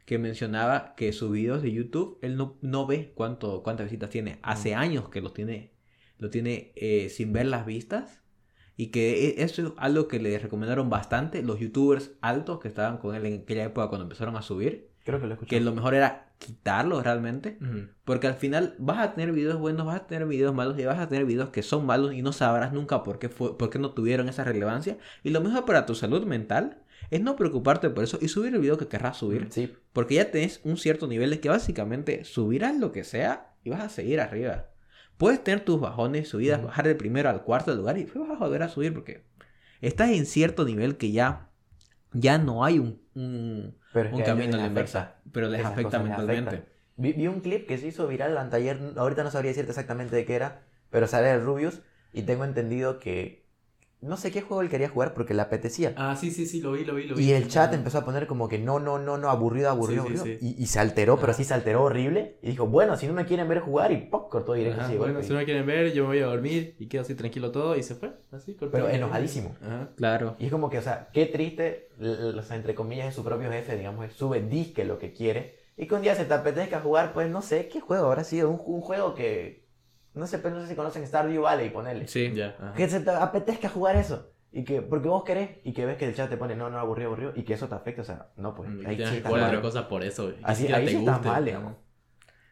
que 0.05 0.19
mencionaba 0.19 0.95
que 0.95 1.13
sus 1.13 1.33
videos 1.33 1.63
de 1.63 1.73
YouTube, 1.73 2.19
él 2.23 2.37
no, 2.37 2.59
no 2.63 2.87
ve 2.87 3.13
cuánto, 3.15 3.63
cuántas 3.65 3.87
visitas 3.87 4.11
tiene. 4.11 4.39
Hace 4.43 4.75
años 4.75 5.09
que 5.09 5.21
los 5.21 5.35
tiene, 5.35 5.73
lo 6.19 6.31
tiene 6.31 6.73
eh, 6.77 7.09
sin 7.09 7.33
ver 7.33 7.47
las 7.47 7.67
vistas. 7.67 8.23
Y 8.77 8.89
que 8.89 9.29
e- 9.29 9.43
eso 9.43 9.63
es 9.63 9.73
algo 9.79 10.07
que 10.07 10.19
le 10.21 10.39
recomendaron 10.39 10.91
bastante 10.91 11.43
los 11.43 11.59
youtubers 11.59 12.13
altos 12.21 12.61
que 12.61 12.69
estaban 12.69 12.99
con 12.99 13.15
él 13.15 13.25
en 13.27 13.43
aquella 13.43 13.65
época 13.65 13.89
cuando 13.89 14.05
empezaron 14.05 14.37
a 14.37 14.43
subir. 14.43 14.91
Creo 15.05 15.21
que 15.21 15.27
lo 15.27 15.35
escuché. 15.35 15.49
Que 15.49 15.61
lo 15.61 15.73
mejor 15.73 15.95
era 15.95 16.33
quitarlos 16.39 17.03
realmente. 17.05 17.59
Ujú. 17.61 17.89
Porque 18.05 18.27
al 18.27 18.35
final 18.35 18.75
vas 18.79 18.99
a 18.99 19.15
tener 19.15 19.33
videos 19.33 19.59
buenos, 19.59 19.87
vas 19.87 19.97
a 19.97 20.07
tener 20.07 20.27
videos 20.27 20.55
malos 20.55 20.79
y 20.79 20.85
vas 20.85 20.99
a 20.99 21.09
tener 21.09 21.25
videos 21.25 21.49
que 21.51 21.63
son 21.63 21.87
malos 21.87 22.13
y 22.13 22.23
no 22.23 22.33
sabrás 22.33 22.73
nunca 22.73 23.03
por 23.03 23.19
qué, 23.19 23.29
fue, 23.29 23.57
por 23.57 23.71
qué 23.71 23.79
no 23.79 23.93
tuvieron 23.93 24.29
esa 24.29 24.45
relevancia. 24.45 24.99
Y 25.23 25.31
lo 25.31 25.41
mejor 25.41 25.65
para 25.65 25.87
tu 25.87 25.95
salud 25.95 26.25
mental 26.27 26.83
es 27.11 27.21
no 27.21 27.37
preocuparte 27.37 27.89
por 27.89 28.05
eso 28.05 28.19
y 28.21 28.29
subir 28.29 28.55
el 28.55 28.61
video 28.61 28.77
que 28.79 28.89
querrás 28.89 29.17
subir. 29.17 29.47
Sí, 29.51 29.73
Porque 29.93 30.17
ya 30.17 30.31
tenés 30.31 30.61
un 30.65 30.77
cierto 30.77 31.07
nivel 31.07 31.31
de 31.31 31.41
que 31.41 31.49
básicamente 31.49 32.25
subirás 32.25 32.77
lo 32.77 32.93
que 32.93 33.05
sea 33.05 33.55
y 33.65 33.71
vas 33.71 33.81
a 33.83 33.89
seguir 33.89 34.21
arriba. 34.21 34.67
Puedes 35.17 35.43
tener 35.43 35.65
tus 35.65 35.81
bajones, 35.81 36.29
subidas, 36.29 36.63
bajar 36.63 36.87
del 36.87 36.97
primero 36.97 37.31
al 37.31 37.43
cuarto 37.43 37.75
lugar 37.75 37.97
y 37.97 38.05
después 38.05 38.29
vas 38.29 38.41
a 38.41 38.45
volver 38.45 38.63
a 38.63 38.69
subir 38.69 38.93
porque 38.93 39.25
estás 39.81 40.11
en 40.11 40.27
cierto 40.27 40.65
nivel 40.65 40.97
que 40.97 41.11
ya, 41.13 41.49
ya 42.13 42.39
no 42.39 42.65
hay 42.65 42.79
un, 42.79 43.01
un, 43.15 43.79
pero 43.93 44.11
camino 44.25 44.57
a 44.57 44.61
la 44.61 44.67
inversa. 44.67 45.17
Pero 45.33 45.49
les 45.49 45.61
Esas 45.61 45.73
afecta 45.73 46.01
mentalmente. 46.01 46.65
Vi, 46.97 47.13
vi 47.13 47.27
un 47.29 47.41
clip 47.41 47.67
que 47.67 47.79
se 47.79 47.89
hizo 47.89 48.07
viral 48.07 48.37
anteayer, 48.37 48.79
ahorita 48.97 49.23
no 49.23 49.31
sabría 49.31 49.51
decirte 49.51 49.71
exactamente 49.71 50.17
de 50.17 50.25
qué 50.25 50.35
era, 50.35 50.63
pero 50.91 51.07
sale 51.07 51.31
el 51.31 51.43
Rubius 51.43 51.83
y 52.13 52.23
tengo 52.23 52.45
entendido 52.45 52.99
que 52.99 53.46
no 54.07 54.17
sé 54.17 54.31
qué 54.31 54.41
juego 54.41 54.63
él 54.63 54.69
quería 54.71 54.89
jugar 54.89 55.13
porque 55.15 55.35
le 55.35 55.43
apetecía. 55.43 55.93
Ah, 55.97 56.17
sí, 56.17 56.31
sí, 56.31 56.47
sí, 56.47 56.61
lo 56.61 56.73
vi, 56.73 56.85
lo 56.85 56.95
vi, 56.95 57.05
lo 57.05 57.15
vi. 57.17 57.25
Y 57.25 57.33
el 57.33 57.49
chat 57.49 57.73
Ah. 57.73 57.77
empezó 57.77 57.99
a 57.99 58.05
poner 58.05 58.27
como 58.27 58.49
que 58.49 58.59
no, 58.59 58.79
no, 58.79 58.99
no, 58.99 59.19
no, 59.19 59.29
aburrido, 59.31 59.69
aburrido, 59.71 60.05
Sí, 60.05 60.15
aburrido. 60.17 60.25
sí. 60.25 60.39
Y, 60.57 60.63
y 60.63 60.67
se 60.67 60.79
alteró, 60.81 61.19
pero 61.19 61.33
sí 61.35 61.45
se 61.45 61.55
alteró 61.55 61.83
horrible. 61.85 62.37
Y 62.43 62.51
dijo, 62.51 62.67
bueno, 62.67 62.97
si 62.97 63.07
no 63.07 63.13
me 63.13 63.27
quieren 63.27 63.49
ver 63.49 63.61
jugar, 63.61 63.93
y 63.93 63.97
¡pop! 63.99 64.31
cortó 64.31 64.55
directo 64.55 64.81
Ajá, 64.81 64.89
así 64.89 64.97
bueno, 64.97 65.15
golpe. 65.15 65.27
si 65.27 65.33
no 65.35 65.39
me 65.41 65.45
quieren 65.45 65.67
ver, 65.67 65.93
yo 65.93 66.03
me 66.05 66.09
voy 66.09 66.19
a 66.21 66.27
dormir 66.27 66.77
y 66.79 66.87
quedo 66.89 67.03
así 67.03 67.15
tranquilo 67.15 67.51
todo 67.53 67.77
y 67.77 67.83
se 67.83 67.95
fue. 67.97 68.13
Así, 68.33 68.55
cortó. 68.55 68.73
Pero 68.73 68.89
enojadísimo. 68.89 69.57
Ajá. 69.63 69.91
Claro. 69.97 70.37
Y 70.39 70.47
es 70.47 70.51
como 70.53 70.71
que, 70.71 70.79
o 70.79 70.83
sea, 70.83 71.09
qué 71.13 71.27
triste, 71.27 71.89
o 72.01 72.43
sea, 72.43 72.57
entre 72.57 72.75
comillas, 72.75 73.09
es 73.09 73.15
su 73.15 73.25
propio 73.25 73.51
jefe, 73.51 73.77
digamos, 73.77 74.05
él 74.05 74.11
sube 74.13 74.41
disque 74.41 74.85
lo 74.85 74.99
que 74.99 75.13
quiere. 75.13 75.57
Y 75.77 75.87
que 75.87 75.95
un 75.95 76.01
día 76.01 76.15
se 76.15 76.25
te 76.25 76.33
apetezca 76.33 76.81
jugar, 76.81 77.13
pues 77.13 77.29
no 77.29 77.43
sé, 77.43 77.69
¿qué 77.69 77.81
juego 77.81 78.07
habrá 78.07 78.25
sido? 78.25 78.49
Un, 78.49 78.61
un 78.65 78.81
juego 78.81 79.15
que, 79.15 79.66
no 80.17 80.27
sé, 80.27 80.39
pero 80.39 80.55
no 80.55 80.61
sé 80.63 80.69
si 80.69 80.75
conocen 80.75 81.07
Stardew 81.07 81.43
Valley, 81.43 81.71
ponele. 81.71 82.07
Sí. 82.09 82.33
Ya. 82.35 82.73
Que 82.77 82.89
se 82.89 83.01
te 83.01 83.11
apetezca 83.11 83.69
jugar 83.69 83.97
eso. 83.97 84.33
Y 84.53 84.65
que, 84.65 84.81
porque 84.81 85.09
vos 85.09 85.23
querés, 85.25 85.51
y 85.65 85.73
que 85.75 85.85
ves 85.85 85.97
que 85.99 86.07
el 86.09 86.15
chat 86.15 86.31
te 86.31 86.37
pone, 86.39 86.57
no, 86.57 86.71
no, 86.71 86.79
aburrido, 86.79 87.09
aburrido, 87.11 87.33
y 87.37 87.43
que 87.43 87.53
eso 87.55 87.69
te 87.69 87.75
afecte, 87.75 88.01
o 88.01 88.05
sea, 88.05 88.29
no, 88.37 88.55
pues, 88.55 88.71
Mm, 88.71 88.81
y 88.83 88.87
ahí 88.87 88.97
sí 89.07 89.23
otra 89.27 89.61
cosa 89.61 89.89
por 89.89 90.03
eso. 90.03 90.33
Así, 90.43 90.67
ahí 90.73 90.87
te 90.87 90.91
sí 90.93 90.97
guste. 90.97 91.29
mal, 91.29 91.45
digamos. 91.45 91.75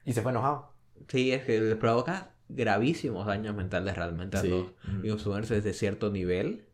Y 0.04 0.12
se 0.12 0.20
fue 0.20 0.30
enojado. 0.32 0.74
Sí, 1.08 1.32
es 1.32 1.44
que 1.44 1.58
le 1.60 1.76
provoca 1.76 2.32
gravísimos 2.50 3.26
daños 3.26 3.54
mentales 3.54 3.96
realmente 3.96 4.36
a 4.36 4.40
Sí. 4.42 4.48
los 4.48 4.72
influencers 5.02 5.64
desde 5.64 5.72
cierto 5.78 6.10
nivel. 6.10 6.66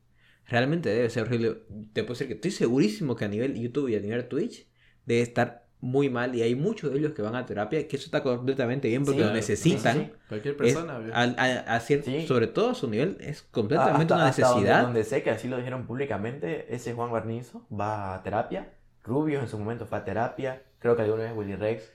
Realmente 0.48 0.88
debe 0.88 1.08
ser 1.10 1.22
horrible. 1.24 1.62
Te 1.92 2.02
puedo 2.02 2.14
decir 2.14 2.26
que 2.26 2.34
estoy 2.34 2.50
segurísimo 2.50 3.14
que 3.14 3.24
a 3.24 3.28
nivel 3.28 3.54
YouTube 3.54 3.88
y 3.88 3.94
a 3.94 4.00
nivel 4.00 4.26
Twitch 4.26 4.66
debe 5.06 5.20
estar 5.22 5.68
muy 5.82 6.10
mal 6.10 6.34
y 6.34 6.42
hay 6.42 6.54
muchos 6.54 6.92
de 6.92 6.98
ellos 6.98 7.12
que 7.12 7.22
van 7.22 7.34
a 7.34 7.46
terapia 7.46 7.88
que 7.88 7.96
eso 7.96 8.04
está 8.06 8.22
completamente 8.22 8.88
bien 8.88 9.04
porque 9.04 9.20
Sí, 9.20 9.26
lo 9.26 9.32
necesitan. 9.32 9.96
Sí, 9.96 10.04
sí, 10.04 10.12
Cualquier 10.28 10.56
persona. 10.56 11.00
a, 11.14 11.22
a- 11.22 11.76
a 11.76 11.80
cier- 11.80 12.02
Sí. 12.04 12.26
Sobre 12.26 12.46
todo 12.48 12.70
a 12.70 12.74
su 12.74 12.88
nivel 12.88 13.16
es 13.20 13.42
completamente 13.50 14.02
hasta- 14.12 14.14
una 14.16 14.26
hasta 14.28 14.42
donde- 14.48 14.60
necesidad. 14.60 14.82
Donde, 14.82 15.04
sé 15.04 15.22
que 15.22 15.30
así 15.30 15.48
lo 15.48 15.56
dijeron 15.56 15.86
públicamente, 15.86 16.74
ese 16.74 16.92
Juan 16.92 17.10
Barnizo 17.10 17.66
va 17.72 18.14
a 18.14 18.22
terapia. 18.22 18.72
Rubio 19.04 19.40
en 19.40 19.48
su 19.48 19.58
momento 19.58 19.86
fue 19.86 19.98
a 19.98 20.04
terapia. 20.04 20.62
Creo 20.80 20.96
que 20.96 21.02
alguna 21.02 21.22
vez 21.24 21.32
Willy 21.34 21.54
Rex. 21.56 21.90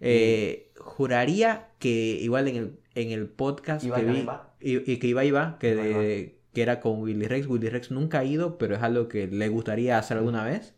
Eh, 0.00 0.72
juraría 0.78 1.68
que 1.78 1.88
igual 2.20 2.48
en 2.48 2.56
el, 2.56 2.78
en 2.94 3.10
el 3.10 3.28
podcast 3.28 3.84
Ibai 3.84 4.04
que 4.04 4.10
vi, 4.12 4.22
va. 4.22 4.54
y, 4.60 4.92
y 4.92 4.98
que 4.98 5.06
Ibai 5.08 5.30
va, 5.30 5.56
que, 5.58 5.72
Ibai 5.72 5.92
de- 5.94 6.38
que 6.52 6.62
era 6.62 6.80
con 6.80 7.00
Willy 7.00 7.26
Rex. 7.26 7.46
Willy 7.48 7.68
Rex 7.70 7.90
nunca 7.90 8.20
ha 8.20 8.24
ido, 8.24 8.56
pero 8.58 8.76
es 8.76 8.82
algo 8.82 9.08
que 9.08 9.26
le 9.26 9.48
gustaría 9.48 9.98
hacer 9.98 10.16
alguna 10.18 10.44
vez. 10.44 10.74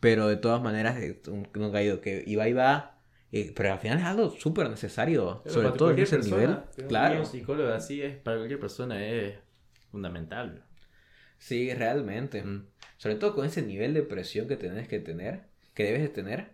Pero 0.00 0.28
de 0.28 0.36
todas 0.36 0.62
maneras, 0.62 0.96
eh, 0.98 1.20
nunca 1.54 1.78
ha 1.78 1.82
ido. 1.82 2.00
Que 2.00 2.24
Ibai 2.26 2.52
va, 2.54 2.98
eh, 3.32 3.52
pero 3.54 3.72
al 3.72 3.78
final 3.78 3.98
es 3.98 4.04
algo 4.04 4.30
súper 4.30 4.68
necesario, 4.70 5.42
Pero 5.44 5.54
sobre 5.54 5.72
todo 5.72 5.90
en 5.90 5.98
ese 5.98 6.16
persona, 6.16 6.36
nivel. 6.36 6.56
pero 6.74 6.88
Claro. 6.88 7.20
Un 7.20 7.26
psicólogo 7.26 7.72
así 7.72 8.02
es, 8.02 8.16
para 8.16 8.38
cualquier 8.38 8.60
persona 8.60 9.04
es 9.04 9.34
fundamental. 9.90 10.64
Sí, 11.38 11.72
realmente. 11.74 12.42
Mm. 12.42 12.66
Sobre 12.96 13.14
todo 13.16 13.34
con 13.34 13.46
ese 13.46 13.62
nivel 13.62 13.94
de 13.94 14.02
presión 14.02 14.46
que 14.48 14.56
tenés 14.56 14.88
que 14.88 15.00
tener, 15.00 15.44
que 15.74 15.84
debes 15.84 16.02
de 16.02 16.08
tener. 16.08 16.48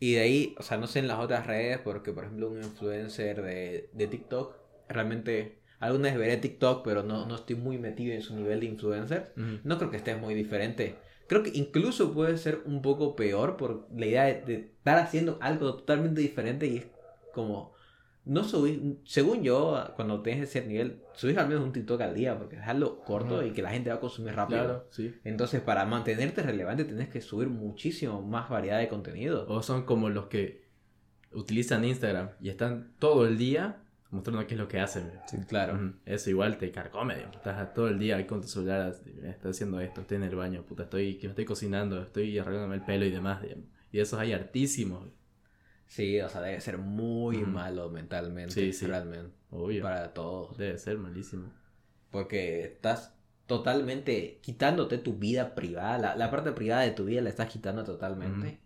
Y 0.00 0.14
de 0.14 0.20
ahí, 0.20 0.54
o 0.58 0.62
sea, 0.62 0.76
no 0.78 0.86
sé 0.86 1.00
en 1.00 1.08
las 1.08 1.18
otras 1.18 1.46
redes, 1.46 1.78
porque 1.78 2.12
por 2.12 2.24
ejemplo 2.24 2.48
un 2.50 2.58
influencer 2.62 3.42
de, 3.42 3.90
de 3.92 4.06
TikTok, 4.06 4.54
realmente, 4.88 5.58
alguna 5.80 6.10
vez 6.10 6.18
veré 6.18 6.36
TikTok, 6.36 6.84
pero 6.84 7.02
no, 7.02 7.26
no 7.26 7.34
estoy 7.34 7.56
muy 7.56 7.78
metido 7.78 8.14
en 8.14 8.22
su 8.22 8.36
nivel 8.36 8.60
de 8.60 8.66
influencer. 8.66 9.32
No 9.64 9.76
creo 9.78 9.90
que 9.90 9.96
esté 9.96 10.14
muy 10.14 10.34
diferente. 10.34 10.94
Creo 11.28 11.42
que 11.44 11.52
incluso 11.54 12.12
puede 12.12 12.36
ser 12.38 12.62
un 12.64 12.82
poco 12.82 13.14
peor 13.14 13.56
por 13.56 13.86
la 13.94 14.06
idea 14.06 14.24
de, 14.24 14.42
de 14.42 14.54
estar 14.78 14.98
haciendo 14.98 15.38
algo 15.40 15.74
totalmente 15.76 16.20
diferente 16.20 16.66
y 16.66 16.76
es 16.78 16.86
como... 17.32 17.76
No 18.24 18.44
subir, 18.44 18.98
según 19.04 19.42
yo, 19.42 19.82
cuando 19.96 20.20
tenés 20.20 20.50
ese 20.50 20.66
nivel, 20.66 21.00
subís 21.14 21.38
al 21.38 21.48
menos 21.48 21.64
un 21.64 21.72
TikTok 21.72 21.98
al 22.02 22.14
día 22.14 22.38
porque 22.38 22.56
dejarlo 22.56 23.00
corto 23.00 23.42
y 23.42 23.52
que 23.52 23.62
la 23.62 23.70
gente 23.70 23.88
va 23.88 23.96
a 23.96 24.00
consumir 24.00 24.34
rápido. 24.34 24.64
Claro, 24.64 24.86
sí. 24.90 25.14
Entonces, 25.24 25.62
para 25.62 25.86
mantenerte 25.86 26.42
relevante, 26.42 26.84
tenés 26.84 27.08
que 27.08 27.22
subir 27.22 27.48
muchísimo 27.48 28.20
más 28.20 28.50
variedad 28.50 28.80
de 28.80 28.88
contenido. 28.88 29.46
O 29.48 29.62
son 29.62 29.86
como 29.86 30.10
los 30.10 30.26
que 30.26 30.68
utilizan 31.32 31.86
Instagram 31.86 32.32
y 32.38 32.50
están 32.50 32.92
todo 32.98 33.26
el 33.26 33.38
día 33.38 33.78
mostrando 34.10 34.46
qué 34.46 34.54
es 34.54 34.60
lo 34.60 34.68
que 34.68 34.80
hacen. 34.80 35.10
Sí, 35.26 35.36
claro. 35.46 35.94
Eso 36.06 36.30
igual 36.30 36.58
te 36.58 36.70
carcome. 36.70 37.22
Estás 37.32 37.74
todo 37.74 37.88
el 37.88 37.98
día 37.98 38.16
ahí 38.16 38.24
con 38.26 38.40
tu 38.40 38.48
celular, 38.48 38.94
estás 39.24 39.50
haciendo 39.56 39.80
esto, 39.80 40.00
estoy 40.00 40.16
en 40.16 40.22
el 40.24 40.34
baño, 40.34 40.62
puta, 40.64 40.84
estoy, 40.84 41.16
que 41.18 41.26
me 41.28 41.32
estoy 41.32 41.44
cocinando, 41.44 42.02
estoy 42.02 42.38
arreglándome 42.38 42.76
el 42.76 42.82
pelo 42.84 43.04
y 43.04 43.10
demás, 43.10 43.42
digamos. 43.42 43.66
Y 43.92 44.00
esos 44.00 44.18
hay 44.18 44.32
hartísimos. 44.32 45.06
Sí, 45.86 46.20
o 46.20 46.28
sea, 46.28 46.42
debe 46.42 46.60
ser 46.60 46.76
muy 46.78 47.38
malo 47.38 47.88
mentalmente, 47.90 48.52
Sí, 48.52 48.72
sí. 48.74 48.86
realmente, 48.86 49.32
obvio. 49.50 49.82
para 49.82 50.12
todos. 50.12 50.56
Debe 50.58 50.76
ser 50.78 50.98
malísimo. 50.98 51.50
Porque 52.10 52.62
estás 52.64 53.14
totalmente 53.46 54.38
quitándote 54.42 54.98
tu 54.98 55.14
vida 55.14 55.54
privada, 55.54 55.96
la, 55.98 56.16
la 56.16 56.30
parte 56.30 56.52
privada 56.52 56.82
de 56.82 56.90
tu 56.90 57.06
vida 57.06 57.22
la 57.22 57.30
estás 57.30 57.48
quitando 57.48 57.84
totalmente. 57.84 58.60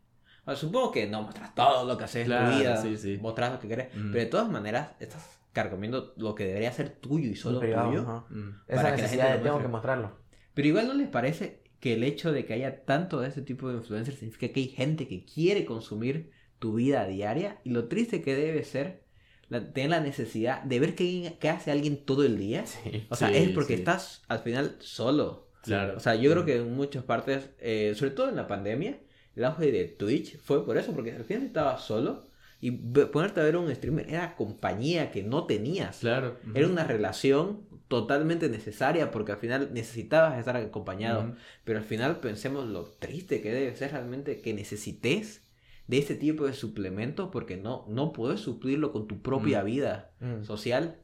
Bueno, 0.45 0.59
supongo 0.59 0.91
que 0.93 1.07
no 1.07 1.23
muestras 1.23 1.55
todo 1.55 1.87
lo 1.87 1.97
que 1.97 2.05
haces 2.05 2.27
Claro, 2.27 2.47
en 2.49 2.53
tu 2.53 2.59
vida, 2.59 2.77
sí, 2.83 2.97
sí. 2.97 3.19
mostras 3.21 3.53
lo 3.53 3.59
que 3.61 3.69
querés, 3.69 3.89
Ujú. 3.95 4.09
pero 4.13 4.25
de 4.25 4.27
todas 4.27 4.49
maneras 4.51 4.91
estás 5.01 5.39
carcomiendo 5.53 6.15
lo 6.17 6.35
que 6.35 6.47
debería 6.47 6.73
ser 6.73 6.89
tuyo 6.91 7.31
y 7.31 7.37
solo 7.37 7.61
privado, 7.61 7.89
tuyo. 7.91 8.01
ajá. 8.03 8.25
Mm. 8.31 8.49
Esa 8.67 8.77
Para 8.83 8.83
que 8.83 8.83
la 8.83 9.03
necesidad 9.03 9.23
gente 9.25 9.39
de 9.39 9.45
lo 9.45 9.45
tengo 9.51 9.63
que 9.63 9.69
mostrarlo. 9.69 10.13
Pero 10.55 10.69
igual 10.69 10.87
no 10.89 10.95
les 10.95 11.09
parece 11.09 11.63
que 11.79 11.95
el 11.95 12.05
hecho 12.05 12.33
de 12.33 12.45
que 12.47 12.55
haya 12.55 12.85
tanto 12.85 13.21
de 13.21 13.29
ese 13.29 13.43
tipo 13.43 13.69
de 13.69 13.77
influencers 13.77 14.19
significa 14.19 14.53
que 14.53 14.61
hay 14.61 14.69
gente 14.69 15.07
que 15.09 15.25
quiere 15.25 15.65
consumir 15.65 16.31
tu 16.59 16.75
vida 16.75 17.07
diaria 17.07 17.59
y 17.65 17.71
lo 17.71 17.89
triste 17.89 18.23
que 18.23 18.35
debe 18.37 18.63
ser 18.65 19.03
la- 19.49 19.73
tener 19.73 19.91
la 19.91 20.01
necesidad 20.01 20.63
de 20.63 20.81
ver 20.81 20.95
qué, 20.95 21.37
qué 21.41 21.51
hace 21.51 21.71
alguien 21.71 22.05
todo 22.05 22.25
el 22.25 22.39
día. 22.39 22.65
Sí. 22.67 23.07
O 23.11 23.17
sea, 23.17 23.29
Sí, 23.29 23.35
es 23.37 23.49
porque 23.51 23.75
sí. 23.75 23.81
estás 23.81 24.23
al 24.29 24.39
final 24.41 24.77
solo. 24.81 25.51
Claro. 25.63 25.97
O 25.97 26.01
sea, 26.01 26.15
yo 26.15 26.31
creo 26.33 26.45
que 26.45 26.57
en 26.57 26.73
muchas 26.75 27.05
partes, 27.05 27.51
eh, 27.59 27.93
sobre 27.97 28.13
todo 28.13 28.29
en 28.29 28.37
la 28.37 28.47
pandemia, 28.49 28.99
el 29.37 29.45
auge 29.45 29.73
de 29.73 29.85
Twitch 29.85 30.39
fue 30.39 30.65
por 30.65 30.77
eso, 30.77 30.93
porque 30.93 31.13
al 31.13 31.25
final 31.25 31.45
estabas 31.45 31.83
solo 31.83 32.25
y 32.63 32.71
ponerte 32.71 33.41
a 33.41 33.43
ver 33.43 33.57
un 33.57 33.75
streamer 33.75 34.09
era 34.09 34.37
compañía 34.37 35.11
que 35.11 35.25
no 35.25 35.47
tenías. 35.47 35.99
Claro. 35.99 36.37
Era 36.55 36.69
una 36.69 36.85
relación 36.85 37.67
totalmente 37.89 38.49
necesaria 38.49 39.11
porque 39.11 39.33
al 39.33 39.39
final 39.39 39.71
necesitabas 39.73 40.39
estar 40.39 40.57
acompañado. 40.57 41.35
Pero 41.65 41.81
al 41.81 41.85
final 41.85 42.21
pensemos 42.21 42.69
lo 42.69 42.85
triste 42.85 43.43
que 43.43 43.53
debe 43.53 43.75
ser 43.75 43.91
realmente 43.91 44.41
que 44.41 44.55
necesites 44.55 45.43
de 45.89 45.99
este 45.99 46.15
tipo 46.15 46.47
de 46.47 46.53
suplementos 46.53 47.31
porque 47.33 47.57
no, 47.57 47.85
no 47.89 48.13
puedes 48.13 48.39
suplirlo 48.39 48.93
con 48.93 49.09
tu 49.09 49.23
propia 49.23 49.65
vida 49.65 50.13
social. 50.43 51.01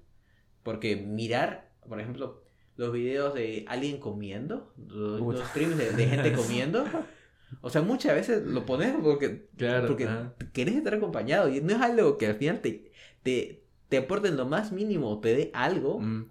Porque 0.62 0.95
mirar, 0.95 1.72
por 1.89 1.99
ejemplo, 1.99 2.45
los 2.76 2.93
videos 2.93 3.35
de 3.35 3.64
alguien 3.66 3.99
comiendo, 3.99 4.72
los, 4.76 5.20
los 5.20 5.49
streams 5.49 5.76
de, 5.76 5.91
de 5.91 6.07
gente 6.07 6.33
comiendo. 6.35 6.85
O 7.62 7.70
sea, 7.70 7.82
muchas 7.82 8.14
veces 8.14 8.44
lo 8.46 8.66
pones 8.66 8.94
porque, 9.03 9.49
Claro. 9.57 9.86
porque 9.88 10.05
ajá. 10.07 10.34
querés 10.53 10.76
estar 10.76 10.94
acompañado 10.94 11.49
y 11.49 11.61
no 11.61 11.74
es 11.74 11.80
algo 11.80 12.18
que 12.18 12.26
al 12.26 12.34
final 12.36 12.61
te, 12.61 12.92
te, 13.22 13.64
te 13.88 13.96
aporte 13.99 14.28
en 14.28 14.36
lo 14.36 14.46
más 14.46 14.70
mínimo, 14.72 15.18
te 15.20 15.34
dé 15.34 15.51
algo 15.55 15.99
Mm. 16.01 16.26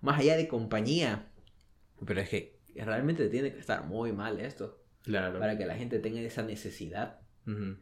más 0.00 0.18
allá 0.20 0.36
de 0.36 0.48
compañía. 0.48 1.28
Pero 2.04 2.20
es 2.20 2.28
que 2.30 2.58
realmente 2.74 3.28
tiene 3.28 3.52
que 3.52 3.58
estar 3.60 3.84
muy 3.86 4.12
mal 4.12 4.40
esto 4.40 4.80
Claro. 5.02 5.38
para 5.38 5.58
que 5.58 5.66
la 5.66 5.74
gente 5.76 5.98
tenga 5.98 6.20
esa 6.20 6.42
necesidad. 6.42 7.20
Ujú. 7.46 7.76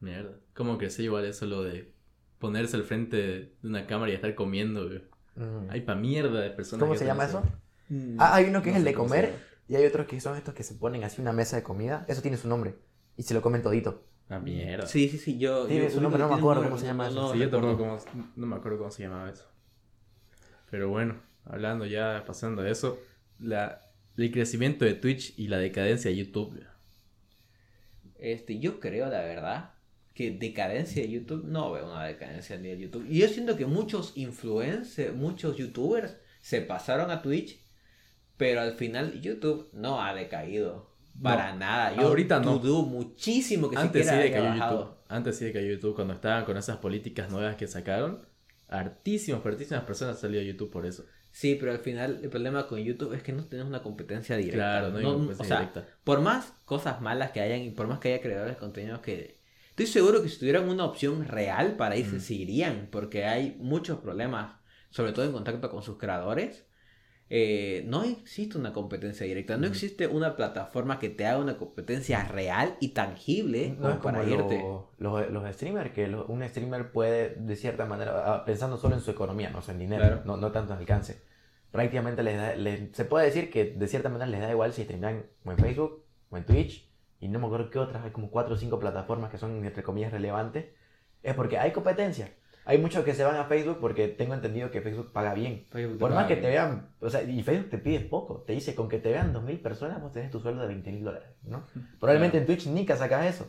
Mierda. 0.00 0.36
¿Cómo 0.54 0.78
crecí 0.78 1.04
igual 1.04 1.24
eso 1.24 1.46
lo 1.46 1.62
de 1.62 1.92
ponerse 2.38 2.76
al 2.76 2.84
frente 2.84 3.16
de 3.16 3.52
una 3.62 3.86
cámara 3.86 4.10
y 4.12 4.14
estar 4.14 4.34
comiendo? 4.34 4.86
güey? 4.86 5.02
Mm. 5.36 5.70
Hay 5.70 5.80
pa' 5.82 5.94
mierda 5.94 6.40
de 6.40 6.50
personas. 6.50 6.80
¿Cómo 6.80 6.92
que 6.92 6.98
se 6.98 7.06
llama 7.06 7.24
eso? 7.24 7.42
Mm. 7.88 8.16
Ah, 8.18 8.34
hay 8.36 8.44
uno 8.46 8.62
que 8.62 8.70
No 8.70 8.74
es 8.76 8.78
el 8.80 8.84
de 8.84 8.94
comer. 8.94 9.34
Y 9.68 9.76
hay 9.76 9.86
otros 9.86 10.06
que 10.06 10.20
son 10.20 10.36
estos 10.36 10.54
que 10.54 10.62
se 10.62 10.74
ponen 10.74 11.04
así 11.04 11.20
una 11.20 11.32
mesa 11.32 11.56
de 11.56 11.62
comida. 11.62 12.04
Eso 12.08 12.22
tiene 12.22 12.36
su 12.36 12.48
nombre. 12.48 12.74
Y 13.16 13.22
se 13.22 13.34
lo 13.34 13.42
comen 13.42 13.62
todito. 13.62 14.04
Ah, 14.28 14.38
mierda. 14.38 14.86
Sí, 14.86 15.08
sí, 15.08 15.18
sí, 15.18 15.38
yo... 15.38 15.66
Tiene 15.66 15.84
yo 15.84 15.90
su 15.90 16.00
nombre, 16.00 16.18
no 16.20 16.28
me 16.28 16.34
acuerdo 16.36 16.62
cómo 16.64 16.78
se 16.78 16.86
llama 16.86 17.08
eso. 17.08 17.20
no 17.20 17.32
Sí, 17.32 17.38
yo 17.38 17.50
tampoco 17.50 17.76
cómo- 17.76 18.32
no 18.36 18.46
me 18.46 18.56
acuerdo 18.56 18.78
cómo 18.78 18.90
se 18.90 19.02
llamaba 19.02 19.30
eso. 19.30 19.46
Pero 20.70 20.88
bueno, 20.88 21.20
hablando 21.44 21.84
ya, 21.84 22.24
pasando 22.26 22.62
de 22.62 22.70
eso, 22.70 22.98
la, 23.38 23.82
el 24.16 24.32
crecimiento 24.32 24.84
de 24.84 24.94
Twitch 24.94 25.38
y 25.38 25.48
la 25.48 25.58
decadencia 25.58 26.10
de 26.10 26.16
YouTube. 26.16 26.64
Este, 28.18 28.58
yo 28.58 28.80
creo, 28.80 29.06
la 29.08 29.20
verdad, 29.22 29.72
que 30.14 30.30
decadencia 30.30 31.02
de 31.02 31.10
YouTube, 31.10 31.44
no 31.44 31.72
veo 31.72 31.90
una 31.90 32.04
decadencia 32.06 32.56
ni 32.56 32.68
de 32.68 32.78
YouTube. 32.78 33.06
Y 33.08 33.18
yo 33.18 33.28
siento 33.28 33.56
que 33.56 33.66
muchos 33.66 34.12
influencers, 34.16 35.14
muchos 35.14 35.56
youtubers 35.56 36.16
se 36.40 36.60
pasaron 36.60 37.10
a 37.10 37.20
Twitch, 37.22 37.61
pero 38.36 38.60
al 38.60 38.72
final 38.74 39.20
YouTube 39.20 39.68
no 39.72 40.02
ha 40.02 40.14
decaído. 40.14 40.90
Para 41.22 41.52
No, 41.52 41.58
nada. 41.58 41.94
Yo 41.96 42.08
ahorita 42.08 42.40
no. 42.40 42.58
dudo 42.58 42.82
muchísimo 42.82 43.68
que 43.68 43.76
Antes 43.76 44.08
sí 44.08 44.14
decayó. 44.16 44.54
YouTube. 44.54 44.88
Antes 45.08 45.36
sí 45.36 45.44
decayó 45.44 45.72
YouTube 45.72 45.94
cuando 45.94 46.14
estaban 46.14 46.44
con 46.44 46.56
esas 46.56 46.78
políticas 46.78 47.30
nuevas 47.30 47.56
que 47.56 47.66
sacaron. 47.66 48.26
Hartísimas, 48.68 49.44
hartísimas 49.44 49.84
personas 49.84 50.18
salido 50.18 50.40
a 50.40 50.44
YouTube 50.44 50.70
por 50.70 50.86
eso. 50.86 51.04
Sí, 51.30 51.56
pero 51.58 51.72
al 51.72 51.78
final 51.78 52.20
el 52.22 52.30
problema 52.30 52.66
con 52.66 52.78
YouTube 52.78 53.12
es 53.14 53.22
que 53.22 53.32
no 53.32 53.44
tenemos 53.44 53.68
una 53.70 53.82
competencia 53.82 54.36
directa. 54.36 54.56
Claro, 54.56 54.90
no 54.90 54.98
hay 54.98 55.04
una 55.04 55.12
o 55.14 55.18
competencia 55.18 55.46
sea, 55.46 55.58
directa. 55.60 55.86
por 56.04 56.20
más 56.20 56.52
cosas 56.64 57.00
malas 57.00 57.30
que 57.30 57.40
hayan 57.40 57.60
y 57.60 57.70
por 57.70 57.86
más 57.86 57.98
que 58.00 58.12
haya 58.14 58.22
creadores 58.22 58.54
de 58.54 58.58
contenidos 58.60 59.00
que... 59.00 59.40
Estoy 59.70 59.86
seguro 59.86 60.22
que 60.22 60.28
si 60.28 60.38
tuvieran 60.38 60.68
una 60.68 60.84
opción 60.84 61.26
real 61.26 61.76
para 61.76 61.96
irse, 61.96 62.16
Mm. 62.16 62.20
se 62.20 62.34
irían, 62.34 62.88
porque 62.90 63.24
hay 63.24 63.56
muchos 63.58 63.98
problemas, 64.00 64.56
sobre 64.90 65.12
todo 65.12 65.24
en 65.24 65.32
contacto 65.32 65.70
con 65.70 65.82
sus 65.82 65.96
creadores. 65.96 66.66
Eh, 67.30 67.84
no 67.86 68.02
existe 68.04 68.58
una 68.58 68.74
competencia 68.74 69.24
directa, 69.24 69.56
no 69.56 69.66
existe 69.66 70.06
una 70.06 70.36
plataforma 70.36 70.98
que 70.98 71.08
te 71.08 71.24
haga 71.26 71.38
una 71.38 71.56
competencia 71.56 72.22
real 72.24 72.76
y 72.78 72.88
tangible 72.88 73.70
No 73.70 73.76
como 73.76 73.88
es 73.90 73.96
como 74.00 74.18
para 74.18 74.28
irte. 74.28 74.58
lo- 74.58 74.90
los, 74.98 75.30
los 75.30 75.54
streamers, 75.54 75.92
que 75.92 76.08
lo- 76.08 76.26
un 76.26 76.46
streamer 76.46 76.92
puede, 76.92 77.30
de 77.36 77.56
cierta 77.56 77.86
manera, 77.86 78.34
ah, 78.34 78.44
pensando 78.44 78.76
solo 78.76 78.96
en 78.96 79.00
su 79.00 79.10
economía, 79.12 79.48
no 79.48 79.60
o 79.60 79.62
sea, 79.62 79.72
en 79.72 79.80
dinero, 79.80 80.02
Claro. 80.04 80.22
no, 80.26 80.36
no 80.36 80.52
tanto 80.52 80.74
en 80.74 80.80
alcance. 80.80 81.22
Prácticamente 81.70 82.22
les 82.22 82.36
da, 82.36 82.54
les- 82.54 82.94
se 82.94 83.06
puede 83.06 83.24
decir 83.24 83.50
que 83.50 83.64
de 83.64 83.86
cierta 83.88 84.10
manera 84.10 84.30
les 84.30 84.40
da 84.42 84.50
igual 84.50 84.74
si 84.74 84.82
streaman 84.84 85.24
en 85.46 85.56
Facebook 85.56 86.04
o 86.28 86.36
en 86.36 86.44
Twitch, 86.44 86.86
y 87.18 87.28
no 87.28 87.38
me 87.38 87.46
acuerdo 87.46 87.70
qué 87.70 87.78
otras, 87.78 88.04
hay 88.04 88.10
como 88.10 88.30
cuatro 88.30 88.54
o 88.56 88.58
cinco 88.58 88.78
plataformas 88.78 89.30
que 89.30 89.38
son, 89.38 89.64
entre 89.64 89.82
comillas, 89.82 90.12
relevantes. 90.12 90.66
Es 91.22 91.34
porque 91.34 91.56
hay 91.56 91.70
competencia. 91.70 92.30
Hay 92.64 92.78
muchos 92.78 93.04
que 93.04 93.12
se 93.14 93.24
van 93.24 93.36
a 93.36 93.44
Facebook 93.46 93.78
porque 93.80 94.06
tengo 94.08 94.34
entendido 94.34 94.70
que 94.70 94.80
Facebook 94.80 95.12
paga 95.12 95.34
bien. 95.34 95.66
Facebook 95.70 95.94
te 95.94 95.98
Por 96.00 96.12
más 96.14 96.26
que 96.26 96.34
bien. 96.34 96.42
te 96.44 96.50
vean, 96.50 96.88
o 97.00 97.10
sea, 97.10 97.22
y 97.22 97.42
Facebook 97.42 97.70
te 97.70 97.78
pide 97.78 98.00
poco, 98.00 98.44
te 98.46 98.52
dice 98.52 98.74
con 98.74 98.88
que 98.88 98.98
te 98.98 99.10
vean 99.10 99.32
2.000 99.34 99.60
personas, 99.60 100.00
vos 100.00 100.12
tenés 100.12 100.30
tu 100.30 100.38
sueldo 100.40 100.66
de 100.66 100.74
20.000 100.74 101.02
dólares, 101.02 101.28
¿no? 101.42 101.64
Probablemente 102.00 102.38
en 102.38 102.46
Twitch 102.46 102.66
nunca 102.68 102.96
sacas 102.96 103.26
eso. 103.26 103.46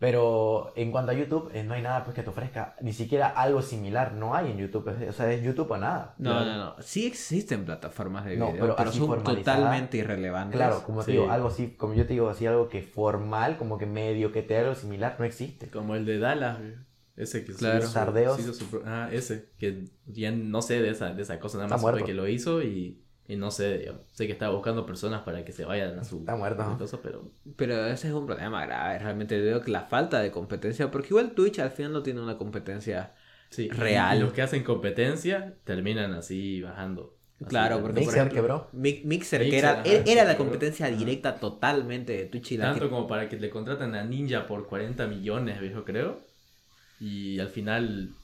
Pero 0.00 0.72
en 0.76 0.92
cuanto 0.92 1.10
a 1.10 1.14
YouTube, 1.14 1.50
eh, 1.52 1.64
no 1.64 1.74
hay 1.74 1.82
nada 1.82 2.04
pues, 2.04 2.14
que 2.14 2.22
te 2.22 2.30
ofrezca, 2.30 2.76
ni 2.80 2.92
siquiera 2.92 3.26
algo 3.30 3.62
similar, 3.62 4.12
no 4.12 4.32
hay 4.36 4.52
en 4.52 4.56
YouTube, 4.58 4.88
es- 4.90 5.08
o 5.08 5.12
sea, 5.12 5.32
es 5.32 5.42
YouTube 5.42 5.68
o 5.72 5.76
nada. 5.76 6.14
No, 6.18 6.30
Claro. 6.30 6.44
no, 6.46 6.56
no. 6.56 6.74
Sí 6.82 7.04
existen 7.04 7.64
plataformas 7.64 8.24
de 8.24 8.36
No, 8.36 8.46
video, 8.52 8.60
pero 8.60 8.76
pero, 8.76 8.90
así 8.90 8.98
son 9.00 9.24
totalmente 9.24 9.96
irrelevantes. 9.96 10.56
Claro, 10.56 10.84
como 10.84 11.00
te 11.00 11.06
Sí. 11.06 11.12
digo, 11.12 11.28
algo 11.32 11.48
así, 11.48 11.74
como 11.76 11.94
yo 11.94 12.06
te 12.06 12.12
digo, 12.12 12.28
así 12.28 12.46
algo 12.46 12.68
que 12.68 12.80
formal, 12.82 13.56
como 13.56 13.76
que 13.76 13.86
medio 13.86 14.30
que 14.30 14.42
te 14.42 14.56
haga 14.56 14.68
algo 14.68 14.80
similar, 14.80 15.16
no 15.18 15.24
existe. 15.24 15.68
Como 15.68 15.96
el 15.96 16.06
de 16.06 16.18
Dallas. 16.20 16.58
Ese 17.18 17.44
que 17.44 17.52
Claro. 17.52 17.80
se 17.80 17.84
hizo- 17.84 17.92
Sardeos. 17.92 18.36
se 18.36 18.42
hizo 18.42 18.52
su 18.54 18.66
pro- 18.70 18.82
ah, 18.86 19.08
ese, 19.12 19.48
que 19.58 19.84
ya 20.06 20.30
no 20.30 20.62
sé 20.62 20.80
de 20.80 20.90
esa, 20.90 21.12
de 21.12 21.22
esa 21.22 21.38
cosa, 21.40 21.58
nada 21.58 21.66
Está 21.66 21.76
más 21.86 21.94
supe 21.94 22.04
que 22.06 22.14
lo 22.14 22.26
hizo 22.28 22.62
y, 22.62 23.02
y 23.26 23.36
no 23.36 23.50
sé, 23.50 23.78
digamos. 23.78 24.02
sé 24.12 24.26
que 24.26 24.32
estaba 24.32 24.54
buscando 24.54 24.86
personas 24.86 25.22
para 25.22 25.44
que 25.44 25.52
se 25.52 25.64
vayan 25.64 25.98
a 25.98 26.04
su 26.04 26.20
Está 26.20 26.36
muerto, 26.36 26.76
cosa, 26.78 27.00
pero 27.02 27.30
Pero 27.56 27.86
ese 27.86 28.08
es 28.08 28.14
un 28.14 28.24
problema 28.26 28.64
grave. 28.64 28.98
Realmente 29.00 29.38
veo 29.40 29.60
que 29.60 29.70
la 29.70 29.82
falta 29.82 30.20
de 30.20 30.30
competencia, 30.30 30.90
porque 30.90 31.08
igual 31.08 31.32
Twitch 31.32 31.58
al 31.58 31.70
final 31.70 31.92
no 31.92 32.02
tiene 32.02 32.20
una 32.22 32.38
competencia. 32.38 33.12
sí, 33.50 33.68
Real. 33.68 34.16
Y 34.18 34.20
los 34.20 34.32
que 34.32 34.42
hacen 34.42 34.62
competencia 34.64 35.54
terminan 35.64 36.12
así 36.12 36.62
bajando. 36.62 37.14
Así, 37.40 37.50
Claro, 37.50 37.76
porque 37.80 37.92
por 37.94 38.00
Mixer 38.00 38.16
ejemplo, 38.18 38.34
quebró. 38.42 38.68
Mi- 38.72 39.00
Mixer, 39.04 39.48
que 39.48 39.58
era, 39.58 39.70
ajá, 39.80 39.82
era, 39.84 40.24
la 40.24 40.36
competencia 40.36 40.86
directa 40.90 41.36
totalmente 41.36 42.12
de 42.12 42.24
Twitch 42.26 42.52
y 42.52 42.56
la 42.56 42.64
Tanto 42.64 42.84
que- 42.86 42.90
como 42.90 43.06
para 43.06 43.28
que 43.28 43.38
le 43.38 43.48
contraten 43.48 43.94
a 43.94 44.02
Ninja 44.04 44.46
por 44.48 44.66
40 44.66 45.06
millones, 45.06 45.60
viejo, 45.60 45.84
creo. 45.84 46.18
Y 47.00 47.38
al 47.40 47.48
final 47.48 48.14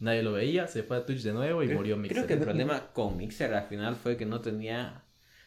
nadie 0.00 0.22
lo 0.22 0.32
veía, 0.32 0.66
se 0.66 0.82
fue 0.82 0.96
a 0.98 1.06
Twitch 1.06 1.22
de 1.22 1.32
nuevo 1.32 1.62
y 1.62 1.66
Creo- 1.66 1.78
murió 1.78 1.96
Mixer. 1.96 2.16
Creo 2.16 2.26
que 2.26 2.34
el 2.34 2.40
problema 2.40 2.92
con 2.92 3.16
Mixer 3.16 3.52
al 3.54 3.66
final 3.68 3.96
fue 3.96 4.16
que 4.16 4.26
no 4.26 4.40
tenía. 4.40 5.04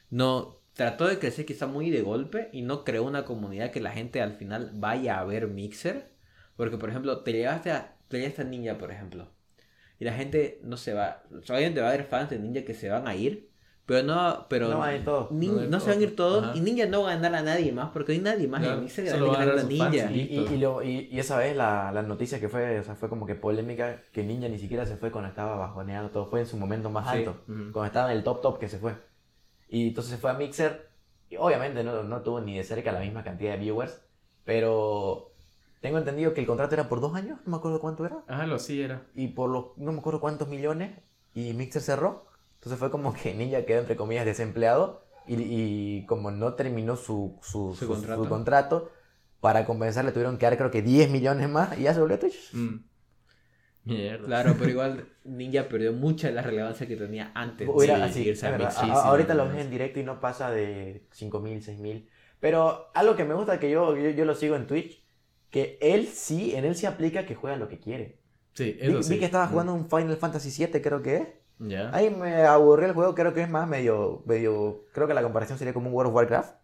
No. 0.09 0.57
Trató 0.73 1.05
de 1.07 1.19
crecer 1.19 1.45
quizá 1.45 1.67
muy 1.67 1.89
de 1.89 2.01
golpe 2.01 2.49
y 2.53 2.61
no 2.61 2.85
creó 2.85 3.03
una 3.03 3.25
comunidad 3.25 3.71
que 3.71 3.81
la 3.81 3.91
gente 3.91 4.21
al 4.21 4.33
final 4.33 4.71
vaya 4.73 5.19
a 5.19 5.25
ver 5.25 5.47
Mixer. 5.47 6.11
Porque, 6.55 6.77
por 6.77 6.89
ejemplo, 6.89 7.19
te 7.23 7.33
llegaste 7.33 7.71
a, 7.71 7.97
te 8.07 8.19
llegaste 8.19 8.43
a 8.43 8.45
Ninja, 8.45 8.77
por 8.77 8.89
ejemplo. 8.91 9.27
Y 9.99 10.05
la 10.05 10.13
gente 10.13 10.59
no 10.63 10.77
se 10.77 10.93
va. 10.93 11.23
Obviamente 11.29 11.81
va 11.81 11.87
a 11.87 11.89
haber 11.93 12.05
fans 12.05 12.29
de 12.29 12.39
Ninja 12.39 12.63
que 12.63 12.73
se 12.73 12.89
van 12.89 13.07
a 13.07 13.15
ir. 13.15 13.49
Pero 13.85 14.03
no. 14.07 14.45
Pero 14.47 14.69
No 14.69 14.83
hay 14.83 14.99
todo. 15.03 15.29
Nin- 15.31 15.67
No 15.67 15.79
se 15.79 15.89
van 15.89 15.99
a 15.99 16.01
ir 16.03 16.15
todo. 16.15 16.29
todos. 16.39 16.43
Ajá. 16.49 16.57
Y 16.57 16.61
Ninja 16.61 16.85
no 16.85 17.03
va 17.03 17.11
a 17.11 17.15
ganar 17.15 17.35
a 17.35 17.41
nadie 17.41 17.71
más. 17.71 17.89
Porque 17.91 18.13
no 18.13 18.17
hay 18.29 18.35
nadie 18.35 18.47
más 18.47 18.61
Claro, 18.61 18.75
en 18.77 18.83
Mixer 18.83 19.05
que 19.05 19.11
va 19.19 19.33
a 19.33 19.35
a 19.41 19.45
ganar 19.45 19.55
fans 19.59 19.67
Ninja. 19.69 20.11
y- 20.11 20.19
Y, 20.21 20.39
y, 20.39 20.53
y 20.53 20.57
lo- 20.59 20.83
y- 20.83 21.09
y 21.11 21.19
esa 21.19 21.37
vez 21.37 21.55
la, 21.57 21.91
la 21.91 22.01
noticia 22.03 22.39
que 22.39 22.47
fue, 22.47 22.79
o 22.79 22.83
sea, 22.83 22.95
fue 22.95 23.09
como 23.09 23.25
que 23.25 23.35
polémica, 23.35 24.01
que 24.13 24.23
Ninja 24.23 24.47
ni 24.47 24.59
siquiera 24.59 24.85
se 24.85 24.95
fue 24.97 25.11
cuando 25.11 25.29
estaba 25.29 25.55
bajoneado, 25.57 26.09
todo 26.09 26.25
fue 26.27 26.39
en 26.41 26.45
su 26.45 26.57
momento 26.57 26.89
más 26.89 27.11
Sí. 27.11 27.17
alto, 27.19 27.35
cuando 27.45 27.85
estaba 27.85 28.11
en 28.11 28.17
el 28.17 28.23
top 28.23 28.41
top 28.41 28.59
que 28.59 28.69
se 28.69 28.77
fue. 28.77 28.93
Y 29.67 29.89
entonces 29.89 30.11
se 30.13 30.17
fue 30.19 30.29
a 30.31 30.35
Mixer, 30.35 30.87
y 31.29 31.35
obviamente 31.37 31.83
no, 31.83 32.03
no 32.03 32.21
tuvo 32.21 32.39
ni 32.39 32.57
de 32.57 32.63
cerca 32.63 32.91
la 32.91 32.99
misma 32.99 33.23
cantidad 33.23 33.53
de 33.53 33.57
viewers, 33.59 33.99
pero 34.45 35.31
tengo 35.81 35.97
entendido 35.97 36.33
que 36.33 36.41
el 36.41 36.47
contrato 36.47 36.75
era 36.75 36.87
por 36.89 37.01
dos 37.01 37.15
años, 37.15 37.39
no 37.45 37.51
me 37.51 37.57
acuerdo 37.57 37.79
cuánto 37.79 38.05
era, 38.05 38.17
Ah, 38.27 38.45
lo 38.45 38.59
sí 38.59 38.81
era. 38.81 39.01
y 39.15 39.29
por 39.29 39.49
los, 39.49 39.65
no 39.77 39.91
me 39.91 39.99
acuerdo 39.99 40.19
cuántos 40.19 40.47
millones, 40.47 40.91
y 41.33 41.53
Mixer 41.53 41.81
cerró. 41.81 42.25
Entonces 42.61 42.77
fue 42.77 42.91
como 42.91 43.11
que 43.13 43.33
Ninja 43.33 43.65
quedó 43.65 43.79
entre 43.81 43.95
comillas 43.95 44.23
desempleado, 44.25 45.03
y, 45.27 45.35
y 45.41 46.05
como 46.05 46.29
no 46.31 46.53
terminó 46.53 46.95
su, 46.95 47.39
su, 47.41 47.73
Su 47.73 47.85
su- 47.85 47.87
contrato. 47.87 48.23
su 48.23 48.29
contrato, 48.29 48.91
para 49.39 49.65
compensarle 49.65 50.11
tuvieron 50.11 50.37
que 50.37 50.45
dar 50.45 50.57
creo 50.57 50.69
que 50.69 50.83
10 50.83 51.09
millones 51.09 51.49
más 51.49 51.75
y 51.79 51.83
ya 51.83 51.93
se 51.95 51.99
volvió 51.99 52.17
a 52.17 52.19
Twitch. 52.19 52.53
Mm. 52.53 52.83
Mierda. 53.83 54.25
Claro, 54.27 54.55
pero 54.59 54.69
igual 54.75 55.07
Ninja 55.23 55.67
perdió 55.67 55.91
mucha 55.93 56.27
de 56.27 56.33
la 56.33 56.43
relevancia 56.43 56.87
que 56.87 56.95
tenía 56.95 57.31
antes 57.33 57.67
Hubiera- 57.67 57.97
de 57.97 58.03
así, 58.03 58.21
irse 58.27 58.45
a 58.45 58.51
verdad. 58.51 58.71
Sí, 58.71 58.87
ahorita 58.91 59.33
lo 59.33 59.47
ves 59.49 59.57
en 59.59 59.71
directo 59.71 59.99
y 59.99 60.03
no 60.03 60.19
pasa 60.19 60.51
de 60.51 61.07
5.000, 61.11 61.61
6.000. 61.61 62.07
Pero 62.39 62.91
algo 62.93 63.15
que 63.15 63.23
me 63.25 63.33
gusta 63.33 63.59
que 63.59 63.69
yo, 63.71 63.95
yo, 63.97 64.09
yo 64.11 64.25
lo 64.25 64.35
sigo 64.35 64.55
en 64.55 64.67
Twitch, 64.67 65.03
que 65.49 65.77
él 65.81 66.07
sí, 66.07 66.55
en 66.55 66.65
él 66.65 66.75
sí 66.75 66.85
aplica 66.85 67.25
que 67.25 67.35
juega 67.35 67.57
lo 67.57 67.67
que 67.67 67.79
quiere. 67.79 68.19
Sí, 68.53 68.73
Vi, 68.73 68.79
eso 68.87 68.97
vi 68.97 69.03
sí. 69.03 69.19
que 69.19 69.25
estaba 69.25 69.45
Mm. 69.47 69.49
jugando 69.49 69.73
un 69.73 69.89
Final 69.89 70.17
Fantasy 70.17 70.65
VII, 70.65 70.81
creo 70.81 71.01
que 71.01 71.15
es. 71.17 71.27
Ya. 71.61 71.89
Ahí 71.93 72.09
me 72.09 72.43
aburrió 72.43 72.87
el 72.87 72.93
juego, 72.93 73.13
creo 73.15 73.33
que 73.33 73.41
es 73.43 73.49
más 73.49 73.67
medio, 73.67 74.23
medio, 74.25 74.85
creo 74.93 75.07
que 75.07 75.13
la 75.13 75.21
comparación 75.23 75.57
sería 75.57 75.73
como 75.73 75.89
un 75.89 75.95
World 75.95 76.09
of 76.09 76.15
Warcraft. 76.15 76.55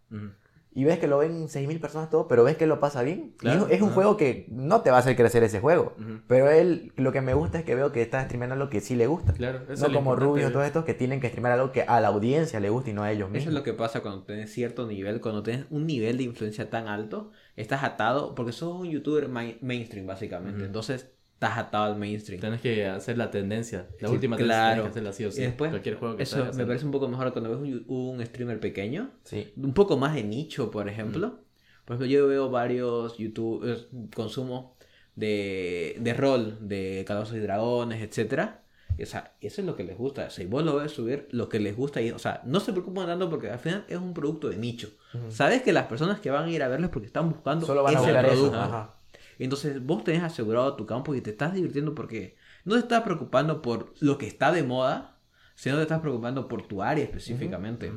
Y 0.73 0.83
ves 0.83 0.99
que 0.99 1.07
lo 1.07 1.17
ven 1.17 1.47
6.000 1.49 1.79
personas 1.81 2.11
todo, 2.11 2.27
pero 2.27 2.43
ves 2.43 2.55
que 2.55 2.67
lo 2.67 2.79
pasa 2.79 3.01
bien. 3.01 3.33
Y 3.37 3.37
Claro, 3.37 3.65
es, 3.65 3.77
es 3.77 3.81
un 3.81 3.89
juego 3.89 4.15
que 4.15 4.45
no 4.51 4.81
te 4.81 4.91
va 4.91 4.97
a 4.97 4.99
hacer 4.99 5.15
crecer 5.15 5.41
ese 5.43 5.59
juego. 5.59 5.95
Ujú. 5.99 6.19
Pero 6.27 6.51
él, 6.51 6.93
lo 6.97 7.11
que 7.11 7.21
me 7.21 7.33
gusta 7.33 7.57
es 7.57 7.65
que 7.65 7.73
veo 7.73 7.91
que 7.91 8.03
está 8.03 8.23
streameando 8.25 8.55
lo 8.55 8.69
que 8.69 8.79
sí 8.79 8.95
le 8.95 9.07
gusta. 9.07 9.33
Claro, 9.33 9.63
eso 9.63 9.73
es 9.73 9.81
no 9.81 9.91
como 9.91 10.15
Rubio 10.15 10.49
y 10.49 10.51
todos 10.51 10.67
estos 10.67 10.85
que 10.85 10.93
tienen 10.93 11.19
que 11.19 11.29
streamar 11.29 11.53
algo 11.53 11.71
que 11.71 11.81
a 11.81 11.99
la 11.99 12.09
audiencia 12.09 12.59
le 12.59 12.69
gusta 12.69 12.91
y 12.91 12.93
no 12.93 13.01
a 13.01 13.11
ellos 13.11 13.25
Eso 13.25 13.33
mismos. 13.33 13.47
es 13.47 13.53
lo 13.55 13.63
que 13.63 13.73
pasa 13.73 14.01
cuando 14.01 14.21
tienes 14.23 14.53
cierto 14.53 14.85
nivel, 14.85 15.19
cuando 15.19 15.41
tienes 15.41 15.65
un 15.71 15.87
nivel 15.87 16.17
de 16.17 16.23
influencia 16.25 16.69
tan 16.69 16.87
alto, 16.87 17.31
estás 17.55 17.83
atado, 17.83 18.35
porque 18.35 18.51
sos 18.51 18.79
un 18.79 18.87
youtuber 18.87 19.29
main- 19.29 19.57
mainstream 19.61 20.05
básicamente, 20.05 20.63
entonces 20.65 21.09
estás 21.37 21.57
atado 21.59 21.83
al 21.83 21.97
mainstream. 21.99 22.41
Tenés 22.41 22.61
que 22.61 22.87
hacer 22.87 23.15
la 23.15 23.29
tendencia. 23.29 23.85
La 23.99 24.07
Sí, 24.07 24.13
última 24.15 24.37
claro. 24.37 24.81
tendencia 24.81 24.83
que 24.83 24.89
hacerla 24.89 25.13
sí 25.13 25.25
o 25.25 25.31
sí. 25.31 25.41
Y 25.41 25.45
después, 25.45 25.69
Cualquier 25.69 25.95
juego 25.97 26.17
que 26.17 26.23
eso 26.23 26.51
me 26.55 26.65
parece 26.65 26.83
un 26.85 26.91
poco 26.91 27.07
mejor 27.07 27.31
cuando 27.31 27.51
ves 27.51 27.59
un, 27.59 27.85
un 27.87 28.25
streamer 28.25 28.59
pequeño, 28.59 29.11
Sí. 29.23 29.53
un 29.55 29.73
poco 29.73 29.97
más 29.97 30.15
de 30.15 30.23
nicho, 30.23 30.71
por 30.71 30.89
ejemplo. 30.89 31.39
Por 31.85 31.95
ejemplo, 31.95 32.07
yo 32.07 32.27
veo 32.27 32.49
varios 32.49 33.17
youtubers, 33.17 33.87
consumo 34.15 34.75
de, 35.15 35.95
de 35.99 36.13
rol, 36.13 36.57
de 36.61 37.03
Calabozos 37.07 37.37
y 37.37 37.39
Dragones, 37.39 38.01
etcétera. 38.01 38.63
O 38.99 39.05
sea, 39.05 39.35
eso 39.41 39.61
es 39.61 39.67
lo 39.67 39.75
que 39.75 39.83
les 39.83 39.95
gusta. 39.95 40.25
O 40.25 40.29
sea, 40.31 40.45
vos 40.49 40.63
lo 40.65 40.75
ves 40.77 40.91
subir 40.91 41.27
lo 41.31 41.49
que 41.49 41.59
les 41.59 41.75
gusta. 41.77 42.01
Y, 42.01 42.09
o 42.09 42.17
sea, 42.17 42.41
no 42.45 42.59
se 42.59 42.71
preocupan 42.71 43.05
tanto 43.05 43.29
porque 43.29 43.51
al 43.51 43.59
final 43.59 43.85
es 43.87 43.97
un 43.97 44.13
producto 44.15 44.49
de 44.49 44.57
nicho. 44.57 44.89
Ujú. 45.13 45.31
Sabes 45.31 45.61
que 45.61 45.71
las 45.71 45.85
personas 45.85 46.19
que 46.19 46.31
van 46.31 46.45
a 46.45 46.49
ir 46.49 46.63
a 46.63 46.67
verlo 46.67 46.87
es 46.87 46.91
porque 46.91 47.05
están 47.05 47.29
buscando 47.29 47.65
Solo 47.67 47.83
van 47.83 47.95
a 47.95 47.99
ese 47.99 48.09
eso. 48.11 48.19
producto. 48.27 48.57
Ajá. 48.59 48.95
Entonces 49.39 49.83
vos 49.85 50.03
tenés 50.03 50.23
asegurado 50.23 50.75
tu 50.75 50.85
campo 50.85 51.15
y 51.15 51.21
te 51.21 51.31
estás 51.31 51.53
divirtiendo 51.53 51.93
porque 51.95 52.37
no 52.65 52.73
te 52.73 52.81
estás 52.81 53.03
preocupando 53.03 53.61
por 53.61 53.93
lo 53.99 54.17
que 54.17 54.27
está 54.27 54.51
de 54.51 54.63
moda, 54.63 55.19
sino 55.55 55.77
te 55.77 55.83
estás 55.83 56.01
preocupando 56.01 56.47
por 56.47 56.67
tu 56.67 56.81
área 56.81 57.03
específicamente. 57.03 57.91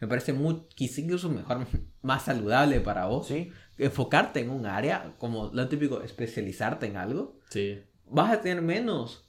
Me 0.00 0.08
parece 0.08 0.32
muy, 0.32 0.62
quizá 0.74 1.00
incluso 1.00 1.30
mejor, 1.30 1.66
más 2.02 2.24
saludable 2.24 2.80
para 2.80 3.06
vos. 3.06 3.28
Sí. 3.28 3.52
Enfocarte 3.78 4.40
en 4.40 4.50
un 4.50 4.66
área, 4.66 5.14
como 5.18 5.50
lo 5.52 5.68
típico, 5.68 6.02
especializarte 6.02 6.86
en 6.86 6.96
algo. 6.96 7.38
Sí. 7.48 7.82
Vas 8.06 8.32
a 8.32 8.40
tener 8.40 8.62
menos, 8.62 9.23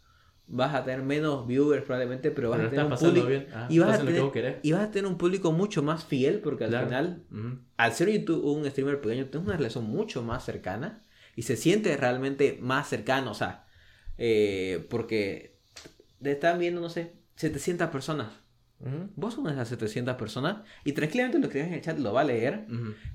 vas 0.47 0.75
a 0.75 0.83
tener 0.83 1.01
menos 1.01 1.47
viewers 1.47 1.83
probablemente, 1.83 2.31
pero 2.31 2.49
vas 2.51 2.57
Pero 2.59 2.67
a 2.67 2.71
tener 2.71 2.85
un 2.85 2.97
público. 2.97 3.27
bien. 3.27 3.47
Ah, 3.53 3.67
y, 3.69 3.79
vas 3.79 3.99
a 3.99 4.05
tener, 4.05 4.21
vos 4.21 4.31
querés. 4.31 4.55
y 4.61 4.71
vas 4.71 4.81
a 4.81 4.91
tener 4.91 5.09
un 5.09 5.17
público 5.17 5.51
mucho 5.51 5.81
más 5.83 6.05
fiel 6.05 6.39
porque 6.39 6.65
al 6.65 6.69
Claro. 6.69 6.85
final 6.87 7.23
al 7.77 7.93
ser 7.93 8.09
YouTube 8.11 8.43
un 8.45 8.65
streamer 8.69 9.01
pequeño, 9.01 9.25
tienes 9.25 9.47
una 9.47 9.57
relación 9.57 9.85
mucho 9.85 10.21
más 10.23 10.45
cercana 10.45 11.03
y 11.35 11.41
se 11.41 11.55
siente 11.57 11.95
realmente 11.97 12.57
más 12.61 12.87
cercano, 12.87 13.31
o 13.31 13.33
sea, 13.33 13.65
eh, 14.17 14.85
porque 14.89 15.57
te 16.21 16.31
están 16.31 16.59
viendo, 16.59 16.79
no 16.81 16.89
sé, 16.89 17.13
700 17.35 17.89
personas. 17.89 18.27
Ujú. 18.79 19.09
Vos 19.15 19.33
sos 19.33 19.39
una 19.41 19.51
de 19.51 19.55
esas 19.55 19.69
700 19.69 20.15
personas 20.15 20.57
y 20.83 20.91
tranquilamente 20.91 21.39
lo 21.39 21.49
que 21.49 21.61
en 21.61 21.73
el 21.73 21.81
chat 21.81 21.97
lo 21.97 22.13
va 22.13 22.21
a 22.21 22.25
leer. 22.25 22.65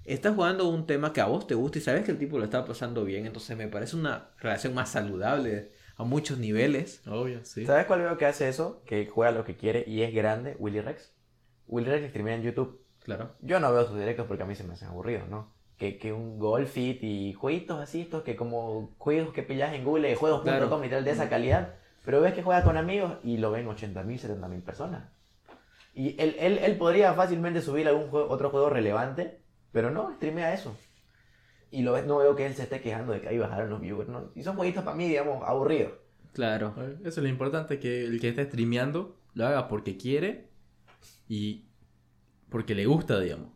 Estás 0.05 0.35
jugando 0.35 0.69
un 0.69 0.87
tema 0.87 1.13
que 1.13 1.21
a 1.21 1.27
vos 1.27 1.47
te 1.47 1.55
gusta 1.55 1.79
y 1.79 1.81
sabes 1.83 2.05
que 2.05 2.11
el 2.13 2.19
tipo 2.19 2.39
lo 2.39 2.45
está 2.45 2.65
pasando 2.65 3.05
bien, 3.05 3.27
entonces 3.27 3.57
me 3.57 3.69
parece 3.69 3.97
una 3.97 4.31
relación 4.39 4.75
más 4.75 4.91
saludable 4.91 5.73
a 6.01 6.05
muchos 6.05 6.39
niveles. 6.39 7.03
Obvio, 7.07 7.45
sí. 7.45 7.67
¿Sabes 7.67 7.87
cuál 7.87 8.01
veo 8.01 8.17
que 8.19 8.27
hace 8.27 8.49
eso? 8.49 8.83
Que 8.87 9.07
juega 9.07 9.33
lo 9.33 9.45
que 9.45 9.57
quiere 9.57 9.85
y 9.87 10.03
es 10.03 10.15
grande, 10.15 10.57
Willy 10.59 10.81
Rex. 10.81 11.13
Willy 11.67 11.89
Rex 11.91 12.09
streamea 12.09 12.35
en 12.37 12.43
YouTube. 12.43 12.85
Claro. 13.05 13.33
Yo 13.41 13.61
no 13.61 13.73
veo 13.73 13.87
sus 13.87 13.99
directos 13.99 14.27
porque 14.27 14.43
a 14.43 14.47
mí 14.47 14.55
se 14.55 14.65
me 14.65 14.75
hacen 14.75 14.89
aburridos, 14.89 15.29
¿no? 15.29 15.53
Que, 15.77 15.99
que 15.99 16.13
un 16.13 16.39
golf 16.39 16.71
fit 16.73 17.03
y 17.03 17.33
jueguitos 17.33 17.81
así, 17.81 18.03
estos 18.03 18.23
que 18.23 18.37
como 18.37 18.95
juegos 18.99 19.33
que 19.33 19.43
pillas 19.43 19.73
en 19.73 19.85
Google, 19.85 20.15
juegos.com 20.15 20.45
Claro. 20.45 20.85
y 20.85 20.89
tal 20.91 21.05
de 21.05 21.11
esa 21.11 21.29
calidad. 21.29 21.75
Pero 22.05 22.21
ves 22.21 22.35
que 22.35 22.43
juega 22.43 22.63
con 22.65 22.77
amigos 22.77 23.15
y 23.23 23.37
lo 23.39 23.51
ven 23.51 23.67
80.000, 23.67 24.05
70.000 24.05 24.63
personas. 24.63 25.09
Y 25.95 26.21
él, 26.21 26.37
él, 26.39 26.59
él 26.59 26.77
podría 26.77 27.13
fácilmente 27.15 27.61
subir 27.63 27.89
algún 27.89 28.09
juego, 28.11 28.29
otro 28.31 28.51
juego 28.51 28.71
relevante, 28.71 29.41
pero 29.73 29.91
no, 29.91 30.15
streamea 30.17 30.55
eso. 30.55 30.77
Y 31.71 31.83
lo 31.83 31.93
ves, 31.93 32.07
no 32.07 32.19
veo 32.19 32.35
que 32.35 32.47
él 32.47 32.55
se 32.55 32.65
esté 32.65 32.81
quejando 32.81 33.13
de 33.13 33.21
que 33.21 33.29
ahí 33.29 33.39
bajaron 33.39 33.71
los 33.71 33.81
viewers, 33.81 34.09
¿no? 34.09 34.31
Y 34.35 34.43
son 34.43 34.57
jueguitos 34.57 34.83
para 34.83 34.97
mí, 34.97 35.09
digamos, 35.09 35.43
aburridos. 35.47 35.93
Claro. 36.33 36.75
Eso 37.01 37.09
es 37.09 37.19
lo 37.19 37.29
importante, 37.29 37.79
que 37.79 38.05
el 38.05 38.21
que 38.21 38.29
está 38.29 38.43
streameando 38.45 39.17
lo 39.35 39.47
haga 39.47 39.69
porque 39.69 39.97
quiere 39.97 40.49
y 41.29 41.67
porque 42.49 42.75
le 42.75 42.87
gusta, 42.87 43.21
digamos. 43.21 43.51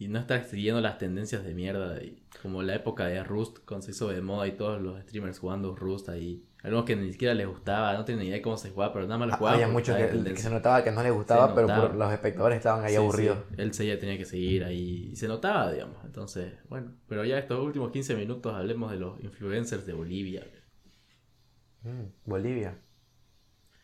Y 0.00 0.08
no 0.08 0.18
está 0.18 0.42
siguiendo 0.42 0.80
las 0.80 0.96
tendencias 0.96 1.44
de 1.44 1.52
mierda, 1.54 1.92
de- 1.94 2.16
como 2.42 2.62
la 2.62 2.74
época 2.74 3.06
de 3.06 3.22
Rust, 3.22 3.58
cuando 3.66 3.84
se 3.84 3.90
hizo 3.90 4.08
de 4.08 4.22
moda 4.22 4.46
y 4.48 4.52
todos 4.52 4.80
los 4.80 4.98
streamers 5.02 5.38
jugando 5.38 5.76
Rust 5.76 6.08
ahí. 6.08 6.42
Algunos 6.62 6.86
que 6.86 6.96
ni 6.96 7.12
siquiera 7.12 7.34
les 7.34 7.46
gustaba, 7.46 7.92
no 7.92 8.04
tienen 8.06 8.20
ni 8.22 8.28
idea 8.28 8.38
de 8.38 8.42
cómo 8.42 8.56
se 8.56 8.70
jugaba, 8.70 8.94
pero 8.94 9.06
nada 9.06 9.18
más 9.18 9.28
lo 9.28 9.36
jugaban. 9.36 9.60
Había 9.60 9.68
muchos 9.72 9.94
que, 9.96 10.36
se 10.36 10.48
notaba 10.50 10.82
que 10.82 10.90
no 10.90 11.02
les 11.02 11.12
gustaba, 11.12 11.54
pero 11.54 11.66
por 11.66 11.94
los 11.94 12.10
espectadores 12.12 12.56
estaban 12.56 12.82
ahí 12.82 12.92
Sí, 12.92 12.96
aburridos. 12.96 13.38
sí, 13.50 13.54
Él 13.58 13.74
se 13.74 13.86
ya 13.86 13.98
tenía 13.98 14.16
que 14.16 14.24
seguir 14.24 14.64
ahí 14.64 15.10
y 15.12 15.16
se 15.16 15.28
notaba, 15.28 15.70
digamos. 15.70 15.96
Entonces, 16.04 16.54
bueno, 16.70 16.92
pero 17.06 17.24
ya 17.26 17.38
estos 17.38 17.60
últimos 17.62 17.92
15 17.92 18.14
minutos 18.16 18.54
hablemos 18.54 18.90
de 18.90 18.98
los 18.98 19.20
influencers 19.22 19.84
de 19.84 19.92
Bolivia. 19.92 20.46
Mm, 21.82 22.06
Bolivia. 22.24 22.78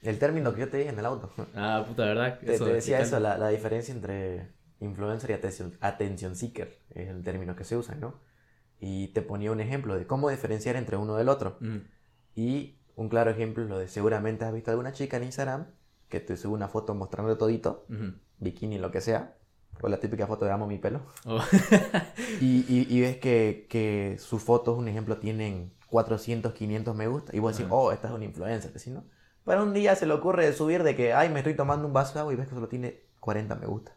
El 0.02 0.18
término 0.18 0.54
que 0.54 0.60
yo 0.60 0.68
te 0.68 0.78
dije 0.78 0.90
en 0.90 0.98
el 0.98 1.06
auto. 1.06 1.30
Ah, 1.54 1.84
puta, 1.86 2.04
¿verdad? 2.04 2.38
Te, 2.38 2.58
te 2.58 2.64
decía 2.64 3.00
eso, 3.00 3.20
la, 3.20 3.36
la 3.38 3.48
diferencia 3.48 3.92
entre 3.94 4.48
influencer 4.80 5.30
y 5.30 5.32
atención, 5.80 6.36
seeker, 6.36 6.78
es 6.90 7.08
el 7.08 7.22
término 7.22 7.56
que 7.56 7.64
se 7.64 7.76
usa, 7.76 7.94
¿no? 7.94 8.14
Y 8.80 9.08
te 9.08 9.22
ponía 9.22 9.52
un 9.52 9.60
ejemplo 9.60 9.96
de 9.96 10.06
cómo 10.06 10.28
diferenciar 10.30 10.76
entre 10.76 10.96
uno 10.96 11.16
del 11.16 11.28
otro. 11.28 11.56
Mm, 11.60 11.78
Y 12.34 12.78
un 12.94 13.08
claro 13.08 13.30
ejemplo 13.30 13.62
es 13.64 13.70
lo 13.70 13.78
de 13.78 13.88
seguramente 13.88 14.44
has 14.44 14.52
visto 14.52 14.70
alguna 14.70 14.92
chica 14.92 15.16
en 15.16 15.24
Instagram 15.24 15.66
que 16.08 16.20
te 16.20 16.36
sube 16.36 16.54
una 16.54 16.68
foto 16.68 16.94
mostrando 16.94 17.36
todito, 17.38 17.86
ujú. 17.88 18.12
bikini, 18.38 18.78
lo 18.78 18.90
que 18.90 19.00
sea, 19.00 19.36
o 19.80 19.88
la 19.88 19.98
típica 19.98 20.26
foto 20.26 20.44
de 20.44 20.52
amo 20.52 20.66
mi 20.66 20.78
pelo. 20.78 21.00
Oh, 21.24 21.40
Y, 22.40 22.64
y- 22.68 22.86
y 22.90 23.00
ves 23.00 23.16
que, 23.18 23.66
que 23.68 24.16
sus 24.18 24.42
fotos, 24.42 24.78
un 24.78 24.88
ejemplo, 24.88 25.18
tienen 25.18 25.72
400, 25.88 26.52
500 26.54 26.94
me 26.94 27.08
gusta. 27.08 27.34
Y 27.34 27.38
vos 27.40 27.52
decís, 27.52 27.66
Ajá. 27.66 27.74
oh, 27.74 27.92
esta 27.92 28.08
es 28.08 28.14
una 28.14 28.24
influencer. 28.24 28.72
Decís, 28.72 28.92
¿no? 28.92 29.04
Pero 29.44 29.62
un 29.62 29.72
día 29.72 29.94
se 29.96 30.06
le 30.06 30.12
ocurre 30.14 30.52
subir 30.52 30.82
de 30.82 30.94
que, 30.96 31.12
ay, 31.12 31.28
me 31.30 31.40
estoy 31.40 31.54
tomando 31.54 31.86
un 31.86 31.92
vaso 31.92 32.14
de 32.14 32.20
agua 32.20 32.32
y 32.32 32.36
ves 32.36 32.48
que 32.48 32.54
solo 32.54 32.68
tiene 32.68 33.04
40 33.20 33.54
me 33.54 33.66
gusta. 33.66 33.95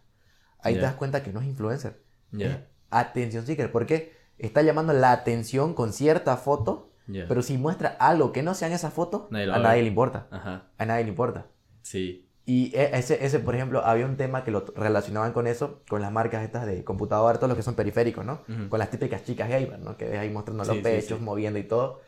Ahí 0.62 0.76
Ya. 0.76 0.80
te 0.82 0.86
das 0.88 0.96
cuenta 0.96 1.24
que 1.24 1.32
no 1.32 1.42
es 1.42 1.48
influencer. 1.48 2.02
Ya, 2.32 2.48
Es 2.48 2.58
atención 2.92 3.46
seeker. 3.46 3.72
Porque 3.72 4.14
está 4.38 4.62
llamando 4.62 4.94
la 4.94 5.12
atención 5.12 5.74
con 5.74 5.94
cierta 5.94 6.38
foto, 6.38 6.92
ya. 7.08 7.26
pero 7.28 7.42
si 7.42 7.58
muestra 7.58 7.90
algo 8.00 8.32
que 8.32 8.44
no 8.44 8.54
sea 8.54 8.68
en 8.68 8.74
esa 8.74 8.92
foto, 8.92 9.28
Nadie 9.32 9.46
lo 9.48 9.54
a 9.56 9.60
nadie 9.60 9.82
le 9.82 9.88
importa. 9.90 10.28
Ajá, 10.32 10.70
A 10.78 10.86
nadie 10.86 11.04
le 11.04 11.10
importa. 11.10 11.48
sí. 11.82 12.26
Y 12.46 12.76
e- 12.76 12.98
ese, 12.98 13.24
ese, 13.24 13.38
por 13.38 13.54
ejemplo, 13.54 13.86
había 13.86 14.08
un 14.08 14.18
tema 14.18 14.44
que 14.44 14.50
lo 14.50 14.66
relacionaban 14.76 15.34
con 15.34 15.46
eso, 15.46 15.84
con 15.88 16.02
las 16.02 16.12
marcas 16.12 16.44
estas 16.44 16.66
de 16.66 16.84
computadora, 16.84 17.38
todos 17.38 17.50
los 17.50 17.56
que 17.58 17.62
son 17.62 17.76
periféricos, 17.76 18.26
¿no? 18.26 18.42
Ujú. 18.50 18.70
Con 18.70 18.80
las 18.80 18.90
típicas 18.90 19.24
chicas 19.24 19.48
gamer, 19.50 19.78
¿no? 19.78 19.96
Que 19.98 20.06
ves 20.06 20.18
ahí 20.18 20.32
mostrando 20.32 20.64
Sí, 20.64 20.70
los 20.70 20.78
sí, 20.78 20.82
pechos, 20.84 21.20
sí. 21.20 21.24
moviendo 21.24 21.60
y 21.60 21.64
todo. 21.66 22.02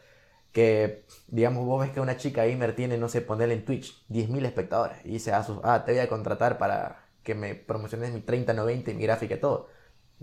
Que, 0.52 1.06
digamos, 1.28 1.64
vos 1.68 1.80
ves 1.82 1.92
que 1.92 2.00
una 2.02 2.18
chica 2.18 2.44
gamer 2.44 2.76
tiene, 2.76 2.98
no 2.98 3.08
sé, 3.08 3.22
ponerle 3.22 3.54
en 3.54 3.66
Twitch 3.66 4.04
10.000 4.10 4.44
espectadores. 4.46 4.98
Y 5.06 5.10
dice 5.10 5.32
a 5.32 5.44
sus, 5.44 5.60
ah, 5.64 5.84
te 5.86 5.92
voy 5.92 6.02
a 6.02 6.10
contratar 6.10 6.58
para 6.58 7.01
que 7.24 7.36
me 7.36 7.56
promociones 7.56 8.14
mi 8.14 8.22
3090 8.22 8.92
y 8.92 8.94
mi 8.96 9.04
gráfica 9.04 9.36
y 9.36 9.40
todo. 9.40 9.68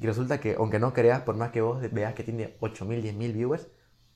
Y 0.00 0.06
resulta 0.06 0.40
que, 0.40 0.54
aunque 0.58 0.78
no 0.78 0.92
creas, 0.92 1.22
por 1.22 1.36
más 1.36 1.50
que 1.50 1.60
vos 1.60 1.80
veas 1.92 2.14
que 2.14 2.22
tiene 2.24 2.56
8.000, 2.60 3.02
10.000 3.02 3.32
viewers, 3.32 3.68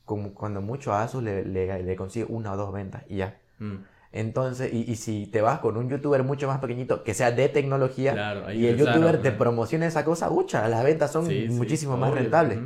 como 0.04 0.34
cuando 0.34 0.60
mucho 0.60 0.92
a 0.92 1.02
Asus 1.02 1.22
le, 1.22 1.44
le, 1.44 1.82
le 1.82 1.96
consigue 1.96 2.26
una 2.28 2.52
o 2.52 2.56
dos 2.56 2.72
ventas 2.72 3.02
y 3.08 3.16
ya. 3.16 3.38
Mm, 3.58 3.76
Entonces, 4.12 4.72
y, 4.72 4.90
y 4.90 4.96
si 4.96 5.26
te 5.26 5.40
vas 5.40 5.60
con 5.60 5.76
un 5.76 5.88
youtuber 5.88 6.22
mucho 6.22 6.46
más 6.46 6.58
pequeñito, 6.58 7.02
que 7.02 7.14
sea 7.14 7.30
de 7.32 7.48
tecnología, 7.48 8.12
Claro, 8.12 8.52
y 8.52 8.66
el 8.66 8.76
youtuber 8.76 9.22
te 9.22 9.32
promociona 9.32 9.86
esa 9.86 10.04
cosa, 10.04 10.30
ucha, 10.30 10.68
las 10.68 10.84
ventas 10.84 11.10
son 11.12 11.26
sí, 11.26 11.46
sí, 11.48 11.54
muchísimo 11.54 11.96
más 11.96 12.10
obvio, 12.10 12.22
rentables. 12.22 12.58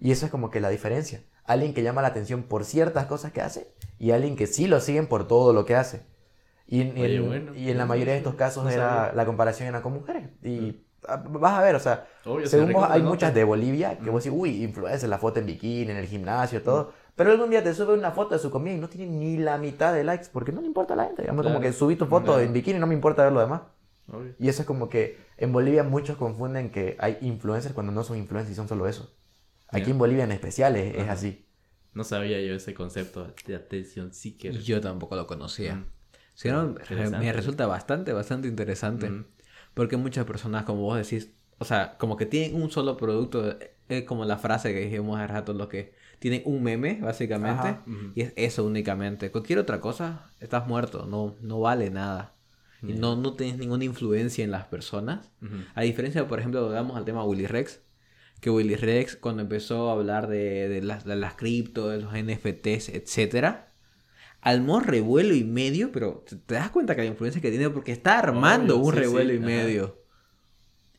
Y 0.00 0.10
eso 0.12 0.26
es 0.26 0.30
como 0.32 0.50
que 0.50 0.60
la 0.60 0.68
diferencia. 0.68 1.22
Alguien 1.44 1.74
que 1.74 1.82
llama 1.82 2.02
la 2.02 2.08
atención 2.08 2.42
por 2.44 2.64
ciertas 2.64 3.06
cosas 3.06 3.32
que 3.32 3.40
hace 3.40 3.72
y 3.98 4.12
alguien 4.12 4.36
que 4.36 4.46
sí 4.46 4.66
lo 4.66 4.80
siguen 4.80 5.06
por 5.08 5.26
todo 5.26 5.52
lo 5.52 5.64
que 5.64 5.74
hace. 5.74 6.02
Y 6.70 6.80
en, 6.82 6.92
Oye, 6.92 7.16
en- 7.16 7.26
bueno, 7.26 7.54
y 7.54 7.68
en 7.70 7.76
la 7.78 7.84
mayoría 7.84 8.12
de 8.14 8.18
estos 8.20 8.36
casos 8.36 8.64
no 8.64 8.70
era 8.70 8.88
sabía. 8.88 9.12
Mm. 9.12 9.16
la 9.16 9.26
comparación 9.26 9.68
era 9.68 9.82
con 9.82 9.92
mujeres. 9.92 10.28
Y 10.42 10.80
ah, 11.08 11.22
vas 11.28 11.58
a 11.58 11.62
ver, 11.62 11.74
o 11.74 11.80
sea, 11.80 12.06
Obvio, 12.24 12.46
se 12.46 12.56
según 12.58 12.72
vos, 12.72 12.86
hay 12.88 13.02
muchas 13.02 13.34
de 13.34 13.44
Bolivia 13.44 13.98
que 13.98 14.08
Mm. 14.08 14.12
vos 14.12 14.24
decís, 14.24 14.38
uy, 14.40 14.62
influencer, 14.62 15.08
la 15.08 15.18
foto 15.18 15.40
en 15.40 15.46
bikini, 15.46 15.90
en 15.90 15.96
el 15.98 16.06
gimnasio, 16.06 16.62
todo. 16.62 16.92
Pero 17.16 17.32
algún 17.32 17.50
día 17.50 17.62
te 17.62 17.74
sube 17.74 17.92
una 17.92 18.12
foto 18.12 18.34
de 18.34 18.38
su 18.40 18.50
comida 18.50 18.72
y 18.74 18.78
no 18.78 18.88
tiene 18.88 19.12
ni 19.12 19.36
la 19.36 19.58
mitad 19.58 19.92
de 19.92 20.04
likes 20.04 20.28
porque 20.32 20.52
no 20.52 20.60
le 20.62 20.68
importa 20.68 20.94
a 20.94 20.96
la 20.96 21.04
gente. 21.06 21.22
Digamos, 21.22 21.44
como 21.44 21.60
que 21.60 21.72
subí 21.72 21.96
tu 21.96 22.06
foto 22.06 22.26
Claro. 22.26 22.40
en 22.40 22.52
bikini 22.52 22.76
y 22.76 22.80
no 22.80 22.86
me 22.86 22.94
importa 22.94 23.24
ver 23.24 23.32
lo 23.32 23.40
demás. 23.40 23.62
Obvio. 24.10 24.32
Y 24.38 24.48
eso 24.48 24.62
es 24.62 24.66
como 24.66 24.88
que 24.88 25.18
en 25.36 25.52
Bolivia 25.52 25.82
muchos 25.84 26.16
confunden 26.16 26.70
que 26.70 26.96
hay 26.98 27.18
influencers 27.20 27.74
cuando 27.74 27.92
no 27.92 28.04
son 28.04 28.16
influencers 28.16 28.52
y 28.52 28.56
son 28.56 28.68
solo 28.68 28.86
eso. 28.88 29.12
Aquí 29.68 29.90
en 29.90 29.98
Bolivia 29.98 30.24
en 30.24 30.32
especial 30.32 30.76
es, 30.76 31.08
así. 31.08 31.46
No 31.92 32.04
sabía 32.04 32.40
yo 32.40 32.54
ese 32.54 32.72
concepto 32.74 33.26
de 33.46 33.54
atención 33.56 34.12
seeker. 34.14 34.52
Yo 34.58 34.80
tampoco 34.80 35.14
lo 35.16 35.26
conocía. 35.26 35.74
Mm. 35.74 35.86
Si 36.40 36.48
no, 36.48 36.74
me 37.20 37.32
resulta 37.34 37.66
bastante, 37.66 38.14
bastante 38.14 38.48
interesante. 38.48 39.10
Mm. 39.10 39.26
Porque 39.74 39.98
muchas 39.98 40.24
personas, 40.24 40.64
como 40.64 40.80
vos 40.80 40.96
decís, 40.96 41.32
o 41.58 41.66
sea, 41.66 41.98
como 41.98 42.16
que 42.16 42.24
tienen 42.24 42.60
un 42.60 42.70
solo 42.70 42.96
producto, 42.96 43.58
es 43.90 44.04
como 44.04 44.24
la 44.24 44.38
frase 44.38 44.72
que 44.72 44.80
dijimos 44.80 45.18
hace 45.18 45.26
rato, 45.26 45.52
lo 45.52 45.68
que 45.68 45.92
tienen 46.18 46.40
un 46.46 46.62
meme, 46.62 46.98
básicamente, 47.02 47.68
Ajá. 47.68 47.84
Y 48.14 48.22
es 48.22 48.32
eso 48.36 48.64
únicamente. 48.64 49.30
Cualquier 49.30 49.58
otra 49.58 49.82
cosa, 49.82 50.30
estás 50.40 50.66
muerto, 50.66 51.04
no, 51.04 51.36
no 51.42 51.60
vale 51.60 51.90
nada. 51.90 52.32
y 52.82 52.94
no, 52.94 53.16
no 53.16 53.34
tienes 53.34 53.58
ninguna 53.58 53.84
influencia 53.84 54.42
en 54.42 54.50
las 54.50 54.64
personas. 54.64 55.30
A 55.74 55.82
diferencia, 55.82 56.26
por 56.26 56.38
ejemplo, 56.38 56.70
vamos 56.70 56.96
al 56.96 57.04
tema 57.04 57.22
Willy 57.22 57.48
Rex, 57.48 57.82
que 58.40 58.48
Willy 58.48 58.76
Rex 58.76 59.16
cuando 59.16 59.42
empezó 59.42 59.90
a 59.90 59.92
hablar 59.92 60.26
de, 60.26 60.70
de 60.70 60.80
las, 60.80 61.04
de 61.04 61.16
las 61.16 61.34
cripto, 61.34 61.90
de 61.90 62.00
los 62.00 62.14
NFTs, 62.14 62.88
etcétera, 62.88 63.69
armó 64.42 64.80
revuelo 64.80 65.34
y 65.34 65.44
medio, 65.44 65.92
pero 65.92 66.24
te, 66.46 66.54
das 66.54 66.70
cuenta 66.70 66.94
que 66.96 67.02
la 67.02 67.08
influencia 67.08 67.40
que 67.42 67.50
tiene 67.50 67.70
porque 67.70 67.92
está 67.92 68.18
armando 68.18 68.76
Obvio, 68.76 68.86
un 68.86 68.92
sí, 68.92 68.98
sí, 68.98 69.04
revuelo 69.04 69.32
y 69.32 69.36
ajá. 69.36 69.46
medio. 69.46 70.00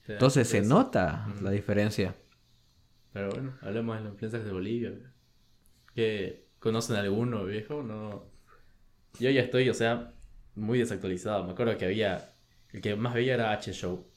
Entonces 0.08 0.48
se 0.48 0.62
nota 0.62 1.28
la 1.42 1.52
diferencia. 1.52 2.16
Pero 3.14 3.30
bueno, 3.30 3.58
hablemos 3.62 3.98
de 3.98 4.04
los 4.04 4.14
influencers 4.14 4.46
de 4.46 4.52
Bolivia. 4.52 4.94
¿Que 5.96 6.48
conocen 6.60 6.96
alguno, 6.98 7.46
viejo? 7.46 7.84
No. 7.84 8.26
Yo 9.20 9.30
ya 9.30 9.42
estoy, 9.42 9.70
o 9.70 9.74
sea, 9.74 10.14
muy 10.56 10.80
desactualizado. 10.80 11.44
Me 11.46 11.52
acuerdo 11.54 11.78
que 11.78 11.86
había. 11.86 12.34
El 12.72 12.82
que 12.82 12.96
más 12.96 13.14
veía 13.14 13.34
era 13.34 13.52
H 13.52 13.74
Show. 13.74 14.08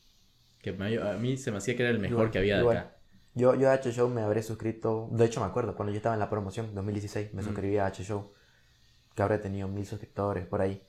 Que 0.60 0.72
me- 0.72 0.98
a 0.98 1.14
mí 1.14 1.36
se 1.36 1.50
me 1.50 1.58
hacía 1.58 1.76
que 1.76 1.82
era 1.82 1.90
el 1.90 1.98
mejor 1.98 2.12
Igual, 2.18 2.30
que 2.30 2.38
había 2.38 2.54
de 2.56 2.60
igual. 2.60 2.76
acá. 2.78 2.96
Yo, 3.34 3.54
yo 3.56 3.68
a 3.68 3.72
H 3.74 3.90
Show 3.92 4.08
me 4.08 4.20
habré 4.22 4.42
suscrito, 4.44 5.08
de 5.12 5.24
hecho 5.24 5.40
me 5.40 5.46
acuerdo, 5.46 5.74
cuando 5.74 5.90
yo 5.92 5.96
estaba 5.96 6.14
en 6.14 6.20
la 6.20 6.30
promoción, 6.30 6.72
2016, 6.72 7.34
me 7.34 7.42
Mm. 7.42 7.44
suscribí 7.44 7.76
a 7.78 7.86
H 7.86 8.04
Show, 8.04 8.32
que 9.14 9.22
habré 9.22 9.38
tenido 9.38 9.68
mil 9.68 9.86
suscriptores 9.86 10.46
por 10.46 10.60
ahí. 10.60 10.82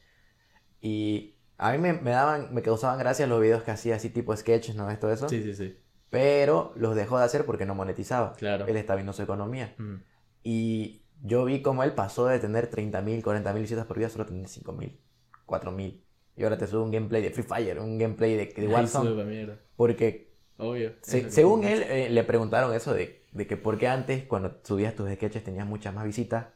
Y 0.81 1.35
a 1.57 1.71
mí 1.71 1.77
me, 1.77 1.93
me 1.93 2.11
daban, 2.11 2.53
me 2.53 2.61
causaban 2.61 2.99
gracia 2.99 3.27
los 3.27 3.41
videos 3.41 3.63
que 3.63 3.71
hacía 3.71 3.95
así 3.95 4.09
tipo 4.09 4.35
sketches, 4.35 4.75
¿no 4.75 4.87
ves 4.87 4.99
todo 4.99 5.11
eso? 5.11 5.29
Sí, 5.29 5.41
sí, 5.43 5.53
sí. 5.55 5.77
Pero 6.09 6.73
los 6.75 6.95
dejó 6.95 7.17
de 7.17 7.25
hacer 7.25 7.45
porque 7.45 7.65
no 7.65 7.75
monetizaba. 7.75 8.33
Claro. 8.33 8.65
Él 8.67 8.77
está 8.77 8.95
viendo 8.95 9.13
su 9.13 9.21
economía. 9.23 9.73
Mm. 9.77 9.95
Y 10.43 11.01
yo 11.23 11.43
vi 11.45 11.61
como 11.61 11.83
él 11.83 11.93
pasó 11.93 12.27
de 12.27 12.39
tener 12.39 12.69
30.000, 12.69 13.21
40.000 13.23 13.61
visitas 13.61 13.85
por 13.85 13.97
video 13.97 14.07
a 14.07 14.11
solo 14.11 14.25
tener 14.25 14.45
5.000, 14.47 14.97
4.000. 15.45 16.01
Y 16.37 16.43
ahora 16.43 16.57
te 16.57 16.67
sube 16.67 16.81
un 16.83 16.91
gameplay 16.91 17.21
de 17.21 17.31
Free 17.31 17.43
Fire, 17.43 17.79
un 17.79 17.97
gameplay 17.97 18.35
de, 18.35 18.45
de 18.47 18.67
Warzone. 18.67 19.57
Porque 19.75 20.33
Obvio. 20.57 20.93
se- 21.01 21.31
según 21.31 21.63
él, 21.63 21.81
eh, 21.83 22.09
le 22.09 22.23
preguntaron 22.23 22.73
eso 22.73 22.93
de, 22.93 23.25
de 23.31 23.47
que 23.47 23.57
por 23.57 23.77
qué 23.77 23.87
antes, 23.87 24.25
cuando 24.25 24.59
subías 24.63 24.95
tus 24.95 25.09
sketches, 25.11 25.43
tenías 25.43 25.65
muchas 25.65 25.93
más 25.93 26.05
visitas 26.05 26.47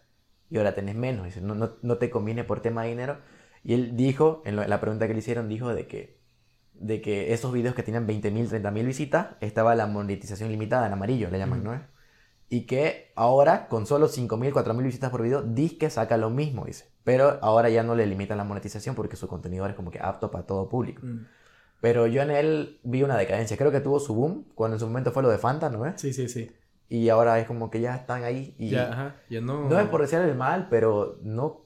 y 0.50 0.58
ahora 0.58 0.76
tenés 0.76 0.96
menos. 0.96 1.26
Dice, 1.26 1.42
no, 1.42 1.56
no, 1.56 1.72
no 1.82 1.98
te 1.98 2.10
conviene 2.10 2.44
por 2.44 2.62
tema 2.62 2.84
de 2.84 2.90
dinero. 2.90 3.18
Y 3.64 3.74
él 3.74 3.96
dijo, 3.96 4.42
en, 4.46 4.56
lo- 4.56 4.64
en 4.64 4.70
la 4.70 4.80
pregunta 4.82 5.08
que 5.08 5.14
le 5.14 5.20
hicieron, 5.20 5.48
dijo 5.50 5.74
de 5.74 5.88
que, 5.88 6.20
de 6.74 7.02
que 7.02 7.34
esos 7.34 7.52
videos 7.52 7.76
que 7.76 7.84
tenían 7.84 8.08
20.000, 8.08 8.48
30.000 8.50 8.86
visitas, 8.86 9.28
estaba 9.42 9.76
la 9.76 9.86
monetización 9.88 10.50
limitada, 10.52 10.88
en 10.88 10.94
amarillo 10.94 11.30
le 11.30 11.38
llaman, 11.40 11.60
Ujú. 11.62 11.72
¿no? 11.72 11.82
Y 12.52 12.66
que 12.66 13.12
ahora, 13.16 13.68
con 13.68 13.86
solo 13.86 14.08
5.000, 14.08 14.52
4.000 14.54 14.84
visitas 14.86 15.12
por 15.12 15.22
video, 15.22 15.44
que 15.80 15.90
saca 15.92 16.18
lo 16.18 16.30
mismo, 16.32 16.66
dice. 16.66 16.90
Pero 17.04 17.38
ahora 17.44 17.70
ya 17.70 17.84
no 17.84 17.94
le 17.96 18.08
limitan 18.08 18.38
la 18.40 18.44
monetización 18.44 18.96
porque 18.96 19.18
su 19.18 19.28
contenido 19.28 19.64
ahora 19.64 19.74
es 19.74 19.76
como 19.78 19.92
que 19.92 20.00
apto 20.00 20.32
para 20.32 20.46
todo 20.48 20.68
público. 20.68 21.02
Mm. 21.06 21.28
Pero 21.82 22.08
yo 22.08 22.22
en 22.24 22.32
él 22.32 22.80
vi 22.84 23.04
una 23.04 23.18
decadencia. 23.18 23.56
Creo 23.56 23.72
que 23.72 23.80
tuvo 23.82 24.00
su 24.00 24.16
boom 24.16 24.46
cuando 24.56 24.76
en 24.76 24.80
su 24.80 24.88
momento 24.88 25.12
fue 25.12 25.22
lo 25.24 25.30
de 25.30 25.38
Fanta, 25.38 25.70
¿no 25.70 25.86
es? 25.86 26.02
Sí, 26.02 26.12
sí, 26.12 26.28
sí. 26.28 26.50
Y 26.90 27.08
ahora 27.10 27.40
es 27.40 27.46
como 27.48 27.70
que 27.70 27.80
ya 27.82 27.96
están 27.96 28.24
ahí. 28.24 28.56
Y 28.58 28.70
Ya, 28.70 28.92
ajá. 28.92 29.16
Ya 29.30 29.42
no. 29.42 29.70
no 29.70 29.80
es 29.80 29.88
por 29.88 30.02
decirle 30.02 30.26
el 30.30 30.36
mal, 30.36 30.68
pero 30.70 31.20
no. 31.22 31.66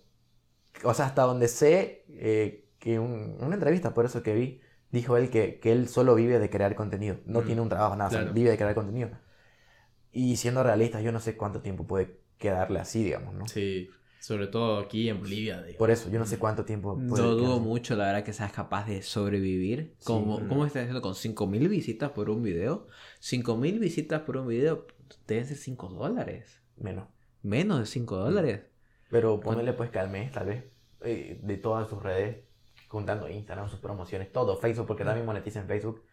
O 0.83 0.93
sea, 0.93 1.05
hasta 1.05 1.21
donde 1.23 1.47
sé 1.47 2.03
eh, 2.09 2.67
que 2.79 2.99
un- 2.99 3.37
una 3.39 3.55
entrevista, 3.55 3.93
por 3.93 4.05
eso 4.05 4.21
que 4.21 4.33
vi, 4.33 4.59
dijo 4.91 5.15
él 5.17 5.29
que, 5.29 5.59
que 5.59 5.71
él 5.71 5.87
solo 5.87 6.13
vive 6.15 6.39
de 6.39 6.49
crear 6.49 6.75
contenido. 6.75 7.17
No 7.25 7.41
Mm, 7.41 7.45
tiene 7.45 7.61
un 7.61 7.69
trabajo, 7.69 7.95
nada, 7.95 8.09
o 8.09 8.11
sea, 8.11 8.19
claro. 8.21 8.33
vive 8.33 8.49
de 8.51 8.57
crear 8.57 8.75
contenido. 8.75 9.09
Y 10.11 10.35
siendo 10.35 10.61
realistas, 10.63 11.01
yo 11.03 11.11
no 11.11 11.19
sé 11.19 11.35
cuánto 11.37 11.61
tiempo 11.61 11.87
puede 11.87 12.19
quedarle 12.37 12.79
así, 12.79 13.03
digamos, 13.03 13.33
¿no? 13.33 13.47
Sí. 13.47 13.89
Sobre 14.19 14.47
todo 14.47 14.79
aquí 14.79 15.09
en 15.09 15.19
Bolivia. 15.19 15.61
digo. 15.63 15.77
Por 15.77 15.91
eso, 15.91 16.09
yo 16.09 16.17
no 16.17 16.25
sé 16.25 16.37
cuánto 16.37 16.63
tiempo 16.63 16.95
puede 17.09 17.21
No 17.23 17.31
dudo 17.35 17.59
mucho, 17.59 17.95
la 17.95 18.05
verdad, 18.05 18.23
que 18.23 18.31
seas 18.31 18.53
capaz 18.53 18.85
de 18.87 19.01
sobrevivir. 19.01 19.95
Sí. 19.99 20.05
Como. 20.05 20.47
¿Cómo 20.47 20.65
estás 20.65 20.83
haciendo 20.83 21.01
con 21.01 21.13
5000 21.15 21.67
visitas 21.67 22.11
por 22.11 22.29
un 22.29 22.41
video? 22.41 22.87
5000 23.19 23.79
visitas 23.79 24.21
por 24.21 24.37
un 24.37 24.47
video 24.47 24.87
deben 25.27 25.45
ser 25.45 25.57
5 25.57 25.89
dólares. 25.89 26.61
Menos. 26.77 27.07
Menos 27.41 27.79
de 27.79 27.85
5 27.85 28.15
dólares. 28.17 28.61
Pero 29.09 29.39
ponerle 29.39 29.73
pues 29.73 29.89
que 29.89 29.99
al 29.99 30.09
mes, 30.09 30.31
tal 30.31 30.47
vez, 30.47 30.63
eh, 31.01 31.39
de 31.41 31.57
todas 31.57 31.87
sus 31.89 32.01
redes, 32.01 32.37
contando 32.87 33.29
Instagram, 33.29 33.69
sus 33.69 33.79
promociones, 33.79 34.31
todo, 34.31 34.57
Facebook, 34.57 34.87
porque 34.87 35.03
también 35.03 35.25
monetiza 35.25 35.59
en 35.59 35.67
Facebook. 35.67 36.03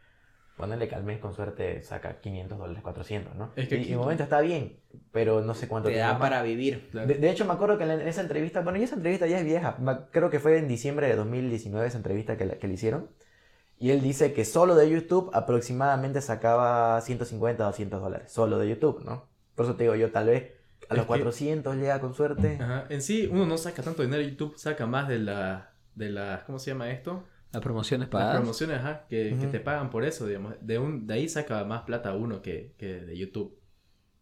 Ponerle 0.57 0.89
que 0.89 0.95
al 0.95 1.05
mes 1.05 1.21
con 1.21 1.33
suerte 1.33 1.81
saca 1.81 2.21
500 2.21 2.59
dólares, 2.59 2.83
400, 2.83 3.35
¿no? 3.35 3.51
Es 3.57 3.67
que 3.69 3.77
y, 3.79 3.85
de 3.85 3.97
momento 3.97 4.23
está 4.25 4.43
bien, 4.43 4.79
pero 5.11 5.41
no 5.41 5.55
sé 5.55 5.69
cuánto 5.69 5.89
Te 5.89 5.97
da 5.97 6.19
para 6.19 6.43
vivir. 6.43 6.89
Claro. 6.91 7.07
De, 7.09 7.15
de 7.15 7.31
hecho, 7.31 7.47
me 7.47 7.55
acuerdo 7.55 7.79
que 7.79 7.85
en, 7.85 7.93
esa 8.03 8.21
entrevista, 8.21 8.61
bueno, 8.61 8.79
y 8.79 8.83
esa 8.83 8.97
entrevista 8.97 9.27
ya 9.27 9.39
es 9.39 9.45
vieja, 9.47 9.79
creo 10.11 10.29
que 10.29 10.39
fue 10.39 10.59
en 10.59 10.69
diciembre 10.69 11.07
de 11.07 11.17
2019 11.17 11.87
esa 11.87 11.97
entrevista 11.97 12.37
que, 12.37 12.45
la- 12.45 12.59
que 12.59 12.69
le 12.69 12.75
hicieron. 12.75 13.09
Y 13.81 13.91
él 13.91 14.01
dice 14.03 14.33
que 14.33 14.45
solo 14.45 14.77
de 14.77 14.89
YouTube 14.89 15.31
aproximadamente 15.33 16.21
sacaba 16.21 17.01
150 17.01 17.65
o 17.65 17.67
200 17.67 18.01
dólares, 18.01 18.31
solo 18.31 18.59
de 18.59 18.69
YouTube, 18.69 19.03
¿no? 19.05 19.27
Por 19.57 19.65
eso 19.65 19.75
te 19.75 19.85
digo 19.85 19.97
yo, 19.97 20.13
tal 20.13 20.27
vez 20.29 20.53
a 20.89 20.95
Es 20.95 20.99
los 20.99 21.01
que- 21.01 21.07
400 21.09 21.77
llega 21.77 22.01
con 22.01 22.15
suerte. 22.15 22.59
Ajá. 22.61 22.85
En 22.91 23.01
sí, 23.03 23.29
uno 23.33 23.47
no 23.47 23.57
saca 23.59 23.83
tanto 23.83 24.03
dinero. 24.03 24.23
YouTube 24.23 24.57
saca 24.57 24.87
más 24.87 25.09
de 25.09 25.19
la. 25.19 25.73
De 25.95 26.09
la 26.11 26.45
¿Cómo 26.47 26.59
se 26.59 26.71
llama 26.71 26.91
esto? 26.91 27.25
Las 27.53 27.63
promociones 27.63 28.07
Las 28.07 28.13
pagadas. 28.13 28.37
promociones, 28.37 28.79
ajá, 28.79 29.07
que, 29.09 29.37
que 29.41 29.47
te 29.49 29.59
pagan 29.59 29.91
por 29.91 30.05
eso, 30.05 30.27
digamos. 30.27 30.55
De, 30.61 30.79
un, 30.79 31.07
de 31.09 31.15
ahí 31.15 31.29
saca 31.29 31.65
más 31.65 31.83
plata 31.83 32.15
uno 32.15 32.43
que, 32.43 32.75
que 32.79 33.01
de 33.01 33.17
YouTube. 33.19 33.59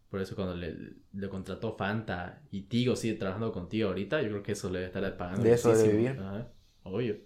Por 0.08 0.20
eso 0.22 0.34
cuando 0.34 0.54
le, 0.56 0.74
le 1.12 1.28
contrató 1.28 1.76
Fanta 1.76 2.40
y 2.50 2.62
Tigo 2.62 2.96
sigue 2.96 3.14
trabajando 3.14 3.52
contigo 3.52 3.88
ahorita, 3.88 4.22
yo 4.22 4.28
creo 4.30 4.42
que 4.42 4.52
eso 4.52 4.70
le 4.70 4.78
debe 4.78 4.86
estar 4.86 5.16
pagando. 5.18 5.42
De 5.42 5.52
eso 5.52 5.68
debe 5.68 5.82
muchísimo. 5.92 6.08
vivir. 6.14 6.20
Ajá, 6.24 6.48
obvio. 6.84 7.16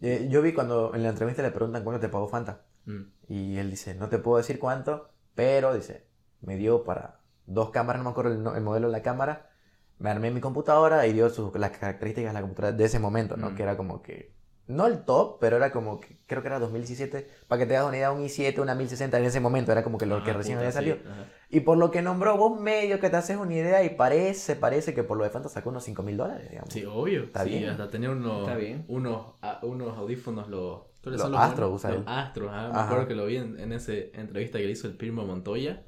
Eh, 0.00 0.28
yo 0.30 0.42
vi 0.42 0.52
cuando 0.52 0.94
en 0.94 1.02
la 1.02 1.08
entrevista 1.10 1.42
le 1.42 1.50
preguntan 1.50 1.82
cuánto 1.84 2.00
te 2.00 2.08
pagó 2.08 2.28
Fanta. 2.28 2.62
Mm. 2.84 3.02
Y 3.28 3.56
él 3.58 3.70
dice, 3.70 3.94
no 3.94 4.08
te 4.08 4.18
puedo 4.18 4.36
decir 4.38 4.58
cuánto, 4.58 5.10
pero 5.34 5.74
dice, 5.74 6.06
me 6.42 6.56
dio 6.56 6.84
para 6.84 7.20
dos 7.46 7.70
cámaras, 7.70 8.00
no 8.00 8.04
me 8.04 8.10
acuerdo 8.10 8.32
el, 8.32 8.42
no- 8.42 8.54
el 8.54 8.62
modelo 8.62 8.88
de 8.88 8.92
la 8.92 9.02
cámara, 9.02 9.50
me 9.98 10.10
armé 10.10 10.30
mi 10.30 10.40
computadora 10.40 11.06
y 11.06 11.12
dio 11.14 11.30
sus, 11.30 11.54
las 11.58 11.70
características 11.70 12.30
de 12.30 12.34
la 12.34 12.42
computadora 12.42 12.76
de 12.76 12.84
ese 12.84 12.98
momento, 12.98 13.36
¿no? 13.36 13.50
Mm. 13.50 13.54
Que 13.54 13.62
era 13.62 13.76
como 13.76 14.02
que, 14.02 14.35
no 14.68 14.86
el 14.86 15.04
top, 15.04 15.38
pero 15.40 15.56
era 15.56 15.70
como 15.72 16.00
que, 16.00 16.18
creo 16.26 16.42
que 16.42 16.48
era 16.48 16.58
2017, 16.58 17.28
para 17.48 17.60
que 17.60 17.66
te 17.66 17.76
hagas 17.76 17.88
una 17.88 17.96
idea, 17.96 18.12
un 18.12 18.22
i7, 18.22 18.60
una 18.62 18.74
1060 18.74 19.18
en 19.18 19.24
ese 19.24 19.40
momento, 19.40 19.72
era 19.72 19.82
como 19.84 19.98
que 19.98 20.06
lo 20.06 20.22
que 20.22 20.32
recién 20.32 20.58
había 20.58 20.70
sí, 20.70 20.74
salido. 20.74 20.98
ajá. 21.10 21.26
Y 21.48 21.60
por 21.60 21.78
lo 21.78 21.90
que 21.90 22.02
nombró, 22.02 22.36
vos 22.36 22.60
medio 22.60 22.98
que 23.00 23.08
te 23.10 23.16
haces 23.16 23.36
una 23.36 23.54
idea 23.54 23.82
y 23.84 23.90
parece, 23.90 24.56
parece 24.56 24.94
que 24.94 25.04
por 25.04 25.16
lo 25.16 25.24
de 25.24 25.30
Fanta 25.30 25.48
sacó 25.48 25.70
unos 25.70 25.84
5 25.84 26.02
mil 26.02 26.16
dólares, 26.16 26.50
digamos. 26.50 26.72
Sí, 26.72 26.84
obvio. 26.84 27.24
Está 27.24 27.44
sí, 27.44 27.50
bien. 27.50 27.70
hasta 27.70 27.88
tener 27.90 28.10
unos, 28.10 28.40
Está 28.40 28.56
bien. 28.56 28.84
unos, 28.88 29.34
a- 29.42 29.60
unos 29.62 29.96
audífonos, 29.96 30.48
los... 30.48 30.82
¿cuáles 31.02 31.20
Los 31.20 31.22
son 31.22 31.32
los 31.32 31.40
Astro 31.40 31.66
buenos? 31.66 31.80
usa 31.84 31.90
Los. 31.92 32.04
Astros, 32.06 32.48
ajá. 32.50 32.62
Me 32.68 32.68
Ajá. 32.74 32.84
acuerdo 32.86 33.08
que 33.08 33.14
lo 33.14 33.26
vi 33.26 33.36
en, 33.36 33.60
en 33.60 33.72
esa 33.72 33.92
entrevista 33.94 34.58
que 34.58 34.64
le 34.64 34.72
hizo 34.72 34.88
el 34.88 34.96
primo 34.96 35.24
Montoya. 35.24 35.84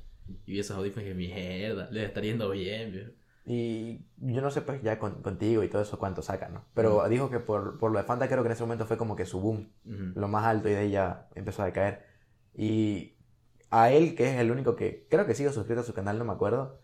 Y 0.46 0.52
vi 0.52 0.58
esos 0.60 0.76
audífonos 0.76 1.08
que 1.08 1.14
mierda, 1.14 1.88
le 1.90 2.04
está 2.04 2.20
yendo 2.20 2.50
bien, 2.50 2.92
viejo. 2.92 3.10
Y 3.50 4.04
yo 4.18 4.42
no 4.42 4.50
sé, 4.50 4.60
pues 4.62 4.82
ya 4.82 4.98
con- 4.98 5.22
contigo 5.22 5.62
y 5.62 5.68
todo 5.68 5.80
eso 5.82 5.98
cuánto 5.98 6.20
sacan, 6.22 6.52
¿no? 6.54 6.64
Pero 6.74 7.08
dijo 7.08 7.30
que 7.30 7.40
por, 7.40 7.78
por 7.78 7.90
lo 7.92 7.98
de 7.98 8.04
Fanta 8.04 8.28
creo 8.28 8.42
que 8.42 8.48
en 8.48 8.52
ese 8.52 8.62
momento 8.64 8.86
fue 8.86 8.98
como 8.98 9.16
que 9.16 9.24
su 9.26 9.40
boom, 9.40 9.72
lo 10.14 10.28
más 10.28 10.44
alto 10.44 10.68
y 10.68 10.72
de 10.72 10.78
ahí 10.78 10.90
ya 10.90 11.28
empezó 11.34 11.62
a 11.62 11.66
decaer. 11.66 12.04
Y 12.54 13.14
a 13.70 13.90
él, 13.90 14.14
que 14.14 14.30
es 14.34 14.38
el 14.40 14.50
único 14.50 14.76
que 14.76 15.06
creo 15.10 15.26
que 15.26 15.34
sigo 15.34 15.52
suscrito 15.52 15.80
a 15.80 15.84
su 15.84 15.94
canal, 15.94 16.18
no 16.18 16.24
me 16.26 16.32
acuerdo. 16.32 16.80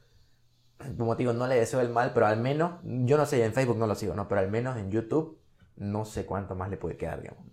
Como 0.98 1.16
te 1.16 1.22
digo, 1.22 1.32
no 1.32 1.46
le 1.46 1.54
deseo 1.56 1.80
el 1.80 1.88
mal, 1.90 2.12
pero 2.14 2.26
al 2.26 2.40
menos, 2.40 2.80
yo 2.82 3.16
no 3.16 3.26
sé, 3.26 3.44
en 3.44 3.52
Facebook 3.52 3.78
no 3.78 3.86
lo 3.86 3.94
sigo, 3.94 4.14
¿no? 4.14 4.28
Pero 4.28 4.40
al 4.40 4.50
menos 4.50 4.76
en 4.76 4.90
YouTube 4.90 5.38
no 5.76 6.04
sé 6.04 6.26
cuánto 6.26 6.54
más 6.54 6.68
le 6.70 6.76
puede 6.76 6.96
quedar, 6.96 7.20
digamos. 7.22 7.44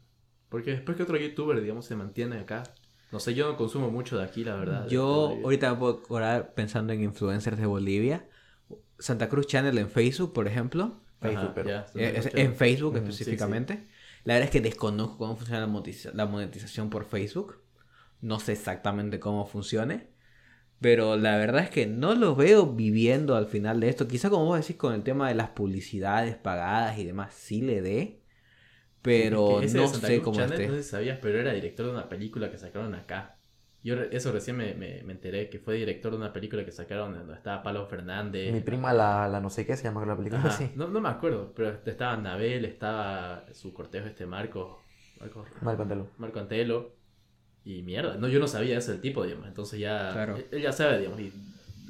Porque 0.49 0.71
después 0.71 0.97
que 0.97 1.03
otro 1.03 1.17
youtuber, 1.17 1.61
digamos, 1.61 1.85
se 1.85 1.95
mantiene 1.95 2.39
acá. 2.39 2.63
No 3.11 3.19
sé, 3.19 3.33
yo 3.33 3.49
no 3.51 3.57
consumo 3.57 3.89
mucho 3.89 4.17
de 4.17 4.23
aquí, 4.23 4.43
la 4.43 4.55
verdad. 4.55 4.87
Yo 4.87 5.27
ahorita 5.43 5.71
me 5.73 5.79
puedo 5.79 5.93
acordar 5.99 6.53
pensando 6.53 6.93
en 6.93 7.03
influencers 7.03 7.57
de 7.57 7.65
Bolivia. 7.65 8.27
Santa 9.01 9.27
Cruz 9.29 9.47
Channel 9.47 9.77
en 9.77 9.89
Facebook, 9.89 10.31
por 10.33 10.47
ejemplo. 10.47 11.01
Facebook, 11.21 11.51
pero- 11.53 11.69
ya, 11.69 11.85
Eh, 11.95 12.13
es- 12.17 12.33
en 12.33 12.55
Facebook 12.55 12.93
sí, 12.97 12.99
específicamente. 13.03 13.87
La 14.23 14.35
verdad 14.35 14.45
es 14.45 14.51
que 14.51 14.61
desconozco 14.61 15.17
cómo 15.17 15.35
funciona 15.35 15.61
la 15.61 15.67
monetiza- 15.67 16.11
la 16.13 16.25
monetización 16.25 16.89
por 16.89 17.05
Facebook. 17.05 17.57
No 18.21 18.39
sé 18.39 18.53
exactamente 18.53 19.19
cómo 19.19 19.45
funcione. 19.45 20.07
Pero 20.79 21.15
la 21.15 21.37
verdad 21.37 21.63
es 21.63 21.69
que 21.69 21.85
no 21.85 22.15
los 22.15 22.35
veo 22.37 22.65
viviendo 22.65 23.35
al 23.35 23.45
final 23.47 23.79
de 23.79 23.89
esto. 23.89 24.07
Quizá 24.07 24.29
como 24.31 24.45
vos 24.45 24.59
decís 24.59 24.77
con 24.77 24.93
el 24.95 25.03
tema 25.03 25.27
de 25.27 25.35
las 25.35 25.49
publicidades 25.49 26.35
pagadas 26.37 26.97
y 26.97 27.03
demás, 27.05 27.33
sí 27.35 27.61
le 27.61 27.81
dé. 27.81 28.21
Pero 29.01 29.61
Es 29.61 29.73
que 29.73 29.77
no 29.79 29.87
sé 29.87 30.21
cómo 30.21 30.37
Channel, 30.37 30.53
esté. 30.53 30.67
No 30.67 30.73
sé 30.75 30.83
si 30.83 30.89
sabías, 30.89 31.19
pero 31.21 31.39
era 31.39 31.53
director 31.53 31.85
de 31.87 31.91
una 31.91 32.07
película 32.09 32.51
que 32.51 32.57
sacaron 32.57 32.93
acá. 32.95 33.37
Yo 33.83 33.95
re- 33.95 34.09
eso 34.11 34.31
recién 34.31 34.57
me, 34.57 34.73
me, 34.75 35.01
me 35.03 35.13
enteré, 35.13 35.49
que 35.49 35.57
fue 35.59 35.75
director 35.75 36.11
de 36.11 36.17
una 36.17 36.31
película 36.33 36.63
que 36.63 36.71
sacaron 36.71 37.13
donde 37.13 37.33
estaba 37.33 37.63
Pablo 37.63 37.87
Fernández. 37.87 38.53
Mi 38.53 38.59
prima, 38.61 38.93
la, 38.93 39.27
la 39.27 39.39
no 39.39 39.49
sé 39.49 39.65
qué 39.65 39.75
se 39.75 39.83
llama 39.83 40.05
la 40.05 40.15
película, 40.15 40.39
Ajá, 40.41 40.51
sí. 40.51 40.71
no, 40.75 40.87
no 40.87 41.01
me 41.01 41.09
acuerdo, 41.09 41.51
pero 41.55 41.79
estaba 41.85 42.13
Anabel, 42.13 42.65
estaba 42.65 43.45
su 43.53 43.73
cortejo 43.73 44.05
este 44.07 44.25
Marco, 44.27 44.79
Marco, 45.19 45.45
Marco 45.61 45.81
Antelo. 45.83 46.07
Marco 46.17 46.39
Antelo. 46.39 46.91
Y 47.63 47.83
mierda, 47.83 48.17
no, 48.17 48.27
yo 48.27 48.39
no 48.39 48.47
sabía 48.47 48.77
eso 48.77 48.91
del 48.91 49.01
tipo, 49.01 49.23
digamos. 49.23 49.47
Entonces 49.47 49.79
ya. 49.79 50.09
Claro. 50.13 50.35
Él, 50.35 50.47
él 50.51 50.61
ya 50.63 50.71
sabe, 50.71 50.97
digamos. 50.97 51.19
Y 51.19 51.31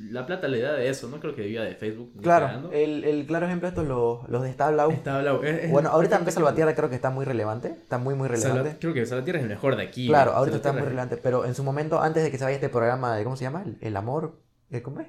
la 0.09 0.25
plata 0.25 0.47
le 0.47 0.59
da 0.61 0.73
de 0.73 0.89
eso, 0.89 1.07
no 1.09 1.19
creo 1.19 1.35
que 1.35 1.43
viva 1.43 1.63
de 1.63 1.75
Facebook. 1.75 2.11
Claro, 2.21 2.71
el, 2.71 3.03
el 3.03 3.25
claro 3.25 3.45
ejemplo 3.45 3.67
de 3.67 3.69
esto 3.69 3.81
es 3.83 3.87
los, 3.87 4.29
los 4.29 4.41
de 4.43 4.53
Stablau. 4.53 4.91
Está 4.91 5.17
hablado- 5.17 5.43
es- 5.43 5.65
es- 5.65 5.71
Bueno, 5.71 5.89
ahorita 5.89 6.17
en 6.17 6.27
es- 6.27 6.33
Salvatierra 6.33 6.73
creo 6.75 6.89
que 6.89 6.95
está 6.95 7.09
muy 7.09 7.25
relevante. 7.25 7.69
Está 7.69 7.97
muy, 7.97 8.15
muy 8.15 8.27
relevante. 8.27 8.77
Creo 8.79 8.93
que 8.93 9.05
Salvatierra 9.05 9.39
es 9.39 9.43
el 9.43 9.49
mejor 9.49 9.75
de 9.75 9.83
aquí. 9.83 10.07
Claro, 10.07 10.31
ahorita 10.31 10.57
está 10.57 10.71
muy 10.73 10.81
relevante. 10.81 11.17
Pero 11.17 11.45
en 11.45 11.53
su 11.55 11.63
momento, 11.63 12.01
antes 12.01 12.23
de 12.23 12.31
que 12.31 12.37
se 12.37 12.43
vaya 12.43 12.55
este 12.55 12.69
programa 12.69 13.15
de, 13.15 13.23
¿cómo 13.23 13.35
se 13.35 13.43
llama? 13.43 13.63
El, 13.63 13.77
el 13.81 13.95
amor. 13.97 14.39
¿eh, 14.71 14.81
¿Cómo 14.81 15.01
es? 15.01 15.07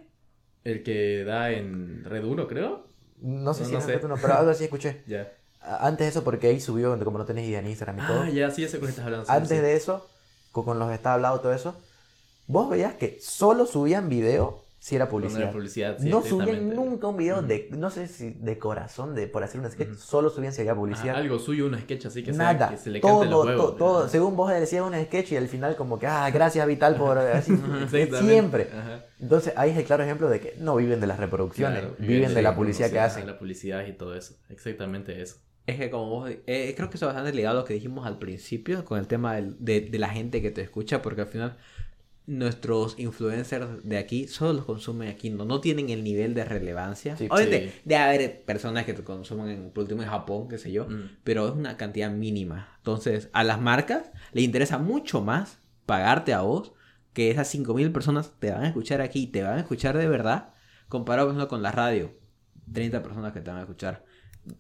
El 0.64 0.82
que 0.82 1.24
da 1.24 1.50
en 1.50 2.04
Red 2.04 2.24
1, 2.24 2.46
creo. 2.48 2.86
No 3.20 3.54
sé 3.54 3.62
No, 3.62 3.66
si 3.66 3.72
no 3.72 3.78
es 3.78 3.84
sé. 3.84 3.92
Retuno, 3.94 4.16
pero 4.20 4.34
algo 4.34 4.50
así 4.50 4.64
escuché. 4.64 5.02
Ya. 5.06 5.32
Antes 5.64 6.06
de 6.06 6.08
eso, 6.10 6.24
porque 6.24 6.48
ahí 6.48 6.60
subió, 6.60 6.98
como 7.04 7.18
no 7.18 7.24
tenés 7.24 7.46
idea 7.48 7.60
en 7.60 7.68
Instagram 7.68 8.00
y 8.00 8.06
todo. 8.06 8.20
Ah, 8.22 8.28
ya, 8.28 8.50
sí, 8.50 8.66
sé 8.66 8.78
cuál 8.80 8.90
estás 8.90 9.04
hablando. 9.04 9.30
Antes 9.30 9.48
sí. 9.58 9.64
de 9.64 9.74
eso, 9.76 10.08
co- 10.50 10.64
con 10.64 10.80
los 10.80 10.88
que 10.88 10.94
estaba 10.96 11.14
hablado 11.14 11.38
todo 11.40 11.52
eso, 11.52 11.76
vos 12.48 12.68
veías 12.68 12.94
que 12.94 13.18
solo 13.20 13.64
subían 13.66 14.08
video 14.08 14.61
si 14.84 14.96
era 14.96 15.08
publicidad. 15.08 15.42
era 15.42 15.52
publicidad, 15.52 15.96
sí, 16.00 16.08
no 16.10 16.22
subían 16.22 16.74
nunca 16.74 17.06
un 17.06 17.16
video 17.16 17.40
de, 17.40 17.68
no 17.70 17.88
sé 17.88 18.08
si 18.08 18.30
de 18.30 18.58
corazón, 18.58 19.14
de 19.14 19.28
por 19.28 19.44
hacer 19.44 19.60
un 19.60 19.70
sketch, 19.70 19.94
solo 19.94 20.28
subían 20.28 20.52
si 20.52 20.62
había 20.62 20.74
publicidad. 20.74 21.14
algo 21.14 21.38
suyo, 21.38 21.66
un 21.66 21.78
sketch 21.78 22.06
así 22.06 22.24
que, 22.24 22.34
sea- 22.34 22.52
Nada, 22.52 22.70
que 22.70 22.76
se 22.78 22.90
le 22.90 23.00
cante 23.00 23.26
todo, 23.28 23.30
los 23.30 23.46
huevos. 23.46 23.66
to- 23.70 23.76
todo, 23.76 24.08
según 24.08 24.34
vos 24.34 24.50
decías 24.50 24.82
un 24.84 24.94
sketch 25.04 25.30
y 25.30 25.36
al 25.36 25.46
final 25.46 25.76
como 25.76 26.00
que, 26.00 26.08
ah, 26.08 26.28
gracias 26.32 26.66
Vital 26.66 26.96
por 26.96 27.16
así, 27.16 27.52
siempre. 28.20 28.68
Ajá. 28.72 29.04
Entonces 29.20 29.52
ahí 29.56 29.70
es 29.70 29.76
el 29.76 29.84
claro 29.84 30.02
ejemplo 30.02 30.28
de 30.28 30.40
que 30.40 30.56
no 30.58 30.74
viven 30.74 31.00
de 31.00 31.06
las 31.06 31.18
reproducciones, 31.20 31.78
Claro, 31.78 31.94
viven 32.00 32.30
de 32.30 32.34
sí, 32.36 32.42
la 32.42 32.56
publicidad 32.56 32.90
que 32.90 32.98
hacen. 32.98 33.24
La 33.26 33.38
publicidad 33.38 33.86
y 33.86 33.92
todo 33.92 34.16
eso. 34.16 34.34
Exactamente 34.48 35.22
eso. 35.22 35.36
Es 35.64 35.76
que 35.78 35.90
como 35.90 36.06
vos, 36.10 36.28
eh, 36.48 36.74
creo 36.76 36.90
que 36.90 36.96
eso 36.96 37.06
es 37.06 37.14
bastante 37.14 37.32
ligado 37.32 37.58
a 37.58 37.60
lo 37.60 37.64
que 37.64 37.74
dijimos 37.74 38.04
al 38.04 38.18
principio 38.18 38.84
con 38.84 38.98
el 38.98 39.06
tema 39.06 39.36
del- 39.36 39.54
de, 39.60 39.80
de 39.82 39.98
la 40.00 40.08
gente 40.08 40.42
que 40.42 40.50
te 40.50 40.60
escucha, 40.60 41.02
porque 41.02 41.20
al 41.20 41.28
final 41.28 41.56
nuestros 42.26 42.98
influencers 42.98 43.82
de 43.82 43.98
aquí 43.98 44.28
solo 44.28 44.52
los 44.54 44.64
consumen 44.64 45.08
aquí, 45.08 45.30
no, 45.30 45.44
no 45.44 45.60
tienen 45.60 45.90
el 45.90 46.04
nivel 46.04 46.34
de 46.34 46.44
relevancia. 46.44 47.16
Sí, 47.16 47.26
Obviamente, 47.30 47.70
sí. 47.70 47.80
debe 47.84 48.00
haber 48.02 48.42
personas 48.44 48.84
que 48.84 48.94
te 48.94 49.02
consumen 49.02 49.48
en, 49.48 49.70
por 49.70 49.82
último 49.82 50.02
en 50.02 50.08
Japón, 50.08 50.48
qué 50.48 50.58
sé 50.58 50.70
yo, 50.70 50.86
Mm. 50.88 51.16
pero 51.24 51.48
es 51.48 51.54
una 51.54 51.76
cantidad 51.76 52.10
mínima. 52.10 52.68
Entonces, 52.78 53.28
a 53.32 53.42
las 53.44 53.60
marcas 53.60 54.10
les 54.32 54.44
interesa 54.44 54.78
mucho 54.78 55.20
más 55.20 55.58
pagarte 55.86 56.32
a 56.32 56.42
vos 56.42 56.72
que 57.12 57.30
esas 57.30 57.52
5.000 57.52 57.92
personas 57.92 58.32
te 58.38 58.50
van 58.52 58.62
a 58.62 58.68
escuchar 58.68 59.00
aquí, 59.00 59.26
te 59.26 59.42
van 59.42 59.54
a 59.58 59.60
escuchar 59.60 59.98
de 59.98 60.08
verdad, 60.08 60.50
comparado 60.88 61.28
por 61.28 61.34
ejemplo, 61.34 61.48
con 61.48 61.62
la 61.62 61.72
radio. 61.72 62.12
30 62.72 63.02
personas 63.02 63.32
que 63.32 63.40
te 63.40 63.50
van 63.50 63.58
a 63.58 63.62
escuchar. 63.62 64.04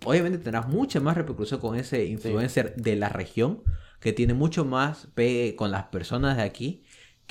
Obviamente 0.04 0.38
tendrás 0.38 0.68
mucha 0.68 1.00
más 1.00 1.16
repercusión 1.16 1.60
con 1.60 1.76
ese 1.76 2.04
influencer 2.06 2.74
de 2.76 2.96
la 2.96 3.08
región, 3.08 3.62
que 4.00 4.12
tiene 4.12 4.34
mucho 4.34 4.64
más 4.64 5.08
pegue 5.14 5.54
con 5.56 5.70
las 5.70 5.84
personas 5.84 6.36
de 6.36 6.42
aquí 6.42 6.82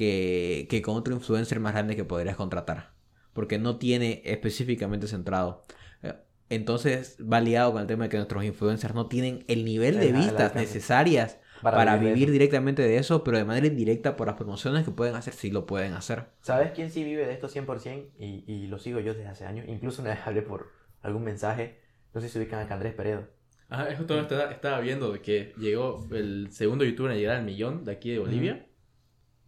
que, 0.01 0.65
que 0.67 0.81
con 0.81 0.95
otro 0.95 1.13
influencer 1.13 1.59
más 1.59 1.73
grande 1.73 1.95
que 1.95 2.03
podrías 2.03 2.35
contratar. 2.35 2.91
Porque 3.33 3.59
no 3.59 3.77
tiene 3.77 4.21
específicamente 4.25 5.05
centrado. 5.07 5.63
Eh, 6.01 6.15
Entonces 6.49 7.17
va 7.21 7.39
ligado 7.39 7.71
con 7.71 7.81
el 7.81 7.87
tema 7.87 8.05
de 8.05 8.09
que 8.09 8.17
nuestros 8.17 8.43
influencers 8.43 8.95
no 8.95 9.07
tienen 9.07 9.45
el 9.47 9.63
nivel 9.63 9.99
de 9.99 10.11
vistas 10.11 10.55
necesarias 10.55 11.37
Para 11.61 11.77
para, 11.77 11.97
vivir 11.97 12.31
directamente 12.31 12.81
de 12.81 12.97
eso, 12.97 13.23
pero 13.23 13.37
de 13.37 13.45
manera 13.45 13.67
indirecta 13.67 14.15
por 14.15 14.25
las 14.25 14.37
promociones 14.37 14.85
que 14.85 14.91
pueden 14.91 15.15
hacer, 15.15 15.33
sí 15.33 15.51
lo 15.51 15.67
pueden 15.67 15.93
hacer. 15.93 16.25
¿Sabes 16.41 16.71
quién 16.71 16.89
sí 16.89 17.03
vive 17.03 17.27
de 17.27 17.33
esto 17.33 17.47
100% 17.47 18.13
y, 18.17 18.43
y 18.51 18.67
lo 18.67 18.79
sigo 18.79 18.99
yo 18.99 19.13
desde 19.13 19.27
hace 19.29 19.45
años? 19.45 19.67
Incluso 19.69 20.01
una 20.01 20.11
vez 20.15 20.19
hablé 20.25 20.41
por 20.41 20.71
algún 21.03 21.23
mensaje, 21.23 21.79
no 22.13 22.21
sé 22.21 22.27
si 22.27 22.33
se 22.33 22.39
ubican 22.39 22.67
a 22.67 22.73
Andrés 22.73 22.95
Peredo. 22.95 23.27
Ajá, 23.69 23.89
es 23.89 23.97
justo 23.97 24.19
estaba, 24.19 24.51
estaba 24.51 24.79
viendo 24.79 25.11
de 25.13 25.21
que 25.21 25.53
llegó 25.57 26.07
el 26.11 26.51
segundo 26.51 26.83
youtuber 26.83 27.11
a 27.11 27.15
llegar 27.15 27.37
al 27.37 27.45
millón 27.45 27.85
de 27.85 27.91
aquí 27.93 28.11
de 28.11 28.19
Bolivia. 28.19 28.67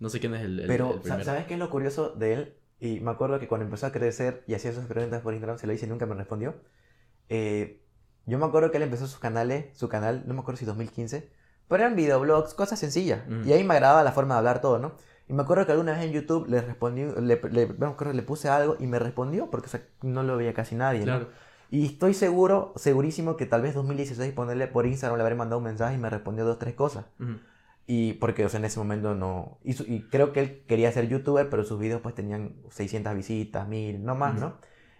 No 0.03 0.09
sé 0.09 0.19
quién 0.19 0.35
es 0.35 0.41
el, 0.41 0.59
el- 0.59 0.67
Pero, 0.67 0.93
el 0.95 0.99
primero. 0.99 1.23
¿sabes 1.23 1.45
qué 1.45 1.53
es 1.53 1.59
lo 1.59 1.69
curioso 1.69 2.09
de 2.09 2.33
él? 2.33 2.53
Y 2.79 2.99
me 2.99 3.11
acuerdo 3.11 3.39
que 3.39 3.47
cuando 3.47 3.63
empezó 3.65 3.85
a 3.87 3.91
crecer 3.93 4.43
y 4.45 4.53
hacía 4.53 4.73
sus 4.73 4.83
preguntas 4.85 5.21
por 5.21 5.33
Instagram, 5.33 5.57
se 5.57 5.65
lo 5.65 5.73
hice 5.73 5.85
y 5.85 5.89
nunca 5.89 6.05
me 6.05 6.15
respondió. 6.15 6.55
Eh, 7.29 7.81
yo 8.25 8.37
me 8.37 8.45
acuerdo 8.45 8.69
que 8.71 8.77
él 8.77 8.83
empezó 8.83 9.07
sus 9.07 9.19
canales, 9.19 9.65
su 9.77 9.87
canal, 9.89 10.23
no 10.27 10.33
me 10.33 10.41
acuerdo 10.41 10.59
si 10.59 10.65
2015, 10.65 11.29
pero 11.67 11.83
eran 11.83 11.95
videoblogs, 11.95 12.53
cosas 12.53 12.79
sencillas. 12.79 13.21
Mm. 13.27 13.47
Y 13.47 13.53
ahí 13.53 13.63
me 13.63 13.73
agradaba 13.75 14.03
la 14.03 14.11
forma 14.11 14.35
de 14.35 14.39
hablar 14.39 14.59
todo, 14.61 14.79
¿no? 14.79 14.93
Y 15.29 15.33
me 15.33 15.43
acuerdo 15.43 15.65
que 15.65 15.71
alguna 15.71 15.93
vez 15.93 16.03
en 16.03 16.11
YouTube 16.11 16.47
le 16.49 16.59
respondí, 16.61 17.03
le, 17.05 17.39
le, 17.51 17.67
me 17.67 17.85
acuerdo 17.87 18.11
que 18.11 18.13
le 18.17 18.23
puse 18.23 18.49
algo 18.49 18.75
y 18.79 18.87
me 18.87 18.99
respondió 18.99 19.49
porque 19.49 19.67
o 19.67 19.69
sea, 19.69 19.81
no 20.01 20.21
lo 20.23 20.35
veía 20.35 20.53
casi 20.53 20.75
nadie, 20.75 20.99
¿no? 20.99 21.05
Claro. 21.05 21.29
Y 21.71 21.85
estoy 21.85 22.13
seguro, 22.13 22.73
segurísimo 22.75 23.37
que 23.37 23.45
tal 23.45 23.61
vez 23.61 23.73
2016 23.73 24.33
ponerle 24.33 24.67
por 24.67 24.85
Instagram 24.85 25.17
le 25.17 25.23
habré 25.23 25.35
mandado 25.35 25.59
un 25.59 25.63
mensaje 25.63 25.95
y 25.95 25.97
me 25.97 26.09
respondió 26.09 26.43
dos, 26.43 26.59
tres 26.59 26.73
cosas. 26.75 27.05
Ujú. 27.19 27.37
Y 27.85 28.13
porque, 28.13 28.45
o 28.45 28.49
sea, 28.49 28.59
en 28.59 28.65
ese 28.65 28.79
momento 28.79 29.13
no... 29.13 29.59
Y, 29.63 29.73
su- 29.73 29.83
y 29.83 30.07
creo 30.09 30.31
que 30.31 30.39
él 30.39 30.63
quería 30.67 30.91
ser 30.91 31.09
youtuber, 31.09 31.49
pero 31.49 31.63
sus 31.65 31.79
videos 31.79 32.01
pues 32.01 32.15
tenían 32.15 32.55
600 32.69 33.13
visitas, 33.15 33.67
1000, 33.67 34.03
no 34.03 34.15
más, 34.15 34.39
¿no? 34.39 34.57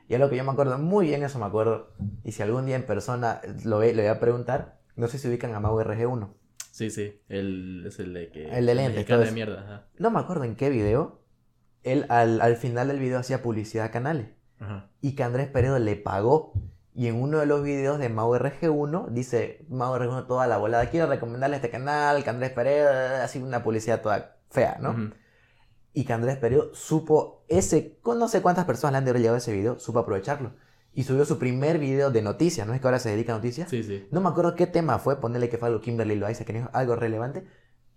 Y 0.10 0.16
es 0.16 0.20
lo 0.20 0.30
que 0.30 0.36
yo 0.36 0.44
me 0.44 0.52
acuerdo, 0.52 0.78
muy 0.78 1.08
bien 1.08 1.24
eso 1.24 1.40
me 1.40 1.46
acuerdo. 1.46 1.94
Y 2.26 2.34
si 2.34 2.44
algún 2.44 2.66
día 2.66 2.76
en 2.76 2.86
persona 2.86 3.40
lo 3.64 3.80
ve, 3.80 3.94
le 3.94 4.02
voy 4.04 4.10
a 4.12 4.20
preguntar, 4.20 4.80
no 4.98 5.08
sé 5.08 5.18
si 5.18 5.30
ubican 5.30 5.56
a 5.56 5.62
Mau 5.62 5.80
RG1. 5.80 6.34
Sí, 6.72 6.90
sí. 6.90 7.22
El, 7.30 7.86
es 7.88 8.00
el 8.00 8.14
de 8.14 8.30
que. 8.32 8.50
El 8.50 8.66
de 8.66 8.76
lentes, 8.76 9.06
todo 9.06 9.20
de 9.20 9.32
mierda. 9.32 9.62
Ajá. 9.62 9.88
No 10.00 10.12
me 10.12 10.20
acuerdo 10.20 10.44
en 10.44 10.56
qué 10.56 10.70
video. 10.70 11.22
Él 11.84 12.06
al, 12.10 12.42
al 12.42 12.58
final 12.58 12.88
del 12.90 13.00
video 13.00 13.20
hacía 13.20 13.42
publicidad 13.42 13.86
a 13.86 13.92
canales. 13.92 14.28
Ajá. 14.60 14.90
y 15.02 15.16
que 15.16 15.24
Andrés 15.24 15.48
Peredo 15.48 15.78
le 15.80 15.96
pagó. 15.96 16.54
Y 16.96 17.08
en 17.08 17.22
uno 17.22 17.40
de 17.40 17.46
los 17.46 17.64
videos 17.64 17.98
de 17.98 18.10
Mau 18.10 18.34
RG1 18.36 19.10
dice 19.10 19.66
Mau 19.70 19.94
RG1 19.96 20.28
toda 20.28 20.46
la 20.48 20.58
volada. 20.58 20.90
Quiero 20.90 21.08
recomendarle 21.08 21.56
este 21.56 21.70
canal, 21.70 22.24
que 22.24 22.30
Andrés 22.30 22.52
Peredo, 22.52 22.90
así 23.24 23.40
una 23.40 23.64
publicidad 23.64 24.02
toda 24.02 24.38
fea, 24.50 24.78
¿no? 24.80 25.12
Y 25.94 26.06
que 26.06 26.14
Andrés 26.14 26.38
Peredo 26.38 26.74
supo 26.74 27.46
ese, 27.48 27.98
con 28.02 28.20
no 28.20 28.28
sé 28.28 28.42
cuántas 28.42 28.66
personas 28.66 28.94
le 28.94 28.98
han 29.00 29.06
de 29.06 29.10
haber 29.12 29.22
llegado 29.22 29.38
ese 29.38 29.54
video, 29.54 29.80
supo 29.80 30.00
aprovecharlo. 30.00 30.54
Y 30.94 31.04
subió 31.04 31.26
su 31.26 31.40
primer 31.40 31.80
video 31.80 32.12
de 32.12 32.22
noticias, 32.22 32.68
¿no 32.68 32.74
es 32.76 32.82
que 32.82 32.86
ahora 32.86 33.00
se 33.00 33.10
dedica 33.10 33.34
a 33.34 33.38
noticias? 33.38 33.70
Sí, 33.70 33.84
sí. 33.84 34.08
No 34.12 34.22
me 34.22 34.30
acuerdo 34.30 34.54
qué 34.56 34.68
tema 34.68 35.00
fue, 35.00 35.20
ponerle 35.20 35.50
que 35.50 35.58
fue 35.58 35.70
algo 35.70 35.82
Kimberly 35.82 36.16
Loaiza, 36.16 36.46
que 36.46 36.54
no 36.54 36.60
es 36.60 36.66
algo 36.74 36.96
relevante. 36.96 37.48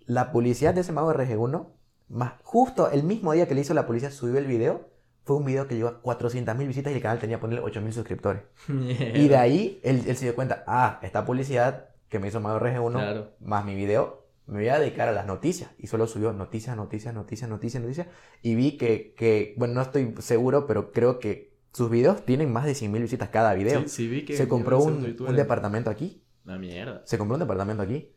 La 0.07 0.33
publicidad 0.33 0.73
de 0.73 0.81
ese 0.81 0.93
Mago 0.93 1.13
RG1, 1.13 1.69
más 2.09 2.35
justo 2.43 2.91
el 2.91 3.03
mismo 3.03 3.33
día 3.33 3.47
que 3.47 3.55
le 3.55 3.61
hizo 3.61 3.75
la 3.75 3.87
publicidad, 3.87 4.13
subió 4.13 4.39
el 4.39 4.47
video. 4.47 4.89
Fue 5.27 5.37
un 5.37 5.45
video 5.45 5.67
que 5.67 5.75
llegó 5.75 5.89
a 5.89 6.03
400.000 6.03 6.69
visitas 6.69 6.93
y 6.93 6.97
el 6.97 7.03
canal 7.03 7.19
tenía 7.19 7.41
ponerle 7.41 7.65
8.000 7.65 7.91
suscriptores. 7.91 8.43
Y 8.69 9.27
de 9.27 9.37
ahí 9.37 9.81
él, 9.83 10.05
él 10.07 10.17
se 10.17 10.27
dio 10.27 10.37
cuenta, 10.37 10.63
ah, 10.69 11.01
esta 11.03 11.27
publicidad 11.27 11.89
que 12.09 12.21
me 12.21 12.29
hizo 12.29 12.41
Mago 12.41 12.61
RG1, 12.61 12.93
Claro. 12.93 13.33
más 13.41 13.65
mi 13.65 13.75
video, 13.75 14.29
me 14.47 14.61
voy 14.61 14.69
a 14.69 14.79
dedicar 14.79 15.09
a 15.09 15.13
las 15.13 15.27
noticias. 15.27 15.73
Y 15.79 15.89
solo 15.89 16.07
subió 16.07 16.33
noticias, 16.33 16.77
noticias, 16.77 17.13
noticias, 17.13 17.51
noticias, 17.51 17.83
noticias. 17.83 18.07
Y 18.41 18.55
vi 18.55 18.77
que, 18.77 19.15
que 19.17 19.55
bueno, 19.57 19.75
no 19.75 19.83
estoy 19.83 20.15
seguro, 20.21 20.69
pero 20.69 20.93
creo 20.93 21.19
que 21.19 21.57
sus 21.73 21.91
videos 21.91 22.25
tienen 22.25 22.53
más 22.53 22.65
de 22.65 22.73
100.000 22.73 23.03
visitas 23.03 23.29
cada 23.31 23.53
video. 23.55 23.81
Sí, 23.83 23.89
sí, 23.89 24.09
vi 24.09 24.25
que. 24.25 24.37
se 24.37 24.47
compró 24.47 24.79
un, 24.79 25.17
departamento 25.35 25.91
aquí. 25.91 26.23
La 26.45 26.57
mierda. 26.57 27.03
Se 27.05 27.19
compró 27.19 27.35
un 27.35 27.41
departamento 27.41 27.83
aquí. 27.83 28.13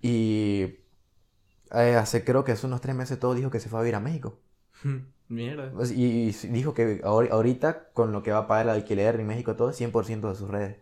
Y 0.00 0.78
eh, 1.72 1.96
hace 1.96 2.24
creo 2.24 2.42
que 2.42 2.52
hace 2.52 2.66
unos 2.66 2.80
tres 2.80 2.96
meses 2.96 3.18
todo 3.18 3.34
dijo 3.34 3.50
que 3.50 3.60
se 3.60 3.68
fue 3.68 3.80
a 3.80 3.82
vivir 3.82 3.96
a 3.96 4.00
México. 4.00 4.40
mierda. 5.28 5.70
Pues, 5.72 5.90
Y, 5.92 6.28
y 6.28 6.30
dijo 6.48 6.74
que 6.74 7.00
ahor- 7.02 7.30
ahorita 7.30 7.88
con 7.92 8.12
lo 8.12 8.22
que 8.22 8.30
va 8.32 8.38
a 8.38 8.46
pagar 8.46 8.66
el 8.66 8.70
alquiler 8.72 9.18
en 9.20 9.26
México 9.26 9.56
todo 9.56 9.70
es 9.70 9.76
100% 9.80 10.28
de 10.28 10.34
sus 10.34 10.48
redes. 10.48 10.76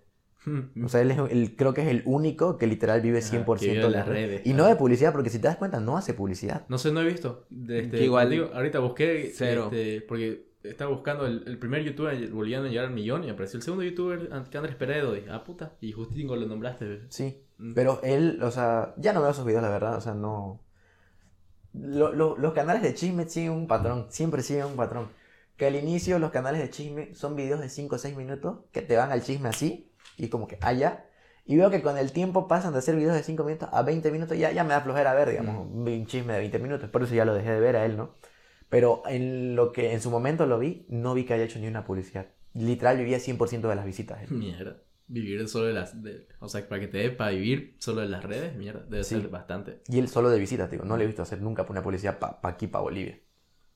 O 0.85 0.89
sea, 0.89 1.01
él, 1.03 1.13
es- 1.13 1.19
él 1.31 1.55
creo 1.57 1.73
que 1.75 1.83
es 1.83 1.89
el 1.89 2.03
único 2.05 2.59
que 2.59 2.67
literal 2.67 3.01
vive 3.01 3.19
Ajá, 3.21 3.29
100% 3.45 3.59
que 3.61 3.67
vive 3.69 3.83
de 3.85 3.91
las 3.91 4.07
redes. 4.09 4.29
redes, 4.31 4.47
Y 4.47 4.55
no 4.55 4.67
de 4.67 4.75
publicidad, 4.77 5.13
porque 5.13 5.31
si 5.31 5.39
te 5.39 5.47
das 5.49 5.57
cuenta, 5.57 5.79
no 5.81 5.97
hace 5.97 6.15
publicidad. 6.15 6.65
No 6.69 6.79
sé, 6.79 6.91
no 6.93 7.01
he 7.01 7.05
visto. 7.07 7.45
De 7.51 7.81
este, 7.81 8.05
igual- 8.05 8.29
digo, 8.31 8.51
ahorita 8.53 8.81
busqué. 8.81 9.31
Cero. 9.35 9.65
este, 9.73 10.01
porque 10.03 10.51
estaba 10.65 10.91
buscando 10.93 11.27
el, 11.27 11.45
el 11.47 11.59
primer 11.59 11.83
youtuber 11.85 12.29
boliviano 12.31 12.67
en 12.67 12.71
llegar 12.73 12.87
al 12.87 12.93
millón 12.95 13.25
y 13.25 13.31
apareció 13.31 13.57
el 13.59 13.63
segundo 13.63 13.85
youtuber, 13.85 14.29
que 14.51 14.59
Andrés 14.59 14.75
Peredo. 14.77 15.17
Y, 15.17 15.25
ah, 15.31 15.43
puta. 15.45 15.73
Y 15.81 15.93
Justingo 15.93 16.35
lo 16.37 16.47
nombraste. 16.47 17.03
Sí. 17.09 17.37
Mm. 17.59 17.75
Pero 17.75 18.01
él, 18.03 18.41
o 18.43 18.51
sea, 18.51 18.95
ya 18.97 19.13
no 19.13 19.23
veo 19.23 19.33
sus 19.35 19.45
videos, 19.45 19.63
la 19.63 19.71
verdad. 19.71 19.97
O 19.97 20.01
sea, 20.01 20.15
no. 20.15 20.61
Lo- 21.75 22.13
lo- 22.13 22.37
los 22.37 22.53
canales 22.53 22.83
de 22.83 22.95
chisme 22.95 23.29
siguen 23.29 23.53
un 23.53 23.67
patrón. 23.67 24.07
Siempre 24.11 24.43
siguen 24.43 24.67
un 24.67 24.77
patrón. 24.77 25.09
Que 25.57 25.67
al 25.67 25.77
inicio 25.77 26.19
los 26.19 26.31
canales 26.31 26.61
de 26.61 26.71
chisme 26.71 27.15
son 27.15 27.37
videos 27.37 27.61
de 27.61 27.69
5 27.69 27.97
o 27.97 27.99
6 27.99 28.17
minutos 28.17 28.59
que 28.73 28.83
te 28.83 28.97
van 28.97 29.11
al 29.13 29.23
chisme 29.23 29.49
así. 29.49 29.91
Y 30.17 30.29
como 30.29 30.47
que 30.49 30.59
allá. 30.61 31.07
Y 31.45 31.57
veo 31.57 31.71
que 31.71 31.83
con 31.83 31.99
el 31.99 32.13
tiempo 32.13 32.47
pasan 32.47 32.73
de 32.73 32.79
hacer 32.79 32.95
videos 32.97 33.15
de 33.15 33.23
5 33.23 33.43
minutos 33.45 33.69
a 33.73 33.83
20 33.83 34.11
minutos. 34.13 34.37
Ya, 34.39 34.53
ya 34.53 34.65
me 34.65 34.71
da 34.71 34.81
flojera 34.81 35.13
ver, 35.15 35.31
digamos, 35.31 35.67
un 35.67 36.07
chisme 36.07 36.33
de 36.35 36.39
20 36.41 36.59
minutos. 36.59 36.89
Por 36.91 37.03
eso 37.03 37.15
ya 37.15 37.25
lo 37.25 37.35
dejé 37.35 37.51
de 37.53 37.61
ver 37.61 37.77
a 37.77 37.85
él, 37.85 37.97
¿no? 37.97 38.15
Pero 38.69 39.03
en 39.07 39.55
lo 39.57 39.73
que 39.73 39.93
en 39.93 40.01
su 40.01 40.11
momento 40.11 40.47
lo 40.47 40.59
vi, 40.59 40.87
no 40.89 41.15
vi 41.15 41.25
que 41.25 41.35
haya 41.35 41.45
hecho 41.45 41.59
ni 41.59 41.67
una 41.67 41.85
publicidad. 41.85 42.27
Literal 42.55 42.97
vivía 42.99 43.19
100% 43.19 43.69
de 43.69 43.75
las 43.75 43.85
visitas. 43.85 44.23
él. 44.23 44.29
Mierda. 44.31 44.77
Vivir 45.13 45.47
solo 45.49 45.67
de 45.67 45.73
las. 45.75 46.03
de- 46.03 46.27
o 46.41 46.49
sea, 46.49 46.67
para 46.69 46.81
que 46.81 46.89
te 46.89 46.99
dé 46.99 47.11
para 47.11 47.31
vivir 47.33 47.77
solo 47.79 48.01
de 48.01 48.09
las 48.09 48.25
redes, 48.25 48.57
mierda. 48.57 48.81
Debe 48.89 49.05
Sí. 49.05 49.17
ser 49.21 49.29
bastante. 49.29 49.83
Y 49.89 49.99
él 49.99 50.09
solo 50.09 50.31
de 50.31 50.39
visitas, 50.39 50.71
digo. 50.71 50.85
No 50.85 50.97
le 50.97 51.05
he 51.05 51.07
visto 51.07 51.23
hacer 51.23 51.41
nunca 51.43 51.67
una 51.69 51.83
publicidad 51.83 52.19
para 52.19 52.39
aquí, 52.43 52.67
para 52.67 52.83
Bolivia. 52.83 53.19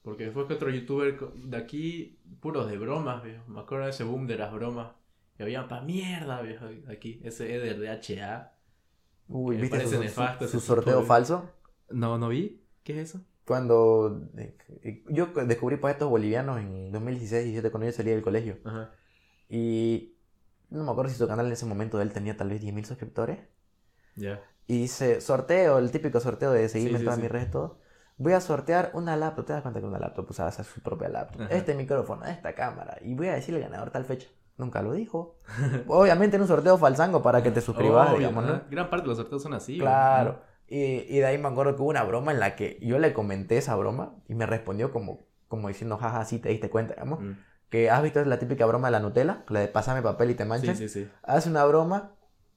Porque 0.03 0.25
después 0.25 0.47
que 0.47 0.55
otro 0.55 0.71
youtuber 0.71 1.19
de 1.35 1.57
aquí, 1.57 2.21
puros 2.41 2.71
de 2.71 2.79
bromas, 2.79 3.23
viejo. 3.23 3.43
Me 3.49 3.61
acuerdo 3.61 3.85
de 3.85 3.91
ese 3.91 4.05
boom 4.05 4.27
de 4.27 4.39
las 4.39 4.53
bromas. 4.53 4.93
Que 5.37 5.43
habían 5.43 5.69
pa' 5.69 5.83
mierda, 5.83 6.41
viejo, 6.41 6.65
aquí. 6.89 7.21
Ese 7.23 7.55
Eder 7.55 7.79
de 7.79 7.91
HA. 7.91 8.53
Uy, 9.29 9.57
¿viste 9.57 9.83
su, 9.83 9.91
su- 9.97 10.01
nefasto 10.01 10.49
su 10.49 10.57
ese 10.59 10.67
sorteo 10.67 10.95
tipo 11.01 11.07
falso? 11.07 11.51
No, 11.91 12.17
no 12.19 12.29
vi. 12.29 12.63
¿Qué 12.83 13.01
es 13.01 13.11
eso? 13.11 13.25
cuando 13.45 14.29
eh, 14.37 15.05
yo 15.09 15.27
descubrí 15.47 15.77
pues 15.77 15.93
estos 15.95 16.11
bolivianos 16.11 16.59
en 16.59 16.91
2016-17 16.93 17.71
cuando 17.71 17.87
yo 17.87 17.93
salí 17.93 18.11
del 18.11 18.21
colegio. 18.23 18.59
Ajá. 18.65 18.91
Y 19.49 20.16
no 20.71 20.85
me 20.85 20.91
acuerdo 20.91 21.11
si 21.11 21.17
su 21.19 21.27
canal 21.29 21.47
en 21.47 21.53
ese 21.53 21.67
momento 21.67 21.99
de 21.99 22.05
él 22.05 22.13
tenía 22.13 22.37
tal 22.37 22.49
vez 22.51 22.61
10.000 22.63 22.85
suscriptores. 22.85 23.39
Ya. 24.17 24.41
Y 24.67 24.81
dice, 24.83 25.21
sorteo, 25.21 25.79
el 25.79 25.91
típico 25.91 26.21
sorteo 26.21 26.51
de 26.53 26.69
seguirme 26.69 26.91
Sí, 26.91 26.95
en 26.97 27.01
sí, 27.01 27.05
todas 27.05 27.17
sí. 27.17 27.23
mis 27.23 27.31
redes, 27.31 27.51
todo. 27.51 27.79
Voy 28.19 28.33
a 28.33 28.41
sortear 28.41 28.91
una 28.95 29.17
laptop. 29.17 29.45
¿Te 29.47 29.53
das 29.53 29.63
cuenta 29.63 29.81
que 29.81 29.87
una 29.87 29.99
laptop 29.99 30.31
usaba 30.31 30.51
su 30.51 30.81
propia 30.81 31.09
laptop? 31.09 31.43
Ajá. 31.43 31.55
Este 31.55 31.75
micrófono, 31.75 32.25
esta 32.25 32.55
cámara. 32.55 32.99
Y 33.03 33.15
voy 33.15 33.29
a 33.29 33.35
decirle 33.35 33.63
al 33.63 33.71
ganador 33.71 33.91
tal 33.91 34.05
fecha. 34.05 34.29
Nunca 34.57 34.81
lo 34.83 34.93
dijo. 34.93 35.39
Obviamente 35.87 36.37
en 36.37 36.43
un 36.43 36.49
sorteo 36.49 36.79
falsango 36.79 37.23
para 37.23 37.43
que 37.43 37.51
te 37.51 37.61
suscribas, 37.61 38.09
Obvio, 38.09 38.19
digamos, 38.19 38.45
¿no? 38.45 38.63
Gran 38.71 38.89
parte 38.89 39.03
de 39.03 39.09
los 39.09 39.19
sorteos 39.19 39.43
son 39.43 39.53
así. 39.55 39.79
Claro. 39.79 40.41
Y, 40.67 40.79
y 41.15 41.19
de 41.19 41.27
ahí 41.27 41.39
me 41.39 41.49
acuerdo 41.49 41.77
que 41.77 41.83
hubo 41.83 41.91
una 41.91 42.03
broma 42.05 42.33
en 42.33 42.41
la 42.41 42.57
que 42.57 42.79
yo 42.81 42.99
le 42.99 43.13
comenté 43.13 43.59
esa 43.59 43.77
broma 43.77 44.17
y 44.29 44.35
me 44.35 44.47
respondió 44.47 44.91
como, 44.91 45.27
como 45.47 45.69
diciendo, 45.69 45.99
jaja, 45.99 46.25
sí 46.25 46.39
te 46.39 46.49
diste 46.49 46.71
cuenta, 46.71 46.95
digamos. 46.95 47.21
Mm. 47.21 47.33
Que 47.71 47.91
has 47.91 48.03
visto 48.03 48.25
la 48.25 48.39
típica 48.39 48.67
broma 48.67 48.89
de 48.89 48.93
la 48.93 49.01
Nutella, 49.01 49.45
la 49.49 49.61
de 49.61 49.69
pasame 49.69 50.03
papel 50.03 50.31
y 50.31 50.35
te 50.35 50.45
Sí, 50.45 50.49
manchas. 50.49 50.79
sí, 50.79 50.89
sí. 50.89 51.09
Hace 51.23 51.49
una 51.51 51.65
broma 51.65 52.13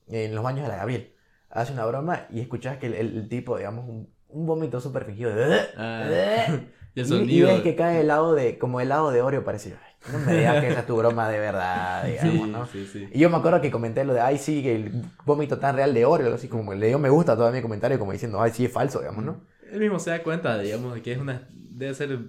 en 0.07 0.35
los 0.35 0.43
baños 0.43 0.63
de 0.63 0.69
la 0.69 0.77
Gabriel. 0.77 1.13
Hace 1.49 1.73
una 1.73 1.85
broma 1.85 2.27
y 2.29 2.41
escuchas 2.41 2.77
que 2.77 2.87
el, 2.87 2.93
el- 2.93 3.17
el 3.17 3.29
tipo, 3.29 3.57
digamos, 3.57 3.85
un, 3.89 4.13
un 4.29 4.45
vómito 4.45 4.79
súper 4.81 5.05
fingido. 5.05 5.33
De... 5.35 5.59
Ah, 5.75 6.47
y 6.95 6.99
el 7.01 7.07
Y, 7.11 7.37
y 7.37 7.41
ves 7.41 7.61
que 7.61 7.75
cae 7.75 8.01
helado 8.01 8.33
de, 8.35 8.57
como 8.59 8.79
helado 8.81 9.11
de 9.11 9.21
Oreo, 9.21 9.43
parece. 9.43 9.73
"Ay, 9.73 9.93
No 10.13 10.19
me 10.19 10.33
digas 10.35 10.59
que 10.59 10.67
esa 10.69 10.81
es 10.81 10.85
tu 10.85 10.95
broma 10.95 11.27
de 11.29 11.39
verdad, 11.39 12.05
digamos, 12.07 12.47
Sí, 12.47 12.51
¿no? 12.51 12.65
sí, 12.71 12.85
sí. 12.85 13.09
Y 13.11 13.19
yo 13.19 13.29
me 13.29 13.37
acuerdo 13.37 13.61
que 13.61 13.71
comenté 13.71 14.03
lo 14.05 14.13
de, 14.13 14.21
ay, 14.21 14.37
sí, 14.37 14.61
que 14.61 14.75
el 14.75 14.91
vómito 15.25 15.57
tan 15.59 15.75
real 15.75 15.93
de 15.93 16.05
Oreo, 16.05 16.35
así 16.35 16.47
como 16.47 16.73
le 16.73 16.87
dio 16.87 16.99
me 16.99 17.09
gusta 17.09 17.33
a 17.33 17.35
todo 17.37 17.51
mi 17.51 17.61
comentario, 17.61 17.97
como 17.99 18.11
diciendo, 18.11 18.41
ay, 18.41 18.51
sí, 18.51 18.65
es 18.65 18.71
falso, 18.71 18.99
digamos, 18.99 19.23
¿no? 19.25 19.41
Él 19.71 19.79
mismo 19.79 19.99
se 19.99 20.09
da 20.11 20.23
cuenta, 20.23 20.57
digamos, 20.59 20.93
de 20.95 21.01
que 21.01 21.11
es 21.13 21.19
una. 21.19 21.47
Debe 21.51 21.93
ser. 21.93 22.19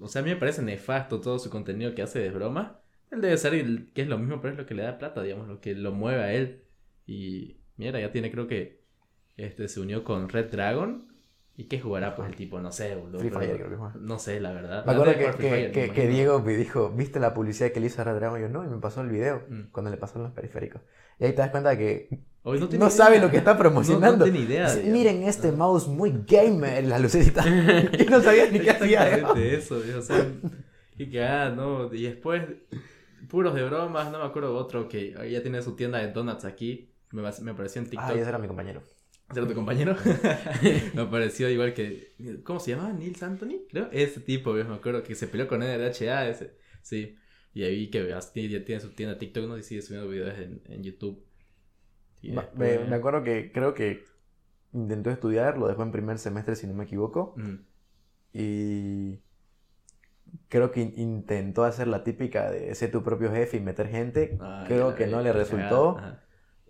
O 0.00 0.08
sea, 0.08 0.20
a 0.22 0.24
mí 0.24 0.30
me 0.30 0.36
parece 0.36 0.62
nefasto 0.62 1.20
todo 1.20 1.38
su 1.38 1.50
contenido 1.50 1.94
que 1.94 2.02
hace 2.02 2.18
de 2.20 2.30
broma. 2.30 2.80
Él 3.10 3.20
debe 3.20 3.36
ser 3.38 3.54
el- 3.54 3.92
que 3.92 4.02
es 4.02 4.08
lo 4.08 4.18
mismo, 4.18 4.40
pero 4.40 4.52
es 4.52 4.58
lo 4.58 4.66
que 4.66 4.74
le 4.74 4.82
da 4.82 4.98
plata, 4.98 5.22
digamos, 5.22 5.48
lo 5.48 5.60
que 5.60 5.74
lo 5.74 5.92
mueve 5.92 6.22
a 6.22 6.32
él. 6.34 6.62
Y 7.06 7.58
mira, 7.76 8.00
ya 8.00 8.10
tiene, 8.12 8.30
creo 8.30 8.46
que. 8.46 8.84
Este 9.36 9.68
se 9.68 9.80
unió 9.80 10.04
con 10.04 10.28
Red 10.30 10.50
Dragon. 10.50 11.08
¿Y 11.58 11.64
qué 11.64 11.80
jugará, 11.80 12.14
pues 12.14 12.28
el 12.28 12.36
tipo? 12.36 12.60
No 12.60 12.70
sé, 12.70 12.94
boludo. 12.96 13.18
Free 13.20 13.30
Fire 13.30 13.56
creo 13.56 13.70
que 13.70 13.76
juega. 13.76 13.94
No 13.98 14.18
sé, 14.18 14.40
la 14.40 14.52
verdad. 14.52 14.84
Me 14.84 14.92
acuerdo 14.92 15.14
que, 15.14 15.24
que, 15.38 15.48
Fire, 15.50 15.72
que, 15.72 15.90
que. 15.90 16.06
Diego 16.08 16.40
me 16.42 16.54
dijo, 16.54 16.90
¿viste 16.90 17.18
la 17.18 17.32
publicidad 17.32 17.72
que 17.72 17.80
le 17.80 17.86
hizo 17.86 18.02
a 18.02 18.04
Red 18.04 18.16
Dragon? 18.16 18.38
Y 18.38 18.42
yo, 18.42 18.48
no, 18.50 18.62
y 18.64 18.68
me 18.68 18.76
pasó 18.78 19.00
el 19.00 19.08
video, 19.08 19.42
Mm. 19.48 19.70
cuando 19.72 19.90
le 19.90 19.96
pasaron 19.96 20.24
los 20.24 20.32
periféricos. 20.32 20.82
Y 21.18 21.24
ahí 21.24 21.30
te 21.32 21.38
das 21.38 21.50
cuenta 21.50 21.76
que 21.78 22.10
no, 22.44 22.54
idea. 22.54 22.90
sabe 22.90 23.20
lo 23.20 23.30
que 23.30 23.38
está 23.38 23.54
No- 23.54 23.58
promocionando. 23.58 24.18
No, 24.26 24.30
tiene 24.30 24.40
idea. 24.46 24.68
Miren 24.84 25.22
este 25.22 25.50
mouse 25.50 25.88
muy 25.88 26.24
gamer, 26.26 26.84
la 26.84 26.98
lucecita. 26.98 27.42
y 27.98 28.04
no 28.04 28.20
sabía 28.20 28.50
ni 28.50 28.60
qué 28.60 28.70
hacía. 28.70 29.16
eso, 29.36 29.76
o 29.98 30.02
sea, 30.02 30.26
qué 30.98 31.10
cagada, 31.10 31.50
¿no? 31.56 31.92
Y 31.94 32.02
después, 32.02 32.42
puros 33.30 33.54
de 33.54 33.64
bromas, 33.64 34.12
no 34.12 34.18
me 34.18 34.24
acuerdo 34.26 34.54
otro 34.56 34.88
que 34.90 35.12
ya 35.30 35.40
tiene 35.40 35.62
su 35.62 35.74
tienda 35.74 35.98
de 36.00 36.12
donuts 36.12 36.44
aquí, 36.44 36.92
me, 37.12 37.22
me 37.22 37.50
apareció 37.52 37.80
en 37.80 37.88
TikTok. 37.88 38.10
Ay, 38.10 38.18
ese 38.18 38.28
era 38.28 38.38
mi 38.38 38.46
compañero. 38.46 38.82
¿Ese 39.30 39.40
era 39.40 39.48
tu 39.48 39.54
compañero? 39.54 39.96
me 40.94 41.02
apareció 41.02 41.48
igual 41.50 41.74
que, 41.74 42.14
¿cómo 42.44 42.60
se 42.60 42.70
llama? 42.72 42.92
Nils 42.92 43.22
Anthony, 43.22 43.62
creo. 43.68 43.88
Ese 43.92 44.20
tipo, 44.20 44.52
me 44.52 44.62
acuerdo 44.74 45.02
que 45.02 45.14
se 45.14 45.26
peleó 45.26 45.48
con 45.48 45.60
NDHA, 45.62 46.28
ese, 46.28 46.56
sí. 46.82 47.16
Y 47.52 47.64
ahí 47.64 47.90
que 47.90 48.06
ya 48.08 48.20
tiene 48.64 48.80
su 48.80 48.90
tienda 48.90 49.14
de 49.14 49.20
TikTok, 49.20 49.46
¿no? 49.48 49.58
Y 49.58 49.62
sigue 49.62 49.82
subiendo 49.82 50.08
videos 50.08 50.38
en, 50.38 50.62
en 50.66 50.82
YouTube. 50.82 51.24
Y 52.22 52.32
Me, 52.32 52.42
después- 52.42 52.88
me 52.88 52.96
acuerdo 52.96 53.22
que 53.24 53.50
creo 53.50 53.74
que 53.74 54.04
intentó 54.72 55.10
estudiar, 55.10 55.56
lo 55.58 55.66
dejó 55.66 55.82
en 55.82 55.90
primer 55.90 56.18
semestre 56.18 56.54
si 56.54 56.66
no 56.66 56.74
me 56.74 56.84
equivoco. 56.84 57.34
Mm, 57.36 57.54
Y 58.34 59.22
creo 60.48 60.70
que 60.70 60.80
in- 60.82 60.94
intentó 60.96 61.64
hacer 61.64 61.88
la 61.88 62.04
típica 62.04 62.50
de 62.50 62.74
ser 62.74 62.90
tu 62.92 63.02
propio 63.02 63.32
jefe 63.32 63.56
y 63.56 63.60
meter 63.60 63.88
gente. 63.88 64.36
ah, 64.40 64.64
creo 64.66 64.94
que 64.94 65.06
no 65.06 65.22
le 65.22 65.32
resultó. 65.32 65.98
ajá. 65.98 66.22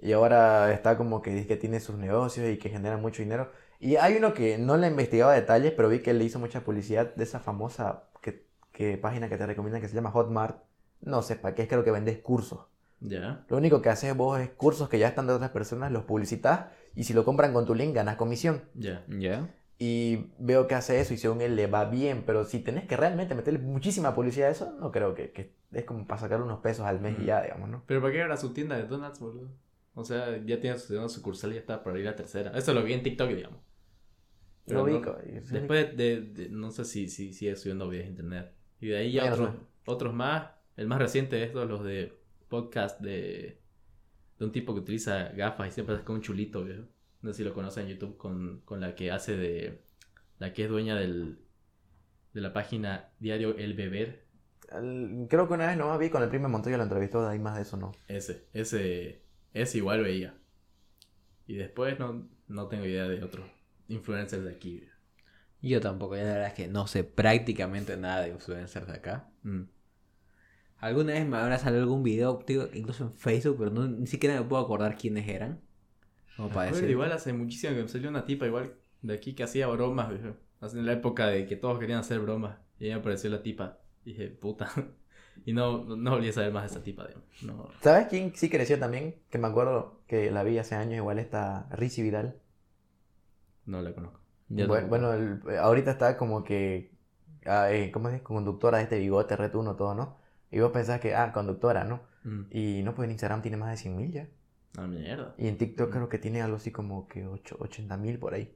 Y 0.07 0.13
ahora 0.13 0.73
está 0.73 0.97
como 0.97 1.21
que 1.21 1.33
dice 1.33 1.49
que 1.49 1.57
tiene 1.57 1.81
sus 1.81 1.97
negocios 1.97 2.49
y 2.49 2.59
que 2.59 2.69
genera 2.69 2.97
mucho 2.97 3.23
dinero. 3.23 3.51
Y 3.81 3.97
hay 3.97 4.17
uno 4.17 4.35
que 4.35 4.57
no 4.57 4.77
le 4.77 4.87
investigaba 4.87 5.33
detalles, 5.35 5.73
pero 5.73 5.89
vi 5.89 5.99
que 5.99 6.15
le 6.15 6.23
hizo 6.25 6.39
mucha 6.39 6.61
publicidad 6.61 7.15
de 7.15 7.25
esa 7.25 7.41
famosa 7.41 8.05
que, 8.23 8.47
que 8.73 8.97
página 8.99 9.29
que 9.29 9.37
te 9.37 9.45
recomiendan 9.47 9.83
que 9.83 9.89
se 9.89 9.97
llama 9.97 10.13
Hotmart. 10.13 10.63
No 11.01 11.23
sé 11.23 11.35
para 11.35 11.55
qué, 11.55 11.63
es 11.63 11.69
creo 11.69 11.83
que 11.83 11.91
vendes 11.91 12.19
cursos. 12.19 12.61
Ya. 13.01 13.45
Lo 13.49 13.57
único 13.57 13.83
que 13.83 13.89
haces 13.91 14.17
vos 14.17 14.39
es 14.41 14.49
cursos 14.51 14.89
que 14.89 14.99
ya 15.01 15.09
están 15.09 15.27
de 15.27 15.35
otras 15.35 15.51
personas, 15.51 15.91
los 15.91 16.05
publicitas 16.05 16.67
y 16.95 17.03
si 17.05 17.13
lo 17.13 17.25
compran 17.25 17.53
con 17.53 17.67
tu 17.67 17.75
link 17.75 17.93
ganas 17.95 18.15
comisión. 18.17 18.63
Ya. 18.75 19.05
¿Ya? 19.09 19.51
Y 19.79 20.31
veo 20.39 20.69
que 20.69 20.77
hace 20.77 21.01
eso 21.01 21.13
y 21.15 21.19
según 21.19 21.43
él 21.43 21.57
le 21.57 21.67
va 21.67 21.85
bien, 21.85 22.23
pero 22.25 22.45
si 22.45 22.61
tenés 22.61 22.87
que 22.87 22.97
realmente 22.97 23.35
meterle 23.35 23.59
muchísima 23.59 24.15
publicidad 24.15 24.49
a 24.49 24.53
eso, 24.53 24.73
no 24.81 24.91
creo 24.93 25.15
que, 25.15 25.33
que 25.33 25.53
es 25.73 25.85
como 25.85 26.07
para 26.07 26.21
sacar 26.21 26.41
unos 26.41 26.61
pesos 26.61 26.87
al 26.87 27.01
mes 27.01 27.17
y 27.19 27.23
Mm. 27.23 27.27
ya, 27.27 27.43
digamos, 27.43 27.69
¿no? 27.69 27.83
Pero 27.87 28.01
¿para 28.01 28.13
qué 28.13 28.23
ahora 28.23 28.37
su 28.37 28.55
tienda 28.55 28.77
de 28.77 28.85
donuts, 28.85 29.19
boludo? 29.21 29.49
O 29.99 30.05
sea, 30.05 30.45
ya 30.45 30.61
tiene 30.61 30.77
su 30.79 30.89
segunda 30.89 31.09
sucursal 31.09 31.51
y 31.51 31.55
ya 31.55 31.61
está 31.61 31.83
para 31.83 31.99
ir 31.99 32.07
a 32.07 32.11
la 32.11 32.17
tercera. 32.17 32.51
Eso 32.57 32.75
lo 32.75 32.83
vi 32.85 32.93
en 32.93 33.03
TikTok, 33.03 33.31
digamos. 33.31 33.61
Pero 34.67 34.81
Lo 34.85 34.87
no- 34.93 34.97
ubico, 34.99 35.17
Después 35.51 35.97
de, 35.97 36.21
de- 36.21 36.49
no 36.51 36.71
sé 36.71 36.85
si, 36.85 37.09
si 37.09 37.33
sigue 37.33 37.57
subiendo 37.57 37.89
videos 37.89 38.05
de 38.07 38.11
internet. 38.11 38.53
Y 38.81 38.89
de 38.89 38.99
ahí 38.99 39.13
ya 39.13 39.33
otros, 39.33 39.55
otros 39.87 40.13
más. 40.15 40.51
El 40.77 40.87
más 40.87 40.99
reciente 40.99 41.37
de 41.37 41.45
estos, 41.45 41.67
los 41.67 41.83
de 41.83 42.13
podcast 42.49 43.01
de, 43.01 43.59
de 44.39 44.45
un 44.45 44.53
tipo 44.53 44.75
que 44.75 44.81
utiliza 44.81 45.31
gafas 45.31 45.69
y 45.69 45.71
siempre 45.73 46.03
con 46.05 46.17
un 46.17 46.23
chulito, 46.23 46.63
viejo. 46.63 46.83
No 47.23 47.33
sé 47.33 47.39
si 47.39 47.45
lo 47.45 47.55
conocen 47.55 47.85
en 47.87 47.93
YouTube 47.95 48.17
con, 48.19 48.61
con 48.67 48.81
la 48.81 48.95
que 48.95 49.11
hace 49.11 49.37
de... 49.37 49.81
La 50.39 50.53
que 50.53 50.65
es 50.65 50.69
dueña 50.69 50.95
del, 50.97 51.39
de 52.35 52.41
la 52.43 52.53
página 52.53 53.09
diario 53.19 53.57
El 53.57 53.73
Beber. 53.73 54.27
Creo 55.29 55.49
que 55.49 55.55
una 55.55 55.69
vez 55.69 55.79
nomás 55.79 55.99
vi 55.99 56.11
con 56.11 56.23
el 56.23 56.29
primo 56.29 56.49
Montoya 56.51 56.77
lo 56.77 56.83
entrevistó, 56.83 57.23
de 57.25 57.31
ahí 57.33 57.39
más 57.39 57.57
de 57.57 57.63
eso 57.63 57.77
no. 57.79 57.93
Ese, 58.09 58.45
ese, 58.53 59.23
ese 59.63 59.79
igual 59.79 60.03
veía. 60.03 60.35
Y 61.47 61.57
después 61.57 61.99
no, 61.99 62.29
no 62.49 62.69
tengo 62.69 62.85
idea 62.85 63.09
de 63.09 63.23
otros 63.23 63.47
influencers 63.89 64.45
de 64.45 64.51
aquí. 64.51 64.85
Yo 65.63 65.81
tampoco, 65.81 66.17
ya 66.17 66.25
la 66.25 66.33
verdad 66.33 66.49
es 66.49 66.55
que 66.55 66.69
no 66.69 66.87
sé 66.87 67.05
prácticamente 67.05 67.97
nada 67.97 68.23
de 68.23 68.31
influencers 68.31 68.87
de 68.87 68.93
acá. 68.93 69.31
Mm. 69.43 69.63
Alguna 70.79 71.15
vez 71.15 71.27
me 71.27 71.39
habrá 71.39 71.59
salido 71.59 71.83
algún 71.83 72.03
video, 72.03 72.45
incluso 72.75 73.05
en 73.05 73.15
Facebook, 73.15 73.57
pero 73.59 73.71
no, 73.71 73.89
ni 73.89 74.07
siquiera 74.07 74.39
me 74.39 74.47
puedo 74.47 74.63
acordar 74.63 74.97
quiénes 74.97 75.27
eran. 75.29 75.61
Como 76.37 76.51
para 76.51 76.71
decir. 76.71 76.91
igual 76.91 77.11
hace 77.13 77.33
muchísimo 77.33 77.75
que 77.75 77.83
me 77.83 77.89
salió 77.89 78.11
una 78.11 78.27
tipa 78.27 78.47
igual 78.47 78.75
de 79.01 79.15
aquí 79.15 79.35
que 79.35 79.43
hacía 79.43 79.67
bromas, 79.69 80.11
viejo. 80.11 80.37
Hace 80.61 80.79
en 80.79 80.87
la 80.87 80.93
época 80.93 81.29
de 81.29 81.47
que 81.47 81.57
todos 81.57 81.79
querían 81.79 82.01
hacer 82.01 82.21
bromas. 82.21 82.59
Y 82.79 82.85
ahí 82.85 82.91
me 82.91 82.97
apareció 82.97 83.31
la 83.31 83.43
tipa. 83.43 83.79
Y 84.05 84.11
dije, 84.11 84.29
puta. 84.29 84.71
Y 85.45 85.53
no, 85.53 85.85
no, 85.85 86.11
volví 86.13 86.29
a 86.29 86.33
saber 86.33 86.53
más 86.53 86.63
de 86.65 86.69
esa 86.69 86.83
tipa. 86.83 87.07
No. 87.43 87.69
¿Sabes 87.83 88.07
quién 88.09 88.35
sí 88.35 88.49
creció 88.51 88.79
también? 88.79 89.17
Que 89.31 89.39
me 89.39 89.47
acuerdo 89.47 90.01
que 90.09 90.31
la 90.31 90.43
vi 90.43 90.59
hace 90.59 90.75
años, 90.75 90.95
igual 90.97 91.19
está 91.19 91.69
Rizzy 91.71 92.03
Vidal. 92.03 92.41
No 93.65 93.83
la 93.83 93.93
conozco. 93.95 94.21
Bueno, 94.49 94.87
bueno, 94.89 95.13
el- 95.13 95.41
ahorita 95.59 95.91
está 95.93 96.17
como 96.17 96.45
que, 96.45 96.93
ah, 97.47 97.71
eh, 97.73 97.91
¿cómo 97.91 98.09
es? 98.09 98.23
Conductora 98.23 98.79
de 98.79 98.85
este 98.85 98.99
bigote, 98.99 99.37
retuno, 99.37 99.75
todo, 99.77 99.95
¿no? 99.95 100.17
Y 100.51 100.61
vos 100.61 100.71
pensás 100.73 101.01
que, 101.01 101.15
ah, 101.15 101.33
conductora, 101.33 101.85
¿no? 101.85 102.01
Mm. 102.25 102.43
Y 102.51 102.83
no, 102.85 102.95
pues 102.95 103.07
en 103.07 103.11
Instagram 103.13 103.43
tiene 103.43 103.57
más 103.57 103.71
de 103.71 103.77
100 103.77 103.97
mil 103.97 104.13
ya. 104.13 104.29
Ah, 104.79 104.87
mierda. 104.87 105.35
Y 105.39 105.49
en 105.49 105.59
TikTok 105.59 105.89
Mm. 105.89 105.93
creo 105.93 106.09
que 106.09 106.19
tiene 106.19 106.43
algo 106.43 106.57
así 106.57 106.71
como 106.71 107.09
que 107.09 107.27
8, 107.27 107.57
80 107.59 107.97
mil 107.97 108.19
por 108.19 108.35
ahí. 108.35 108.55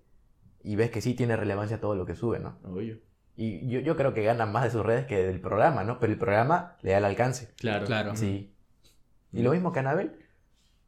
Y 0.62 0.76
ves 0.76 0.90
que 0.90 1.00
sí 1.00 1.14
tiene 1.14 1.36
relevancia 1.36 1.80
todo 1.80 1.94
lo 1.96 2.06
que 2.06 2.14
sube, 2.14 2.38
¿no? 2.38 2.58
Obvio. 2.64 2.98
Y 3.42 3.66
yo, 3.70 3.80
yo 3.80 3.96
creo 3.96 4.12
que 4.12 4.22
gana 4.22 4.44
más 4.44 4.64
de 4.64 4.70
sus 4.70 4.84
redes 4.84 5.06
que 5.06 5.22
del 5.24 5.40
programa, 5.40 5.82
¿no? 5.82 5.98
Pero 5.98 6.12
el 6.12 6.18
programa 6.18 6.76
le 6.82 6.90
da 6.90 6.98
el 6.98 7.04
alcance. 7.06 7.48
Claro. 7.56 7.86
Claro. 7.86 8.14
Sí. 8.14 8.52
Y 9.32 9.42
lo 9.42 9.52
mismo 9.52 9.72
que 9.72 9.78
Anabel. 9.78 10.12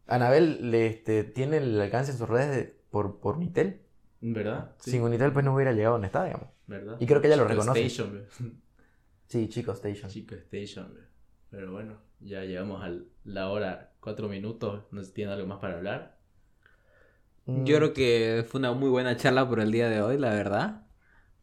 Anabel 0.07 0.71
le, 0.71 0.87
este, 0.87 1.25
tiene 1.25 1.57
el 1.59 1.81
alcance 1.81 2.13
en 2.13 2.19
sus 2.19 2.29
redes 2.29 2.55
de- 2.55 2.77
por, 2.91 3.21
por 3.21 3.37
Unitel. 3.37 3.81
¿Verdad? 4.21 4.73
Sí. 4.81 4.91
Sin 4.91 5.03
Unitel 5.03 5.33
pues 5.33 5.47
no 5.47 5.55
hubiera 5.55 5.73
llegado 5.73 5.95
donde 5.95 6.09
está, 6.09 6.25
digamos. 6.25 6.49
¿Verdad? 6.67 6.97
Y 7.01 7.07
creo 7.07 7.23
que 7.23 7.29
ella 7.29 7.37
lo 7.37 7.45
Chico 7.45 7.55
reconoce. 7.55 7.87
Station. 7.87 8.27
Sí, 9.29 9.49
Chico 9.49 9.73
Station. 9.73 10.11
Chico 10.11 10.35
Station. 10.35 10.93
Pero 11.49 11.73
bueno, 11.73 12.01
ya 12.21 12.43
llegamos 12.45 12.85
a 12.85 12.91
la 13.25 13.49
hora, 13.49 13.93
cuatro 14.01 14.29
minutos. 14.29 14.85
No 14.91 15.01
sé 15.01 15.07
si 15.09 15.15
tienen 15.15 15.33
algo 15.33 15.47
más 15.47 15.59
para 15.59 15.79
hablar. 15.79 16.19
Mm, 17.47 17.65
Yo 17.65 17.77
creo 17.79 17.93
que 17.95 18.45
fue 18.47 18.59
una 18.61 18.73
muy 18.73 18.91
buena 18.91 19.17
charla 19.17 19.49
por 19.49 19.59
el 19.61 19.73
día 19.73 19.89
de 19.89 20.03
hoy, 20.03 20.19
la 20.19 20.31
verdad. 20.35 20.82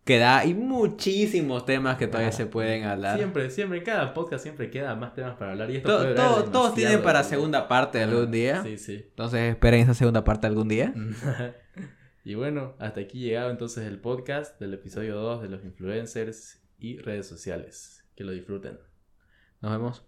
Queda, 0.06 0.40
hay 0.40 0.54
muchísimos 0.56 1.66
temas 1.66 1.98
que 1.98 2.08
todavía 2.08 2.30
Ah, 2.30 2.32
se 2.32 2.46
pueden 2.48 2.84
hablar. 2.86 3.18
Siempre, 3.18 3.50
siempre, 3.52 3.78
en 3.80 3.84
cada 3.84 4.14
podcast 4.14 4.42
siempre 4.42 4.72
queda 4.72 4.96
más 4.96 5.14
temas 5.14 5.38
para 5.38 5.52
hablar. 5.52 5.70
Y 5.70 5.78
esto 5.78 5.90
To- 5.90 5.98
puede 6.04 6.16
to- 6.16 6.30
durar 6.38 6.52
todos 6.52 6.74
tienen 6.74 7.04
para 7.04 7.24
segunda 7.24 7.68
parte 7.68 8.02
algún 8.02 8.32
día. 8.32 8.64
Sí, 8.64 8.78
sí. 8.78 9.06
Entonces 9.10 9.52
esperen 9.52 9.82
esa 9.82 9.94
segunda 9.94 10.24
parte 10.24 10.48
algún 10.48 10.68
día. 10.68 10.94
y 12.24 12.34
bueno, 12.34 12.76
hasta 12.80 13.02
aquí 13.02 13.20
llegaba 13.20 13.52
entonces 13.52 13.86
el 13.86 14.00
podcast 14.00 14.60
del 14.60 14.74
episodio 14.74 15.16
2 15.18 15.44
de 15.44 15.50
los 15.50 15.64
influencers 15.64 16.60
y 16.80 16.98
redes 16.98 17.28
sociales. 17.28 18.04
Que 18.16 18.24
lo 18.24 18.32
disfruten. 18.32 18.80
Nos 19.62 19.72
vemos. 19.72 20.06